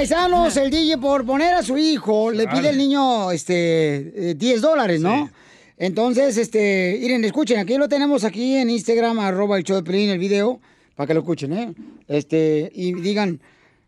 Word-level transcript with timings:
paisanos, 0.00 0.56
el 0.56 0.70
DJ 0.70 0.96
por 0.96 1.26
poner 1.26 1.52
a 1.52 1.62
su 1.62 1.76
hijo, 1.76 2.30
le 2.30 2.48
pide 2.48 2.70
al 2.70 2.78
niño 2.78 3.30
este 3.32 4.30
eh, 4.30 4.34
10 4.34 4.62
dólares, 4.62 5.02
¿no? 5.02 5.28
Entonces, 5.76 6.38
este, 6.38 6.96
miren, 7.02 7.22
escuchen, 7.22 7.58
aquí 7.58 7.76
lo 7.76 7.86
tenemos 7.86 8.24
aquí 8.24 8.56
en 8.56 8.70
Instagram, 8.70 9.18
arroba 9.18 9.58
el 9.58 9.64
show 9.64 9.76
de 9.76 9.82
Pelín, 9.82 10.08
el 10.08 10.18
video, 10.18 10.58
para 10.96 11.06
que 11.06 11.12
lo 11.12 11.20
escuchen, 11.20 11.52
¿eh? 11.52 11.74
Este, 12.08 12.72
y 12.74 12.94
digan, 12.94 13.40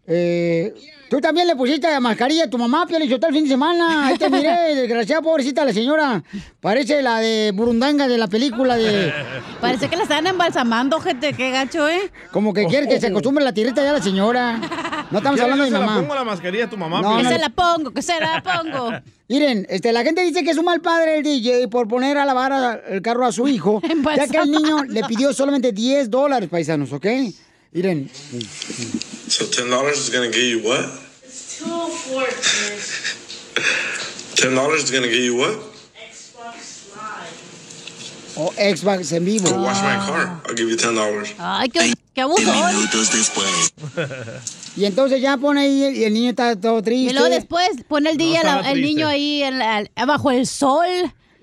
eh, 0.07 0.75
tú 1.09 1.21
también 1.21 1.47
le 1.47 1.55
pusiste 1.55 1.89
la 1.89 2.01
mascarilla 2.01 2.45
a 2.45 2.51
tu 2.51 2.59
mamá, 2.59 2.87
Pio, 2.87 2.99
le 2.99 3.05
el 3.05 3.21
fin 3.21 3.45
de 3.45 3.49
semana. 3.51 4.07
Ahí 4.07 4.19
te 4.19 4.29
miré, 4.29 4.75
desgraciada, 4.75 5.23
pobrecita 5.23 5.65
la 5.65 5.73
señora. 5.73 6.23
Parece 6.61 7.03
la 7.03 7.19
de 7.21 7.53
Burundanga 7.55 8.09
de 8.09 8.19
la 8.19 8.27
película 8.27 8.77
de... 8.77 9.13
Parece 9.61 9.89
que 9.89 9.97
la 9.97 10.03
están 10.03 10.27
embalsamando, 10.27 10.99
gente, 11.01 11.33
qué 11.35 11.51
gacho, 11.51 11.89
¿eh? 11.89 12.11
Como 12.33 12.53
que 12.53 12.67
quiere 12.67 12.89
que 12.89 13.01
se 13.01 13.07
acostumbre 13.09 13.45
la 13.45 13.53
tirita 13.55 13.83
ya 13.83 13.93
la 13.93 14.03
señora. 14.03 14.59
No 15.11 15.19
estamos 15.19 15.39
¿Quieres 15.39 15.43
hablando 15.43 15.65
de 15.65 15.71
se 15.71 15.79
mamá. 15.79 15.95
la 15.95 16.01
pongo 16.01 16.15
la 16.15 16.25
mascarilla 16.25 16.65
a 16.65 16.71
tu 16.71 16.77
mamá? 16.77 17.03
No, 17.03 17.09
Piolín? 17.11 17.25
no. 17.25 17.29
Que 17.31 17.35
se 17.37 17.41
la 17.41 17.49
pongo, 17.51 17.91
que 17.93 18.03
se 18.03 18.21
la 18.21 18.43
pongo. 18.43 18.91
Miren, 19.29 19.67
este, 19.71 19.93
la 19.93 20.03
gente 20.03 20.23
dice 20.25 20.43
que 20.43 20.51
es 20.51 20.59
un 20.59 20.65
mal 20.65 20.81
padre 20.81 21.17
el 21.17 21.23
DJ 21.23 21.69
por 21.69 21.87
poner 21.89 22.19
a 22.19 22.25
lavar 22.25 22.53
a- 22.53 22.81
el 22.89 23.01
carro 23.03 23.25
a 23.25 23.33
su 23.33 23.47
hijo, 23.49 23.81
ya 24.17 24.27
que 24.27 24.39
el 24.39 24.51
niño 24.51 24.85
le 24.85 25.03
pidió 25.05 25.33
solamente 25.33 25.73
10 25.73 26.11
dólares, 26.11 26.49
paisanos, 26.51 26.93
¿ok? 26.93 27.07
Miren, 27.73 28.11
So 29.33 29.47
ten 29.47 29.71
dollars 29.71 29.97
is 29.97 30.11
gonna 30.11 30.29
get 30.29 30.45
you 30.45 30.61
what? 30.61 30.85
Ten 34.37 34.55
dollars 34.55 34.85
is 34.85 34.91
gonna 34.91 35.09
get 35.09 35.23
you 35.23 35.37
what? 35.37 35.57
o 38.37 38.53
Xbox 38.59 39.11
en 39.13 39.25
vivo. 39.25 39.49
To 39.49 39.55
wash 39.57 39.81
my 39.83 39.97
car. 40.07 40.39
I'll 40.47 40.55
give 40.55 40.69
you 40.69 40.77
ten 40.77 40.95
dollars. 40.95 41.33
Ay, 41.39 41.71
qué, 41.71 41.95
qué 42.15 42.21
abuso. 42.21 42.45
después. 43.11 43.73
Y 44.77 44.85
entonces 44.87 45.21
ya 45.23 45.37
pone 45.39 45.63
ahí 45.63 45.97
y 45.99 46.05
el 46.05 46.13
niño 46.13 46.31
está 46.31 46.55
todo 46.57 46.83
triste. 46.83 47.11
Y 47.11 47.15
luego 47.15 47.29
después 47.31 47.69
pone 47.89 48.11
el 48.11 48.17
día 48.19 48.41
estaba 48.41 48.61
la- 48.63 48.69
el 48.71 48.75
triste. 48.75 48.95
niño 48.95 49.09
ahí 49.09 49.43
en 49.43 49.59
la- 49.59 49.87
bajo 50.07 50.31
el 50.31 50.47
sol. 50.47 50.89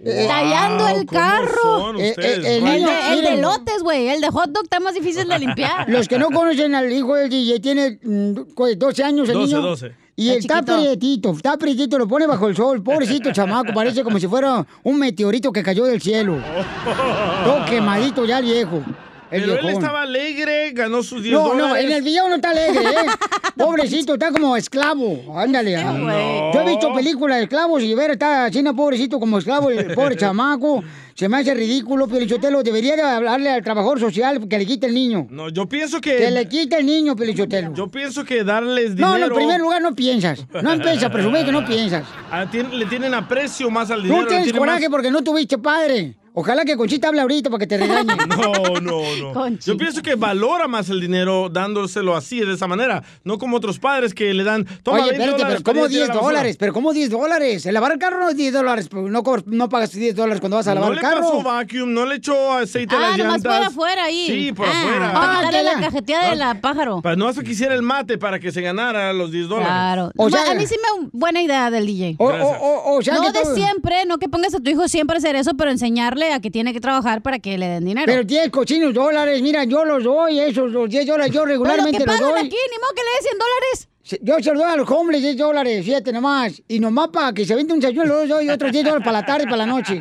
Tallando 0.03 0.87
el 0.87 1.05
¿cómo 1.05 1.19
carro. 1.19 1.61
son 1.63 1.99
Eh, 1.99 2.15
eh, 2.17 2.57
el 2.57 2.67
el, 2.67 2.85
de, 2.85 3.33
el 3.33 3.41
lotes, 3.41 3.83
güey. 3.83 4.07
El 4.07 4.21
de 4.21 4.29
hot 4.29 4.49
dog 4.51 4.63
está 4.63 4.79
más 4.79 4.93
difícil 4.93 5.27
de 5.27 5.39
limpiar. 5.39 5.89
Los 5.89 6.07
que 6.07 6.17
no 6.17 6.29
conocen 6.29 6.73
al 6.73 6.91
hijo 6.91 7.15
del 7.15 7.29
DJ, 7.29 7.59
tiene 7.59 7.99
mm, 8.01 8.53
¿cuál? 8.55 8.79
12 8.79 9.03
años 9.03 9.27
el 9.27 9.35
12, 9.35 9.45
niño. 9.45 9.61
12. 9.61 9.91
Y 10.15 10.29
Está 10.31 10.59
está 10.59 10.75
prietito, 10.75 11.31
está 11.31 11.57
prietito, 11.57 11.97
lo 11.97 12.07
pone 12.07 12.27
bajo 12.27 12.47
el 12.47 12.55
sol. 12.55 12.83
Pobrecito 12.83 13.31
chamaco, 13.31 13.73
parece 13.73 14.03
como 14.03 14.19
si 14.19 14.27
fuera 14.27 14.65
un 14.83 14.99
meteorito 14.99 15.51
que 15.51 15.63
cayó 15.63 15.85
del 15.85 16.01
cielo. 16.01 16.37
Todo 17.45 17.65
quemadito 17.65 18.25
ya 18.25 18.39
el 18.39 18.45
viejo. 18.45 18.83
El 19.31 19.41
Pero 19.43 19.59
él 19.59 19.69
estaba 19.69 20.01
alegre, 20.01 20.71
ganó 20.71 21.03
sus 21.03 21.21
10 21.21 21.33
No, 21.33 21.47
dólares. 21.49 21.67
no, 21.69 21.75
en 21.77 21.91
el 21.91 22.01
video 22.01 22.27
no 22.27 22.35
está 22.35 22.49
alegre, 22.49 22.81
¿eh? 22.83 23.05
Pobrecito, 23.57 24.13
está 24.13 24.31
como 24.31 24.55
esclavo. 24.57 25.37
Ándale. 25.37 25.75
ah. 25.77 25.91
güey. 25.99 26.53
Yo 26.53 26.61
he 26.61 26.69
visto 26.75 26.93
películas 26.93 27.37
de 27.37 27.43
esclavos 27.43 27.83
y 27.83 27.93
ver, 27.93 28.11
está 28.11 28.45
haciendo 28.45 28.73
pobrecito 28.75 29.19
como 29.19 29.37
esclavo, 29.37 29.69
el 29.69 29.93
pobre 29.95 30.15
chamaco. 30.15 30.83
Se 31.13 31.27
me 31.27 31.37
hace 31.37 31.53
ridículo, 31.53 32.07
Pelichotelo. 32.07 32.63
Debería 32.63 32.95
de 32.95 33.01
hablarle 33.01 33.49
al 33.51 33.61
trabajador 33.61 33.99
social 33.99 34.47
que 34.47 34.57
le 34.57 34.65
quite 34.65 34.87
el 34.87 34.93
niño. 34.93 35.27
No, 35.29 35.49
yo 35.49 35.67
pienso 35.67 35.99
que... 35.99 36.15
Que 36.15 36.31
le 36.31 36.47
quite 36.47 36.79
el 36.79 36.85
niño, 36.85 37.15
Pelichotelo. 37.15 37.73
Yo 37.73 37.87
pienso 37.87 38.23
que 38.23 38.43
darles 38.45 38.91
No, 38.95 39.13
dinero... 39.13 39.17
no, 39.19 39.25
en 39.25 39.33
primer 39.33 39.59
lugar 39.59 39.81
no 39.81 39.93
piensas. 39.93 40.45
No 40.63 40.71
empiezas 40.71 41.03
a 41.03 41.11
presumir 41.11 41.45
que 41.45 41.51
no 41.51 41.65
piensas. 41.65 42.05
Ah, 42.31 42.45
le 42.51 42.85
tienen 42.85 43.13
aprecio 43.13 43.69
más 43.71 43.89
al 43.91 44.03
dinero. 44.03 44.21
Tú 44.21 44.27
tienes 44.29 44.53
coraje 44.53 44.81
más- 44.83 44.89
porque 44.89 45.11
no 45.11 45.21
tuviste 45.23 45.57
padre. 45.57 46.15
Ojalá 46.33 46.63
que 46.65 46.77
Conchita 46.77 47.07
hable 47.09 47.21
ahorita 47.21 47.49
para 47.49 47.59
que 47.59 47.67
te 47.67 47.77
regañe. 47.77 48.13
No, 48.39 48.79
no, 48.79 49.33
no. 49.33 49.49
Yo 49.59 49.75
pienso 49.77 50.01
que 50.01 50.15
valora 50.15 50.67
más 50.67 50.89
el 50.89 51.01
dinero 51.01 51.49
dándoselo 51.49 52.15
así, 52.15 52.39
de 52.39 52.53
esa 52.53 52.67
manera. 52.67 53.03
No 53.23 53.37
como 53.37 53.57
otros 53.57 53.79
padres 53.79 54.13
que 54.13 54.33
le 54.33 54.43
dan. 54.43 54.65
Toma 54.83 54.99
Oye, 54.99 55.11
20 55.11 55.15
espérate, 55.23 55.41
dólares 55.43 55.61
pero 55.63 55.73
¿cómo 55.73 55.81
para 55.85 55.91
irte 55.93 55.95
a 55.95 55.99
10 55.99 56.07
la 56.07 56.13
basura". 56.13 56.27
dólares? 56.31 56.57
¿Pero 56.59 56.73
cómo 56.73 56.93
10 56.93 57.09
dólares? 57.09 57.65
El 57.65 57.73
lavar 57.73 57.91
el 57.93 57.99
carro 57.99 58.19
no 58.19 58.29
es 58.29 58.37
10 58.37 58.53
dólares. 58.53 58.87
pero 58.89 59.09
No, 59.09 59.23
no 59.45 59.69
pagas 59.69 59.91
10 59.91 60.15
dólares 60.15 60.39
cuando 60.39 60.57
vas 60.57 60.67
a 60.67 60.75
lavar 60.75 60.89
no 60.89 60.93
el 60.93 60.97
le 60.97 61.01
carro. 61.01 61.21
pasó 61.21 61.41
vacuum, 61.43 61.93
no 61.93 62.05
le 62.05 62.15
echó 62.15 62.53
aceite 62.53 62.95
a 62.95 62.97
Ah, 62.97 63.01
las 63.01 63.17
nomás 63.17 63.33
llantas. 63.43 63.57
por 63.57 63.67
afuera 63.67 64.03
ahí. 64.05 64.25
Sí, 64.27 64.53
por 64.53 64.67
Ah, 64.67 64.71
afuera. 64.81 65.13
Para 65.13 65.49
que 65.49 65.63
la 65.63 65.73
ya. 65.73 65.79
cajeteada 65.81 66.29
de 66.29 66.35
la 66.35 66.61
pájaro. 66.61 67.01
Para 67.01 67.15
no 67.15 67.33
que 67.33 67.51
hiciera 67.51 67.73
el 67.75 67.81
mate 67.81 68.17
para 68.17 68.39
que 68.39 68.51
se 68.51 68.61
ganara 68.61 69.13
los 69.13 69.31
10 69.31 69.47
dólares. 69.47 69.67
Claro. 69.71 70.11
O 70.17 70.29
sea- 70.29 70.51
a 70.51 70.55
mí 70.55 70.65
sí 70.67 70.75
me 71.01 71.09
buena 71.11 71.41
idea 71.41 71.69
del 71.71 71.85
DJ. 71.85 72.15
O, 72.19 72.25
o, 72.25 72.31
o, 72.31 72.97
o 72.97 73.01
sea 73.01 73.15
no 73.15 73.31
de 73.31 73.41
todo- 73.41 73.55
siempre, 73.55 74.05
no 74.05 74.17
que 74.17 74.27
pongas 74.29 74.53
a 74.55 74.59
tu 74.59 74.69
hijo 74.69 74.87
siempre 74.87 75.15
a 75.15 75.19
hacer 75.19 75.35
eso, 75.35 75.51
pero 75.55 75.71
enseñarle 75.71 76.28
a 76.31 76.39
que 76.41 76.51
tiene 76.51 76.73
que 76.73 76.79
trabajar 76.79 77.21
para 77.21 77.39
que 77.39 77.57
le 77.57 77.67
den 77.67 77.85
dinero. 77.85 78.05
Pero 78.05 78.23
10 78.23 78.49
cochinos 78.49 78.93
dólares, 78.93 79.41
mira, 79.41 79.63
yo 79.63 79.85
los 79.85 80.03
doy, 80.03 80.39
esos 80.39 80.71
los 80.71 80.89
10 80.89 81.05
dólares, 81.07 81.33
yo 81.33 81.41
Pero 81.43 81.57
lo 81.57 81.63
regularmente 81.63 81.97
que 81.99 82.05
los 82.05 82.15
pagan 82.15 82.31
doy. 82.31 82.39
aquí, 82.39 82.49
ni 82.49 82.77
modo 82.79 82.93
que 82.95 83.01
le 83.03 83.09
des 83.11 83.21
100 83.23 83.37
dólares. 83.37 83.85
Yo 84.23 84.39
se 84.41 84.51
los 84.53 84.63
doy 84.63 84.71
a 84.71 84.75
los 84.75 84.89
hombres 84.89 85.21
10 85.21 85.37
dólares, 85.37 85.85
fíjate 85.85 86.11
nomás. 86.11 86.63
Y 86.67 86.79
nomás 86.79 87.09
para 87.09 87.31
que 87.31 87.45
se 87.45 87.53
vende 87.53 87.73
un 87.75 87.79
desayuno, 87.79 88.05
los 88.05 88.27
doy 88.27 88.49
otros 88.49 88.71
10 88.71 88.83
dólares 88.85 89.05
para 89.05 89.19
la 89.19 89.25
tarde 89.25 89.43
y 89.43 89.45
para 89.45 89.57
la 89.57 89.65
noche. 89.67 89.99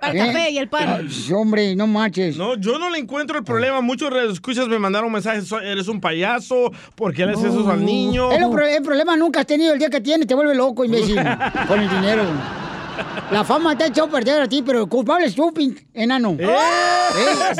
Para 0.00 0.12
el 0.12 0.16
¿Eh? 0.16 0.26
café 0.32 0.50
y 0.50 0.56
el 0.58 0.68
pan. 0.70 0.88
Ay, 1.06 1.32
hombre, 1.34 1.76
no 1.76 1.86
marches. 1.86 2.38
No, 2.38 2.56
yo 2.56 2.78
no 2.78 2.88
le 2.88 2.98
encuentro 2.98 3.36
el 3.36 3.44
problema. 3.44 3.82
Muchos 3.82 4.10
escuchas 4.32 4.66
me 4.66 4.78
mandaron 4.78 5.12
mensajes, 5.12 5.46
"So- 5.46 5.60
eres 5.60 5.88
un 5.88 6.00
payaso, 6.00 6.72
¿por 6.94 7.12
qué 7.12 7.26
le 7.26 7.32
haces 7.32 7.52
eso 7.52 7.70
al 7.70 7.84
niño? 7.84 8.30
Pro- 8.50 8.66
el 8.66 8.82
problema 8.82 9.14
nunca 9.16 9.40
has 9.40 9.46
tenido 9.46 9.74
el 9.74 9.78
día 9.78 9.90
que 9.90 10.00
tienes, 10.00 10.26
te 10.26 10.34
vuelve 10.34 10.54
loco, 10.54 10.82
imbécil, 10.82 11.16
con 11.68 11.80
el 11.80 11.90
dinero. 11.90 12.22
La 13.30 13.44
fama 13.44 13.76
te 13.76 13.84
ha 13.84 13.86
echado 13.88 14.08
a 14.08 14.10
perder 14.10 14.42
a 14.42 14.48
ti, 14.48 14.62
pero 14.64 14.82
el 14.82 14.88
culpable 14.88 15.26
es 15.26 15.34
tú, 15.34 15.52
enano. 15.94 16.36
¡Eh! 16.38 16.46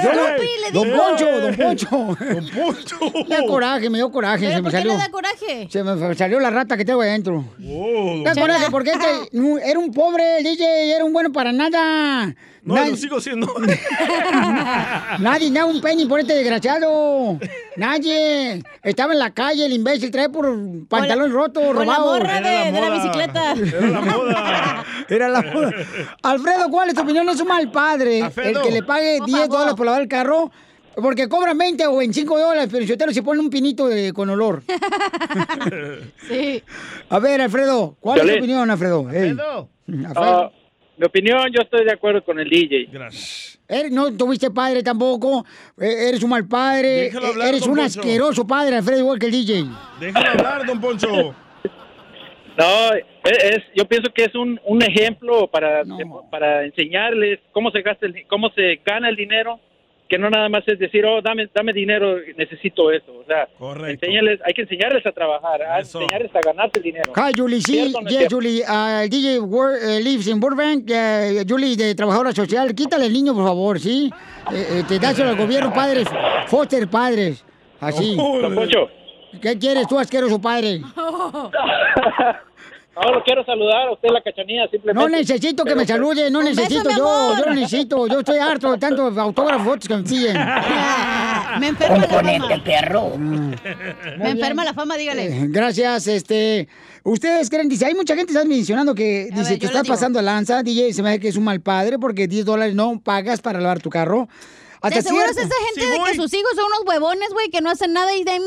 Yo 0.02 0.12
le 0.12 0.70
don. 0.72 0.90
Poncho, 0.98 1.40
don 1.40 1.56
Poncho. 1.56 1.88
Don 1.90 2.16
Poncho. 2.50 2.98
Me 3.28 3.36
da 3.36 3.46
coraje, 3.46 3.90
me 3.90 3.98
dio 3.98 4.10
coraje. 4.10 4.46
¿Pero 4.46 4.50
se 4.50 4.56
me 4.56 4.62
por 4.62 4.70
qué 4.70 4.76
salió. 4.78 4.92
le 4.92 4.98
da 4.98 5.08
coraje? 5.10 5.68
Se 5.70 5.82
me 5.84 6.14
salió 6.14 6.40
la 6.40 6.50
rata 6.50 6.76
que 6.76 6.84
tengo 6.84 7.02
adentro. 7.02 7.44
Oh. 7.66 8.14
Me 8.16 8.24
da 8.24 8.34
coraje 8.40 8.66
porque 8.70 8.90
este 8.92 9.06
era 9.64 9.78
un 9.78 9.92
pobre, 9.92 10.38
el 10.38 10.44
DJ, 10.44 10.94
era 10.96 11.04
un 11.04 11.12
bueno 11.12 11.32
para 11.32 11.52
nada. 11.52 12.34
No, 12.62 12.76
lo 12.84 12.94
sigo 12.94 13.18
siendo. 13.20 13.46
Nadie 15.18 15.50
da 15.50 15.64
un 15.64 15.80
penny 15.80 16.04
por 16.06 16.20
este 16.20 16.34
desgraciado. 16.34 17.38
Nadie. 17.76 18.62
Estaba 18.82 19.14
en 19.14 19.18
la 19.18 19.30
calle, 19.32 19.64
el 19.64 19.72
imbécil 19.72 20.10
trae 20.10 20.28
por 20.28 20.54
pantalón 20.86 21.32
roto, 21.32 21.72
robado. 21.72 22.12
morra 22.18 22.38
Era 22.38 22.40
la 22.40 22.64
de, 22.64 22.72
de 22.72 22.80
la 22.80 22.86
moda. 22.88 22.96
bicicleta. 23.02 23.52
Era 23.52 23.88
la 23.88 24.00
moda. 24.02 24.84
Era 25.08 25.28
Alfredo, 26.22 26.68
¿cuál 26.70 26.88
es 26.88 26.94
tu 26.94 27.02
opinión? 27.02 27.28
Es 27.28 27.40
un 27.40 27.48
mal 27.48 27.70
padre 27.70 28.22
Alfredo. 28.22 28.60
el 28.60 28.66
que 28.66 28.72
le 28.72 28.82
pague 28.82 29.18
Por 29.18 29.26
10 29.26 29.38
favor. 29.40 29.52
dólares 29.52 29.74
por 29.74 29.86
lavar 29.86 30.02
el 30.02 30.08
carro. 30.08 30.50
Porque 30.96 31.28
cobran 31.28 31.56
20 31.56 31.86
o 31.86 31.96
25 31.98 32.38
dólares, 32.38 32.68
pero 32.70 32.84
si 32.84 32.92
usted 32.92 33.06
se 33.10 33.22
pone 33.22 33.40
un 33.40 33.48
pinito 33.48 33.86
de- 33.88 34.12
con 34.12 34.28
olor. 34.28 34.62
Sí. 36.28 36.62
A 37.08 37.18
ver, 37.18 37.40
Alfredo, 37.40 37.96
¿cuál 38.00 38.20
es 38.20 38.26
tu 38.32 38.38
opinión, 38.38 38.70
Alfredo? 38.70 39.00
Alfredo. 39.06 39.68
Alfredo. 39.88 40.12
Ah, 40.16 40.50
mi 40.96 41.06
opinión, 41.06 41.38
yo 41.52 41.62
estoy 41.62 41.84
de 41.84 41.92
acuerdo 41.92 42.22
con 42.24 42.38
el 42.38 42.48
DJ. 42.48 42.88
Gracias. 42.92 43.58
Eres- 43.68 43.92
no 43.92 44.12
tuviste 44.12 44.50
padre 44.50 44.82
tampoco, 44.82 45.44
eh, 45.80 46.08
eres 46.08 46.22
un 46.24 46.30
mal 46.30 46.46
padre, 46.46 47.02
Déjalo 47.04 47.26
hablar, 47.28 47.48
eres 47.48 47.60
don 47.60 47.70
un 47.70 47.76
Poncho. 47.76 48.00
asqueroso 48.00 48.46
padre, 48.46 48.76
Alfredo, 48.76 48.98
igual 49.00 49.18
que 49.18 49.26
el 49.26 49.32
DJ. 49.32 49.64
Déjalo 50.00 50.28
hablar, 50.30 50.66
don 50.66 50.80
Poncho. 50.80 51.34
No, 52.60 52.92
es, 53.24 53.62
yo 53.74 53.84
pienso 53.86 54.12
que 54.12 54.24
es 54.24 54.34
un, 54.34 54.60
un 54.64 54.82
ejemplo 54.82 55.46
para, 55.48 55.84
No. 55.84 55.96
para 56.30 56.64
enseñarles 56.64 57.38
cómo 57.52 57.70
se 57.70 57.82
gasta 57.82 58.06
el, 58.06 58.26
cómo 58.28 58.50
se 58.50 58.80
gana 58.84 59.08
el 59.08 59.16
dinero, 59.16 59.58
que 60.08 60.18
no 60.18 60.28
nada 60.28 60.48
más 60.48 60.64
es 60.66 60.76
decir, 60.78 61.06
oh, 61.06 61.22
dame, 61.22 61.48
dame 61.54 61.72
dinero, 61.72 62.16
necesito 62.36 62.90
eso. 62.90 63.12
O 63.16 63.24
sea, 63.26 63.46
Correcto. 63.56 64.04
enséñales, 64.06 64.40
hay 64.44 64.52
que 64.52 64.62
enseñarles 64.62 65.06
a 65.06 65.12
trabajar, 65.12 65.62
a 65.62 65.78
enseñarles 65.78 66.34
a 66.34 66.40
ganarse 66.44 66.78
el 66.78 66.82
dinero. 66.82 67.12
Hi, 67.16 67.32
Julie, 67.36 67.60
sí, 67.60 67.72
¿Cierto 67.74 67.98
o 67.98 68.02
no 68.02 68.08
es 68.08 68.12
yes, 68.12 68.18
cierto? 68.18 68.36
Julie, 68.36 68.62
uh, 68.62 69.08
DJ 69.08 69.38
Wor- 69.40 69.78
eh, 69.80 70.02
lives 70.02 70.26
in 70.26 70.40
Burbank, 70.40 70.90
eh, 70.92 71.44
Julie, 71.48 71.76
de 71.76 71.94
trabajadora 71.94 72.32
social, 72.32 72.74
quítale 72.74 73.06
el 73.06 73.12
niño, 73.12 73.34
por 73.34 73.44
favor, 73.44 73.78
¿sí? 73.78 74.10
Eh, 74.52 74.80
eh, 74.80 74.82
te 74.88 74.98
dáselo 74.98 75.28
al 75.30 75.36
gobierno, 75.36 75.72
padres, 75.72 76.08
foster 76.48 76.88
padres, 76.88 77.44
así. 77.80 78.16
Oh, 78.18 78.40
¿Qué 79.40 79.56
quieres 79.60 79.86
tú, 79.86 79.96
asqueroso 79.96 80.40
padre? 80.40 80.80
no 83.04 83.12
lo 83.14 83.22
quiero 83.24 83.44
saludar 83.44 83.88
a 83.88 83.92
usted 83.92 84.08
la 84.10 84.20
cachanilla, 84.20 84.68
simplemente. 84.68 85.02
No 85.02 85.08
necesito 85.08 85.64
que 85.64 85.74
me 85.74 85.86
salude, 85.86 86.30
no 86.30 86.40
beso, 86.40 86.50
necesito 86.50 86.90
yo, 86.90 87.36
yo 87.36 87.46
no 87.46 87.54
necesito, 87.54 88.06
yo 88.06 88.18
estoy 88.20 88.38
harto 88.38 88.72
de 88.72 88.78
tantos 88.78 89.16
autógrafos 89.16 89.78
que 89.86 89.96
me 89.96 90.02
piden. 90.02 90.36
Me 91.58 91.66
enferma 91.68 91.98
la 91.98 92.06
fama. 92.06 92.62
perro. 92.64 93.16
Me 93.18 94.30
enferma 94.30 94.64
la 94.64 94.72
fama, 94.72 94.96
dígale. 94.96 95.26
Eh, 95.26 95.46
Gracias, 95.48 96.06
este. 96.06 96.68
Ustedes 97.02 97.50
creen, 97.50 97.68
dice, 97.68 97.86
hay 97.86 97.94
mucha 97.94 98.14
gente 98.14 98.32
que 98.32 98.38
está 98.38 98.48
mencionando 98.48 98.94
que 98.94 99.28
A 99.32 99.36
dice, 99.38 99.50
ver, 99.52 99.58
te 99.58 99.66
estás 99.66 99.88
pasando 99.88 100.20
lanza, 100.22 100.62
DJ, 100.62 100.92
se 100.92 101.02
me 101.02 101.10
hace 101.10 101.20
que 101.20 101.28
es 101.28 101.36
un 101.36 101.44
mal 101.44 101.60
padre 101.60 101.98
porque 101.98 102.28
10 102.28 102.44
dólares 102.44 102.74
no 102.74 103.00
pagas 103.00 103.40
para 103.40 103.60
lavar 103.60 103.80
tu 103.80 103.90
carro. 103.90 104.28
Hasta 104.82 104.96
De 104.96 105.02
seguro 105.02 105.24
es 105.26 105.36
esa 105.36 105.42
gente 105.66 105.80
Sí, 105.80 105.86
de 105.86 105.98
voy. 105.98 106.10
que 106.10 106.16
sus 106.16 106.32
hijos 106.32 106.50
son 106.54 106.64
unos 106.66 106.82
huevones, 106.86 107.28
güey, 107.32 107.50
que 107.50 107.60
no 107.60 107.70
hacen 107.70 107.92
nada 107.92 108.14
y 108.16 108.24
de 108.24 108.30
ay, 108.32 108.40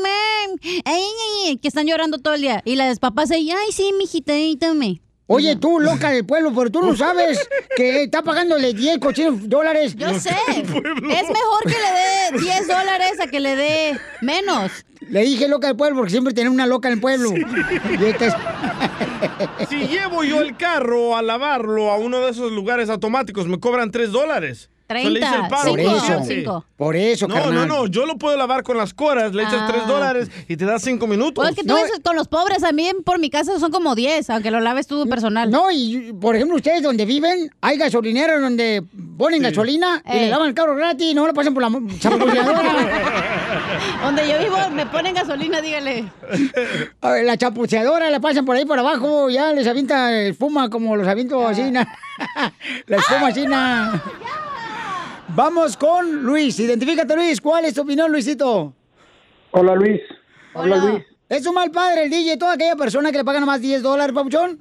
ay, 0.84 1.04
ay", 1.46 1.56
que 1.58 1.68
están 1.68 1.86
llorando 1.86 2.18
todo 2.18 2.34
el 2.34 2.40
día. 2.40 2.60
Y 2.64 2.76
las 2.76 2.98
papás 2.98 3.30
ahí, 3.30 3.50
ay, 3.50 3.72
sí, 3.72 3.92
mijita, 3.98 4.32
ahí 4.32 4.56
tome. 4.56 5.00
Oye, 5.26 5.56
tú, 5.56 5.80
loca 5.80 6.10
del 6.10 6.26
pueblo, 6.26 6.52
pero 6.54 6.70
tú 6.70 6.82
no 6.82 6.94
sabes 6.96 7.38
que 7.76 8.02
está 8.02 8.22
pagándole 8.22 8.74
10 8.74 8.98
cochinos 8.98 9.48
dólares. 9.48 9.94
Yo 9.96 10.12
sé. 10.18 10.36
Es 10.58 10.68
mejor 10.68 11.62
que 11.62 11.70
le 11.70 12.36
dé 12.38 12.44
10 12.44 12.68
dólares 12.68 13.12
a 13.20 13.26
que 13.28 13.40
le 13.40 13.56
dé 13.56 13.98
menos. 14.20 14.70
Le 15.08 15.20
dije 15.22 15.48
loca 15.48 15.68
del 15.68 15.76
pueblo 15.76 15.96
porque 15.98 16.10
siempre 16.10 16.34
tiene 16.34 16.50
una 16.50 16.66
loca 16.66 16.88
en 16.88 16.94
el 16.94 17.00
pueblo. 17.00 17.30
Y 17.32 18.04
esta 18.04 18.26
es- 18.26 19.68
Si 19.68 19.76
llevo 19.86 20.24
yo 20.24 20.40
el 20.40 20.56
carro 20.56 21.16
a 21.16 21.22
lavarlo 21.22 21.90
a 21.90 21.96
uno 21.96 22.20
de 22.20 22.30
esos 22.30 22.52
lugares 22.52 22.90
automáticos, 22.90 23.46
me 23.46 23.58
cobran 23.60 23.90
3 23.90 24.12
dólares. 24.12 24.68
So, 25.02 25.08
le 25.10 25.18
hice 25.18 25.28
30, 25.28 25.44
el 25.44 25.48
paro. 25.48 25.70
Por 25.70 25.80
eso, 25.80 26.64
por 26.76 26.96
eso, 26.96 27.28
No, 27.28 27.34
carnal. 27.34 27.54
no, 27.54 27.66
no, 27.66 27.86
yo 27.86 28.06
lo 28.06 28.16
puedo 28.16 28.36
lavar 28.36 28.62
con 28.62 28.76
las 28.76 28.94
coras, 28.94 29.34
le 29.34 29.42
echas 29.42 29.54
Ah. 29.62 29.68
3 29.70 29.86
dólares 29.86 30.30
y 30.48 30.56
te 30.56 30.64
das 30.64 30.82
5 30.82 31.06
minutos. 31.06 31.34
Pues 31.44 31.50
es 31.50 31.56
que 31.56 31.64
tú 31.64 31.74
ves 31.74 31.90
con 32.02 32.16
los 32.16 32.28
pobres 32.28 32.58
también, 32.58 33.02
por 33.04 33.18
mi 33.18 33.30
casa 33.30 33.58
son 33.58 33.70
como 33.70 33.94
10, 33.94 34.30
aunque 34.30 34.50
lo 34.50 34.60
laves 34.60 34.86
tú 34.86 35.08
personal. 35.08 35.50
No, 35.50 35.70
y 35.70 36.12
por 36.20 36.36
ejemplo, 36.36 36.56
ustedes 36.56 36.82
donde 36.82 37.04
viven, 37.04 37.50
hay 37.60 37.76
gasolineros 37.78 38.40
donde 38.40 38.82
ponen 39.18 39.42
gasolina 39.42 40.02
y 40.12 40.18
le 40.20 40.28
lavan 40.30 40.48
el 40.48 40.54
carro 40.54 40.74
gratis 40.76 41.06
y 41.10 41.14
no 41.14 41.26
lo 41.26 41.34
pasan 41.34 41.54
por 41.54 41.62
la 41.62 41.70
chapuceadora. 41.98 42.62
Donde 44.04 44.28
yo 44.28 44.38
vivo 44.38 44.56
me 44.72 44.86
ponen 44.86 45.14
gasolina, 45.14 45.60
dígale. 45.60 46.04
A 47.00 47.10
ver, 47.10 47.24
la 47.24 47.36
chapuceadora 47.36 48.10
la 48.10 48.20
pasan 48.20 48.44
por 48.44 48.56
ahí 48.56 48.64
por 48.64 48.78
abajo, 48.78 49.30
ya 49.30 49.52
les 49.52 49.66
avienta 49.66 50.12
espuma 50.22 50.68
como 50.70 50.94
los 50.96 51.06
aviento 51.08 51.46
así. 51.46 51.70
na. 51.70 51.86
la 52.86 52.96
espuma 52.96 53.28
así. 53.28 53.46
na. 53.46 54.02
Vamos 55.28 55.76
con 55.76 56.22
Luis. 56.22 56.58
Identifícate, 56.60 57.14
Luis. 57.16 57.40
¿Cuál 57.40 57.64
es 57.64 57.74
tu 57.74 57.82
opinión, 57.82 58.10
Luisito? 58.12 58.72
Hola 59.52 59.74
Luis. 59.74 60.00
Hola, 60.54 60.76
Luis. 60.76 61.04
¿Es 61.28 61.46
un 61.46 61.54
mal 61.54 61.70
padre 61.70 62.04
el 62.04 62.10
DJ? 62.10 62.36
¿Toda 62.36 62.54
aquella 62.54 62.76
persona 62.76 63.10
que 63.10 63.18
le 63.18 63.24
pagan 63.24 63.44
más 63.46 63.60
10 63.60 63.82
dólares, 63.82 64.14
papuchón? 64.14 64.60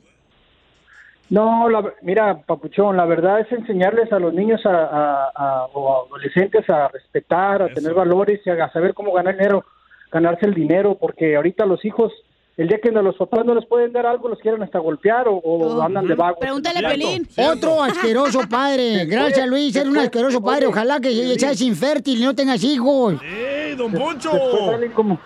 No, 1.29 1.67
la- 1.69 1.93
mira, 2.03 2.41
Papuchón, 2.45 2.95
la 2.95 3.05
verdad 3.05 3.39
es 3.39 3.51
enseñarles 3.51 4.11
a 4.13 4.19
los 4.19 4.33
niños 4.33 4.63
a, 4.65 4.69
a- 4.69 5.31
a- 5.35 5.65
o 5.73 5.93
a 5.95 6.05
adolescentes 6.05 6.69
a 6.69 6.89
respetar, 6.89 7.61
a 7.63 7.73
tener 7.73 7.93
valores 7.93 8.39
y 8.45 8.49
a 8.51 8.71
saber 8.71 8.93
cómo 8.93 9.11
ganar 9.13 9.35
dinero, 9.35 9.65
ganarse 10.11 10.45
el 10.45 10.53
dinero, 10.53 10.95
porque 10.99 11.35
ahorita 11.35 11.65
los 11.65 11.83
hijos, 11.85 12.11
el 12.57 12.67
día 12.67 12.79
que 12.81 12.91
no- 12.91 13.01
los 13.01 13.15
papás 13.15 13.45
no 13.45 13.55
les 13.55 13.65
pueden 13.65 13.91
dar 13.93 14.05
algo, 14.05 14.27
los 14.29 14.39
quieren 14.39 14.61
hasta 14.61 14.79
golpear 14.79 15.27
o, 15.27 15.35
o 15.37 15.81
andan 15.81 16.07
de 16.07 16.13
vagos. 16.15 16.37
Pregúntale 16.39 16.85
a 16.85 16.89
Pelín. 16.89 17.27
Otro 17.37 17.81
asqueroso 17.81 18.41
padre. 18.49 19.05
Gracias, 19.05 19.47
Luis. 19.47 19.75
Eres 19.75 19.89
un 19.89 19.97
asqueroso 19.97 20.41
padre. 20.41 20.67
Ojalá 20.67 20.99
que 20.99 21.11
seas 21.39 21.59
infértil 21.61 22.21
y 22.21 22.23
no 22.25 22.35
tengas 22.35 22.63
hijos. 22.63 23.15
¡Ey, 23.23 23.75
don 23.75 23.91
Poncho! 23.91 24.29
Después 24.31 24.65
salen 24.67 24.91
como, 24.91 25.19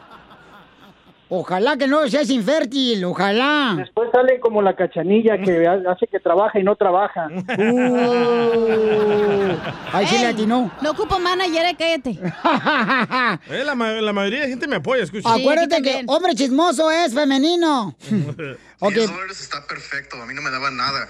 Ojalá 1.29 1.77
que 1.77 1.87
no 1.87 2.07
seas 2.07 2.29
infértil. 2.29 3.03
Ojalá. 3.05 3.75
después 3.77 4.09
salen 4.13 4.39
como 4.39 4.61
la 4.61 4.75
cachanilla 4.75 5.37
que 5.37 5.67
ha- 5.67 5.91
hace 5.91 6.07
que 6.07 6.19
trabaja 6.19 6.59
y 6.59 6.63
no 6.63 6.75
trabaja. 6.75 7.27
Uh, 7.57 9.55
ahí 9.93 10.07
sí 10.07 10.17
le 10.17 10.27
atinó. 10.27 10.71
No 10.81 10.91
ocupo 10.91 11.19
manager, 11.19 11.65
eh, 11.65 11.75
cállate. 11.77 12.19
Eh, 13.49 13.63
la, 13.63 13.75
la 13.75 14.13
mayoría 14.13 14.41
de 14.41 14.49
gente 14.49 14.67
me 14.67 14.77
apoya, 14.77 15.03
escucha. 15.03 15.33
Acuérdate 15.33 15.81
que 15.81 16.03
hombre 16.07 16.33
chismoso 16.35 16.89
es 16.91 17.13
femenino. 17.13 17.95
ok. 18.79 18.93
10 18.93 19.11
dólares 19.11 19.41
está 19.41 19.65
perfecto, 19.67 20.21
a 20.21 20.25
mí 20.25 20.33
no 20.33 20.41
me 20.41 20.49
daban 20.51 20.75
nada. 20.77 21.07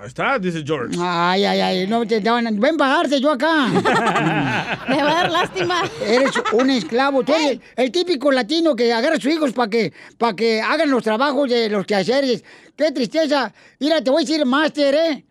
Ahí 0.00 0.06
está, 0.06 0.38
dice 0.38 0.62
George. 0.64 0.96
Ay, 1.00 1.44
ay, 1.44 1.60
ay. 1.60 1.86
No 1.88 2.06
te, 2.06 2.20
te 2.20 2.30
van 2.30 2.46
a- 2.46 2.50
ven 2.52 2.76
pagarte 2.76 3.20
yo 3.20 3.32
acá. 3.32 3.66
Me 4.88 5.02
va 5.02 5.10
a 5.10 5.14
dar 5.22 5.30
lástima. 5.32 5.82
Eres 6.06 6.30
un 6.52 6.70
esclavo. 6.70 7.24
Tú 7.24 7.32
eres 7.34 7.58
el 7.74 7.90
típico 7.90 8.30
latino 8.30 8.76
que 8.76 8.92
agarra 8.92 9.16
a 9.16 9.20
sus 9.20 9.32
hijos 9.32 9.52
para 9.52 9.68
que, 9.68 9.92
para 10.16 10.36
que 10.36 10.60
hagan 10.60 10.88
los 10.90 11.02
trabajos 11.02 11.50
de 11.50 11.68
los 11.68 11.84
quehaceres. 11.84 12.44
Qué 12.76 12.92
tristeza. 12.92 13.52
Mira, 13.80 14.00
te 14.02 14.10
voy 14.10 14.22
a 14.22 14.26
decir 14.26 14.46
máster, 14.46 14.94
¿eh? 14.94 15.24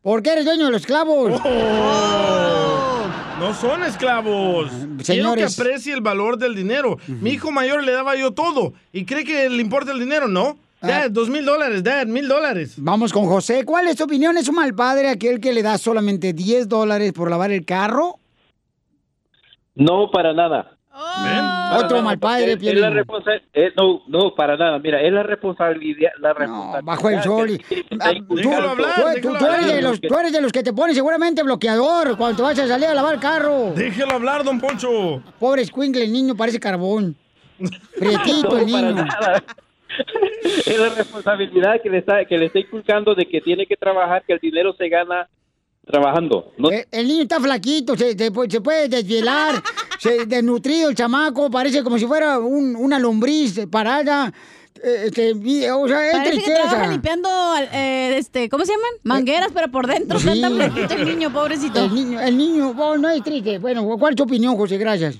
Porque 0.00 0.30
eres 0.30 0.44
dueño 0.44 0.66
de 0.66 0.70
los 0.70 0.82
esclavos. 0.82 1.32
No 3.40 3.52
son 3.54 3.82
esclavos. 3.82 4.70
Quiero 4.70 4.96
que 4.98 5.04
señores. 5.04 5.58
aprecie 5.58 5.92
el 5.92 6.00
valor 6.02 6.38
del 6.38 6.54
dinero. 6.54 6.98
Mi 7.08 7.30
hijo 7.30 7.50
mayor 7.50 7.82
le 7.82 7.90
daba 7.92 8.14
yo 8.16 8.30
todo. 8.32 8.74
¿Y 8.92 9.04
cree 9.06 9.24
que 9.24 9.48
le 9.48 9.60
importa 9.60 9.90
el 9.92 9.98
dinero? 9.98 10.28
No. 10.28 10.56
Dad, 10.86 11.10
dos 11.10 11.28
mil 11.30 11.44
dólares, 11.44 11.82
dad, 11.82 12.06
mil 12.06 12.26
dólares. 12.28 12.74
Vamos 12.78 13.12
con 13.12 13.26
José. 13.26 13.64
¿Cuál 13.64 13.86
es 13.88 13.96
tu 13.96 14.04
opinión? 14.04 14.36
¿Es 14.36 14.48
un 14.48 14.56
mal 14.56 14.74
padre 14.74 15.08
aquel 15.08 15.40
que 15.40 15.52
le 15.52 15.62
da 15.62 15.78
solamente 15.78 16.32
10 16.32 16.68
dólares 16.68 17.12
por 17.12 17.30
lavar 17.30 17.50
el 17.50 17.64
carro? 17.64 18.18
No, 19.74 20.10
para 20.10 20.32
nada. 20.32 20.70
Otro 21.76 22.02
mal 22.02 22.18
padre, 22.20 22.52
Es, 22.52 22.62
es 22.62 22.62
la 22.62 22.88
Piolín. 22.88 22.94
responsa- 23.04 23.42
eh, 23.52 23.72
no, 23.76 24.02
no, 24.06 24.32
para 24.36 24.56
nada. 24.56 24.78
Mira, 24.78 25.00
es 25.02 25.12
la 25.12 25.24
responsabilidad. 25.24 26.10
La 26.20 26.32
responsabilidad 26.32 26.82
Bajo 26.84 27.08
el 27.08 27.22
sol. 27.24 27.50
y- 27.50 27.60
Ah, 28.00 28.12
tú, 28.28 28.36
Déjalo 28.36 28.70
hablar, 28.70 28.94
tú- 28.94 29.02
tú- 29.02 29.08
déjalo 29.32 29.38
tú 29.38 29.46
eres 29.46 29.66
de 29.66 29.82
los, 29.82 30.00
tú 30.00 30.14
eres 30.16 30.32
de 30.32 30.40
los 30.40 30.52
que 30.52 30.62
te 30.62 30.72
ponen 30.72 30.94
seguramente 30.94 31.42
bloqueador 31.42 32.16
cuando 32.16 32.36
te 32.36 32.42
vas 32.44 32.56
a 32.60 32.68
salir 32.68 32.86
a 32.86 32.94
lavar 32.94 33.14
el 33.14 33.20
carro. 33.20 33.72
Déjelo 33.74 34.12
hablar, 34.12 34.44
don 34.44 34.60
Poncho. 34.60 35.20
Pobre 35.40 35.62
escuincle, 35.62 36.04
el 36.04 36.12
niño 36.12 36.36
parece 36.36 36.60
carbón. 36.60 37.16
Prietito 37.98 38.56
el 38.56 38.66
No, 38.66 38.72
para 38.72 38.90
niño. 38.92 39.04
nada. 39.04 39.42
es 40.66 40.78
la 40.78 40.88
responsabilidad 40.90 41.80
que 41.82 41.90
le 41.90 41.98
está 41.98 42.24
que 42.24 42.36
le 42.38 42.46
está 42.46 42.58
inculcando 42.58 43.14
de 43.14 43.26
que 43.26 43.40
tiene 43.40 43.66
que 43.66 43.76
trabajar, 43.76 44.22
que 44.26 44.32
el 44.34 44.38
dinero 44.40 44.74
se 44.76 44.88
gana 44.88 45.28
trabajando. 45.86 46.52
No, 46.56 46.70
Eh, 46.70 46.86
El 46.90 47.06
niño 47.08 47.22
está 47.22 47.38
flaquito, 47.40 47.96
se, 47.96 48.16
se 48.16 48.32
pu- 48.32 48.50
se 48.50 48.60
puede 48.60 48.88
desvielar, 48.88 49.54
se 49.98 50.24
desnutrido 50.26 50.88
el 50.88 50.94
chamaco, 50.96 51.50
parece 51.50 51.82
como 51.82 51.98
si 51.98 52.06
fuera 52.06 52.38
un- 52.38 52.74
una 52.76 52.98
lombriz 52.98 53.66
parada. 53.70 54.32
Eh, 54.82 55.04
este, 55.06 55.32
o 55.72 55.86
sea, 55.88 56.06
es 56.08 56.12
Parece 56.16 56.42
que 56.42 56.50
trabaja 56.54 56.86
limpiando, 56.88 57.28
eh, 57.72 58.16
este, 58.18 58.48
¿cómo 58.48 58.64
se 58.64 58.72
llaman? 58.72 58.90
Mangueras, 59.02 59.50
pero 59.54 59.68
por 59.70 59.86
dentro. 59.86 60.18
Sí. 60.18 60.28
Está 60.28 60.48
tan 60.48 60.56
flaquito 60.56 60.94
el 60.94 61.04
niño, 61.06 61.32
pobrecito. 61.32 61.84
El 61.84 61.94
niño, 61.94 62.20
el 62.20 62.36
niño, 62.36 62.74
oh, 62.76 62.96
no 62.98 63.08
es 63.08 63.22
triste. 63.22 63.58
Bueno, 63.58 63.86
¿cuál 63.98 64.12
es 64.12 64.16
tu 64.16 64.24
opinión, 64.24 64.56
José? 64.56 64.76
Gracias. 64.78 65.18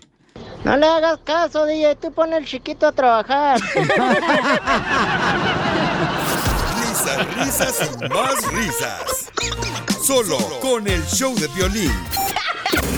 No 0.65 0.77
le 0.79 0.87
hagas 0.87 1.19
caso, 1.25 1.67
DJ, 1.67 1.97
tú 1.97 2.11
pon 2.11 2.33
el 2.33 2.47
chiquito 2.47 2.87
a 2.87 2.93
trabajar. 2.93 3.61
Risas, 6.81 7.35
risas 7.37 7.91
y 8.01 8.09
más 8.09 8.47
risas. 8.51 9.31
Solo 10.03 10.39
con 10.61 10.89
el 10.89 11.05
show 11.07 11.35
de 11.35 11.49
violín. 11.49 11.93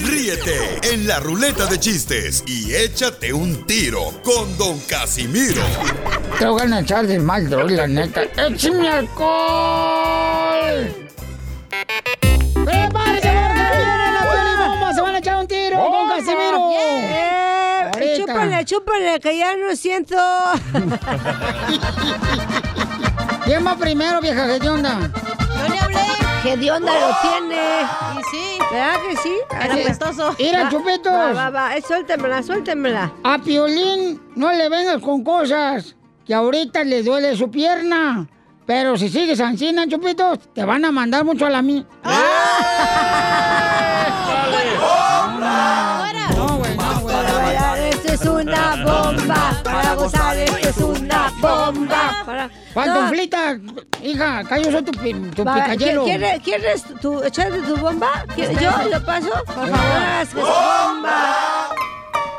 Ríete 0.04 0.78
en 0.92 1.08
la 1.08 1.18
ruleta 1.18 1.66
de 1.66 1.80
chistes 1.80 2.44
y 2.46 2.72
échate 2.72 3.32
un 3.32 3.66
tiro 3.66 4.12
con 4.22 4.56
Don 4.56 4.78
Casimiro. 4.80 5.62
Te 6.38 6.46
voy 6.46 6.72
a 6.72 6.78
echar 6.80 7.04
de 7.06 7.18
mal, 7.18 7.50
droga, 7.50 7.72
la 7.72 7.88
neta. 7.88 8.22
¡Échame 8.36 8.88
alcohol! 8.88 9.26
¡Prepárese, 12.64 13.32
porque 13.32 13.76
viene 13.76 14.12
la 14.12 14.20
pelibomba! 14.30 14.94
¡Se 14.94 15.00
van 15.00 15.14
a 15.16 15.18
echar 15.18 15.38
un 15.40 15.48
tiro 15.48 15.76
con 15.78 16.08
Casimiro! 16.08 16.70
Eh, 16.72 17.35
Ahorita. 18.38 18.64
chúpale, 18.64 18.64
chúpale, 18.64 19.20
que 19.20 19.38
ya 19.38 19.56
no 19.56 19.76
siento. 19.76 20.16
¿Quién 23.44 23.66
va 23.66 23.76
primero, 23.76 24.20
vieja 24.20 24.46
hedionda? 24.56 24.98
Yo 25.00 25.08
le 25.74 25.78
hablé. 25.78 25.98
¿Qué 26.42 26.56
de 26.56 26.70
onda 26.70 26.92
lo 26.92 27.16
tiene? 27.22 27.82
Y 28.18 28.22
sí, 28.30 28.58
¿Verdad 28.70 28.96
que 29.08 29.16
sí? 29.16 29.34
era 29.62 29.74
apestoso. 29.74 30.34
Mira, 30.38 30.64
Va, 30.64 30.68
chupitos. 30.70 31.12
Va, 31.12 31.32
va, 31.32 31.50
va, 31.50 31.76
eh, 31.76 31.82
suéltemela, 31.86 32.42
suéltemela. 32.42 33.12
A 33.24 33.38
Piolín 33.38 34.20
no 34.36 34.52
le 34.52 34.68
vengas 34.68 35.00
con 35.02 35.24
cosas 35.24 35.96
que 36.24 36.34
ahorita 36.34 36.84
le 36.84 37.02
duele 37.02 37.36
su 37.36 37.50
pierna. 37.50 38.28
Pero 38.66 38.96
si 38.96 39.08
sigues 39.08 39.40
ansina, 39.40 39.86
chupitos, 39.88 40.38
te 40.52 40.64
van 40.64 40.84
a 40.84 40.92
mandar 40.92 41.24
mucho 41.24 41.46
a 41.46 41.50
la 41.50 41.62
mí. 41.62 41.84
¡Fuera! 42.02 42.18
No, 45.38 45.95
bomba. 51.40 52.22
Para... 52.24 52.50
Pantuflita, 52.74 53.58
hija, 54.02 54.38
acá 54.38 54.58
yo 54.58 54.70
soy 54.70 54.82
tu, 54.82 54.92
tu 54.92 55.44
picayelo. 55.44 56.04
¿quieres, 56.04 56.42
¿Quieres 56.42 56.84
tu, 57.00 57.22
echarte 57.22 57.60
tu 57.62 57.76
bomba? 57.76 58.24
¿Quieres- 58.34 58.58
¿Yo 58.60 58.70
lo 58.90 59.04
paso? 59.04 59.30
Por 59.46 59.68
favor, 59.68 60.34
bomba. 60.34 61.36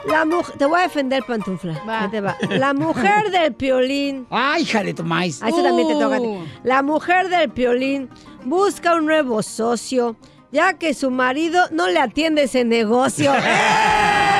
La 0.05 0.23
mujer, 0.23 0.57
te 0.57 0.65
voy 0.65 0.79
a 0.79 0.83
defender, 0.83 1.23
pantufla. 1.27 2.07
Te 2.09 2.21
va. 2.21 2.37
La 2.49 2.73
mujer 2.73 3.29
del 3.29 3.53
piolín. 3.53 4.25
Ay, 4.29 4.63
hija 4.63 4.81
de 4.81 4.93
tu 4.93 5.03
maíz. 5.03 5.43
A 5.43 5.49
eso 5.49 5.61
también 5.61 5.87
te 5.87 5.95
toca. 5.95 6.15
a 6.15 6.19
ti. 6.19 6.25
Uh. 6.25 6.45
La 6.63 6.81
mujer 6.81 7.27
del 7.29 7.49
piolín 7.49 8.09
busca 8.45 8.95
un 8.95 9.05
nuevo 9.05 9.43
socio, 9.43 10.15
ya 10.51 10.75
que 10.75 10.93
su 10.93 11.11
marido 11.11 11.65
no 11.71 11.87
le 11.87 11.99
atiende 11.99 12.43
ese 12.43 12.63
negocio. 12.63 13.33
¡Eh! 13.35 14.31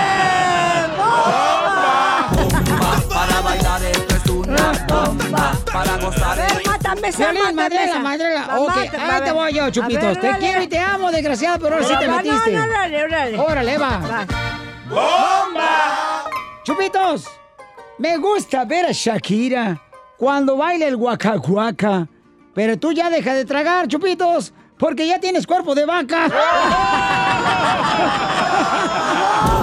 bomba. 4.87 5.53
Para 5.71 5.97
gozar 5.97 6.31
A 6.31 6.35
ver, 6.35 6.61
mátame 6.65 7.07
esa, 7.09 7.31
Violín, 7.31 7.55
madrela, 7.55 7.99
madrela. 7.99 8.59
Ok, 8.59 8.77
ahí 8.77 9.21
te 9.23 9.31
voy 9.31 9.53
yo, 9.53 9.69
chupitos. 9.69 10.19
te 10.19 10.31
quiero 10.39 10.63
y 10.63 10.67
te 10.67 10.79
amo, 10.79 11.11
desgraciado, 11.11 11.59
pero 11.59 11.75
ahora 11.75 11.87
sí 11.87 11.93
te 11.99 12.07
metiste. 12.07 12.51
No, 12.51 12.63
órale, 12.63 13.03
órale. 13.03 13.39
Órale, 13.39 13.77
va. 13.77 13.99
Va. 13.99 14.25
Chupitos, 16.63 17.25
me 17.97 18.17
gusta 18.17 18.65
ver 18.65 18.87
a 18.87 18.91
Shakira 18.91 19.81
cuando 20.17 20.57
baila 20.57 20.87
el 20.87 20.97
guacacuaca. 20.97 22.07
Pero 22.53 22.77
tú 22.77 22.91
ya 22.91 23.09
deja 23.09 23.33
de 23.35 23.45
tragar, 23.45 23.87
Chupitos, 23.87 24.51
porque 24.79 25.07
ya 25.07 25.19
tienes 25.19 25.45
cuerpo 25.45 25.75
de 25.75 25.85
vaca. 25.85 26.27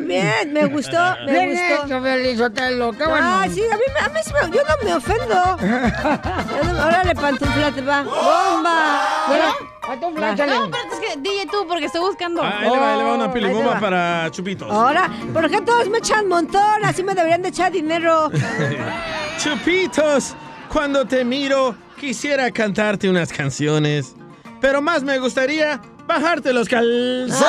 me 0.00 0.66
gustó, 0.66 0.98
me 1.26 1.32
Bien 1.32 1.50
gustó. 1.50 1.84
hecho, 1.86 2.02
Piolín 2.02 2.38
Sotelo, 2.38 2.92
qué 2.92 3.06
bueno. 3.06 3.18
Ah, 3.22 3.46
sí, 3.52 3.62
a 3.70 3.76
mí, 3.76 3.82
me- 3.92 4.00
a 4.06 4.08
mí 4.08 4.20
sí 4.24 4.32
me- 4.32 4.56
yo 4.56 4.62
no 4.62 4.84
me 4.84 4.94
ofendo. 4.94 5.56
Órale, 6.86 7.14
pantufla, 7.14 7.70
te 7.72 7.80
va. 7.82 8.02
¡Bomba! 8.02 9.02
Mira, 9.30 9.54
pantufla. 9.86 10.30
No, 10.34 10.70
pero 10.70 10.82
es 10.92 11.00
que 11.00 11.16
DJ 11.20 11.46
tú, 11.50 11.66
porque 11.68 11.86
estoy 11.86 12.00
buscando. 12.00 12.42
Ah, 12.42 12.58
ahí 12.60 12.70
le 12.70 12.78
va, 12.78 12.92
ahí 12.92 12.98
le 12.98 13.04
va 13.04 13.14
una 13.14 13.26
te 13.32 13.32
pilibomba 13.40 13.78
para 13.80 14.30
chupitos. 14.30 14.70
Ahora, 14.70 15.10
¿por 15.32 15.48
qué 15.50 15.60
todos 15.60 15.88
me 15.88 15.98
echan 15.98 16.28
montón? 16.28 16.84
Así 16.84 17.02
me 17.02 17.14
deberían 17.14 17.42
de 17.42 17.48
echar 17.48 17.70
dinero. 17.72 18.30
Chupitos, 19.38 20.34
cuando 20.72 21.04
te 21.06 21.24
miro, 21.24 21.74
quisiera 21.98 22.50
cantarte 22.50 23.08
unas 23.08 23.32
canciones, 23.32 24.14
pero 24.60 24.80
más 24.80 25.02
me 25.02 25.18
gustaría 25.18 25.80
bajarte 26.06 26.52
los 26.52 26.68
calzones. 26.68 27.38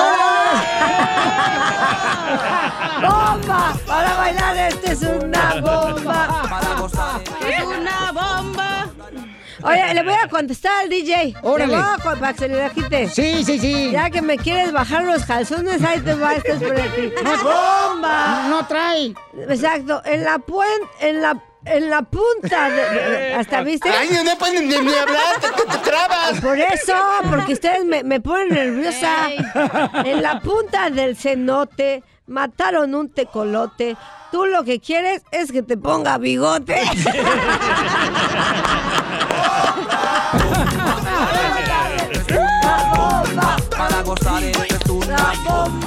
¡Bomba! 3.02 3.76
Para 3.86 4.16
bailar, 4.16 4.58
este 4.58 4.92
es 4.94 5.02
una 5.02 5.56
bomba. 5.62 6.48
Para 6.50 6.76
gozar. 6.76 7.22
Es 7.48 7.64
una 7.64 8.12
bomba. 8.12 8.90
Oye, 9.64 9.94
le 9.94 10.04
voy 10.04 10.14
a 10.14 10.28
contestar 10.28 10.84
al 10.84 10.90
DJ. 10.90 11.36
Órale. 11.42 11.76
Le 11.76 11.82
voy 11.82 11.92
a 11.92 11.98
para 11.98 12.34
que 12.34 12.40
se 12.40 12.48
le 12.48 12.70
quite. 12.72 13.10
Sí, 13.10 13.44
sí, 13.44 13.60
sí. 13.60 13.92
Ya 13.92 14.10
que 14.10 14.22
me 14.22 14.38
quieres 14.38 14.72
bajar 14.72 15.04
los 15.04 15.26
calzones, 15.26 15.84
ahí 15.84 16.00
te 16.02 16.14
va, 16.16 16.36
este 16.36 16.54
es 16.54 16.64
por 16.64 16.80
aquí. 16.80 17.12
¡Bomba! 17.44 18.48
No 18.50 18.66
trae. 18.68 19.14
Exacto, 19.50 20.02
en 20.06 20.24
la 20.24 20.40
puen, 20.40 20.70
en 21.00 21.22
la, 21.22 21.42
en 21.66 21.90
la 21.90 22.02
punta 22.04 22.70
de, 22.70 23.10
de- 23.10 23.34
¿Hasta 23.36 23.62
viste? 23.62 23.90
Ay, 23.90 24.10
no 24.24 24.38
puedes 24.38 24.62
ni, 24.62 24.68
ni 24.68 24.94
hablar, 24.96 25.40
te, 25.42 25.48
te- 25.50 25.78
trabas. 25.80 26.40
Por 26.42 26.58
eso, 26.60 26.94
porque 27.30 27.54
ustedes 27.54 27.84
me, 27.86 28.04
me 28.04 28.20
ponen 28.22 28.50
nerviosa. 28.50 29.30
Ey. 29.30 29.38
En 30.06 30.22
la 30.22 30.40
punta 30.42 30.90
del 30.90 31.16
cenote 31.18 32.04
mataron 32.28 32.94
un 32.96 33.10
tecolote. 33.10 33.96
Tú 34.32 34.46
lo 34.46 34.64
que 34.64 34.80
quieres 34.80 35.22
es 35.32 35.52
que 35.52 35.62
te 35.64 35.78
ponga 35.78 36.18
bigote. 36.18 36.82
Para 43.78 44.02
gozar 44.04 44.44
esto 44.44 44.64
es 44.64 44.90
una 44.90 45.16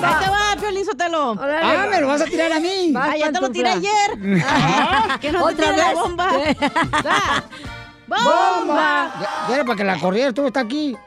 Ahí 0.03 0.27
te 0.79 0.79
va, 0.79 0.79
Piolín 0.79 0.85
Sotelo. 0.85 1.31
Órale. 1.33 1.61
Ah, 1.63 1.87
me 1.91 2.01
lo 2.01 2.07
vas 2.09 2.21
a 2.21 2.25
tirar 2.25 2.53
a 2.53 2.61
mí. 2.61 2.93
Ah, 2.97 3.17
ya 3.17 3.33
te 3.33 3.41
lo 3.41 3.51
tiré 3.51 3.71
ayer. 3.71 4.11
que 5.21 5.33
no 5.33 5.47
te 5.47 5.55
¿Otra 5.55 5.67
tire 5.67 5.77
la 5.77 5.87
vez? 5.89 5.95
bomba. 5.95 6.27
Va. 7.07 7.45
¡Bomba! 8.09 9.13
Ya, 9.21 9.55
era 9.57 9.65
para 9.65 9.77
que 9.77 9.85
la 9.85 9.99
corriera, 9.99 10.33
tú 10.33 10.47
está 10.47 10.61
aquí. 10.61 10.97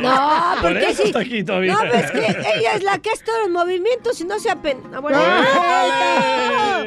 No, 0.00 0.54
Por 0.60 0.72
porque 0.72 0.88
eso 0.90 1.02
sí. 1.02 1.08
está 1.08 1.20
aquí 1.20 1.44
todavía. 1.44 1.74
No, 1.74 1.80
pues 1.90 2.10
que 2.10 2.26
ella 2.56 2.72
es 2.74 2.82
la 2.82 2.98
que 2.98 3.10
está 3.10 3.30
en 3.44 3.52
movimiento, 3.52 4.12
si 4.12 4.24
no 4.24 4.38
se 4.40 4.50
apena. 4.50 4.98
Bueno, 5.00 5.18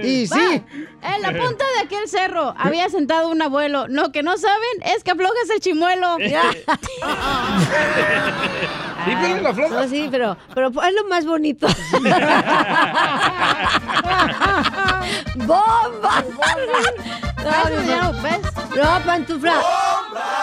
Y 0.03 0.27
sí. 0.27 0.63
En 1.01 1.21
la 1.21 1.29
punta 1.31 1.63
de 1.75 1.79
aquel 1.85 2.07
cerro 2.09 2.53
había 2.57 2.89
sentado 2.89 3.29
un 3.29 3.41
abuelo. 3.41 3.87
Lo 3.87 4.11
que 4.11 4.21
no 4.21 4.37
saben 4.37 4.83
es 4.95 5.01
que 5.03 5.11
aflojas 5.11 5.49
el 5.53 5.59
chimuelo. 5.61 6.17
ya. 8.99 9.05
¿Sí, 9.05 9.15
Piolín, 9.15 9.43
la 9.43 9.53
floja? 9.53 9.75
No, 9.75 9.87
sí, 9.87 10.07
pero, 10.11 10.37
pero 10.53 10.67
es 10.69 10.93
lo 10.93 11.07
más 11.09 11.25
bonito. 11.25 11.67
¡Bomba! 15.35 16.23
No, 17.43 17.51
¿Ves, 17.65 17.85
no, 17.85 17.95
no, 17.95 18.11
no. 18.13 18.21
¿Ves? 18.21 18.39
No, 18.75 18.99
pantufla. 19.05 19.61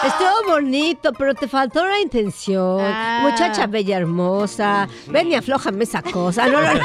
Estuvo 0.05 0.53
bonito, 0.53 1.11
pero 1.13 1.33
te 1.33 1.47
faltó 1.47 1.85
la 1.85 1.99
intención. 1.99 2.81
Ah. 2.81 3.19
Muchacha 3.23 3.67
bella 3.67 3.97
hermosa. 3.97 4.87
Ven 5.07 5.31
y 5.31 5.35
aflójame 5.35 5.83
esa 5.83 6.01
cosa. 6.01 6.47
No, 6.47 6.61
no, 6.61 6.73
no. 6.73 6.81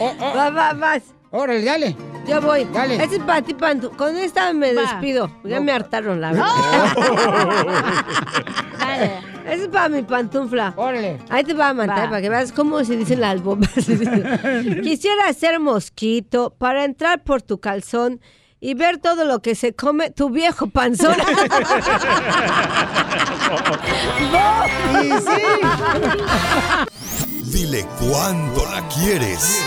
Oh, 0.00 0.14
oh. 0.20 0.34
Va, 0.36 0.50
va, 0.50 0.72
vas. 0.72 1.02
Órale, 1.30 1.62
dale. 1.64 1.96
Yo 2.28 2.40
voy. 2.40 2.64
Dale. 2.72 3.02
Este 3.02 3.16
es 3.16 3.22
para 3.22 3.42
ti, 3.42 3.54
Pantu. 3.54 3.90
Con 3.96 4.16
esta 4.16 4.52
me 4.52 4.74
Va. 4.74 4.82
despido. 4.82 5.30
Ya 5.44 5.60
me 5.60 5.72
hartaron, 5.72 6.20
la 6.20 6.32
verdad. 6.32 6.46
Dale. 8.78 9.12
Este 9.46 9.62
es 9.62 9.68
para 9.68 9.88
mi 9.88 10.02
pantufla. 10.02 10.74
Órale. 10.76 11.18
Ahí 11.30 11.42
te 11.42 11.54
va 11.54 11.70
a 11.70 11.74
matar 11.74 12.04
Va. 12.06 12.10
para 12.10 12.20
que 12.20 12.28
veas 12.28 12.52
cómo 12.52 12.84
se 12.84 12.96
dicen 12.96 13.20
las 13.22 13.42
bombas. 13.42 13.70
Quisiera 14.82 15.32
ser 15.32 15.58
mosquito 15.58 16.54
para 16.58 16.84
entrar 16.84 17.24
por 17.24 17.40
tu 17.40 17.58
calzón 17.58 18.20
y 18.60 18.74
ver 18.74 18.98
todo 18.98 19.24
lo 19.24 19.40
que 19.40 19.54
se 19.54 19.74
come 19.74 20.10
tu 20.10 20.28
viejo 20.30 20.66
panzón. 20.68 21.14
Y 25.02 25.06
sí. 25.12 25.42
Dile 27.44 27.86
cuándo 27.98 28.66
la 28.70 28.86
quieres. 28.88 29.62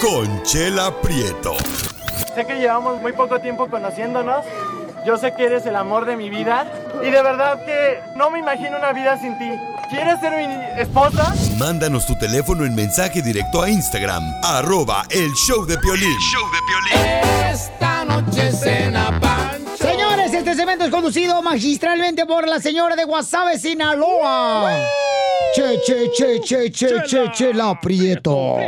Conchela 0.00 0.90
Prieto. 1.02 1.54
Sé 2.34 2.44
que 2.46 2.54
llevamos 2.54 3.00
muy 3.00 3.12
poco 3.12 3.40
tiempo 3.40 3.68
conociéndonos. 3.68 4.44
Yo 5.06 5.16
sé 5.16 5.32
que 5.34 5.46
eres 5.46 5.66
el 5.66 5.76
amor 5.76 6.04
de 6.04 6.16
mi 6.16 6.30
vida. 6.30 6.66
Y 7.02 7.10
de 7.10 7.22
verdad 7.22 7.64
que 7.64 8.00
no 8.16 8.30
me 8.30 8.38
imagino 8.38 8.76
una 8.76 8.92
vida 8.92 9.18
sin 9.18 9.38
ti. 9.38 9.50
¿Quieres 9.90 10.20
ser 10.20 10.46
mi 10.46 10.80
esposa? 10.80 11.34
Mándanos 11.58 12.06
tu 12.06 12.16
teléfono 12.16 12.64
en 12.64 12.74
mensaje 12.76 13.22
directo 13.22 13.62
a 13.62 13.68
Instagram, 13.68 14.22
arroba 14.44 15.04
el 15.10 15.32
show 15.32 15.66
de 15.66 15.76
Piolín. 15.78 16.16
Esta 17.50 18.04
noche 18.04 18.52
cena 18.52 19.18
pancho. 19.20 19.84
Señores, 19.84 20.32
este 20.32 20.54
segmento 20.54 20.84
es 20.84 20.90
conducido 20.92 21.42
magistralmente 21.42 22.24
por 22.24 22.46
la 22.46 22.60
señora 22.60 22.94
de 22.94 23.04
Guasave, 23.04 23.58
Sinaloa. 23.58 24.76
Che, 25.56 25.80
che, 25.84 26.10
che, 26.16 26.40
che, 26.40 26.70
che, 26.70 27.02
che, 27.02 27.30
che, 27.32 27.52
la 27.52 27.70
aprieto. 27.70 28.58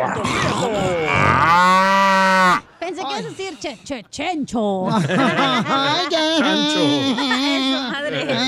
Pensé 2.82 3.00
que 3.00 3.12
ibas 3.12 3.24
a 3.24 3.28
decir 3.28 3.58
che, 3.60 3.78
che, 3.84 4.04
chencho. 4.10 4.88
Ay, 4.90 6.06
qué. 6.10 6.18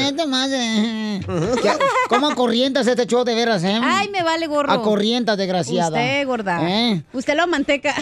Eso, 0.08 0.26
madre. 0.26 1.20
Ya, 1.62 1.76
¿Cómo 2.08 2.28
acorrientas 2.28 2.84
este 2.88 3.06
show 3.06 3.22
de 3.22 3.32
veras, 3.32 3.62
eh? 3.62 3.78
Ay, 3.80 4.08
me 4.08 4.24
vale 4.24 4.48
gorro. 4.48 4.72
Acorrientas, 4.72 5.36
desgraciada. 5.38 5.96
Usted, 6.00 6.26
gorda. 6.26 6.68
¿Eh? 6.68 7.04
Usted 7.12 7.36
lo 7.36 7.46
manteca. 7.46 7.94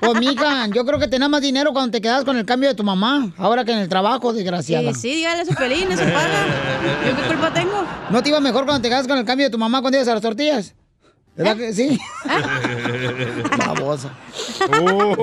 Pues, 0.00 0.14
mija, 0.20 0.68
yo 0.68 0.84
creo 0.84 1.00
que 1.00 1.08
tenés 1.08 1.28
más 1.28 1.40
dinero 1.40 1.72
cuando 1.72 1.90
te 1.90 2.00
quedas 2.00 2.24
con 2.24 2.36
el 2.36 2.44
cambio 2.44 2.68
de 2.68 2.74
tu 2.76 2.84
mamá, 2.84 3.32
ahora 3.36 3.64
que 3.64 3.72
en 3.72 3.78
el 3.78 3.88
trabajo, 3.88 4.32
desgraciada. 4.32 4.94
Sí, 4.94 5.00
sí, 5.00 5.14
dígale 5.16 5.42
a 5.42 5.44
su 5.44 5.54
pelín, 5.54 5.90
eso 5.90 6.04
paga. 6.04 6.46
¿Yo 7.06 7.16
qué 7.16 7.28
culpa 7.28 7.52
tengo? 7.52 7.84
¿No 8.10 8.22
te 8.22 8.28
iba 8.28 8.38
mejor 8.40 8.64
cuando 8.64 8.82
te 8.82 8.88
quedas 8.88 9.08
con 9.08 9.18
el 9.18 9.24
cambio 9.24 9.46
de 9.46 9.50
tu 9.50 9.58
mamá 9.58 9.80
cuando 9.80 9.98
ibas 9.98 10.08
a 10.08 10.14
las 10.14 10.22
tortillas? 10.22 10.74
¿Verdad 11.34 11.56
que 11.56 11.72
sí? 11.72 11.98
Babosa. 13.58 14.10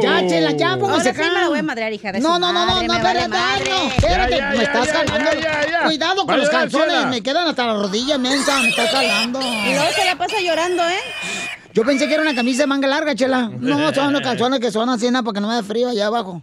Ya, 0.02 0.28
chela, 0.28 0.52
ya, 0.54 0.76
póngase 0.76 1.10
Ahora 1.10 1.14
sí 1.14 1.22
acá. 1.22 1.34
me 1.34 1.42
la 1.42 1.48
voy 1.50 1.60
a 1.60 1.64
madrear, 1.64 1.94
hija 1.94 2.12
de 2.12 2.20
No, 2.20 2.40
no, 2.40 2.52
no, 2.52 2.66
no, 2.66 2.82
no, 2.82 2.88
vale 2.88 3.20
espérate, 3.20 3.70
no, 3.70 3.92
espérate, 3.92 4.32
Ya, 4.32 4.38
ya, 4.38 4.58
me 4.58 4.64
estás 4.64 4.88
ya, 4.88 5.70
ya. 5.70 5.84
Cuidado 5.84 6.16
con 6.26 6.30
Va 6.30 6.34
a 6.34 6.38
los 6.38 6.50
calzones, 6.50 7.06
me 7.08 7.22
quedan 7.22 7.48
hasta 7.48 7.68
las 7.68 7.78
rodillas, 7.78 8.18
mensa, 8.18 8.60
me 8.60 8.70
estás 8.70 8.90
jalando. 8.90 9.40
Y 9.40 9.74
luego 9.76 9.92
se 9.94 10.06
la 10.06 10.16
pasa 10.18 10.42
llorando, 10.42 10.84
¿eh? 10.90 11.59
Yo 11.74 11.84
pensé 11.86 12.08
que 12.08 12.14
era 12.16 12.24
una 12.24 12.34
camisa 12.34 12.64
de 12.64 12.68
manga 12.68 12.88
larga, 12.88 13.14
chela. 13.16 13.50
No, 13.60 13.94
son 13.94 14.12
los 14.12 14.22
calzones 14.22 14.60
que 14.60 14.72
son 14.72 14.90
así, 14.90 15.12
¿no? 15.12 15.24
para 15.24 15.36
que 15.36 15.42
no 15.42 15.48
me 15.48 15.56
dé 15.56 15.64
frío 15.64 15.90
allá 15.90 16.08
abajo. 16.08 16.42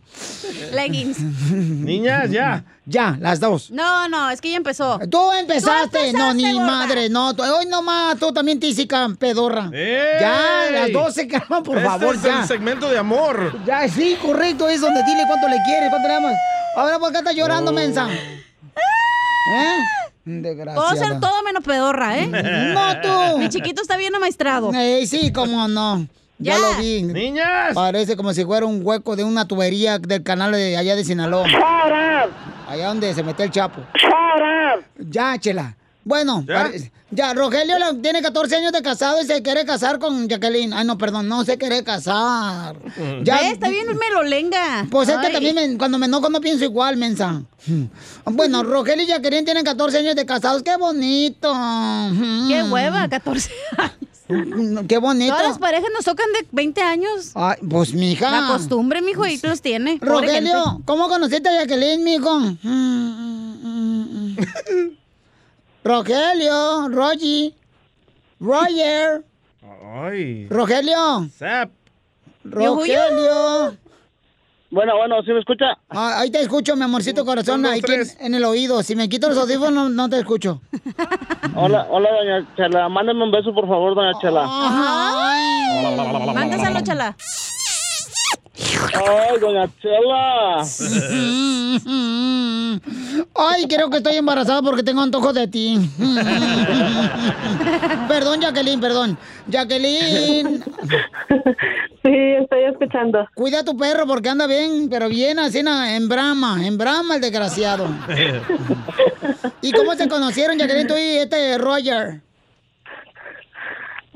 Leggings. 0.73 1.19
Niñas, 1.51 2.31
ya. 2.31 2.65
Ya, 2.85 3.17
las 3.21 3.41
dos. 3.41 3.71
No, 3.73 4.09
no, 4.09 4.31
es 4.31 4.41
que 4.41 4.51
ya 4.51 4.57
empezó. 4.57 5.01
Tú 5.11 5.33
empezaste, 5.33 6.13
Tú 6.13 6.19
no, 6.19 6.33
ni 6.33 6.53
gorda. 6.53 6.67
madre, 6.67 7.09
no. 7.09 7.35
tú- 7.35 7.43
hoy 7.43 7.67
nomás, 7.67 8.17
tú 8.19 8.33
también 8.33 8.61
tísica, 8.61 9.09
pedorra. 9.19 9.69
¡Ey! 9.73 10.21
Ya, 10.21 10.41
las 10.71 10.93
dos 10.93 11.13
se 11.15 11.27
calman, 11.27 11.65
por 11.65 11.77
este 11.79 11.89
favor, 11.89 12.15
es 12.15 12.23
ya. 12.23 12.43
el 12.43 12.47
segmento 12.47 12.89
de 12.89 12.99
amor. 12.99 13.59
Ya, 13.67 13.89
sí, 13.89 14.17
correcto, 14.23 14.69
es 14.69 14.81
donde 14.81 15.03
dile 15.03 15.25
cuánto 15.27 15.49
le 15.49 15.57
quieres, 15.67 15.91
cuánto 15.91 16.07
le 16.07 16.15
amas. 16.15 16.35
Ahora, 16.77 16.99
¿por 17.01 17.11
qué 17.11 17.19
estás 17.19 17.35
llorando, 17.35 17.73
mensa? 17.73 18.09
¿Eh? 18.09 19.81
Desgraciada. 20.27 20.75
Puedo 20.89 20.97
ser 21.03 21.21
todo 21.21 21.43
menos 21.45 21.63
pedorra, 21.65 22.19
¿eh? 22.19 22.27
No, 22.75 23.01
tú. 23.01 23.39
Mi 23.39 23.49
chiquito 23.49 23.81
está 23.81 23.97
bien 23.97 24.15
amaestrado. 24.15 24.73
Ey, 24.75 25.07
sí, 25.07 25.33
cómo 25.33 25.69
no. 25.69 26.07
Ya, 26.39 26.55
Ya. 26.55 26.59
lo 26.59 26.75
vi. 26.83 27.03
Niñas. 27.05 27.73
Parece 27.75 28.17
como 28.17 28.35
si 28.35 28.45
fuera 28.45 28.67
un 28.67 28.81
hueco 28.85 29.15
de 29.17 29.25
una 29.25 29.47
tubería 29.47 29.99
del 29.99 30.23
canal 30.23 30.53
de 30.53 30.77
allá 30.77 30.95
de 30.97 31.05
Sinaloa. 31.05 31.47
Allá 32.69 32.89
donde 32.89 33.15
se 33.15 33.23
metió 33.23 33.45
el 33.45 33.51
Chapo. 33.53 33.81
Ya, 34.99 35.39
chela. 35.39 35.77
Bueno, 36.07 36.45
¿Ya? 37.11 37.35
Rogelio 37.35 37.75
tiene 38.01 38.23
14 38.23 38.57
años 38.57 38.73
de 38.73 38.81
casado 38.81 39.21
y 39.21 39.27
se 39.27 39.43
quiere 39.43 39.65
casar 39.65 39.99
con 39.99 40.29
Jacqueline. 40.29 40.73
Ay, 40.73 40.87
no, 40.87 40.97
perdón, 40.97 41.29
no 41.29 41.45
se 41.45 41.59
quiere 41.59 41.83
casar. 41.83 42.77
Ya. 43.25 43.39
Está 43.51 43.69
bien 43.69 43.87
melolenga. 43.89 44.87
Pues 44.89 45.09
es 45.09 45.19
que 45.19 45.27
Ay. 45.27 45.33
también 45.33 45.55
me- 45.57 45.77
cuando 45.77 45.99
me 45.99 46.07
enojo 46.07 46.31
no 46.31 46.41
pienso 46.41 46.65
igual, 46.65 46.97
mensa. 46.97 47.43
Bueno, 48.25 48.63
Rogelio 48.63 49.05
y 49.05 49.09
Jacqueline 49.09 49.45
tienen 49.45 49.65
14 49.65 49.99
años 49.99 50.15
de 50.15 50.25
casados. 50.25 50.63
¡Qué 50.63 50.77
bonito! 50.77 51.53
Qué 52.49 52.63
hueva, 52.71 53.09
14 53.09 53.51
años. 53.77 54.85
¡Qué 54.89 54.99
bonito! 54.99 55.33
Todas 55.35 55.49
las 55.49 55.59
parejas 55.59 55.91
nos 55.93 56.05
tocan 56.05 56.27
de 56.35 56.47
20 56.53 56.81
años. 56.83 57.33
Ay, 57.35 57.57
pues, 57.69 57.93
mija. 57.95 58.31
La 58.31 58.47
costumbre, 58.47 59.03
mijo, 59.03 59.27
y 59.27 59.41
los 59.43 59.61
tiene. 59.61 59.99
Rogelio. 60.01 60.83
¿cómo 60.85 61.09
conociste 61.09 61.49
a 61.49 61.63
Jacqueline, 61.63 62.05
mijo? 62.05 62.41
Rogelio, 65.87 66.89
Rogi, 66.89 67.55
Roger. 68.41 69.25
Ay. 70.03 70.49
Rogelio. 70.51 71.29
Zap. 71.39 71.71
Rogelio. 72.43 73.77
Bueno, 74.69 74.97
bueno, 74.97 75.23
¿sí 75.23 75.31
me 75.31 75.39
escucha? 75.39 75.79
Ah, 75.91 76.19
ahí 76.19 76.31
te 76.33 76.41
escucho, 76.41 76.75
mi 76.75 76.83
amorcito 76.83 77.25
corazón, 77.25 77.65
ahí 77.67 77.81
en, 77.87 78.27
en 78.27 78.35
el 78.35 78.45
oído. 78.45 78.83
Si 78.83 78.97
me 78.97 79.09
quito 79.09 79.29
los 79.29 79.39
audífonos, 79.39 79.73
no, 79.73 79.89
no 79.89 80.09
te 80.09 80.19
escucho. 80.19 80.61
Hola, 81.55 81.87
hola, 81.89 82.09
doña 82.11 82.55
Chela. 82.57 82.89
Mándame 82.89 83.23
un 83.23 83.31
beso, 83.31 83.55
por 83.55 83.69
favor, 83.69 83.95
doña 83.95 84.19
Chela. 84.21 84.45
Mándaselo, 86.35 86.81
chala. 86.81 87.17
Ay, 88.59 89.39
doña 89.41 89.69
Chela. 89.81 90.65
Ay, 93.35 93.67
creo 93.69 93.91
que 93.91 93.99
estoy 93.99 94.17
embarazada 94.17 94.63
porque 94.63 94.83
tengo 94.83 95.03
antojo 95.03 95.33
de 95.33 95.47
ti. 95.47 95.79
perdón, 98.09 98.41
Jacqueline, 98.41 98.81
perdón. 98.81 99.19
Jacqueline. 99.49 100.63
Sí, 102.03 102.17
estoy 102.41 102.65
escuchando. 102.65 103.29
Cuida 103.35 103.61
a 103.61 103.65
tu 103.65 103.77
perro 103.77 104.07
porque 104.07 104.29
anda 104.29 104.47
bien, 104.47 104.89
pero 104.91 105.09
bien 105.09 105.39
así 105.39 105.59
en 105.59 106.09
brama, 106.09 106.67
en 106.67 106.79
brama 106.79 107.17
el 107.17 107.21
desgraciado. 107.21 107.87
¿Y 109.61 109.73
cómo 109.73 109.95
se 109.95 110.09
conocieron, 110.09 110.59
Jacqueline, 110.59 110.87
tú 110.87 110.95
y 110.95 111.19
este 111.19 111.59
Roger? 111.59 112.21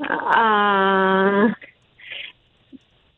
Ah, 0.09 1.47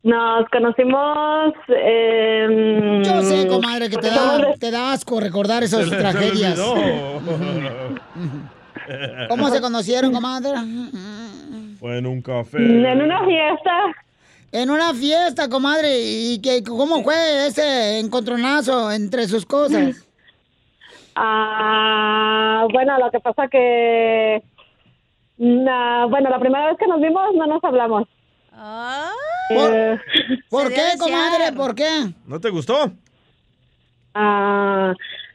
nos 0.04 0.48
conocimos. 0.50 1.54
em, 1.70 3.04
Yo 3.04 3.22
sé, 3.24 3.48
comadre, 3.48 3.90
que 3.90 3.98
te 3.98 4.10
da, 4.10 4.54
te 4.60 4.72
da 4.72 4.92
asco 4.94 5.20
recordar 5.20 5.64
esas 5.64 5.90
tragedias. 5.90 6.60
¿Cómo 9.30 9.50
se 9.50 9.62
conocieron, 9.62 10.12
comadre? 10.14 10.52
Fue 11.80 11.98
en 11.98 12.06
un 12.06 12.22
café. 12.22 12.58
En 12.58 13.02
una 13.02 13.26
fiesta. 13.26 13.72
En 14.52 14.70
una 14.70 14.94
fiesta, 14.94 15.50
comadre. 15.50 16.00
¿Y 16.02 16.40
qué, 16.42 16.64
cómo 16.64 17.02
fue 17.04 17.48
ese 17.48 18.00
encontronazo 18.00 18.92
entre 18.92 19.28
sus 19.28 19.46
cosas? 19.46 20.08
Ah, 21.16 22.66
bueno, 22.74 22.98
lo 22.98 23.12
que 23.12 23.20
pasa 23.20 23.48
que. 23.48 24.42
na- 25.38 26.08
bueno, 26.08 26.32
la 26.32 26.40
primera 26.40 26.66
vez 26.70 26.78
que 26.80 26.88
nos 26.88 27.00
vimos 27.00 27.36
no 27.36 27.46
nos 27.46 27.64
hablamos. 27.64 28.08
¿Por, 29.54 29.74
Eh, 29.74 30.00
¿por 30.50 30.70
qué, 30.74 30.82
comadre? 31.00 31.52
¿Por 31.56 31.76
qué? 31.76 32.14
¿No 32.26 32.40
te 32.40 32.50
gustó? 32.50 32.92
Ah, 34.14 34.94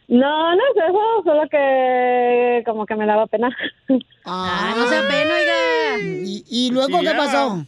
no, 0.09 0.55
no 0.57 0.63
es 0.63 0.77
eso, 0.89 1.23
solo 1.25 1.49
que 1.51 2.63
como 2.65 2.87
que 2.87 2.95
me 2.95 3.07
daba 3.07 3.27
pena. 3.27 3.55
Ah, 4.25 4.75
no 4.77 4.87
sea 4.89 5.03
pena, 5.09 5.35
oiga. 5.35 6.23
¿Y, 6.25 6.45
y 6.49 6.71
luego 6.71 7.01
qué 7.01 7.11
pasó? 7.17 7.65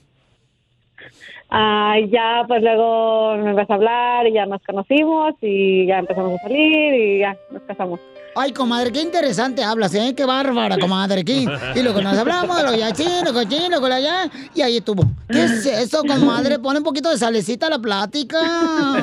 Ah, 1.51 1.97
ya, 2.09 2.45
pues 2.47 2.63
luego 2.63 3.37
me 3.39 3.51
empezó 3.51 3.73
a 3.73 3.77
hablar 3.77 4.27
y 4.29 4.33
ya 4.35 4.47
nos 4.47 4.63
conocimos 4.63 5.35
y 5.41 5.85
ya 5.87 5.99
empezamos 5.99 6.39
a 6.39 6.43
salir 6.43 6.95
y 6.95 7.19
ya 7.19 7.37
nos 7.51 7.63
casamos. 7.63 7.99
Ay, 8.37 8.53
comadre, 8.53 8.93
qué 8.93 9.03
interesante 9.03 9.63
hablas, 9.65 9.93
¿eh? 9.95 10.15
Qué 10.17 10.25
bárbara, 10.25 10.79
comadre, 10.79 11.23
aquí. 11.23 11.47
Y 11.75 11.83
luego 11.83 12.01
nos 12.01 12.17
hablamos, 12.17 12.63
luego 12.63 12.77
ya 12.77 12.93
chino, 12.93 13.23
luego 13.25 13.43
chino, 13.45 13.69
luego 13.69 13.87
allá, 13.87 14.31
y 14.55 14.63
ahí 14.63 14.77
estuvo. 14.77 15.03
¿Qué 15.29 15.45
es 15.45 15.67
eso, 15.67 16.03
comadre? 16.05 16.59
Pone 16.59 16.79
un 16.79 16.85
poquito 16.85 17.11
de 17.11 17.19
salecita 17.19 17.67
a 17.67 17.71
la 17.71 17.79
plática. 17.79 18.39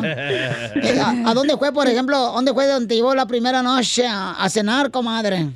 Eh, 0.03 0.99
¿A, 0.99 1.29
a 1.29 1.33
dónde 1.33 1.57
fue, 1.57 1.73
por 1.73 1.87
ejemplo, 1.87 2.17
dónde 2.17 2.53
fue 2.53 2.67
donde 2.67 2.95
llevó 2.95 3.13
la 3.13 3.25
primera 3.25 3.61
noche 3.61 4.07
a, 4.07 4.31
a 4.31 4.49
cenar, 4.49 4.91
comadre? 4.91 5.47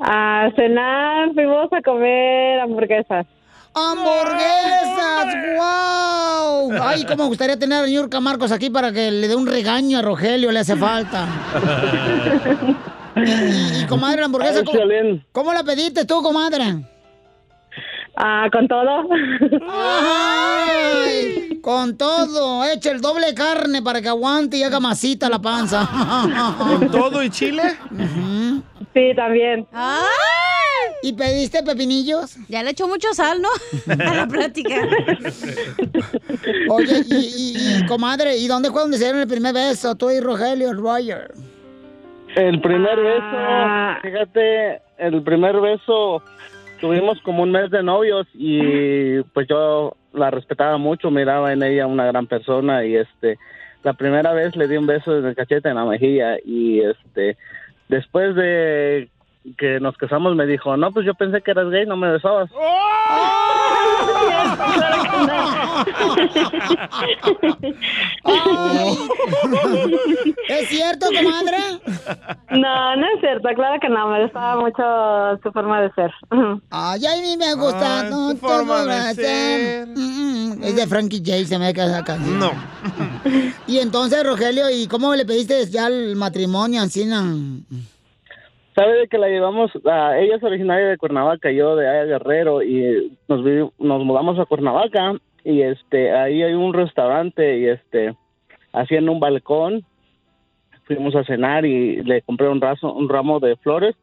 A 0.00 0.48
cenar 0.54 1.34
fuimos 1.34 1.68
a 1.72 1.82
comer 1.82 2.60
hamburguesas. 2.60 3.26
¡Hamburguesas! 3.74 5.26
¡Wow! 5.56 6.47
Ay, 6.82 7.04
cómo 7.04 7.24
me 7.24 7.28
gustaría 7.28 7.58
tener 7.58 7.84
a 7.84 7.86
Niurka 7.86 8.20
Marcos 8.20 8.52
aquí 8.52 8.70
para 8.70 8.92
que 8.92 9.10
le 9.10 9.28
dé 9.28 9.34
un 9.34 9.46
regaño 9.46 9.98
a 9.98 10.02
Rogelio, 10.02 10.50
le 10.50 10.60
hace 10.60 10.76
falta. 10.76 11.26
Y, 13.16 13.82
y, 13.82 13.86
comadre, 13.86 14.20
la 14.20 14.26
hamburguesa, 14.26 14.60
Ay, 14.60 14.64
¿cómo, 14.64 15.20
cómo 15.32 15.52
la 15.52 15.62
pediste 15.64 16.04
tú, 16.04 16.22
comadre? 16.22 16.84
Ah, 18.20 18.48
con 18.50 18.66
todo. 18.66 19.08
Ay, 19.70 21.60
con 21.62 21.96
todo, 21.96 22.64
echa 22.64 22.90
el 22.90 23.00
doble 23.00 23.32
carne 23.32 23.80
para 23.80 24.02
que 24.02 24.08
aguante 24.08 24.56
y 24.56 24.64
haga 24.64 24.80
masita 24.80 25.28
la 25.28 25.38
panza. 25.38 25.88
¿Con 26.58 26.90
todo 26.90 27.22
y 27.22 27.30
chile? 27.30 27.62
Sí, 28.92 29.12
también. 29.14 29.68
¿Y 31.02 31.12
pediste 31.12 31.62
pepinillos? 31.62 32.36
Ya 32.48 32.62
le 32.62 32.70
echó 32.70 32.88
mucho 32.88 33.12
sal, 33.14 33.40
¿no? 33.40 33.48
A 34.04 34.14
la 34.14 34.26
plática. 34.26 34.74
Oye, 36.70 37.02
y, 37.08 37.14
y- 37.14 37.82
y, 37.82 37.86
comadre, 37.86 38.36
¿y 38.36 38.46
dónde 38.48 38.70
fue 38.70 38.82
donde 38.82 38.96
se 38.98 39.04
dieron 39.04 39.20
el 39.20 39.28
primer 39.28 39.54
beso? 39.54 39.94
Tú 39.94 40.10
y 40.10 40.20
Rogelio, 40.20 40.72
Roger. 40.72 41.32
El 42.36 42.60
primer 42.60 42.98
Ah. 42.98 43.98
beso, 44.02 44.10
fíjate, 44.12 44.82
el 44.98 45.22
primer 45.22 45.60
beso 45.60 46.22
tuvimos 46.80 47.20
como 47.22 47.42
un 47.42 47.50
mes 47.52 47.70
de 47.70 47.82
novios 47.82 48.26
y 48.34 49.20
pues 49.34 49.46
yo 49.48 49.96
la 50.12 50.30
respetaba 50.30 50.78
mucho, 50.78 51.10
miraba 51.10 51.52
en 51.52 51.62
ella 51.62 51.86
una 51.86 52.06
gran 52.06 52.26
persona 52.26 52.84
y 52.84 52.96
este 52.96 53.38
la 53.84 53.92
primera 53.94 54.32
vez 54.32 54.54
le 54.56 54.66
di 54.68 54.76
un 54.76 54.86
beso 54.86 55.16
en 55.18 55.24
el 55.26 55.34
cachete 55.36 55.68
en 55.68 55.76
la 55.76 55.84
mejilla 55.84 56.36
y 56.44 56.80
este 56.80 57.36
después 57.88 58.34
de 58.34 59.08
que 59.56 59.78
nos 59.80 59.96
casamos 59.96 60.34
me 60.34 60.46
dijo, 60.46 60.76
"No, 60.76 60.92
pues 60.92 61.06
yo 61.06 61.14
pensé 61.14 61.40
que 61.42 61.52
eras 61.52 61.70
gay, 61.70 61.86
no 61.86 61.96
me 61.96 62.10
besabas." 62.12 62.50
¿Es 70.48 70.68
cierto, 70.68 71.06
comadre? 71.06 71.56
No, 72.50 72.96
no 72.96 73.06
es 73.14 73.20
cierto, 73.20 73.48
claro 73.54 73.78
que 73.80 73.88
no, 73.88 74.08
me 74.08 74.22
gustaba 74.22 74.60
mucho 74.60 75.40
su 75.42 75.52
forma 75.52 75.82
de 75.82 75.92
ser. 75.92 76.10
Ay, 76.70 77.06
a 77.06 77.20
mí 77.20 77.36
me 77.36 77.54
gusta 77.54 78.00
Ay, 78.00 78.10
no 78.10 78.28
su 78.30 78.34
te 78.34 78.40
forma 78.40 78.84
de 78.84 78.92
a 78.94 79.08
hacer. 79.10 79.86
Mm, 79.88 80.54
mm, 80.58 80.62
Es 80.64 80.76
de 80.76 80.86
Frankie 80.86 81.22
J, 81.24 81.44
se 81.46 81.58
me 81.58 81.72
queda 81.74 81.98
acá. 81.98 82.16
No. 82.16 82.50
Y 83.66 83.78
entonces, 83.78 84.24
Rogelio, 84.24 84.70
¿y 84.70 84.86
cómo 84.86 85.14
le 85.14 85.26
pediste 85.26 85.66
ya 85.66 85.88
el 85.88 86.16
matrimonio, 86.16 86.80
Ancina? 86.80 87.22
Sabe 88.78 88.92
de 89.00 89.08
que 89.08 89.18
la 89.18 89.26
llevamos, 89.28 89.72
ah, 89.86 90.16
ella 90.16 90.36
es 90.36 90.42
originaria 90.44 90.86
de 90.86 90.98
Cuernavaca, 90.98 91.50
yo 91.50 91.74
de 91.74 91.88
Aya 91.88 92.04
Guerrero 92.04 92.62
y 92.62 93.12
nos 93.26 93.42
vi- 93.42 93.68
nos 93.80 94.04
mudamos 94.04 94.38
a 94.38 94.44
Cuernavaca 94.44 95.14
y 95.42 95.62
este 95.62 96.12
ahí 96.14 96.44
hay 96.44 96.52
un 96.54 96.72
restaurante 96.72 97.58
y 97.58 97.66
este 97.66 98.14
así 98.72 98.94
en 98.94 99.08
un 99.08 99.18
balcón 99.18 99.84
fuimos 100.86 101.16
a 101.16 101.24
cenar 101.24 101.64
y 101.64 102.02
le 102.04 102.22
compré 102.22 102.48
un 102.48 102.60
raso, 102.60 102.92
un 102.92 103.08
ramo 103.08 103.40
de 103.40 103.56
flores 103.56 103.96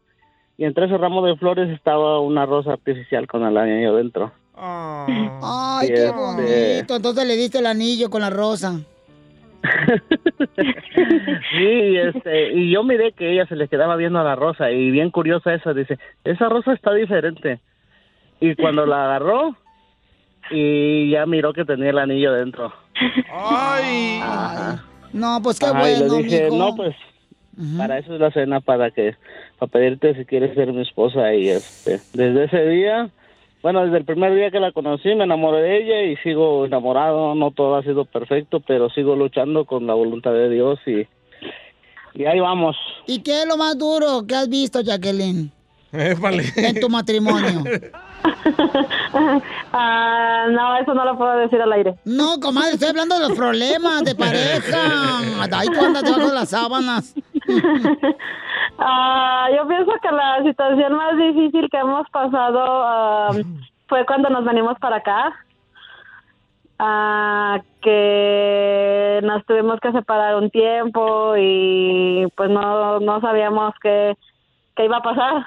y 0.58 0.66
entre 0.66 0.88
ese 0.88 0.98
ramo 0.98 1.26
de 1.26 1.38
flores 1.38 1.70
estaba 1.70 2.20
una 2.20 2.46
rosa 2.46 2.74
artificial 2.74 3.28
con 3.28 3.46
el 3.46 3.56
anillo 3.56 3.96
dentro. 3.96 4.34
Ay, 4.58 5.86
Y 5.86 5.88
qué 5.88 6.06
este- 6.06 6.12
bonito. 6.12 6.96
Entonces 6.98 7.26
le 7.26 7.38
diste 7.38 7.60
el 7.60 7.66
anillo 7.68 8.10
con 8.10 8.20
la 8.22 8.30
rosa. 8.30 8.82
Sí, 11.52 11.98
este, 11.98 12.54
y 12.54 12.72
yo 12.72 12.84
miré 12.84 13.12
que 13.14 13.32
ella 13.32 13.46
se 13.46 13.56
le 13.56 13.68
quedaba 13.68 13.96
viendo 13.96 14.20
a 14.20 14.24
la 14.24 14.36
rosa 14.36 14.72
y 14.72 14.92
bien 14.92 15.12
curiosa 15.12 15.54
esa, 15.54 15.74
dice, 15.74 16.00
esa 16.24 16.50
rosa 16.50 16.74
está 16.74 16.94
diferente. 16.94 17.60
Y 18.40 18.56
cuando 18.56 18.86
la 18.86 19.06
agarró 19.06 19.56
y 20.52 21.10
ya 21.12 21.26
miró 21.26 21.54
que 21.54 21.66
tenía 21.66 21.90
el 21.90 21.98
anillo 21.98 22.34
dentro. 22.34 22.74
Ay. 23.32 24.20
No, 25.14 25.40
pues 25.42 25.60
qué 25.60 25.68
Ajá, 25.68 25.90
y 25.90 26.00
bueno, 26.00 26.16
le 26.18 26.24
dije, 26.24 26.44
mijo. 26.46 26.58
no, 26.58 26.76
pues 26.76 26.96
para 27.78 28.00
eso 28.00 28.16
es 28.16 28.20
la 28.20 28.32
cena, 28.32 28.60
para 28.60 28.92
que, 28.92 29.16
para 29.60 29.72
pedirte 29.72 30.14
si 30.16 30.26
quieres 30.26 30.54
ser 30.56 30.74
mi 30.74 30.82
esposa 30.82 31.34
y 31.34 31.50
este, 31.50 32.02
desde 32.14 32.46
ese 32.46 32.68
día, 32.68 33.10
bueno, 33.66 33.84
desde 33.84 33.98
el 33.98 34.06
primer 34.06 34.36
día 34.36 34.52
que 34.52 34.60
la 34.60 34.72
conocí 34.72 35.16
me 35.16 35.24
enamoré 35.24 35.64
de 35.64 35.78
ella 35.80 36.04
y 36.04 36.18
sigo 36.18 36.68
enamorado, 36.68 37.34
no 37.34 37.50
todo 37.50 37.78
ha 37.78 37.82
sido 37.82 38.06
perfecto, 38.06 38.60
pero 38.60 38.92
sigo 38.92 39.16
luchando 39.16 39.66
con 39.66 39.88
la 39.88 39.96
voluntad 39.96 40.34
de 40.34 40.52
Dios 40.52 40.78
y, 40.86 41.08
y 42.14 42.26
ahí 42.26 42.40
vamos. 42.40 42.78
¿Y 43.08 43.24
qué 43.24 43.42
es 43.42 43.48
lo 43.48 43.58
más 43.58 43.76
duro 43.76 44.24
que 44.28 44.36
has 44.36 44.48
visto, 44.50 44.82
Jacqueline? 44.82 45.52
En 45.92 46.80
tu 46.80 46.90
matrimonio. 46.90 47.64
Ah, 49.72 50.48
no, 50.52 50.78
eso 50.78 50.94
no 50.94 51.04
lo 51.06 51.18
puedo 51.18 51.38
decir 51.38 51.62
al 51.62 51.72
aire. 51.74 51.96
No, 52.06 52.40
comadre, 52.40 52.74
estoy 52.74 52.90
hablando 52.90 53.16
de 53.16 53.28
los 53.28 53.38
problemas 53.38 54.04
de 54.04 54.16
pareja. 54.16 55.20
Ahí 55.52 55.68
tú 55.68 55.84
andas 55.84 56.04
debajo 56.04 56.28
de 56.30 56.34
las 56.34 56.50
sábanas. 56.50 57.14
Ah, 58.78 59.48
yo 59.56 59.68
pienso 59.68 59.92
que 60.02 60.12
la 60.12 60.44
situación 60.44 60.94
más 60.94 61.18
difícil 61.18 61.70
que 61.70 61.78
hemos 61.78 62.10
pasado 62.10 62.60
ah, 62.62 63.32
fue 63.88 64.06
cuando 64.06 64.30
nos 64.30 64.44
venimos 64.44 64.78
para 64.80 64.98
acá. 64.98 65.34
Ah, 66.78 67.62
que 67.82 69.22
nos 69.24 69.46
tuvimos 69.46 69.80
que 69.80 69.92
separar 69.94 70.36
un 70.36 70.50
tiempo 70.50 71.36
y 71.38 72.28
pues 72.36 72.50
no, 72.50 73.00
no 73.00 73.22
sabíamos 73.22 73.74
qué, 73.82 74.18
qué 74.76 74.86
iba 74.86 74.98
a 74.98 75.04
pasar. 75.04 75.46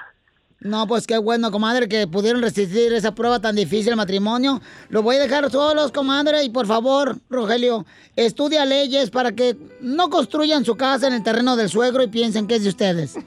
No, 0.61 0.87
pues 0.87 1.07
qué 1.07 1.17
bueno, 1.17 1.51
comadre, 1.51 1.87
que 1.87 2.05
pudieron 2.05 2.41
resistir 2.41 2.91
esa 2.91 3.15
prueba 3.15 3.39
tan 3.39 3.55
difícil, 3.55 3.91
el 3.91 3.95
matrimonio. 3.95 4.59
Lo 4.89 5.01
voy 5.01 5.15
a 5.15 5.19
dejar 5.19 5.49
solos, 5.49 5.93
comadre, 5.93 6.43
y 6.43 6.49
por 6.49 6.65
favor, 6.65 7.15
Rogelio, 7.29 7.85
estudia 8.17 8.65
leyes 8.65 9.09
para 9.09 9.31
que 9.31 9.55
no 9.79 10.09
construyan 10.09 10.65
su 10.65 10.75
casa 10.75 11.07
en 11.07 11.13
el 11.13 11.23
terreno 11.23 11.55
del 11.55 11.69
suegro 11.69 12.03
y 12.03 12.07
piensen 12.07 12.45
que 12.45 12.55
es 12.55 12.63
de 12.63 12.69
ustedes. 12.69 13.13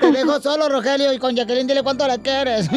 Te 0.00 0.12
dejo 0.12 0.38
solo, 0.40 0.68
Rogelio, 0.68 1.10
y 1.14 1.18
con 1.18 1.34
Jacqueline 1.34 1.66
dile 1.66 1.82
cuánto 1.82 2.06
la 2.06 2.18
quieres. 2.18 2.68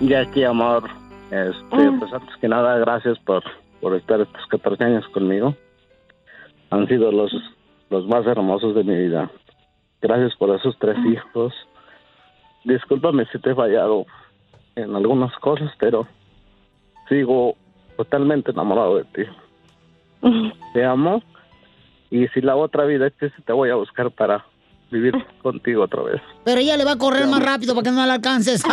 Jackie, 0.00 0.44
amor, 0.44 0.88
este, 1.32 1.90
pues 1.98 2.12
antes 2.12 2.36
que 2.40 2.46
nada, 2.48 2.78
gracias 2.78 3.18
por, 3.26 3.42
por 3.80 3.96
estar 3.96 4.20
estos 4.20 4.46
14 4.48 4.84
años 4.84 5.04
conmigo. 5.12 5.56
Han 6.70 6.86
sido 6.88 7.12
los, 7.12 7.32
los 7.90 8.06
más 8.06 8.26
hermosos 8.26 8.74
de 8.74 8.84
mi 8.84 8.96
vida. 8.96 9.30
Gracias 10.00 10.36
por 10.36 10.54
esos 10.54 10.78
tres 10.78 10.96
hijos. 11.06 11.54
Discúlpame 12.64 13.26
si 13.26 13.38
te 13.38 13.50
he 13.50 13.54
fallado 13.54 14.06
en 14.74 14.94
algunas 14.94 15.34
cosas, 15.38 15.70
pero 15.78 16.06
sigo 17.08 17.56
totalmente 17.96 18.50
enamorado 18.50 18.96
de 18.96 19.04
ti. 19.04 19.22
Te 20.72 20.84
amo 20.84 21.22
y 22.10 22.28
si 22.28 22.40
la 22.40 22.56
otra 22.56 22.84
vida 22.84 23.06
existe, 23.06 23.42
te 23.42 23.52
voy 23.52 23.70
a 23.70 23.74
buscar 23.74 24.10
para 24.10 24.44
vivir 24.90 25.14
contigo 25.42 25.84
otra 25.84 26.02
vez. 26.02 26.20
Pero 26.44 26.60
ella 26.60 26.76
le 26.76 26.84
va 26.84 26.92
a 26.92 26.98
correr 26.98 27.26
más 27.26 27.42
rápido 27.42 27.74
para 27.74 27.84
que 27.84 27.90
no 27.90 28.04
la 28.06 28.14
alcances. 28.14 28.62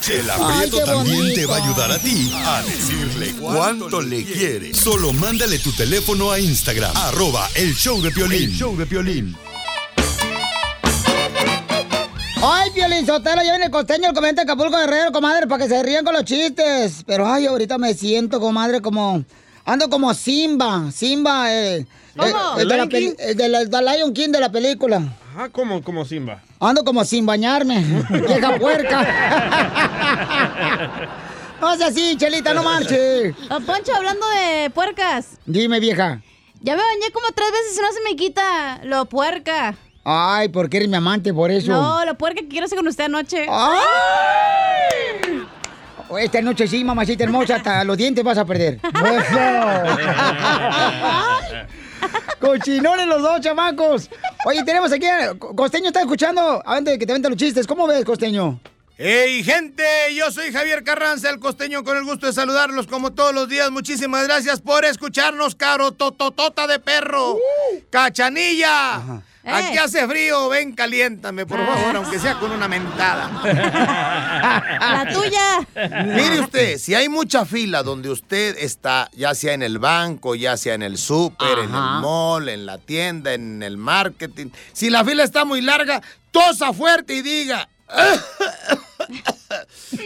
Chela 0.00 0.34
Ay, 0.40 0.70
Prieto 0.70 0.78
qué 0.78 0.84
también 0.84 1.34
te 1.34 1.46
va 1.46 1.56
a 1.56 1.64
ayudar 1.64 1.92
a 1.92 1.98
ti 1.98 2.32
a 2.34 2.62
decirle 2.62 3.34
cuánto 3.40 4.00
le 4.00 4.24
quiere. 4.24 4.74
Solo 4.74 5.12
mándale 5.12 5.58
tu 5.58 5.72
teléfono 5.72 6.30
a 6.30 6.38
Instagram, 6.38 6.92
arroba 6.96 7.48
el 7.54 7.74
show 7.74 8.00
de 8.00 8.10
Piolín. 8.10 8.44
El 8.44 8.52
show 8.52 8.76
de 8.76 8.86
Piolín. 8.86 9.36
Ay, 12.42 12.70
Piolín 12.70 13.04
Sotelo, 13.04 13.42
ya 13.42 13.50
viene 13.50 13.66
el 13.66 13.70
costeño, 13.70 14.08
el 14.08 14.14
comediante 14.14 14.46
de 14.46 14.50
Acapulco 14.50 14.78
Guerrero, 14.78 15.12
comadre, 15.12 15.46
para 15.46 15.62
que 15.62 15.68
se 15.68 15.82
rían 15.82 16.06
con 16.06 16.14
los 16.14 16.24
chistes. 16.24 17.02
Pero, 17.06 17.30
ay, 17.30 17.44
ahorita 17.46 17.76
me 17.76 17.92
siento, 17.92 18.40
comadre, 18.40 18.80
como... 18.80 19.22
Ando 19.64 19.88
como 19.88 20.12
Simba, 20.14 20.90
Simba, 20.90 21.52
eh, 21.52 21.86
¿Cómo? 22.16 22.28
eh, 22.58 22.62
el 22.62 22.68
de 22.68 22.76
la 22.76 22.76
¿Lion 22.76 22.88
peli- 22.88 23.14
el 23.18 23.36
de 23.36 23.48
la- 23.48 23.64
del 23.64 23.84
Lion 23.84 24.12
King 24.14 24.28
de 24.30 24.40
la 24.40 24.50
película. 24.50 25.02
Ajá, 25.32 25.48
como, 25.50 25.82
como 25.82 26.04
Simba. 26.04 26.42
Ando 26.58 26.84
como 26.84 27.04
sin 27.04 27.24
bañarme, 27.26 27.84
vieja 28.10 28.58
puerca. 28.58 29.06
No 31.60 31.76
sea 31.76 31.88
así, 31.88 32.16
Chelita, 32.16 32.54
no 32.54 32.62
marche. 32.62 33.32
Don 33.50 33.62
Poncho, 33.66 33.94
hablando 33.94 34.24
de 34.30 34.70
puercas. 34.70 35.32
Dime, 35.44 35.78
vieja. 35.78 36.22
Ya 36.62 36.74
me 36.74 36.82
bañé 36.82 37.10
como 37.12 37.26
tres 37.34 37.50
veces 37.52 37.76
y 37.78 37.82
no 37.82 37.92
se 37.92 38.00
me 38.00 38.16
quita 38.16 38.80
lo 38.84 39.04
puerca. 39.04 39.76
Ay, 40.02 40.48
porque 40.48 40.78
eres 40.78 40.88
mi 40.88 40.96
amante, 40.96 41.34
por 41.34 41.50
eso. 41.50 41.70
No, 41.70 42.02
lo 42.06 42.16
puerca 42.16 42.40
que 42.40 42.48
quiero 42.48 42.64
hacer 42.64 42.78
con 42.78 42.88
usted 42.88 43.04
anoche. 43.04 43.46
Esta 46.18 46.40
noche 46.42 46.66
sí, 46.66 46.82
mamacita 46.84 47.24
hermosa, 47.24 47.56
hasta 47.56 47.84
los 47.84 47.96
dientes 47.96 48.24
vas 48.24 48.38
a 48.38 48.44
perder. 48.44 48.78
Cochinones 52.40 53.06
los 53.06 53.20
dos, 53.22 53.40
chamacos. 53.40 54.10
Oye, 54.46 54.62
tenemos 54.64 54.90
aquí, 54.92 55.06
a- 55.06 55.34
Costeño 55.38 55.88
está 55.88 56.00
escuchando, 56.00 56.62
antes 56.64 56.94
de 56.94 56.98
que 56.98 57.06
te 57.06 57.12
vente 57.12 57.28
los 57.28 57.36
chistes. 57.38 57.66
¿Cómo 57.66 57.86
ves, 57.86 58.04
Costeño? 58.04 58.58
¡Hey, 58.96 59.42
gente! 59.44 59.84
Yo 60.14 60.30
soy 60.30 60.52
Javier 60.52 60.82
Carranza, 60.84 61.30
el 61.30 61.38
costeño, 61.38 61.82
con 61.84 61.96
el 61.96 62.04
gusto 62.04 62.26
de 62.26 62.32
saludarlos 62.34 62.86
como 62.86 63.12
todos 63.12 63.34
los 63.34 63.48
días. 63.48 63.70
Muchísimas 63.70 64.26
gracias 64.26 64.60
por 64.60 64.84
escucharnos, 64.84 65.54
caro 65.54 65.92
tototota 65.92 66.66
de 66.66 66.78
perro. 66.80 67.38
¡Cachanilla! 67.88 69.22
Aquí 69.42 69.78
hace 69.78 70.06
frío, 70.06 70.50
ven, 70.50 70.72
caliéntame, 70.72 71.46
por 71.46 71.64
favor, 71.64 71.96
aunque 71.96 72.18
sea 72.18 72.38
con 72.38 72.50
una 72.52 72.68
mentada. 72.68 73.30
La 74.80 75.08
tuya. 75.10 76.04
Mire 76.04 76.40
usted, 76.40 76.78
si 76.78 76.94
hay 76.94 77.08
mucha 77.08 77.46
fila 77.46 77.82
donde 77.82 78.10
usted 78.10 78.56
está, 78.58 79.08
ya 79.14 79.34
sea 79.34 79.54
en 79.54 79.62
el 79.62 79.78
banco, 79.78 80.34
ya 80.34 80.56
sea 80.58 80.74
en 80.74 80.82
el 80.82 80.98
súper, 80.98 81.58
en 81.58 81.74
el 81.74 82.00
mall, 82.00 82.50
en 82.50 82.66
la 82.66 82.76
tienda, 82.78 83.32
en 83.32 83.62
el 83.62 83.78
marketing, 83.78 84.48
si 84.72 84.90
la 84.90 85.04
fila 85.04 85.24
está 85.24 85.44
muy 85.46 85.62
larga, 85.62 86.02
tosa 86.30 86.72
fuerte 86.72 87.14
y 87.14 87.22
diga... 87.22 87.68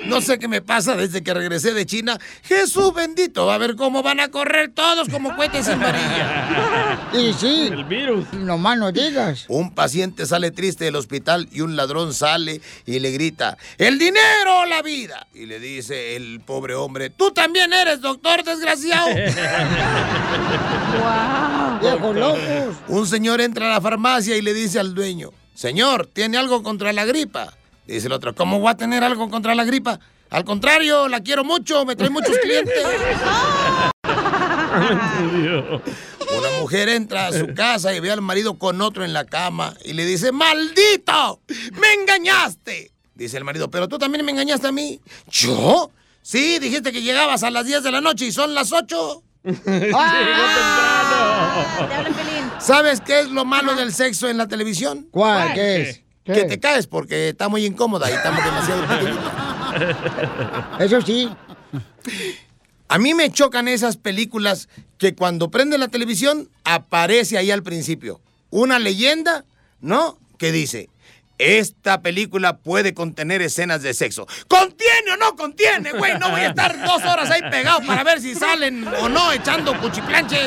No 0.06 0.20
sé 0.20 0.38
qué 0.38 0.48
me 0.48 0.62
pasa 0.62 0.96
desde 0.96 1.22
que 1.22 1.34
regresé 1.34 1.72
de 1.74 1.86
China. 1.86 2.18
Jesús 2.42 2.92
bendito, 2.94 3.50
a 3.50 3.58
ver 3.58 3.76
cómo 3.76 4.02
van 4.02 4.20
a 4.20 4.28
correr 4.28 4.70
todos 4.72 5.08
como 5.08 5.34
cohetes 5.36 5.68
en 5.68 5.80
varilla. 5.80 7.10
Y 7.12 7.32
sí. 7.32 7.68
El 7.70 7.84
virus. 7.84 8.32
No 8.32 8.58
más 8.58 8.78
no 8.78 8.92
digas. 8.92 9.44
Un 9.48 9.74
paciente 9.74 10.26
sale 10.26 10.50
triste 10.50 10.84
del 10.84 10.96
hospital 10.96 11.48
y 11.52 11.60
un 11.60 11.76
ladrón 11.76 12.12
sale 12.14 12.60
y 12.86 12.98
le 12.98 13.10
grita, 13.12 13.56
¡El 13.78 13.98
dinero 13.98 14.60
o 14.62 14.64
la 14.66 14.82
vida! 14.82 15.26
Y 15.34 15.46
le 15.46 15.58
dice 15.60 16.16
el 16.16 16.40
pobre 16.40 16.74
hombre, 16.74 17.10
¡Tú 17.10 17.30
también 17.32 17.72
eres 17.72 18.00
doctor, 18.00 18.42
desgraciado! 18.44 19.08
Viejos 21.80 22.16
locos. 22.16 22.76
Un 22.88 23.06
señor 23.06 23.40
entra 23.40 23.66
a 23.66 23.74
la 23.74 23.80
farmacia 23.80 24.36
y 24.36 24.42
le 24.42 24.54
dice 24.54 24.78
al 24.78 24.94
dueño, 24.94 25.30
Señor, 25.54 26.06
¿tiene 26.06 26.36
algo 26.36 26.62
contra 26.62 26.92
la 26.92 27.04
gripa? 27.04 27.54
Dice 27.86 28.06
el 28.06 28.12
otro, 28.12 28.34
¿cómo 28.34 28.58
voy 28.60 28.70
a 28.70 28.76
tener 28.76 29.04
algo 29.04 29.28
contra 29.28 29.54
la 29.54 29.64
gripa? 29.64 30.00
Al 30.30 30.44
contrario, 30.44 31.08
la 31.08 31.20
quiero 31.20 31.44
mucho, 31.44 31.84
me 31.84 31.96
trae 31.96 32.10
muchos 32.10 32.36
clientes. 32.38 32.74
Una 36.36 36.50
mujer 36.60 36.88
entra 36.88 37.28
a 37.28 37.32
su 37.32 37.54
casa 37.54 37.94
y 37.94 38.00
ve 38.00 38.10
al 38.10 38.22
marido 38.22 38.58
con 38.58 38.80
otro 38.80 39.04
en 39.04 39.12
la 39.12 39.24
cama 39.24 39.74
y 39.84 39.92
le 39.92 40.04
dice, 40.06 40.32
¡Maldito! 40.32 41.40
¡Me 41.78 41.92
engañaste! 41.92 42.90
Dice 43.14 43.36
el 43.36 43.44
marido, 43.44 43.70
pero 43.70 43.86
tú 43.88 43.98
también 43.98 44.24
me 44.24 44.32
engañaste 44.32 44.66
a 44.66 44.72
mí. 44.72 45.00
¿Yo? 45.28 45.90
Sí, 46.22 46.58
dijiste 46.58 46.90
que 46.90 47.02
llegabas 47.02 47.42
a 47.44 47.50
las 47.50 47.66
10 47.66 47.82
de 47.82 47.92
la 47.92 48.00
noche 48.00 48.26
y 48.26 48.32
son 48.32 48.54
las 48.54 48.72
8. 48.72 49.22
¿Sabes 52.58 53.00
qué 53.02 53.20
es 53.20 53.28
lo 53.28 53.44
malo 53.44 53.74
del 53.74 53.92
sexo 53.92 54.28
en 54.28 54.38
la 54.38 54.48
televisión? 54.48 55.06
¿Cuál? 55.10 55.52
¿Qué 55.52 55.82
es? 55.82 56.03
Que 56.24 56.44
te 56.44 56.58
caes 56.58 56.86
porque 56.86 57.30
está 57.30 57.48
muy 57.48 57.66
incómoda 57.66 58.10
y 58.10 58.14
estamos 58.14 58.42
demasiado. 58.44 58.82
Eso 60.80 61.02
sí. 61.02 61.28
A 62.88 62.98
mí 62.98 63.14
me 63.14 63.30
chocan 63.30 63.68
esas 63.68 63.96
películas 63.96 64.68
que 64.98 65.14
cuando 65.14 65.50
prende 65.50 65.78
la 65.78 65.88
televisión 65.88 66.48
aparece 66.64 67.36
ahí 67.36 67.50
al 67.50 67.62
principio 67.62 68.20
una 68.54 68.78
leyenda, 68.78 69.44
¿no? 69.80 70.16
Que 70.38 70.52
dice, 70.52 70.88
esta 71.38 72.00
película 72.00 72.58
puede 72.58 72.94
contener 72.94 73.42
escenas 73.42 73.82
de 73.82 73.92
sexo. 73.94 74.26
¿Contiene 74.48 75.12
o 75.12 75.16
no 75.16 75.34
contiene, 75.36 75.92
güey? 75.92 76.18
No 76.18 76.30
voy 76.30 76.42
a 76.42 76.48
estar 76.48 76.84
dos 76.84 77.02
horas 77.02 77.30
ahí 77.30 77.42
pegado 77.50 77.80
para 77.86 78.04
ver 78.04 78.20
si 78.20 78.34
salen 78.34 78.86
o 78.86 79.08
no 79.08 79.32
echando 79.32 79.78
cuchiplanche. 79.80 80.38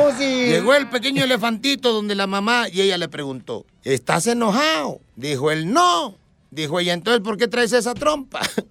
Oh, 0.00 0.10
sí. 0.16 0.46
Llegó 0.46 0.74
el 0.74 0.88
pequeño 0.88 1.24
elefantito 1.24 1.92
donde 1.92 2.14
la 2.14 2.26
mamá 2.26 2.68
y 2.70 2.82
ella 2.82 2.98
le 2.98 3.08
preguntó, 3.08 3.66
¿estás 3.82 4.26
enojado? 4.26 5.00
Dijo 5.16 5.50
él, 5.50 5.72
no. 5.72 6.18
Dijo 6.50 6.80
ella, 6.80 6.94
entonces, 6.94 7.22
¿por 7.22 7.36
qué 7.36 7.46
traes 7.48 7.72
esa 7.72 7.94
trompa? 7.94 8.40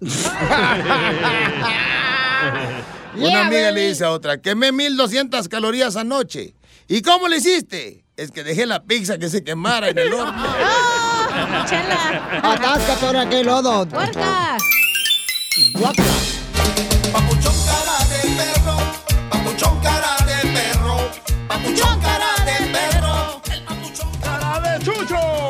Una 3.14 3.46
amiga 3.46 3.70
le 3.70 3.88
dice 3.88 4.04
a 4.04 4.10
otra, 4.10 4.40
quemé 4.40 4.72
1200 4.72 5.48
calorías 5.48 5.96
anoche. 5.96 6.54
¿Y 6.88 7.02
cómo 7.02 7.28
le 7.28 7.36
hiciste? 7.36 8.04
Es 8.18 8.32
que 8.32 8.42
dejé 8.42 8.66
la 8.66 8.82
pizza 8.82 9.16
que 9.16 9.28
se 9.28 9.44
quemara 9.44 9.90
en 9.90 9.98
el 9.98 10.12
horno. 10.12 10.42
Chela. 11.68 12.40
Atáscate 12.42 13.06
ahora 13.06 13.28
que 13.28 13.44
lodo. 13.44 13.86
¡Puerca! 13.86 14.56
Papuchón 17.12 17.54
cara 17.64 17.98
de 18.10 18.28
perro, 18.36 18.76
papuchón 19.30 19.80
cara 19.80 20.16
de 20.26 20.48
perro, 20.48 20.96
papuchón 21.46 22.00
cara 22.00 22.17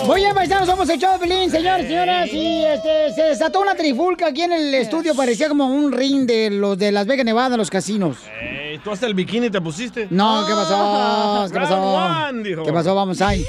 Muy 0.08 0.22
bien, 0.22 0.34
paisanos, 0.34 0.66
somos 0.66 0.88
el 0.88 0.98
show 0.98 1.20
Pelín, 1.20 1.50
señores, 1.50 1.86
señoras. 1.86 2.32
Y 2.32 2.64
este, 2.64 3.12
se 3.14 3.22
desató 3.24 3.60
una 3.60 3.74
trifulca 3.74 4.28
aquí 4.28 4.40
en 4.40 4.52
el 4.52 4.74
estudio. 4.74 5.14
Parecía 5.14 5.50
como 5.50 5.66
un 5.66 5.92
ring 5.92 6.24
de 6.24 6.48
los 6.48 6.78
de 6.78 6.90
Las 6.90 7.06
Vegas, 7.06 7.26
Nevada, 7.26 7.58
los 7.58 7.68
casinos. 7.68 8.16
Ey, 8.40 8.78
¿Tú 8.78 8.90
hasta 8.90 9.06
el 9.06 9.12
bikini 9.12 9.50
te 9.50 9.60
pusiste? 9.60 10.08
No, 10.08 10.46
¿qué 10.46 10.54
pasó? 10.54 11.46
¿Qué 11.52 11.58
pasó? 11.58 11.74
Round 11.74 12.36
one, 12.36 12.48
dijo. 12.48 12.62
¿Qué 12.62 12.72
pasó? 12.72 12.94
Vamos 12.94 13.20
ahí. 13.20 13.44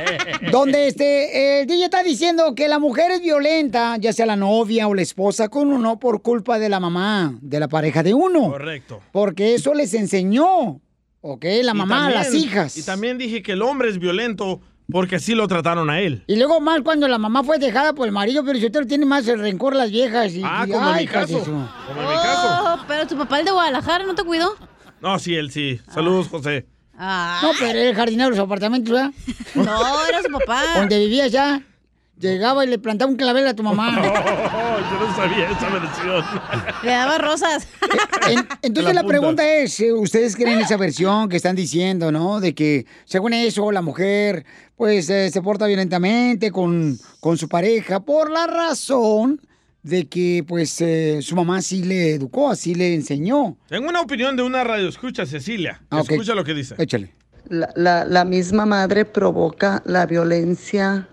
Donde 0.52 0.88
este, 0.88 1.62
el 1.62 1.66
DJ 1.66 1.84
está 1.84 2.02
diciendo 2.02 2.54
que 2.54 2.68
la 2.68 2.78
mujer 2.78 3.10
es 3.10 3.22
violenta, 3.22 3.96
ya 3.96 4.12
sea 4.12 4.26
la 4.26 4.36
novia 4.36 4.88
o 4.88 4.94
la 4.94 5.00
esposa 5.00 5.48
con 5.48 5.72
uno, 5.72 5.98
por 5.98 6.20
culpa 6.20 6.58
de 6.58 6.68
la 6.68 6.78
mamá, 6.78 7.38
de 7.40 7.58
la 7.58 7.68
pareja 7.68 8.02
de 8.02 8.12
uno. 8.12 8.50
Correcto. 8.50 9.00
Porque 9.12 9.54
eso 9.54 9.72
les 9.72 9.94
enseñó, 9.94 10.78
¿ok? 11.22 11.46
La 11.62 11.72
mamá 11.72 12.08
a 12.08 12.10
las 12.10 12.34
hijas. 12.34 12.76
Y 12.76 12.82
también 12.82 13.16
dije 13.16 13.42
que 13.42 13.52
el 13.52 13.62
hombre 13.62 13.88
es 13.88 13.98
violento 13.98 14.60
porque 14.90 15.16
así 15.16 15.34
lo 15.34 15.46
trataron 15.48 15.88
a 15.90 16.00
él. 16.00 16.22
Y 16.26 16.36
luego 16.36 16.60
más 16.60 16.80
cuando 16.82 17.08
la 17.08 17.18
mamá 17.18 17.42
fue 17.44 17.58
dejada 17.58 17.92
por 17.92 18.06
el 18.06 18.12
marido, 18.12 18.44
pero 18.44 18.58
si 18.58 18.66
usted 18.66 18.86
tiene 18.86 19.06
más 19.06 19.26
el 19.28 19.38
rencor 19.40 19.74
las 19.76 19.90
viejas. 19.90 20.32
Y, 20.32 20.42
Ah, 20.44 20.64
y- 20.66 20.70
como 20.70 20.88
en 20.90 20.94
ay, 20.94 21.06
mi 21.06 21.12
caso. 21.12 21.38
su- 21.44 21.50
Como 21.50 21.60
en 22.02 22.08
mi 22.08 22.14
caso. 22.14 22.48
Oh, 22.64 22.78
pero 22.88 23.06
tu 23.06 23.16
papá 23.16 23.38
el 23.40 23.44
de 23.46 23.50
Guadalajara 23.52 24.04
no 24.04 24.14
te 24.14 24.24
cuidó. 24.24 24.54
No, 25.00 25.18
sí, 25.18 25.34
él 25.34 25.50
sí. 25.50 25.80
Saludos, 25.92 26.28
José. 26.28 26.66
No, 26.98 27.50
pero 27.58 27.78
era 27.78 27.90
el 27.90 27.96
jardinero 27.96 28.30
de 28.30 28.36
los 28.36 28.44
apartamentos, 28.46 28.92
¿verdad? 28.92 29.10
No, 29.54 30.06
era 30.06 30.22
su 30.22 30.30
papá. 30.30 30.62
Donde 30.76 30.98
vivías 30.98 31.32
ya. 31.32 31.60
Llegaba 32.22 32.64
y 32.64 32.68
le 32.68 32.78
plantaba 32.78 33.10
un 33.10 33.16
clavel 33.16 33.46
a 33.48 33.54
tu 33.54 33.62
mamá. 33.64 34.00
yo 34.02 35.06
no 35.06 35.16
sabía 35.16 35.50
esa 35.50 35.68
versión. 35.68 36.24
Le 36.84 36.90
daba 36.90 37.18
rosas. 37.18 37.66
En- 38.30 38.46
entonces 38.62 38.94
la, 38.94 39.02
pregunta 39.02 39.44
es, 39.52 39.80
eh, 39.80 39.92
¿ustedes 39.92 40.36
creen 40.36 40.60
esa 40.60 40.76
versión 40.76 41.28
que 41.28 41.36
están 41.36 41.56
diciendo, 41.56 42.12
no? 42.12 42.38
De 42.38 42.54
que 42.54 42.86
según 43.04 43.32
eso 43.32 43.72
la 43.72 43.82
mujer 43.82 44.46
pues 44.76 45.10
eh, 45.10 45.28
se 45.32 45.42
porta 45.42 45.66
violentamente 45.66 46.52
con, 46.52 46.96
con 47.18 47.36
su 47.36 47.48
pareja 47.48 47.98
por 48.00 48.30
la 48.30 48.46
razón 48.46 49.40
de 49.82 50.06
que 50.08 50.44
pues 50.46 50.80
eh, 50.80 51.18
su 51.22 51.34
mamá 51.34 51.60
sí 51.62 51.82
le 51.82 52.14
educó, 52.14 52.48
así 52.50 52.76
le 52.76 52.94
enseñó. 52.94 53.56
Tengo 53.68 53.88
una 53.88 54.00
opinión 54.00 54.36
de 54.36 54.44
una 54.44 54.62
radio. 54.62 54.88
Escucha, 54.88 55.26
Cecilia. 55.26 55.82
Ah. 55.90 56.02
Escucha 56.08 56.34
lo 56.36 56.44
que 56.44 56.54
dice. 56.54 56.76
Échale. 56.78 57.12
La, 57.48 57.70
la- 57.74 58.04
la 58.04 58.24
misma 58.24 58.66
madre 58.66 59.04
provoca 59.04 59.82
la 59.84 60.06
violencia 60.06 61.08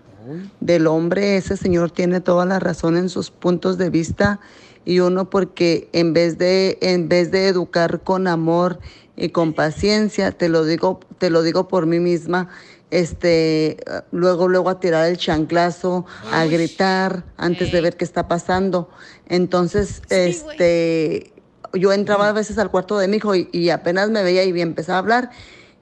del 0.60 0.86
hombre. 0.86 1.36
Ese 1.36 1.56
señor 1.56 1.90
tiene 1.90 2.20
toda 2.20 2.44
la 2.44 2.58
razón 2.58 2.96
en 2.96 3.08
sus 3.08 3.30
puntos 3.30 3.78
de 3.78 3.90
vista 3.90 4.40
y 4.84 5.00
uno 5.00 5.28
porque 5.28 5.88
en 5.92 6.12
vez 6.12 6.38
de 6.38 6.78
en 6.80 7.08
vez 7.08 7.30
de 7.30 7.48
educar 7.48 8.00
con 8.00 8.26
amor 8.26 8.78
y 9.16 9.30
con 9.30 9.52
paciencia, 9.52 10.32
te 10.32 10.48
lo 10.48 10.64
digo 10.64 11.00
te 11.18 11.30
lo 11.30 11.42
digo 11.42 11.68
por 11.68 11.86
mí 11.86 12.00
misma, 12.00 12.48
este 12.90 13.78
luego 14.10 14.48
luego 14.48 14.70
a 14.70 14.80
tirar 14.80 15.08
el 15.08 15.16
chanclazo, 15.16 16.06
a 16.32 16.44
gritar 16.46 17.24
antes 17.36 17.72
de 17.72 17.80
ver 17.80 17.96
qué 17.96 18.04
está 18.04 18.26
pasando. 18.28 18.88
Entonces, 19.28 20.02
este 20.08 21.32
yo 21.72 21.92
entraba 21.92 22.28
a 22.28 22.32
veces 22.32 22.58
al 22.58 22.70
cuarto 22.70 22.98
de 22.98 23.06
mi 23.06 23.18
hijo 23.18 23.34
y, 23.34 23.48
y 23.52 23.70
apenas 23.70 24.10
me 24.10 24.22
veía 24.22 24.44
y 24.44 24.60
empezaba 24.60 24.96
a 24.96 25.00
hablar 25.00 25.30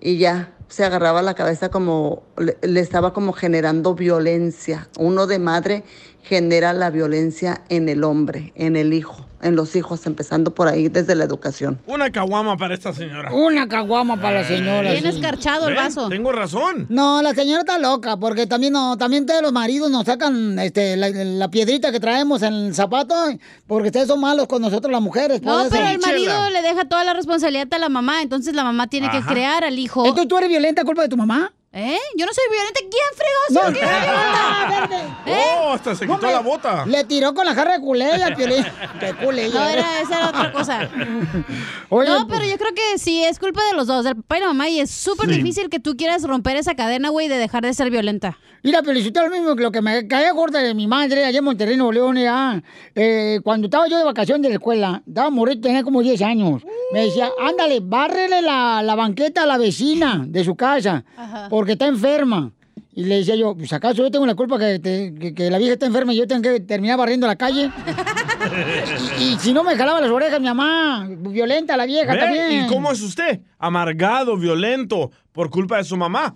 y 0.00 0.18
ya 0.18 0.52
se 0.68 0.84
agarraba 0.84 1.22
la 1.22 1.34
cabeza 1.34 1.70
como 1.70 2.22
le, 2.36 2.56
le 2.62 2.80
estaba 2.80 3.12
como 3.12 3.32
generando 3.32 3.94
violencia. 3.94 4.88
Uno 4.98 5.26
de 5.26 5.38
madre 5.38 5.84
genera 6.22 6.72
la 6.72 6.90
violencia 6.90 7.62
en 7.68 7.88
el 7.88 8.04
hombre, 8.04 8.52
en 8.54 8.76
el 8.76 8.92
hijo, 8.92 9.26
en 9.40 9.56
los 9.56 9.74
hijos, 9.76 10.06
empezando 10.06 10.54
por 10.54 10.68
ahí 10.68 10.88
desde 10.88 11.14
la 11.14 11.24
educación. 11.24 11.78
Una 11.86 12.10
caguama 12.12 12.56
para 12.56 12.74
esta 12.74 12.92
señora. 12.92 13.32
Una 13.32 13.66
caguama 13.68 14.20
para 14.20 14.42
la 14.42 14.46
señora. 14.46 14.92
Bien 14.92 15.04
sí. 15.04 15.08
escarchado 15.08 15.68
el 15.68 15.74
¿Ven? 15.74 15.84
vaso. 15.84 16.08
Tengo 16.08 16.32
razón. 16.32 16.86
No, 16.90 17.22
la 17.22 17.34
señora 17.34 17.60
está 17.60 17.78
loca, 17.78 18.16
porque 18.18 18.46
también 18.46 18.72
no, 18.74 18.98
también 18.98 19.24
todos 19.26 19.40
los 19.42 19.52
maridos 19.52 19.90
nos 19.90 20.04
sacan 20.04 20.58
este, 20.58 20.96
la, 20.96 21.08
la 21.08 21.50
piedrita 21.50 21.92
que 21.92 22.00
traemos 22.00 22.42
en 22.42 22.52
el 22.52 22.74
zapato, 22.74 23.14
porque 23.66 23.88
ustedes 23.88 24.08
son 24.08 24.20
malos 24.20 24.48
con 24.48 24.60
nosotros 24.60 24.92
las 24.92 25.00
mujeres. 25.02 25.40
No, 25.42 25.66
pero 25.70 25.86
el 25.86 25.98
marido 25.98 26.50
le 26.50 26.62
deja 26.62 26.84
toda 26.86 27.04
la 27.04 27.14
responsabilidad 27.14 27.68
a 27.72 27.78
la 27.78 27.88
mamá, 27.88 28.22
entonces 28.22 28.54
la 28.54 28.64
mamá 28.64 28.88
tiene 28.88 29.10
que 29.10 29.20
crear 29.22 29.64
al 29.64 29.78
hijo. 29.78 30.04
Entonces 30.04 30.28
tú 30.28 30.36
eres 30.36 30.50
violenta 30.50 30.84
culpa 30.84 31.02
de 31.02 31.08
tu 31.08 31.16
mamá. 31.16 31.52
¿Eh? 31.70 31.98
Yo 32.16 32.24
no 32.24 32.32
soy 32.32 32.44
violenta. 32.50 32.80
¿Quién 32.80 32.92
fregó? 33.14 33.66
No. 33.66 33.72
¿Quién 33.72 33.84
es 33.84 34.00
violenta? 34.00 35.22
¿Eh? 35.26 35.44
Oh, 35.60 35.72
hasta 35.72 35.94
se 35.94 36.06
quitó 36.06 36.26
la 36.30 36.40
bota. 36.40 36.86
Le 36.86 37.04
tiró 37.04 37.34
con 37.34 37.44
la 37.44 37.54
jarra 37.54 37.74
de 37.74 37.80
culé 37.80 38.06
al 38.10 38.34
piolín. 38.34 38.64
Qué 39.00 39.12
culé. 39.14 39.48
No, 39.50 39.68
era, 39.68 40.00
esa 40.00 40.16
era 40.18 40.28
otra 40.28 40.52
cosa. 40.52 40.88
Oye, 41.90 42.08
no, 42.08 42.26
pues- 42.26 42.38
pero 42.38 42.50
yo 42.50 42.58
creo 42.58 42.74
que 42.74 42.98
sí, 42.98 43.22
es 43.22 43.38
culpa 43.38 43.60
de 43.70 43.74
los 43.74 43.86
dos, 43.86 44.04
del 44.04 44.16
papá 44.16 44.38
y 44.38 44.40
la 44.40 44.46
mamá, 44.48 44.68
y 44.68 44.80
es 44.80 44.90
súper 44.90 45.28
Sí. 45.28 45.36
difícil 45.36 45.68
que 45.68 45.78
tú 45.78 45.94
quieras 45.96 46.22
romper 46.24 46.56
esa 46.56 46.74
cadena, 46.74 47.10
güey, 47.10 47.28
de 47.28 47.36
dejar 47.36 47.62
de 47.64 47.74
ser 47.74 47.90
violenta. 47.90 48.38
Mira, 48.62 48.82
felicito 48.82 49.22
lo 49.22 49.30
mismo 49.30 49.54
que 49.54 49.62
lo 49.62 49.70
que 49.70 49.80
me 49.80 50.08
caía 50.08 50.32
gorda 50.32 50.58
de 50.60 50.74
mi 50.74 50.88
madre 50.88 51.24
allá 51.24 51.38
en 51.38 51.44
Monterrey, 51.44 51.76
Nuevo 51.76 51.92
León. 51.92 52.62
Eh, 52.94 53.40
cuando 53.44 53.68
estaba 53.68 53.86
yo 53.86 53.96
de 53.98 54.02
vacación 54.04 54.42
de 54.42 54.48
la 54.48 54.54
escuela, 54.56 55.00
estaba 55.06 55.30
morrito, 55.30 55.60
tenía 55.60 55.84
como 55.84 56.02
10 56.02 56.20
años. 56.22 56.62
Me 56.92 57.02
decía, 57.04 57.30
ándale, 57.40 57.78
bárrele 57.80 58.42
la, 58.42 58.82
la 58.82 58.94
banqueta 58.96 59.44
a 59.44 59.46
la 59.46 59.58
vecina 59.58 60.24
de 60.26 60.42
su 60.44 60.56
casa, 60.56 61.04
porque 61.58 61.72
está 61.72 61.88
enferma. 61.88 62.52
Y 62.94 63.02
le 63.04 63.16
decía 63.16 63.34
yo, 63.34 63.56
pues 63.56 63.72
acaso 63.72 63.96
yo 64.02 64.10
tengo 64.12 64.24
la 64.26 64.36
culpa 64.36 64.56
que, 64.60 64.78
te- 64.78 65.12
que- 65.12 65.34
que 65.34 65.50
la 65.50 65.58
vieja 65.58 65.72
está 65.72 65.86
enferma 65.86 66.12
y 66.12 66.16
yo 66.18 66.26
tengo 66.28 66.42
que 66.42 66.60
terminar 66.60 66.96
barriendo 66.96 67.26
la 67.26 67.34
calle. 67.34 67.68
y, 69.18 69.22
y 69.24 69.38
si 69.40 69.52
no 69.52 69.64
me 69.64 69.76
jalaba 69.76 70.00
las 70.00 70.10
orejas 70.10 70.38
mi 70.40 70.46
mamá, 70.46 71.08
violenta 71.08 71.76
la 71.76 71.84
vieja 71.84 72.12
¿Ve? 72.12 72.18
también. 72.20 72.64
¿Y 72.64 72.68
cómo 72.68 72.92
es 72.92 73.00
usted? 73.02 73.40
Amargado, 73.58 74.36
violento, 74.36 75.10
por 75.32 75.50
culpa 75.50 75.78
de 75.78 75.84
su 75.84 75.96
mamá. 75.96 76.32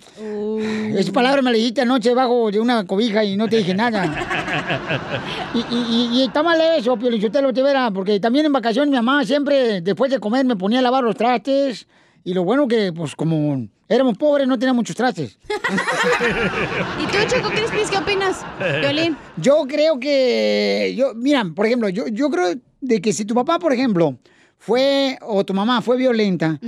Esa 0.97 1.13
palabra 1.13 1.41
me 1.43 1.53
la 1.53 1.57
dijiste 1.57 1.83
anoche 1.83 2.09
debajo 2.09 2.51
de 2.51 2.59
una 2.59 2.85
cobija 2.85 3.23
y 3.25 3.37
no 3.37 3.49
te 3.49 3.59
dije 3.59 3.75
nada. 3.75 4.03
Y, 5.55 5.59
y- 5.59 5.87
y- 5.91 6.19
y 6.19 6.23
está 6.25 6.43
mal 6.43 6.59
eso, 6.79 6.97
Piolichotelo, 6.97 7.53
te 7.53 7.63
verá, 7.63 7.91
porque 7.91 8.19
también 8.19 8.47
en 8.47 8.53
vacaciones 8.53 8.91
mi 8.91 8.97
mamá 8.97 9.25
siempre, 9.25 9.81
después 9.83 10.11
de 10.11 10.19
comer, 10.19 10.45
me 10.45 10.57
ponía 10.57 10.79
a 10.81 10.83
lavar 10.83 11.05
los 11.05 11.15
trastes. 11.17 11.87
Y 12.25 12.35
lo 12.35 12.45
bueno 12.45 12.69
que, 12.69 12.93
pues, 12.93 13.17
como 13.17 13.67
éramos 13.89 14.17
pobres, 14.17 14.47
no 14.47 14.59
tenía 14.59 14.73
muchos 14.73 14.97
trastes. 14.97 15.39
¿Y 17.01 17.07
tú, 17.07 17.19
Choco 17.29 17.51
Crispis, 17.51 17.91
qué 17.91 17.99
opinas? 17.99 18.45
Violín. 18.81 19.17
Yo 19.37 19.65
creo 19.69 19.99
que, 19.99 20.95
yo, 20.97 21.15
mira, 21.15 21.45
por 21.55 21.67
ejemplo, 21.67 21.89
yo, 21.89 22.07
yo 22.09 22.31
creo 22.31 22.55
de 22.81 23.01
que 23.01 23.13
si 23.13 23.25
tu 23.25 23.35
papá, 23.35 23.59
por 23.59 23.73
ejemplo, 23.73 24.19
fue, 24.59 25.19
o 25.23 25.45
tu 25.45 25.55
mamá 25.55 25.83
fue 25.83 25.97
violenta, 25.97 26.59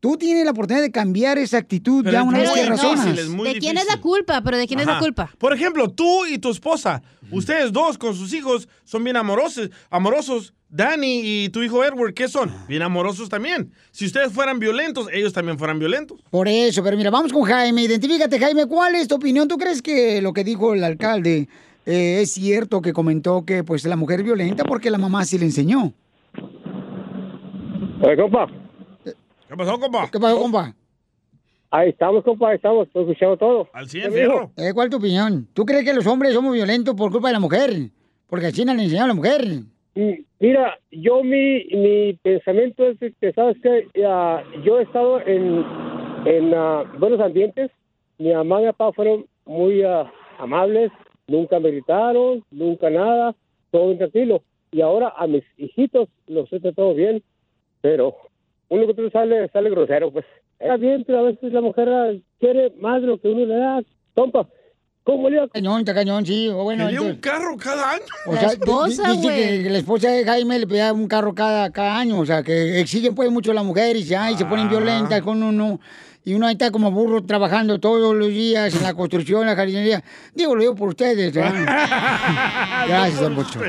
tú 0.00 0.16
tienes 0.16 0.44
la 0.44 0.50
oportunidad 0.52 0.82
de 0.82 0.90
cambiar 0.90 1.38
esa 1.38 1.58
actitud 1.58 2.04
Pero 2.04 2.12
ya 2.12 2.20
es 2.20 2.26
una 2.26 2.38
vez 2.38 2.48
muy 2.48 2.54
que 2.60 2.64
difícil, 2.70 2.88
razonas. 2.90 3.18
es 3.18 3.28
muy 3.28 3.52
¿De 3.54 3.58
quién 3.58 3.78
es 3.78 3.86
la 3.86 4.00
culpa? 4.00 4.40
Pero 4.42 4.56
¿de 4.58 4.66
quién 4.66 4.80
es 4.80 4.86
la 4.86 4.98
culpa? 4.98 5.30
Por 5.38 5.52
ejemplo, 5.52 5.88
tú 5.90 6.26
y 6.26 6.38
tu 6.38 6.50
esposa, 6.50 7.02
ustedes 7.30 7.72
dos 7.72 7.98
con 7.98 8.14
sus 8.14 8.32
hijos 8.32 8.68
son 8.84 9.02
bien 9.04 9.16
amorosos, 9.16 9.70
amorosos. 9.90 10.52
Danny 10.68 11.20
y 11.22 11.48
tu 11.50 11.62
hijo 11.62 11.84
Edward, 11.84 12.12
¿qué 12.12 12.26
son? 12.26 12.52
Bien 12.68 12.82
amorosos 12.82 13.28
también. 13.28 13.72
Si 13.92 14.04
ustedes 14.04 14.32
fueran 14.32 14.58
violentos, 14.58 15.06
ellos 15.12 15.32
también 15.32 15.58
fueran 15.58 15.78
violentos. 15.78 16.20
Por 16.28 16.48
eso, 16.48 16.82
pero 16.82 16.96
mira, 16.96 17.08
vamos 17.10 17.32
con 17.32 17.44
Jaime. 17.44 17.84
Identifícate, 17.84 18.36
Jaime. 18.38 18.66
¿Cuál 18.66 18.96
es 18.96 19.06
tu 19.06 19.14
opinión? 19.14 19.46
¿Tú 19.46 19.58
crees 19.58 19.80
que 19.80 20.20
lo 20.20 20.32
que 20.32 20.42
dijo 20.42 20.74
el 20.74 20.82
alcalde 20.82 21.48
eh, 21.86 22.18
es 22.20 22.32
cierto 22.32 22.82
que 22.82 22.92
comentó 22.92 23.44
que 23.44 23.62
pues 23.62 23.84
la 23.84 23.94
mujer 23.94 24.18
es 24.20 24.26
violenta 24.26 24.64
porque 24.64 24.90
la 24.90 24.98
mamá 24.98 25.24
sí 25.24 25.38
le 25.38 25.44
enseñó? 25.46 25.94
Oye, 28.02 28.16
compa. 28.16 28.46
¿Qué 29.48 29.56
pasó, 29.56 29.78
compa? 29.78 30.08
¿Qué 30.10 30.18
pasó, 30.18 30.38
compa? 30.38 30.74
Ahí 31.70 31.90
estamos, 31.90 32.24
compa, 32.24 32.50
ahí 32.50 32.56
estamos, 32.56 32.86
estoy 32.86 33.02
escuchando 33.02 33.36
todo. 33.36 33.68
Al 33.72 33.88
¿Qué 33.88 34.08
me 34.08 34.20
dijo? 34.20 34.50
Eh, 34.56 34.72
¿Cuál 34.74 34.86
es 34.86 34.90
tu 34.90 34.96
opinión? 34.96 35.48
¿Tú 35.52 35.64
crees 35.64 35.84
que 35.84 35.94
los 35.94 36.06
hombres 36.06 36.32
somos 36.34 36.52
violentos 36.52 36.94
por 36.94 37.10
culpa 37.10 37.28
de 37.28 37.34
la 37.34 37.40
mujer? 37.40 37.90
Porque 38.28 38.50
no 38.64 38.74
le 38.74 38.82
enseñaron 38.82 39.10
a 39.10 39.14
la 39.14 39.14
mujer. 39.14 39.44
Mira, 40.40 40.78
yo 40.90 41.22
mi, 41.22 41.64
mi 41.66 42.14
pensamiento 42.22 42.88
es 42.88 42.98
que, 42.98 43.32
¿sabes 43.32 43.56
qué? 43.62 43.88
Ah, 44.04 44.42
yo 44.64 44.78
he 44.78 44.82
estado 44.82 45.20
en, 45.20 45.64
en 46.24 46.54
ah, 46.54 46.84
buenos 46.98 47.20
ambientes. 47.20 47.70
Mi 48.18 48.32
mamá 48.32 48.60
y 48.60 48.64
mi 48.64 48.72
papá 48.72 48.92
fueron 48.92 49.26
muy 49.44 49.82
ah, 49.82 50.10
amables, 50.38 50.90
nunca 51.28 51.60
me 51.60 51.70
gritaron, 51.70 52.44
nunca 52.50 52.90
nada, 52.90 53.34
todo 53.70 53.86
bien 53.86 53.98
tranquilo. 53.98 54.42
Y 54.72 54.80
ahora 54.80 55.14
a 55.16 55.26
mis 55.26 55.44
hijitos 55.56 56.08
los 56.26 56.52
he 56.52 56.60
tratado 56.60 56.94
bien, 56.94 57.22
pero 57.80 58.16
uno 58.68 58.84
que 58.86 58.92
otro 58.92 59.10
sale, 59.10 59.48
sale 59.52 59.70
grosero, 59.70 60.10
pues. 60.12 60.24
Está 60.58 60.76
bien, 60.76 61.04
pero 61.06 61.18
a 61.18 61.22
veces 61.22 61.52
la 61.52 61.60
mujer 61.60 61.88
ah, 61.88 62.12
quiere 62.40 62.72
más 62.78 63.00
de 63.00 63.06
lo 63.08 63.20
que 63.20 63.28
uno 63.28 63.44
le 63.44 63.56
da. 63.56 63.82
Compa, 64.14 64.48
¿cómo 65.04 65.28
le 65.28 65.46
Cañón, 65.50 65.80
está 65.80 65.92
cañón, 65.94 66.24
sí. 66.24 66.48
o 66.48 66.64
Bueno, 66.64 66.86
Quería 66.86 67.00
un 67.02 67.08
entonces- 67.08 67.32
carro 67.32 67.56
cada 67.58 67.90
año. 67.92 68.02
o 68.26 68.36
sea, 68.36 68.50
di- 68.50 68.56
di- 68.56 69.28
dice 69.28 69.62
que 69.64 69.70
la 69.70 69.78
esposa 69.78 70.10
de 70.10 70.24
Jaime 70.24 70.58
le 70.58 70.66
pedía 70.66 70.92
un 70.92 71.06
carro 71.06 71.34
cada, 71.34 71.70
cada 71.70 71.98
año, 71.98 72.18
o 72.20 72.24
sea, 72.26 72.42
que 72.42 72.80
exigen 72.80 73.14
pues 73.14 73.30
mucho 73.30 73.50
a 73.50 73.54
la 73.54 73.62
mujer 73.62 73.96
y 73.96 74.02
se, 74.04 74.16
ay, 74.16 74.34
se 74.36 74.44
Ah. 74.44 74.48
ponen 74.48 74.68
violentas 74.70 75.20
con 75.22 75.42
uno. 75.42 75.78
Y 76.24 76.34
uno 76.34 76.46
ahí 76.46 76.54
está 76.54 76.72
como 76.72 76.90
burro 76.90 77.22
trabajando 77.24 77.78
todos 77.78 78.12
los 78.12 78.26
días 78.28 78.74
en 78.74 78.82
la 78.82 78.94
construcción, 78.94 79.42
en 79.42 79.46
la 79.46 79.54
jardinería. 79.54 80.02
Digo, 80.34 80.56
lo 80.56 80.60
digo 80.62 80.74
por 80.74 80.88
ustedes. 80.88 81.32
¿verdad? 81.32 81.52
Gracias, 82.88 83.30
Pocho. 83.30 83.60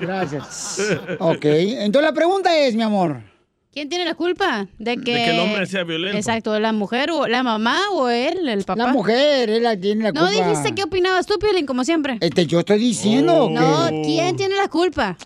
Gracias. 0.00 0.80
Ok, 1.18 1.44
entonces 1.44 2.02
la 2.10 2.14
pregunta 2.14 2.56
es, 2.56 2.74
mi 2.74 2.82
amor. 2.82 3.20
¿Quién 3.78 3.88
tiene 3.88 4.04
la 4.06 4.16
culpa? 4.16 4.66
De 4.80 4.96
que, 4.96 5.04
que 5.04 5.30
el 5.30 5.38
hombre 5.38 5.64
sea 5.66 5.84
violento. 5.84 6.16
Exacto, 6.18 6.58
la 6.58 6.72
mujer 6.72 7.12
o 7.12 7.28
la 7.28 7.44
mamá 7.44 7.78
o 7.92 8.08
él, 8.08 8.48
el 8.48 8.64
papá. 8.64 8.86
La 8.86 8.92
mujer, 8.92 9.48
él 9.48 9.62
la 9.62 9.78
tiene 9.78 10.02
la 10.02 10.10
No 10.10 10.26
culpa. 10.26 10.48
dijiste 10.48 10.74
qué 10.74 10.82
opinabas 10.82 11.26
tú, 11.26 11.38
Piolín, 11.38 11.64
como 11.64 11.84
siempre. 11.84 12.18
Este, 12.20 12.44
yo 12.44 12.58
estoy 12.58 12.80
diciendo 12.80 13.48
No, 13.48 13.88
que... 13.88 14.02
¿quién 14.04 14.34
tiene 14.34 14.56
la 14.56 14.66
culpa? 14.66 15.16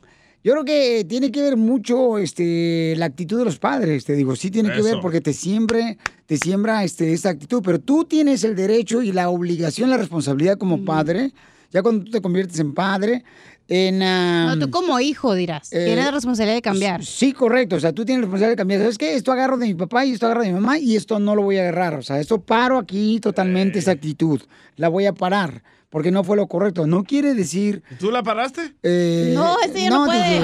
Yo 0.44 0.52
creo 0.52 0.64
que 0.66 1.06
tiene 1.08 1.32
que 1.32 1.40
ver 1.40 1.56
mucho 1.56 2.18
este, 2.18 2.92
la 2.98 3.06
actitud 3.06 3.38
de 3.38 3.46
los 3.46 3.58
padres, 3.58 4.04
te 4.04 4.12
digo, 4.14 4.36
sí 4.36 4.50
tiene 4.50 4.70
que 4.70 4.82
ver 4.82 4.96
porque 5.00 5.22
te 5.22 5.32
siempre, 5.32 5.96
te 6.26 6.36
siembra 6.36 6.84
este, 6.84 7.14
esta 7.14 7.30
actitud, 7.30 7.62
pero 7.64 7.80
tú 7.80 8.04
tienes 8.04 8.44
el 8.44 8.54
derecho 8.54 9.02
y 9.02 9.12
la 9.12 9.30
obligación, 9.30 9.88
la 9.88 9.96
responsabilidad 9.96 10.58
como 10.58 10.84
padre, 10.84 11.32
ya 11.70 11.80
cuando 11.80 12.04
tú 12.04 12.10
te 12.10 12.20
conviertes 12.20 12.58
en 12.58 12.74
padre, 12.74 13.24
en... 13.68 14.03
ah, 14.03 14.55
No, 14.55 14.59
tú 14.66 14.70
como 14.70 14.98
hijo 15.01 15.35
dirás. 15.35 15.72
eh, 15.72 15.85
Tienes 15.87 16.05
la 16.05 16.11
responsabilidad 16.11 16.57
de 16.57 16.62
cambiar. 16.62 17.05
Sí, 17.05 17.33
correcto. 17.33 17.77
O 17.77 17.81
sea, 17.81 17.92
tú 17.92 18.05
tienes 18.05 18.20
la 18.20 18.27
responsabilidad 18.27 18.51
de 18.53 18.57
cambiar. 18.57 18.81
¿Sabes 18.81 18.98
qué? 18.98 19.14
Esto 19.14 19.33
agarro 19.33 19.57
de 19.57 19.66
mi 19.66 19.75
papá 19.75 20.05
y 20.05 20.12
esto 20.12 20.27
agarro 20.27 20.42
de 20.42 20.48
mi 20.48 20.55
mamá 20.55 20.79
y 20.79 20.96
esto 20.96 21.18
no 21.18 21.35
lo 21.35 21.42
voy 21.42 21.57
a 21.59 21.62
agarrar. 21.62 21.94
O 21.94 22.03
sea, 22.03 22.18
esto 22.20 22.40
paro 22.40 22.79
aquí 22.79 23.20
totalmente 23.20 23.79
esa 23.79 23.92
actitud. 23.92 24.40
La 24.77 24.88
voy 24.88 25.07
a 25.07 25.12
parar 25.12 25.62
porque 25.90 26.11
no 26.11 26.25
fue 26.25 26.37
lo 26.37 26.46
correcto. 26.46 26.87
No 26.87 27.05
quiere 27.05 27.35
decir... 27.35 27.83
¿Tú 27.98 28.11
la 28.11 28.22
paraste? 28.22 28.75
eh, 28.83 29.33
No, 29.35 29.57
este 29.64 29.83
ya 29.83 29.90
no 29.90 30.05
puede. 30.07 30.40
DJ. 30.40 30.42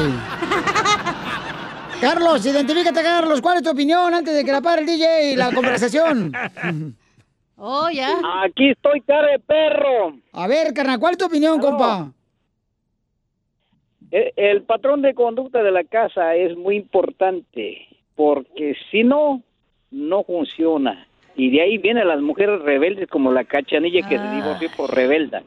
Carlos, 2.01 2.47
identifícate, 2.47 3.03
Carlos. 3.03 3.41
¿Cuál 3.41 3.57
es 3.57 3.63
tu 3.65 3.71
opinión 3.71 4.15
antes 4.15 4.35
de 4.35 4.45
que 4.45 4.53
la 4.53 4.61
pare 4.61 4.83
el 4.83 4.87
DJ 4.87 5.33
y 5.33 5.37
la 5.37 5.51
conversación? 5.53 6.33
Oh, 7.57 7.89
ya. 7.91 8.11
Aquí 8.47 8.71
estoy, 8.71 9.01
cara 9.01 9.33
de 9.33 9.39
perro. 9.41 10.17
A 10.33 10.47
ver, 10.47 10.73
carnal, 10.73 11.01
¿cuál 11.01 11.13
es 11.13 11.19
tu 11.19 11.25
opinión, 11.25 11.59
compa? 11.59 12.13
El, 14.11 14.33
el 14.37 14.63
patrón 14.63 15.03
de 15.03 15.15
conducta 15.15 15.63
de 15.63 15.71
la 15.71 15.85
casa 15.85 16.35
es 16.35 16.57
muy 16.57 16.77
importante 16.77 17.87
porque 18.17 18.75
si 18.91 19.05
no, 19.05 19.43
no 19.91 20.25
funciona. 20.25 21.07
Y 21.37 21.51
de 21.51 21.63
ahí 21.63 21.79
vienen 21.79 22.09
las 22.09 22.21
mujeres 22.21 22.61
rebeldes 22.63 23.09
como 23.09 23.31
la 23.33 23.45
cachanilla 23.45 24.09
que 24.09 24.17
Ah. 24.17 24.29
se 24.31 24.37
divorció 24.37 24.69
por 24.77 24.95
rebelda. 24.95 25.43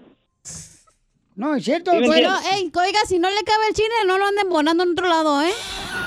No, 1.35 1.55
es 1.55 1.63
cierto. 1.63 1.91
Entiendes. 1.93 2.29
ey, 2.53 2.65
oiga, 2.75 2.99
si 3.07 3.17
no 3.17 3.29
le 3.29 3.41
cabe 3.45 3.67
el 3.69 3.73
chile, 3.73 3.89
no 4.05 4.17
lo 4.17 4.25
anden 4.25 4.49
bonando 4.49 4.83
en 4.83 4.91
otro 4.91 5.07
lado, 5.07 5.41
¿eh? 5.41 5.49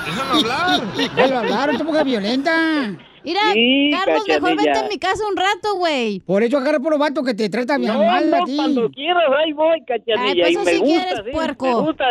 Déjalo 0.05 0.33
hablar. 0.39 0.93
Déjalo 1.15 1.37
hablar, 1.39 1.69
esta 1.71 1.83
mujer 1.83 2.05
violenta. 2.05 2.95
Mira, 3.23 3.39
Sí, 3.53 3.89
Carlos, 3.91 4.23
mejor 4.27 4.55
vete 4.55 4.77
a 4.77 4.87
mi 4.87 4.99
casa 4.99 5.23
un 5.27 5.35
rato, 5.35 5.75
güey. 5.77 6.19
Por 6.19 6.43
eso 6.43 6.57
agarra 6.59 6.79
por 6.79 6.91
los 6.91 6.99
vatos 6.99 7.25
que 7.25 7.33
te 7.33 7.49
trata 7.49 7.77
bien 7.79 7.91
No, 7.91 8.03
mal 8.03 8.31
a 8.33 8.39
no, 8.39 8.45
ti. 8.45 8.55
cuando 8.55 8.89
quieras, 8.91 9.23
ahí 9.43 9.51
voy, 9.53 9.81
cachanilla. 9.83 10.21
Ay, 10.23 10.39
pues 10.41 10.49
y 10.51 10.53
eso 10.53 10.63
me 10.63 10.71
sí 10.71 10.77
gusta, 10.79 11.03
quieres, 11.03 11.21
sí, 11.25 11.31
puerco. 11.31 11.65
me 11.65 11.87
gusta, 11.87 12.05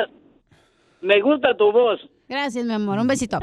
me 1.04 1.20
gusta 1.20 1.56
tu 1.56 1.70
voz. 1.70 2.00
Gracias, 2.28 2.64
mi 2.64 2.72
amor. 2.72 2.98
Un 2.98 3.06
besito. 3.06 3.38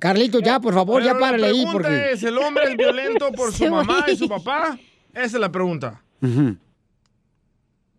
Carlito, 0.00 0.40
ya, 0.40 0.58
por 0.58 0.72
favor, 0.74 1.02
Pero 1.02 1.14
ya 1.14 1.20
párale 1.20 1.46
ahí 1.46 1.52
pregunta 1.52 1.72
porque... 1.72 2.12
es, 2.12 2.22
¿el 2.22 2.38
hombre 2.38 2.64
es 2.70 2.76
violento 2.76 3.30
por 3.32 3.52
su 3.52 3.66
mamá 3.70 4.04
y 4.08 4.16
su 4.16 4.28
papá? 4.28 4.78
Esa 5.12 5.24
es 5.24 5.32
la 5.34 5.52
pregunta. 5.52 6.02
Ujú. 6.22 6.56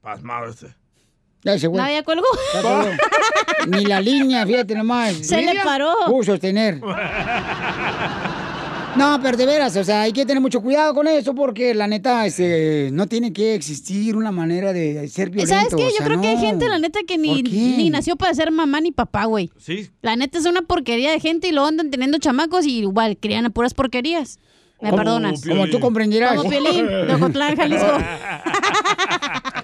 Pasmado 0.02 0.48
este. 0.50 0.76
Ya 1.44 1.60
se 1.60 1.70
fue. 1.70 1.78
No, 1.78 1.88
ya 1.90 2.04
colgó. 2.04 2.26
Ya 2.54 2.62
colgó. 2.62 2.90
Ni 3.68 3.86
la 3.86 4.02
línea, 4.02 4.46
fíjate 4.46 4.76
nomás. 4.76 5.14
Se 5.14 5.42
le 5.42 5.62
paró. 5.64 5.94
Pudo 6.08 6.24
sostener. 6.24 6.82
No, 8.96 9.20
pero 9.22 9.38
de 9.38 9.46
veras, 9.46 9.76
o 9.76 9.84
sea, 9.84 10.04
hay 10.04 10.14
que 10.14 10.26
tener 10.26 10.42
mucho 10.42 10.62
cuidado 10.62 10.94
con 10.94 11.08
eso 11.08 11.34
porque 11.34 11.74
la 11.74 11.88
neta, 11.88 12.26
este, 12.26 12.90
no 12.92 13.08
tiene 13.08 13.34
que 13.34 13.56
existir 13.56 14.16
una 14.16 14.32
manera 14.32 14.72
de 14.72 15.08
ser 15.08 15.30
violento. 15.32 15.56
¿Sabes 15.56 15.74
qué? 15.76 15.84
o 15.84 15.90
Yo 15.90 15.96
sea, 15.98 16.06
creo 16.06 16.22
que 16.22 16.28
hay 16.28 16.38
gente, 16.38 16.68
la 16.68 16.78
neta, 16.78 17.00
que 17.08 17.18
ni, 17.18 17.42
ni 17.42 17.90
nació 17.90 18.16
para 18.16 18.34
ser 18.34 18.52
mamá 18.52 18.82
ni 18.82 18.92
papá, 18.92 19.26
güey. 19.26 19.52
Sí. 19.58 19.90
La 20.02 20.16
neta 20.16 20.38
es 20.38 20.46
una 20.46 20.62
porquería 20.62 21.12
de 21.12 21.20
gente 21.20 21.48
y 21.48 21.52
luego 21.52 21.68
andan 21.68 21.90
teniendo 21.90 22.18
chamacos 22.20 22.66
y 22.66 22.80
igual 22.80 23.18
crían 23.18 23.46
a 23.46 23.50
puras 23.50 23.74
porquerías. 23.74 24.40
Me 24.82 24.92
perdonas. 24.92 25.42
Como 25.48 25.68
tú 25.68 25.80
comprenderás. 25.80 26.36
Como 26.36 26.50
Piolín, 26.50 26.86
de 26.86 27.14
Ocotlán, 27.16 27.56
Jalisco. 27.56 27.88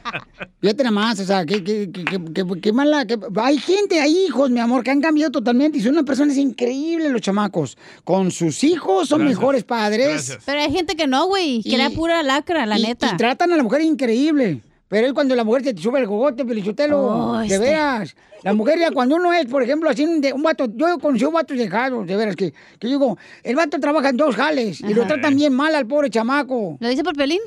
Fíjate 0.62 0.84
nada 0.84 0.92
más, 0.92 1.20
o 1.20 1.26
sea, 1.26 1.46
qué, 1.46 1.64
qué, 1.64 1.90
qué, 1.92 2.04
qué- 2.04 2.34
qué- 2.34 2.62
qué 2.62 2.74
mala. 2.74 3.06
qué- 3.06 3.18
Hay 3.38 3.58
gente, 3.58 4.00
hay 4.00 4.26
hijos, 4.26 4.50
mi 4.50 4.60
amor, 4.60 4.84
que 4.84 4.92
han 4.92 5.02
cambiado 5.02 5.32
totalmente 5.32 5.78
y 5.78 5.82
son 5.82 5.94
unas 5.94 6.04
personas 6.06 6.38
increíbles 6.38 7.12
los 7.12 7.22
chamacos. 7.22 7.78
Con 8.04 8.32
sus 8.32 8.64
hijos 8.64 9.08
son 9.10 9.20
Gracias. 9.20 9.38
mejores 9.40 9.64
padres. 9.64 10.08
Gracias. 10.10 10.44
Pero 10.46 10.62
hay 10.62 10.72
gente 10.72 10.96
que 10.96 11.08
no, 11.08 11.28
güey. 11.28 11.62
Que 11.64 11.70
Y- 11.70 11.76
era 11.76 11.90
pura 11.90 12.22
lacra, 12.24 12.66
la 12.66 12.78
y, 12.78 12.84
neta. 12.84 13.12
y 13.14 13.18
tratan 13.18 13.52
a 13.54 13.58
la 13.58 13.64
mujer 13.64 13.82
increíble. 13.82 14.62
Pero 14.90 15.08
es 15.08 15.14
cuando 15.14 15.36
la 15.36 15.44
mujer 15.44 15.62
te 15.62 15.78
sube 15.82 16.00
el 16.00 16.08
gogote, 16.08 16.44
pelichotelo. 16.46 17.00
Oh, 17.00 17.38
de 17.38 17.46
este. 17.46 17.60
veras. 17.60 18.16
La 18.42 18.54
mujer, 18.54 18.80
ya 18.80 18.90
cuando 18.92 19.18
uno 19.18 19.34
es, 19.34 19.46
por 19.48 19.62
ejemplo, 19.62 19.90
así 19.90 20.04
un, 20.06 20.20
de- 20.22 20.32
un 20.34 20.42
vato. 20.42 20.66
Yo 20.74 20.98
conocí 20.98 21.26
un 21.26 21.34
vato 21.34 21.54
dejado, 21.54 22.06
de 22.06 22.16
veras, 22.16 22.36
que, 22.36 22.54
que 22.80 22.88
digo, 22.88 23.18
el 23.44 23.56
vato 23.56 23.80
trabaja 23.80 24.10
en 24.10 24.18
dos 24.18 24.36
jales 24.36 24.80
y 24.82 24.94
lo 24.94 25.06
tratan 25.06 25.36
bien 25.36 25.54
mal 25.54 25.76
al 25.76 25.86
pobre 25.86 26.10
chamaco. 26.10 26.78
¿Lo 26.80 26.88
dice 26.90 27.04
por 27.04 27.16
Pelín? 27.16 27.40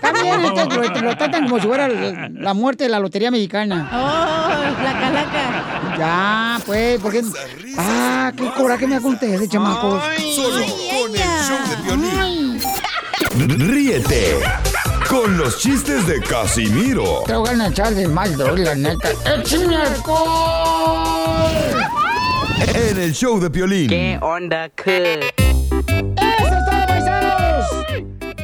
También 0.00 0.40
este, 0.40 1.00
lo, 1.00 1.02
lo 1.10 1.16
tratan 1.16 1.44
como 1.48 1.60
si 1.60 1.66
fuera 1.66 1.86
la, 1.88 2.28
la 2.30 2.54
muerte 2.54 2.84
de 2.84 2.90
la 2.90 2.98
lotería 2.98 3.30
mexicana. 3.30 3.88
Oh, 3.92 4.82
la 4.82 5.00
calaca. 5.00 5.96
Ya, 5.98 6.60
pues, 6.66 6.98
porque. 7.00 7.22
Ah, 7.76 8.32
qué 8.36 8.50
coraje 8.56 8.86
me 8.86 8.96
acontece, 8.96 9.48
chamacos. 9.48 10.02
Solo 10.34 10.64
con 10.64 11.14
el 11.14 11.22
show 11.22 11.58
de 11.68 11.82
violín. 11.84 13.68
Ríete 13.70 14.36
con 15.08 15.38
los 15.38 15.58
chistes 15.58 16.06
de 16.06 16.20
Casimiro 16.20 17.22
Te 17.26 17.34
voy 17.34 17.48
a 17.48 17.68
echar 17.68 17.94
de 17.94 18.06
mal, 18.06 18.36
la 18.36 18.74
neta. 18.74 19.10
¡Échame 19.24 19.76
alcohol! 19.76 21.48
en 22.74 22.98
el 22.98 23.12
show 23.12 23.40
de 23.40 23.48
violín. 23.48 23.88
¿Qué 23.88 24.18
onda, 24.20 24.70
cool? 24.84 26.17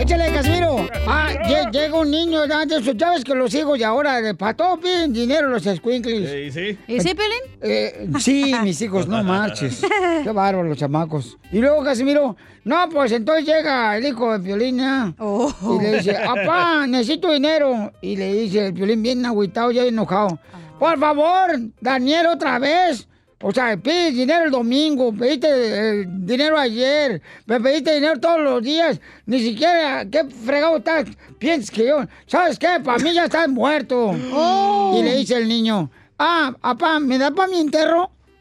Échale, 0.05 0.31
Casimiro. 0.35 0.87
Ah, 1.07 1.31
lle- 1.49 1.71
llega 1.73 1.99
un 1.99 2.11
niño, 2.11 2.45
esos, 2.45 2.95
ya 2.95 3.13
ves 3.13 3.25
que 3.25 3.35
los 3.35 3.55
hijos 3.55 3.79
de 3.79 3.87
ahora, 3.87 4.21
de 4.21 4.35
para 4.35 4.53
todo 4.53 4.77
piden 4.79 5.15
dinero 5.15 5.49
los 5.49 5.63
squinkles. 5.63 6.31
Sí, 6.31 6.51
sí. 6.53 6.79
¿Y 6.87 7.01
sí, 7.01 7.15
Pelín? 7.15 7.41
Eh, 7.63 8.11
sí, 8.21 8.55
mis 8.63 8.83
hijos, 8.83 9.09
no 9.09 9.25
marches. 9.25 9.81
Qué 10.23 10.31
bárbaro 10.31 10.69
los 10.69 10.77
chamacos. 10.77 11.39
Y 11.51 11.59
luego 11.59 11.83
Casimiro, 11.83 12.37
no, 12.65 12.87
pues 12.91 13.13
entonces 13.13 13.47
llega 13.47 13.97
el 13.97 14.07
hijo 14.07 14.31
de 14.37 14.45
Piolín, 14.45 14.77
¿ya? 14.77 15.15
Oh. 15.19 15.51
Y 15.81 15.83
le 15.83 15.93
dice, 15.97 16.19
papá, 16.23 16.87
necesito 16.87 17.33
dinero. 17.33 17.91
Y 18.03 18.17
le 18.17 18.31
dice 18.35 18.67
el 18.67 18.75
Piolín 18.75 19.03
bien 19.03 19.25
agüitado, 19.25 19.71
ya 19.71 19.85
bien 19.85 19.95
enojado. 19.95 20.39
Por 20.79 20.99
favor, 20.99 21.59
Daniel, 21.81 22.27
otra 22.27 22.59
vez. 22.59 23.09
O 23.47 23.53
sea, 23.53 23.77
pides 23.77 24.15
dinero 24.15 24.47
el 24.47 24.51
domingo, 24.51 25.13
pediste 25.13 25.49
eh, 25.51 26.05
dinero 26.09 26.57
ayer, 26.59 27.21
me 27.45 27.61
pediste 27.61 27.95
dinero 27.95 28.19
todos 28.19 28.41
los 28.41 28.63
días, 28.63 28.99
ni 29.27 29.39
siquiera, 29.39 30.07
¿qué 30.11 30.25
fregado 30.25 30.79
estás? 30.79 31.05
Piensas 31.39 31.71
que 31.71 31.87
yo, 31.89 32.07
¿sabes 32.27 32.59
qué? 32.59 32.81
Para 32.83 32.97
mí 33.01 33.13
ya 33.13 33.27
estás 33.27 33.47
muerto. 33.51 34.13
Oh. 34.33 34.97
Y 34.99 35.03
le 35.03 35.19
dice 35.19 35.37
el 35.37 35.47
niño, 35.47 35.91
ah, 36.19 36.55
papá, 36.59 36.99
¿me 37.01 37.19
da 37.19 37.33
para 37.33 37.51
mi 37.51 37.61
entierro? 37.61 38.11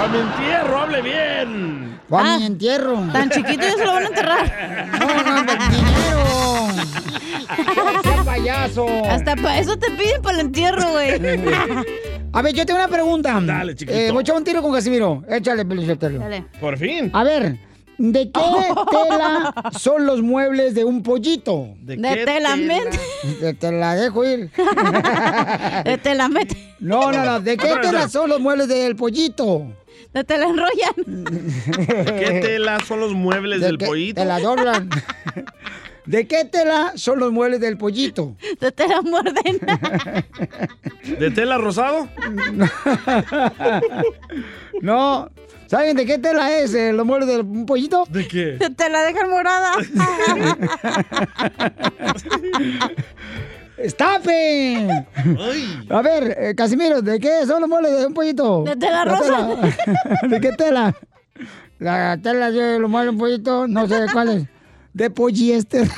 ¡A 0.00 0.08
mi 0.08 0.18
entierro, 0.20 0.78
hable 0.78 1.02
bien! 1.02 2.00
Para 2.08 2.36
Ah, 2.36 2.38
mi 2.38 2.46
entierro. 2.46 3.06
Tan 3.12 3.28
chiquito 3.28 3.66
ya 3.66 3.72
se 3.76 3.84
lo 3.84 3.92
van 3.92 4.04
a 4.04 4.06
enterrar. 4.06 4.88
No, 4.98 5.06
no, 5.06 5.42
de 5.42 5.58
dinero. 5.76 6.24
¡Qué 8.02 8.24
payaso! 8.24 8.86
Hasta 9.10 9.36
para 9.36 9.58
eso 9.58 9.76
te 9.76 9.90
piden 9.90 10.22
para 10.22 10.40
el 10.40 10.46
entierro, 10.46 10.90
güey. 10.92 11.20
A 12.34 12.42
ver, 12.42 12.52
yo 12.52 12.66
tengo 12.66 12.80
una 12.80 12.88
pregunta. 12.88 13.40
Dale, 13.40 13.74
chiquito. 13.76 13.96
Eh, 13.96 14.10
voy 14.10 14.18
a 14.18 14.22
echar 14.22 14.36
un 14.36 14.44
tiro 14.44 14.60
con 14.60 14.72
Casimiro. 14.72 15.22
Échale, 15.28 15.64
Pelichotelo. 15.64 16.18
Dale. 16.18 16.44
Por 16.60 16.76
fin. 16.76 17.10
A 17.12 17.22
ver, 17.22 17.56
¿de 17.96 18.30
qué 18.32 18.40
tela 18.90 19.54
son 19.78 20.04
los 20.04 20.20
muebles 20.20 20.74
de 20.74 20.84
un 20.84 21.02
pollito? 21.04 21.68
¿De, 21.80 21.96
De 21.96 22.02
qué 22.08 22.24
tela, 22.24 22.54
tela? 22.56 22.80
Te, 23.40 23.54
te 23.54 23.72
la 23.72 23.94
dejo 23.94 24.24
ir. 24.24 24.50
De 25.84 25.98
te 26.02 26.14
la 26.16 26.28
meten. 26.28 26.58
No, 26.80 27.12
no, 27.12 27.24
no. 27.24 27.40
¿De 27.40 27.56
qué 27.56 27.66
Otra 27.68 27.80
tela 27.82 27.98
otra. 27.98 28.08
son 28.08 28.28
los 28.28 28.40
muebles 28.40 28.66
del 28.68 28.96
pollito? 28.96 29.66
De 30.12 30.24
te 30.24 30.36
la 30.38 30.46
enrollan. 30.46 31.24
¿De 32.04 32.14
qué 32.16 32.40
tela 32.42 32.78
son 32.86 33.00
los 33.00 33.12
muebles 33.14 33.60
¿De 33.60 33.66
del 33.66 33.78
pollito? 33.78 34.20
Te 34.20 34.26
la 34.26 34.40
doblan. 34.40 34.90
¿De 36.06 36.26
qué 36.26 36.44
tela 36.44 36.92
son 36.96 37.18
los 37.18 37.32
muebles 37.32 37.60
del 37.60 37.78
pollito? 37.78 38.36
De 38.60 38.70
te 38.72 38.86
la 38.86 39.00
muerden. 39.02 39.58
¿De 41.18 41.30
tela 41.30 41.58
rosado? 41.58 42.08
No. 44.82 45.30
¿Saben 45.66 45.96
de 45.96 46.04
qué 46.04 46.18
tela 46.18 46.58
es 46.58 46.74
eh, 46.74 46.92
los 46.92 47.06
muebles 47.06 47.26
del 47.28 47.64
pollito? 47.64 48.04
¿De 48.10 48.28
qué? 48.28 48.56
De 48.58 48.68
te 48.70 48.90
la 48.90 49.02
dejan 49.02 49.30
morada. 49.30 49.72
¡Estape! 53.78 54.88
Ay. 55.16 55.86
A 55.90 56.02
ver, 56.02 56.36
eh, 56.38 56.54
Casimiro, 56.54 57.02
¿de 57.02 57.18
qué 57.18 57.46
son 57.46 57.60
los 57.60 57.68
muebles 57.68 57.98
de 57.98 58.06
un 58.06 58.14
pollito? 58.14 58.62
De 58.64 58.76
tela 58.76 59.04
La 59.04 59.16
rosa. 59.16 59.48
tela. 59.48 60.28
¿De 60.28 60.40
qué 60.40 60.52
tela? 60.52 60.94
La 61.78 62.18
tela 62.22 62.50
de 62.50 62.78
los 62.78 62.90
muebles 62.90 63.06
de 63.06 63.10
un 63.14 63.18
pollito, 63.18 63.66
no 63.66 63.86
sé 63.88 64.00
de 64.02 64.12
cuál 64.12 64.28
es. 64.28 64.44
De 64.94 65.10
poliéster. 65.10 65.88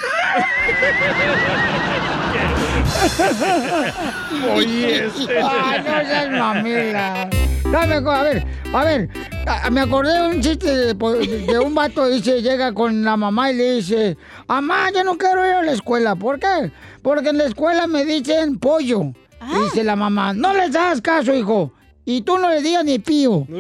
Ese. 4.67 5.39
Ay, 5.43 5.83
no 5.85 6.09
seas 6.09 6.31
mamila. 6.31 7.29
Dame, 7.71 7.95
a 7.97 8.23
ver, 8.23 8.47
a 8.73 8.85
ver, 8.85 9.09
a- 9.47 9.71
me 9.71 9.81
acordé 9.81 10.13
de 10.15 10.29
un 10.29 10.41
chiste 10.41 10.95
de, 10.95 11.59
un 11.59 11.75
vato, 11.75 12.07
dice, 12.09 12.41
llega 12.41 12.73
con 12.73 13.05
la 13.05 13.17
mamá 13.17 13.51
y 13.51 13.55
le 13.57 13.73
dice, 13.77 14.17
mamá, 14.47 14.91
yo 14.95 15.03
no 15.05 15.19
quiero 15.19 15.45
ir 15.47 15.53
a 15.55 15.63
la 15.63 15.73
escuela. 15.73 16.15
¿Por 16.15 16.39
qué? 16.39 16.71
Porque 17.03 17.31
en 17.31 17.39
la 17.39 17.45
escuela 17.45 17.87
me 17.87 18.05
dicen 18.05 18.59
pollo. 18.59 19.13
Y 19.53 19.59
dice 19.65 19.85
la 19.85 19.97
mamá, 19.97 20.33
no 20.33 20.53
les 20.55 20.73
das 20.73 21.01
caso, 21.01 21.35
hijo. 21.35 21.73
Y 22.05 22.23
tú 22.23 22.39
no 22.39 22.49
le 22.51 22.63
digas 22.63 22.85
ni 22.85 22.99
pío. 23.01 23.47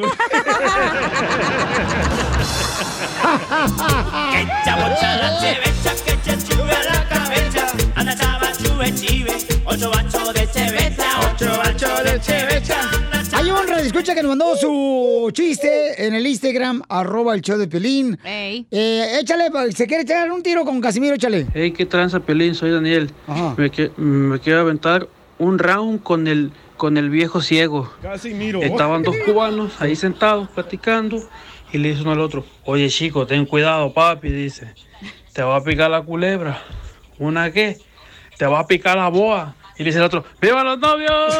Sube 6.47 6.71
a 6.73 6.83
la 6.85 7.09
cabeza. 7.09 7.67
Anda, 7.95 8.15
chava, 8.17 8.55
sube 8.55 8.95
chive, 8.95 9.33
ocho 9.65 9.91
bachos 9.91 10.33
de 10.35 10.49
cheveta, 10.51 11.05
ocho 11.33 11.47
bachos 11.59 12.05
de 12.05 12.21
cheveta. 12.21 12.91
Hay 13.33 13.51
un 13.51 13.73
escucha 13.79 14.15
que 14.15 14.23
nos 14.23 14.31
mandó 14.37 14.57
su 14.57 15.31
chiste 15.33 16.07
en 16.07 16.15
el 16.15 16.27
Instagram, 16.27 16.83
arroba 16.89 17.35
el 17.35 17.41
show 17.43 17.59
de 17.59 17.67
Pelín. 17.69 18.19
Eh, 18.25 19.19
échale, 19.21 19.49
se 19.73 19.87
quiere 19.87 20.05
echar 20.05 20.31
un 20.31 20.43
tiro 20.43 20.65
con 20.65 20.81
Casimiro, 20.81 21.15
échale. 21.17 21.47
Hey, 21.53 21.73
¿qué 21.73 21.85
tranza, 21.87 22.21
Pelín? 22.21 22.55
Soy 22.55 22.71
Daniel. 22.71 23.11
Me, 23.57 23.71
que- 23.71 23.91
me 23.97 24.39
quiero 24.39 24.61
aventar 24.61 25.09
un 25.39 25.59
round 25.59 26.03
con 26.03 26.27
el, 26.29 26.53
con 26.77 26.97
el 26.97 27.11
viejo 27.11 27.41
ciego. 27.41 27.93
Casi 28.03 28.35
miro. 28.35 28.63
Estaban 28.63 29.03
dos 29.03 29.17
cubanos 29.25 29.73
ahí 29.81 29.97
sentados 29.97 30.49
platicando 30.51 31.23
y 31.73 31.79
le 31.79 31.91
dice 31.91 32.03
uno 32.03 32.13
al 32.13 32.21
otro, 32.21 32.45
oye 32.65 32.89
chico, 32.89 33.27
ten 33.27 33.47
cuidado 33.47 33.93
papi, 33.93 34.29
dice, 34.31 34.75
te 35.33 35.43
va 35.43 35.57
a 35.57 35.65
picar 35.65 35.91
la 35.91 36.03
culebra. 36.03 36.63
¿Una 37.19 37.51
qué? 37.51 37.79
Te 38.39 38.47
va 38.47 38.61
a 38.61 38.67
picar 38.67 38.97
la 38.97 39.09
boa. 39.09 39.55
Y 39.79 39.85
dice 39.85 39.99
el 39.99 40.05
otro, 40.05 40.25
¡Viva 40.41 40.65
los 40.65 40.79
novios! 40.79 41.35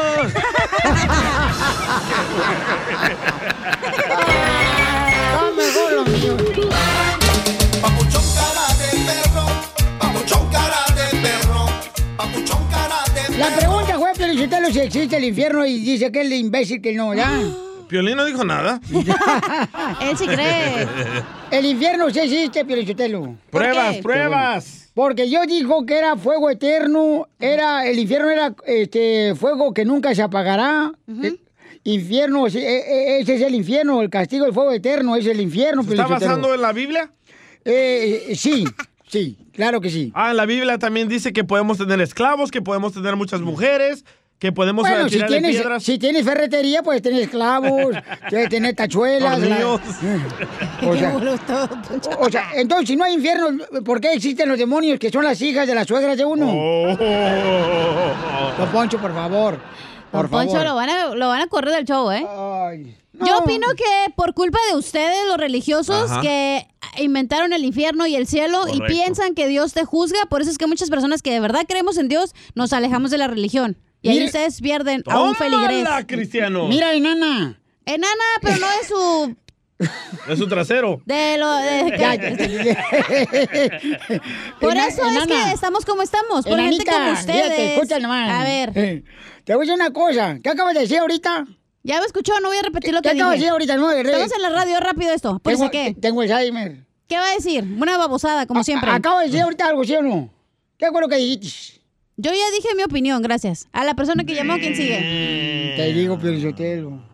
Papuchón 7.81 8.23
cara 8.35 8.67
de 8.77 8.89
perro, 9.05 9.45
papuchón 9.99 10.49
cara 10.51 10.85
de 10.95 11.17
perro, 11.17 11.65
papuchón 12.15 12.67
cara 12.69 13.29
de 13.29 13.37
La 13.37 13.55
pregunta 13.55 13.97
fue, 13.97 14.13
Felicitelo, 14.13 14.71
si 14.71 14.79
existe 14.79 15.17
el 15.17 15.23
infierno 15.23 15.65
y 15.65 15.79
dice 15.79 16.11
que 16.11 16.21
es 16.21 16.25
el 16.27 16.33
imbécil 16.33 16.81
que 16.81 16.93
no, 16.93 17.15
¿ya? 17.15 17.31
Piolín 17.87 18.17
no 18.17 18.25
dijo 18.25 18.43
nada. 18.43 18.79
Él 20.01 20.17
sí 20.17 20.27
cree. 20.27 20.87
El 21.51 21.65
infierno 21.65 22.09
sí 22.09 22.19
existe, 22.19 22.65
Felicitelo. 22.65 23.35
Pruebas, 23.49 23.97
pruebas. 23.97 24.91
Porque 24.93 25.29
yo 25.29 25.45
dijo 25.45 25.85
que 25.85 25.97
era 25.97 26.17
fuego 26.17 26.49
eterno, 26.49 27.27
era 27.39 27.85
el 27.87 27.99
infierno 27.99 28.29
era 28.29 28.55
este 28.65 29.35
fuego 29.35 29.73
que 29.73 29.85
nunca 29.85 30.13
se 30.15 30.23
apagará. 30.23 30.91
Eh, 31.23 31.37
Infierno, 31.87 32.49
sí, 32.49 32.57
eh, 32.57 32.79
eh, 32.79 33.19
ese 33.21 33.35
es 33.35 33.41
el 33.43 33.55
infierno, 33.55 34.01
el 34.01 34.09
castigo 34.09 34.43
del 34.43 34.53
fuego 34.53 34.73
eterno 34.73 35.15
es 35.15 35.25
el 35.25 35.39
infierno. 35.39 35.83
¿Se 35.83 35.91
está 35.91 36.05
basando 36.05 36.53
en 36.53 36.61
la 36.61 36.73
Biblia? 36.73 37.09
Eh, 37.63 38.25
eh, 38.27 38.35
sí, 38.35 38.65
sí, 39.07 39.37
claro 39.53 39.79
que 39.79 39.89
sí. 39.89 40.11
Ah, 40.13 40.31
en 40.31 40.37
la 40.37 40.45
Biblia 40.45 40.77
también 40.79 41.07
dice 41.07 41.31
que 41.31 41.45
podemos 41.45 41.77
tener 41.77 42.01
esclavos, 42.01 42.51
que 42.51 42.61
podemos 42.61 42.91
tener 42.91 43.15
muchas 43.15 43.39
mujeres, 43.39 44.03
que 44.39 44.51
podemos 44.51 44.87
Bueno, 44.87 45.09
si 45.09 45.21
tienes, 45.23 45.51
piedras. 45.55 45.83
si 45.83 45.97
tienes 45.97 46.23
ferretería, 46.23 46.83
puedes 46.83 47.01
tener 47.01 47.21
esclavos, 47.23 47.95
puedes 48.29 48.49
tener 48.49 48.75
tachuelas. 48.75 49.39
la-. 49.39 49.57
O 50.87 50.95
sea, 50.95 51.15
o 52.19 52.29
sea, 52.29 52.49
entonces, 52.55 52.87
si 52.89 52.95
no 52.95 53.03
hay 53.03 53.13
infierno, 53.15 53.47
¿por 53.83 53.99
qué 53.99 54.13
existen 54.13 54.47
los 54.47 54.57
demonios 54.59 54.99
que 54.99 55.09
son 55.09 55.23
las 55.23 55.41
hijas 55.41 55.67
de 55.67 55.73
las 55.75 55.87
suegras 55.87 56.15
de 56.17 56.25
uno? 56.25 56.45
Don 58.57 58.69
Poncho, 58.71 58.99
por 58.99 59.13
favor. 59.13 59.59
Por 60.11 60.29
Don 60.29 60.29
Poncho 60.29 60.51
favor. 60.51 60.65
lo 60.67 60.75
van, 60.75 60.89
a, 60.89 61.05
lo 61.15 61.27
van 61.27 61.41
a 61.41 61.47
correr 61.47 61.73
del 61.73 61.85
show, 61.85 62.11
¿eh? 62.11 62.25
Yo 63.13 63.39
opino 63.39 63.65
que 63.75 64.13
por 64.15 64.33
culpa 64.35 64.59
de 64.71 64.77
ustedes, 64.77 65.17
los 65.27 65.37
religiosos, 65.37 66.11
Ajá. 66.11 66.21
que 66.21 66.67
inventaron 66.99 67.51
el 67.53 67.65
infierno 67.65 68.05
y 68.05 68.15
el 68.15 68.27
cielo 68.27 68.65
y 68.71 68.79
piensan 68.81 69.33
que 69.33 69.47
Dios 69.47 69.73
te 69.73 69.83
juzga, 69.85 70.19
por 70.29 70.41
eso 70.41 70.51
es 70.51 70.57
que 70.59 70.67
muchas 70.67 70.89
personas 70.91 71.23
que 71.23 71.31
de 71.31 71.39
verdad 71.39 71.61
creemos 71.67 71.97
en 71.97 72.07
Dios 72.07 72.35
nos 72.53 72.73
alejamos 72.73 73.09
de 73.09 73.17
la 73.17 73.27
religión. 73.27 73.77
Y 74.01 74.09
ahí 74.09 74.25
ustedes 74.25 74.61
pierden 74.61 75.03
a 75.07 75.21
un 75.21 75.35
feligrés. 75.35 75.83
¡Tómala, 75.83 76.05
Cristiano! 76.07 76.67
Mira, 76.67 76.93
enana. 76.93 77.59
Enana, 77.85 78.23
pero 78.41 78.57
no 78.57 78.67
es 78.81 78.87
su... 78.87 79.35
Es 80.27 80.39
su 80.39 80.47
trasero. 80.47 81.01
De 81.05 81.37
lo, 81.37 81.51
de- 81.55 82.77
por 84.59 84.75
eso 84.75 85.05
es 85.05 85.15
enana. 85.15 85.25
que 85.27 85.51
estamos 85.53 85.85
como 85.85 86.01
estamos, 86.01 86.45
por 86.45 86.57
gente 86.59 86.81
Enanita, 86.83 86.91
como 86.93 87.11
ustedes. 87.11 87.43
fíjate, 87.43 87.73
escucha 87.75 87.99
nomás. 87.99 88.29
A 88.31 88.43
ver. 88.43 88.71
Eh, 88.75 89.03
Te 89.43 89.53
voy 89.55 89.61
a 89.61 89.65
decir 89.67 89.75
una 89.81 89.91
cosa. 89.93 90.37
¿Qué 90.43 90.49
acabas 90.49 90.73
de 90.73 90.79
decir 90.81 90.97
ahorita? 90.99 91.45
Ya 91.83 91.99
me 91.99 92.05
escuchó, 92.07 92.33
no 92.41 92.49
voy 92.49 92.57
a 92.57 92.63
repetir 92.63 92.93
lo 92.93 93.01
¿Qué 93.01 93.09
que 93.09 93.13
dije. 93.13 93.21
acabas 93.21 93.35
de 93.35 93.39
decir 93.39 93.51
ahorita? 93.51 93.77
No, 93.77 93.91
Estamos 93.91 94.31
en 94.33 94.41
la 94.41 94.49
radio, 94.49 94.79
rápido 94.79 95.13
esto. 95.13 95.39
¿Por 95.39 95.53
tengo, 95.53 95.65
eso 95.65 95.71
qué? 95.71 95.95
Tengo 96.01 96.21
Alzheimer. 96.21 96.85
¿Qué 97.07 97.15
va 97.17 97.27
a 97.29 97.33
decir? 97.35 97.63
Una 97.79 97.97
babosada, 97.97 98.45
como 98.47 98.63
siempre. 98.63 98.89
Acabo 98.91 99.19
de 99.19 99.25
decir 99.27 99.41
ahorita 99.41 99.67
algo, 99.67 99.83
¿sí 99.83 99.95
o 99.95 100.01
no? 100.01 100.29
¿Qué 100.77 100.87
fue 100.91 101.01
lo 101.01 101.07
que 101.07 101.15
dijiste? 101.17 101.76
Yo 102.19 102.31
ya 102.31 102.51
dije 102.55 102.73
mi 102.75 102.83
opinión, 102.83 103.21
gracias. 103.21 103.67
A 103.71 103.83
la 103.85 103.93
persona 103.93 104.23
que 104.23 104.33
llamó, 104.33 104.55
¿quién 104.57 104.75
sigue? 104.75 105.73
Te 105.77 105.93
digo, 105.93 106.17
Piolichotelo. 106.17 107.05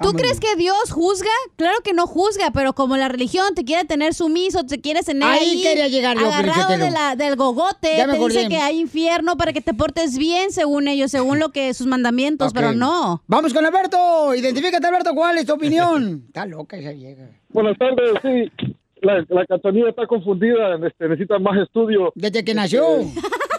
¿Tú 0.00 0.12
crees 0.12 0.38
que 0.40 0.54
Dios 0.56 0.90
juzga? 0.90 1.30
Claro 1.56 1.78
que 1.82 1.92
no 1.92 2.06
juzga, 2.06 2.50
pero 2.52 2.72
como 2.72 2.96
la 2.96 3.08
religión 3.08 3.54
te 3.54 3.64
quiere 3.64 3.84
tener 3.84 4.12
sumiso, 4.12 4.64
te 4.66 4.80
quiere 4.80 5.02
tener 5.02 5.22
Ahí 5.28 5.50
ahí, 5.56 5.62
quería 5.62 5.88
llegar 5.88 6.16
yo, 6.18 6.26
agarrado 6.26 6.52
Piolichotelo. 6.68 6.84
de 6.84 6.90
la- 6.90 7.16
del 7.16 7.36
gogote, 7.36 7.96
Ya 7.96 8.06
te 8.08 8.18
dice 8.18 8.48
que 8.48 8.56
hay 8.58 8.80
infierno 8.80 9.36
para 9.36 9.52
que 9.52 9.60
te 9.60 9.72
portes 9.72 10.18
bien 10.18 10.50
según 10.52 10.88
ellos, 10.88 11.10
según 11.10 11.38
lo 11.38 11.50
que 11.50 11.72
sus 11.74 11.86
mandamientos, 11.86 12.52
pero 12.52 12.72
no. 12.72 13.22
Vamos 13.26 13.54
con 13.54 13.64
Alberto. 13.64 14.34
Identifícate, 14.34 14.86
Alberto. 14.86 15.14
¿Cuál 15.14 15.38
es 15.38 15.46
tu 15.46 15.54
opinión? 15.54 16.24
Está 16.26 16.44
loca 16.46 16.76
esa 16.76 16.90
vieja. 16.90 17.22
Buenas 17.50 17.78
tardes, 17.78 18.10
sí. 18.22 18.68
La, 19.00 19.16
la 19.28 19.42
está 19.90 20.06
confundida, 20.06 20.76
este, 20.86 21.08
necesita 21.08 21.38
más 21.38 21.58
estudio. 21.62 22.10
Desde 22.14 22.44
que 22.44 22.54
nació. 22.54 22.84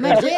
Me 0.00 0.16
fui, 0.16 0.30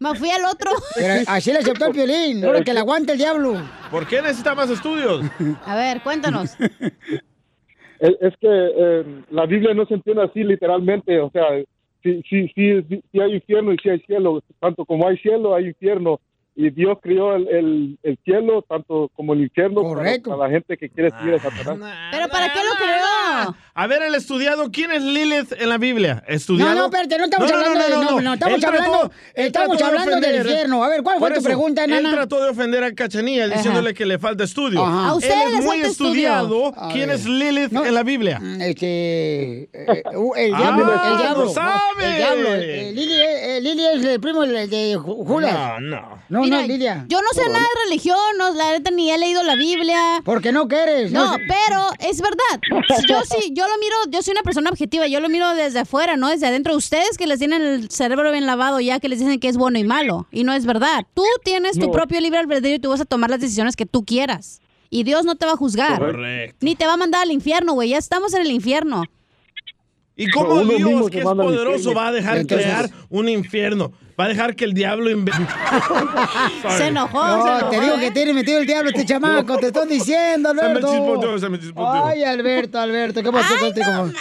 me 0.00 0.14
fui 0.14 0.30
al 0.30 0.44
otro. 0.44 0.70
Pero 0.94 1.24
así 1.26 1.52
le 1.52 1.58
aceptó 1.58 1.86
el 1.86 1.92
violín. 1.92 2.44
Ahora 2.44 2.62
que 2.62 2.72
le 2.72 2.80
aguante 2.80 3.12
el 3.12 3.18
diablo. 3.18 3.62
¿Por 3.90 4.06
qué 4.06 4.22
necesita 4.22 4.54
más 4.54 4.70
estudios? 4.70 5.22
A 5.64 5.76
ver, 5.76 6.00
cuéntanos. 6.02 6.56
Es, 7.98 8.16
es 8.20 8.34
que 8.40 8.48
eh, 8.48 9.04
la 9.30 9.46
Biblia 9.46 9.74
no 9.74 9.86
se 9.86 9.94
entiende 9.94 10.24
así 10.24 10.42
literalmente, 10.42 11.20
o 11.20 11.30
sea, 11.30 11.44
si, 12.02 12.20
si, 12.22 12.48
si, 12.48 12.82
si 13.12 13.20
hay 13.20 13.34
infierno 13.34 13.72
y 13.72 13.78
si 13.78 13.90
hay 13.90 14.00
cielo, 14.00 14.42
tanto 14.58 14.84
como 14.84 15.06
hay 15.06 15.16
cielo, 15.18 15.54
hay 15.54 15.68
infierno. 15.68 16.20
Y 16.54 16.68
Dios 16.68 16.98
crió 17.02 17.34
el, 17.34 17.48
el, 17.48 17.98
el 18.02 18.18
cielo, 18.24 18.62
tanto 18.68 19.10
como 19.16 19.32
el 19.32 19.40
infierno, 19.40 19.82
para, 19.94 20.12
para 20.22 20.36
la 20.36 20.50
gente 20.50 20.76
que 20.76 20.90
quiere 20.90 21.10
seguir 21.10 21.34
a 21.34 21.38
Satanás. 21.38 22.10
¿Pero 22.12 22.28
para 22.28 22.52
qué 22.52 22.58
lo 22.58 22.74
creó? 22.76 23.56
A 23.74 23.86
ver, 23.86 24.02
el 24.02 24.14
estudiado, 24.14 24.70
¿quién 24.70 24.90
es 24.90 25.02
Lilith 25.02 25.52
en 25.58 25.70
la 25.70 25.78
Biblia? 25.78 26.22
¿Estudiado? 26.28 26.74
No, 26.74 26.78
no, 26.80 26.84
espérate, 26.86 27.16
no 27.16 27.24
estamos 27.24 27.50
hablando 27.50 27.78
de- 27.80 27.90
no, 28.04 28.20
no, 28.20 28.34
estamos 28.34 28.58
Él 28.58 28.64
hablando- 28.66 28.90
trató- 28.98 29.12
él 29.34 29.46
estamos 29.46 29.78
trató 29.78 29.92
de 29.94 29.98
hablando 29.98 30.20
del 30.26 30.34
ofender. 30.34 30.46
infierno. 30.52 30.84
A 30.84 30.88
ver, 30.90 31.02
¿cuál 31.02 31.18
fue 31.18 31.30
tu 31.30 31.38
eso, 31.38 31.44
pregunta, 31.44 31.84
Él 31.84 31.90
nana? 31.90 32.10
trató 32.12 32.42
de 32.42 32.50
ofender 32.50 32.84
a 32.84 32.92
Cachanilla 32.94 33.46
Ajá. 33.46 33.54
diciéndole 33.56 33.94
que 33.94 34.04
le 34.04 34.18
falta 34.18 34.44
estudio. 34.44 34.84
Ajá. 34.84 35.04
A 35.06 35.08
Él 35.12 35.16
ustedes 35.16 35.54
es 35.58 35.64
muy 35.64 35.80
estudio. 35.80 36.10
estudiado. 36.10 36.74
A 36.76 36.90
¿Quién 36.92 37.10
es 37.10 37.24
Lilith 37.24 37.72
en 37.72 37.94
la 37.94 38.02
Biblia? 38.02 38.38
Este. 38.60 39.62
eh, 39.72 40.02
uh, 40.16 40.34
el 40.36 40.54
Ah, 40.54 40.58
diablo. 40.58 40.82
el 40.92 40.98
no 41.10 41.16
diablo. 41.18 41.48
sabe. 41.48 42.04
El 42.04 42.16
diablo. 42.16 42.48
eh, 42.54 42.92
Lili, 42.94 43.14
eh, 43.14 43.56
eh, 43.56 43.60
Lili 43.62 43.86
es 43.86 44.04
el 44.04 44.20
primo 44.20 44.42
de, 44.42 44.66
de 44.66 44.98
Ju- 44.98 45.26
Judas. 45.26 45.80
No, 45.80 46.20
no. 46.28 46.41
No, 46.42 46.56
Mira, 46.56 46.60
no, 46.62 46.66
Lidia. 46.66 47.04
Yo 47.08 47.20
no 47.20 47.28
sé 47.34 47.48
nada 47.48 47.60
de 47.60 47.84
religión, 47.88 48.18
no, 48.38 48.52
la 48.54 48.72
neta 48.72 48.90
ni 48.90 49.10
he 49.10 49.18
leído 49.18 49.42
la 49.42 49.56
Biblia. 49.56 50.20
¿Por 50.24 50.40
qué 50.42 50.52
no 50.52 50.68
quieres? 50.68 51.12
No, 51.12 51.24
No 51.24 51.34
sé. 51.36 51.40
pero 51.48 51.86
es 52.10 52.20
verdad. 52.20 52.60
Yo 53.08 53.20
sí, 53.24 53.52
yo 53.52 53.66
lo 53.68 53.78
miro, 53.78 53.96
yo 54.10 54.22
soy 54.22 54.32
una 54.32 54.42
persona 54.42 54.70
objetiva, 54.70 55.06
yo 55.06 55.20
lo 55.20 55.28
miro 55.28 55.54
desde 55.54 55.80
afuera, 55.80 56.16
no 56.16 56.28
desde 56.28 56.46
adentro. 56.46 56.76
Ustedes 56.76 57.16
que 57.18 57.26
les 57.26 57.38
tienen 57.38 57.62
el 57.62 57.90
cerebro 57.90 58.30
bien 58.32 58.46
lavado 58.46 58.80
ya, 58.80 59.00
que 59.00 59.08
les 59.08 59.18
dicen 59.18 59.38
que 59.40 59.48
es 59.48 59.56
bueno 59.56 59.78
y 59.78 59.84
malo. 59.84 60.26
Y 60.32 60.44
no 60.44 60.52
es 60.52 60.66
verdad. 60.66 61.04
Tú 61.14 61.24
tienes 61.44 61.78
tu 61.78 61.86
No. 61.86 61.92
propio 61.92 62.20
libre 62.20 62.38
albedrío 62.40 62.74
y 62.74 62.78
tú 62.78 62.90
vas 62.90 63.00
a 63.00 63.04
tomar 63.04 63.30
las 63.30 63.40
decisiones 63.40 63.76
que 63.76 63.86
tú 63.86 64.04
quieras. 64.04 64.60
Y 64.90 65.04
Dios 65.04 65.24
no 65.24 65.36
te 65.36 65.46
va 65.46 65.52
a 65.52 65.56
juzgar. 65.56 65.98
Correcto. 65.98 66.56
Ni 66.60 66.76
te 66.76 66.86
va 66.86 66.94
a 66.94 66.96
mandar 66.98 67.22
al 67.22 67.30
infierno, 67.32 67.72
güey. 67.72 67.88
Ya 67.90 67.98
estamos 67.98 68.34
en 68.34 68.42
el 68.42 68.50
infierno. 68.50 69.04
¿Y 70.14 70.28
cómo 70.28 70.62
Dios, 70.64 71.08
que 71.10 71.20
es 71.20 71.24
poderoso, 71.24 71.94
va 71.94 72.08
a 72.08 72.12
dejar 72.12 72.36
Entonces- 72.38 72.66
crear 72.66 72.90
un 73.08 73.28
infierno? 73.30 73.92
Va 74.22 74.26
a 74.26 74.28
dejar 74.28 74.54
que 74.54 74.64
el 74.64 74.72
diablo 74.72 75.10
invente. 75.10 75.42
Se 76.76 76.86
enojó, 76.86 77.26
No, 77.26 77.42
se 77.42 77.48
enojó. 77.50 77.70
te 77.70 77.80
digo 77.80 77.96
que 77.98 78.06
¿eh? 78.06 78.10
tiene 78.12 78.32
metido 78.32 78.60
el 78.60 78.66
diablo 78.68 78.90
este 78.90 79.04
chamaco, 79.12 79.58
te 79.58 79.66
estoy 79.66 79.88
diciendo, 79.88 80.50
Se 80.50 80.54
me 80.54 80.62
Alberto. 80.62 80.92
chispoteó, 80.92 81.38
se 81.40 81.48
me 81.48 81.58
chispoteó. 81.58 82.06
Ay, 82.06 82.22
Alberto, 82.22 82.78
Alberto, 82.78 83.20
¿qué 83.20 83.32
pasó 83.32 83.58
contigo? 83.58 83.90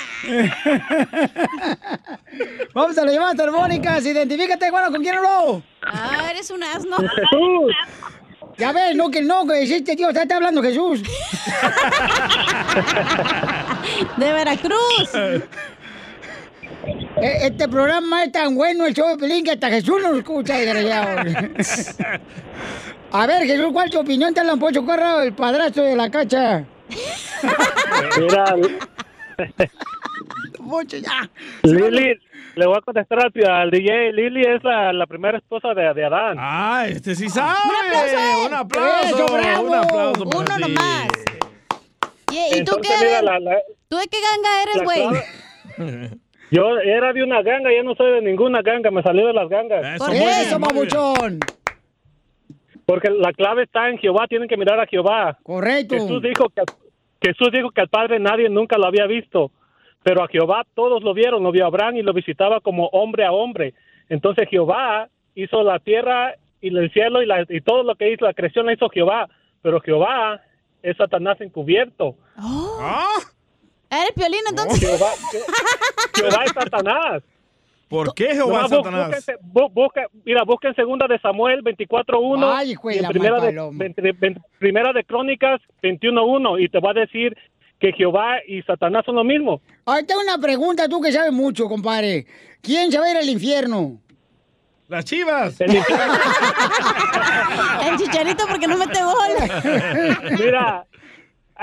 Vamos 2.74 2.98
a 2.98 3.06
la 3.06 3.12
llamada 3.12 3.36
telefónicas, 3.36 4.04
identifícate, 4.04 4.72
bueno, 4.72 4.90
¿con 4.92 5.04
quién 5.04 5.14
habló? 5.18 5.62
Ah, 5.84 6.30
eres 6.32 6.50
un 6.50 6.64
asno. 6.64 6.98
Ya 8.58 8.72
ves, 8.72 8.96
no, 8.96 9.12
que 9.12 9.22
no, 9.22 9.46
que 9.46 9.62
este 9.62 9.96
tío 9.96 10.08
está, 10.10 10.24
está 10.24 10.38
hablando 10.38 10.64
Jesús. 10.64 11.04
De 14.18 14.34
Veracruz. 14.34 15.10
E- 17.22 17.46
Este 17.48 17.68
programa 17.68 18.24
es 18.24 18.32
tan 18.32 18.56
bueno, 18.56 18.86
el 18.86 18.94
show 18.94 19.08
de 19.10 19.18
Pelín, 19.18 19.44
que 19.44 19.52
hasta 19.52 19.70
Jesús 19.70 20.02
nos 20.02 20.18
escucha, 20.18 20.58
desgraciado. 20.58 21.22
A 23.12 23.28
ver, 23.28 23.44
Jesús, 23.46 23.68
¿cuál 23.74 23.86
es 23.88 23.92
tu 23.92 24.00
opinión? 24.00 24.34
Te 24.34 24.44
la 24.44 24.54
han 24.54 24.60
puesto 24.60 24.86
corra 24.86 25.24
el 25.24 25.34
padrastro 25.34 25.84
de 25.84 25.96
la 25.96 26.10
cacha. 26.10 26.64
Mira, 28.18 28.56
Mucho 30.60 30.98
ya. 30.98 31.30
Lili, 31.64 32.14
le 32.56 32.66
voy 32.66 32.78
a 32.78 32.82
contestar 32.82 33.20
al, 33.20 33.32
al 33.50 33.72
DJ. 33.72 34.14
Lili 34.14 34.42
es 34.42 34.64
la, 34.64 34.94
la 34.94 35.06
primera 35.08 35.38
esposa 35.38 35.74
de, 35.74 35.94
de 35.94 36.06
Adán. 36.06 36.38
Ah, 36.40 36.86
este 36.88 37.16
sí 37.16 37.28
sabe. 37.30 37.58
Un 38.48 38.54
aplauso. 38.54 38.56
aplauso. 38.56 39.16
Eso, 39.26 39.26
bravo. 39.34 39.64
Un 39.68 39.76
aplauso. 39.76 40.26
para 40.30 40.38
Uno 40.40 40.56
ti. 40.56 40.62
nomás. 40.62 41.08
¿Y, 42.32 42.58
y 42.60 42.64
tú 42.64 42.78
qué? 42.82 42.90
mira, 43.00 43.20
A 43.20 43.22
ver, 43.22 43.24
la- 43.24 43.40
la- 43.40 43.58
¿Tú 43.90 43.98
de 43.98 44.08
qué 44.08 44.18
ganga 44.22 44.62
eres, 44.64 44.84
güey? 44.84 46.12
Yo 46.52 46.78
era 46.80 47.14
de 47.14 47.24
una 47.24 47.42
ganga, 47.42 47.72
ya 47.74 47.82
no 47.82 47.96
soy 47.96 48.12
de 48.12 48.22
ninguna 48.22 48.62
ganga, 48.62 48.92
me 48.92 49.02
salí 49.02 49.24
de 49.24 49.34
las 49.34 49.48
gangas. 49.50 49.98
Por 49.98 50.14
eso, 50.14 50.60
babuchón. 50.60 51.40
Porque 52.86 53.10
la 53.10 53.32
clave 53.32 53.64
está 53.64 53.90
en 53.90 53.98
Jehová, 53.98 54.28
tienen 54.28 54.50
que 54.50 54.58
mirar 54.58 54.80
a 54.80 54.86
Jehová. 54.86 55.38
Correcto. 55.44 55.96
Jesús 55.96 56.22
dijo 56.22 56.50
que, 56.50 56.64
Jesús 57.22 57.50
dijo 57.54 57.72
que 57.72 57.82
al 57.82 57.88
Padre 57.88 58.20
nadie 58.20 58.50
nunca 58.50 58.78
lo 58.78 58.86
había 58.88 59.06
visto, 59.08 59.52
pero 60.04 60.24
a 60.24 60.28
Jehová 60.28 60.66
todos 60.76 61.02
lo 61.04 61.14
vieron, 61.14 61.44
lo 61.44 61.52
vio 61.52 61.66
Abraham 61.66 61.98
y 61.98 62.02
lo 62.02 62.12
visitaba 62.14 62.60
como 62.60 62.88
hombre 62.88 63.24
a 63.24 63.32
hombre. 63.32 63.74
Entonces 64.10 64.50
Jehová 64.50 65.08
hizo 65.36 65.64
la 65.64 65.80
tierra 65.80 66.36
y 66.60 66.76
el 66.76 66.92
cielo 66.92 67.22
y, 67.22 67.28
la- 67.28 67.46
y 67.48 67.62
todo 67.62 67.84
lo 67.84 67.96
que 67.96 68.12
hizo, 68.12 68.26
la 68.26 68.34
creación 68.34 68.66
la 68.66 68.74
hizo 68.74 68.90
Jehová, 68.90 69.30
pero 69.62 69.80
Jehová 69.80 70.42
es 70.84 70.98
Satanás 70.98 71.40
encubierto. 71.40 72.16
¿Eres 74.12 74.14
piolín 74.14 74.42
entonces? 74.50 74.80
Jehová, 74.80 75.10
Jehová 76.16 76.44
es 76.46 76.52
Satanás. 76.54 77.24
¿Por 77.88 78.14
qué 78.14 78.34
Jehová 78.36 78.68
bu- 78.68 78.70
Satanás? 78.70 79.10
búsquense- 79.10 79.38
bu- 79.42 79.72
busca- 79.74 80.08
mira, 80.26 80.44
busca 80.46 80.68
en 80.70 80.76
segunda 80.76 81.08
de 81.08 81.20
Samuel 81.20 81.62
24.1 81.64 82.54
Ay, 82.56 82.72
hijo 82.72 82.88
de 82.88 82.96
y 82.96 82.98
en 83.00 83.04
la 83.04 83.10
primera 83.10 83.40
de, 83.42 83.52
primera 84.60 84.94
de 84.94 85.04
Crónicas 85.04 85.60
21.1 85.84 86.64
y 86.64 86.70
te 86.70 86.80
va 86.80 86.92
a 86.92 86.94
decir 86.94 87.36
que 87.80 87.92
Jehová 87.94 88.36
y 88.48 88.62
Satanás 88.62 89.04
son 89.06 89.16
lo 89.16 89.24
mismo. 89.24 89.60
Ahí 89.86 90.06
tengo 90.06 90.22
una 90.22 90.38
pregunta, 90.38 90.88
tú 90.88 91.02
que 91.02 91.12
sabes 91.12 91.34
mucho, 91.34 91.68
compadre. 91.68 92.28
¿Quién 92.62 92.92
se 92.92 93.00
va 93.00 93.08
a 93.08 93.12
ir 93.12 93.18
al 93.18 93.28
infierno? 93.30 94.00
Las 94.88 95.04
chivas. 95.06 95.60
El 95.60 95.72
chicharito 97.98 98.46
porque 98.48 98.68
no 98.68 98.78
mete 98.78 99.00
gol. 99.02 99.32
Mira, 100.40 100.86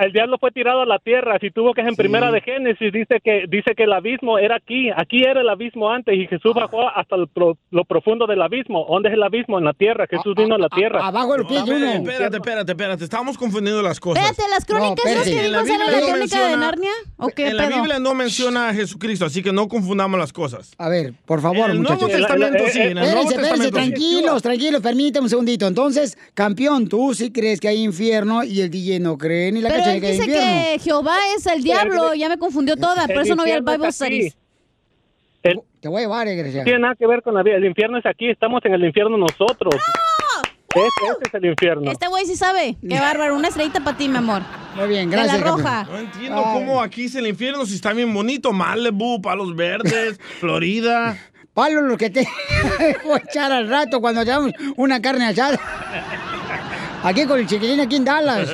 el 0.01 0.13
diablo 0.13 0.39
fue 0.39 0.51
tirado 0.51 0.81
a 0.83 0.87
la 0.87 0.99
tierra. 0.99 1.39
Si 1.41 1.51
tuvo 1.51 1.73
que 1.75 1.81
es 1.83 1.87
en 1.89 1.97
primera 1.97 2.31
de 2.31 2.41
Génesis, 2.41 2.93
dice 2.93 3.21
que 3.23 3.45
dice 3.49 3.75
que 3.77 3.85
el 3.85 3.93
abismo 3.93 4.39
era 4.39 4.57
aquí. 4.57 4.91
Aquí 4.97 5.23
era 5.23 5.41
el 5.41 5.49
abismo 5.49 5.91
antes 5.91 6.15
y 6.17 6.27
Jesús 6.27 6.55
bajó 6.55 6.89
hasta 6.89 7.17
lo, 7.17 7.27
pro- 7.27 7.57
lo 7.71 7.85
profundo 7.85 8.27
del 8.27 8.43
abismo. 8.43 8.87
¿Dónde 8.89 9.09
es 9.09 9.15
el 9.15 9.23
abismo? 9.23 9.59
En 9.59 9.65
la 9.65 9.73
tierra. 9.73 10.07
Jesús 10.09 10.35
vino 10.37 10.55
a 10.55 10.59
la 10.59 10.69
tierra. 10.69 11.07
abajo 11.07 11.33
del 11.35 11.43
No, 11.43 11.49
espérate, 11.49 11.97
espérate, 11.97 12.37
espérate, 12.37 12.73
espérate. 12.73 13.05
Estamos 13.05 13.37
confundiendo 13.39 13.83
las 13.83 13.99
cosas. 14.01 14.25
Espérate, 14.31 14.51
las 14.51 14.65
crónicas 14.65 15.05
No, 15.05 15.25
que 15.25 15.47
En 15.47 15.53
la 15.53 15.59
no 15.59 15.65
crónica 15.65 16.09
de 16.15 16.19
menciona- 16.21 16.57
Narnia. 16.57 16.91
¿O 17.17 17.29
qué 17.29 17.49
En 17.49 17.57
la 17.57 17.67
pedo? 17.69 17.77
Biblia 17.79 17.99
no 17.99 18.15
menciona 18.15 18.69
a 18.69 18.75
Jesucristo, 18.75 19.25
así 19.27 19.43
que 19.43 19.53
no 19.53 19.69
confundamos 19.69 20.19
las 20.19 20.33
cosas. 20.33 20.73
A 20.79 20.89
ver, 20.89 21.13
por 21.27 21.41
favor, 21.41 21.67
En 21.67 21.73
el 21.73 21.79
muchachos. 21.81 22.03
Nuevo 22.09 22.17
Testamento 22.19 22.65
sí, 22.71 22.81
en 22.81 22.99
el 22.99 23.15
Nuevo 23.15 23.29
sí. 23.31 23.71
tranquilos, 23.71 24.43
tranquilos, 24.43 24.81
permítame 24.83 25.25
un 25.25 25.31
segundito. 25.31 25.67
Entonces, 25.67 26.17
campeón, 26.35 26.89
tú 26.89 27.15
sí 27.15 27.33
crees 27.33 27.61
que 27.61 27.69
hay 27.69 27.83
infierno 27.83 28.45
y 28.45 28.61
el 28.61 28.71
DJ 28.71 29.01
no 29.01 29.19
cree 29.19 29.53
ni 29.53 29.61
la 29.61 29.69
Pero 29.71 29.83
él 29.95 30.01
dice 30.01 30.27
que 30.27 30.79
Jehová 30.83 31.17
es 31.37 31.47
el 31.47 31.63
diablo, 31.63 32.15
ya 32.15 32.29
me 32.29 32.39
confundió 32.39 32.77
toda, 32.77 33.07
por 33.07 33.19
eso 33.23 33.35
no 33.35 33.45
vi 33.45 33.51
el 33.51 33.63
Bible. 33.63 33.91
Studies. 33.93 34.37
El- 35.43 35.61
Te 35.81 35.89
voy 35.89 35.99
a 35.99 36.05
llevar, 36.05 36.27
desgraciado. 36.27 36.59
No 36.61 36.65
tiene 36.65 36.79
nada 36.81 36.95
que 36.97 37.07
ver 37.07 37.23
con 37.23 37.35
la 37.35 37.43
vida. 37.43 37.57
El 37.57 37.65
infierno 37.65 37.97
es 37.99 38.07
aquí. 38.07 38.29
Estamos 38.29 38.61
en 38.65 38.75
el 38.75 38.85
infierno 38.85 39.17
nosotros. 39.17 39.75
Ese 40.75 41.29
es 41.29 41.35
el 41.35 41.45
infierno. 41.47 41.91
Este 41.91 42.09
güey 42.09 42.27
sí 42.27 42.37
sabe. 42.37 42.77
Qué 42.87 42.99
bárbaro, 43.01 43.37
una 43.37 43.49
estrellita 43.49 43.81
para 43.81 43.97
ti, 43.97 44.09
mi 44.09 44.17
amor. 44.19 44.43
Muy 44.77 44.89
bien, 44.89 45.09
De 45.09 45.17
la 45.17 45.23
gracias, 45.25 45.43
roja. 45.47 45.85
No 45.91 45.99
entiendo 45.99 46.43
cómo 46.53 46.83
aquí 46.83 47.05
es 47.05 47.15
el 47.15 47.27
infierno 47.27 47.65
si 47.67 47.77
está 47.77 47.93
bien 47.93 48.13
bonito. 48.13 48.53
Malibu, 48.53 49.23
Palos 49.23 49.55
Verdes, 49.57 50.19
Florida. 50.41 51.17
Palo 51.55 51.81
lo 51.83 51.97
que 51.97 52.11
te 52.11 52.29
voy 53.05 53.15
a 53.15 53.23
echar 53.29 53.51
al 53.53 53.69
rato 53.69 54.01
cuando 54.01 54.21
hagamos 54.21 54.53
una 54.77 55.01
carne 55.01 55.27
asada. 55.27 55.59
Aquí 57.03 57.25
con 57.27 57.39
el 57.39 57.47
chiquilín 57.47 57.81
aquí 57.81 57.97
en 57.97 58.05
Dallas. 58.05 58.49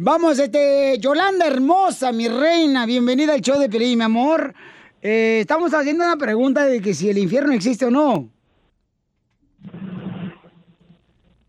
Vamos, 0.00 0.38
este, 0.38 0.96
Yolanda 1.00 1.44
hermosa, 1.44 2.12
mi 2.12 2.28
reina, 2.28 2.86
bienvenida 2.86 3.32
al 3.32 3.40
show 3.40 3.58
de 3.58 3.68
Pelín, 3.68 3.98
mi 3.98 4.04
amor. 4.04 4.54
Eh, 5.02 5.40
estamos 5.40 5.74
haciendo 5.74 6.04
una 6.04 6.16
pregunta 6.16 6.64
de 6.64 6.80
que 6.80 6.94
si 6.94 7.10
el 7.10 7.18
infierno 7.18 7.52
existe 7.52 7.84
o 7.84 7.90
no. 7.90 8.30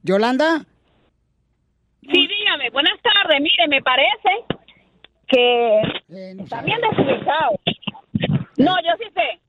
Yolanda. 0.02 0.66
Sí, 2.02 2.28
dígame, 2.28 2.72
buenas 2.72 3.00
tardes. 3.04 3.40
Mire, 3.40 3.68
me 3.68 3.84
parece 3.84 4.30
que 5.28 5.82
está 6.42 6.64
bien 6.64 6.80
desubicado. 6.90 7.52
No, 8.58 8.76
yo 8.78 8.98
sí 8.98 9.12
sé. 9.14 9.40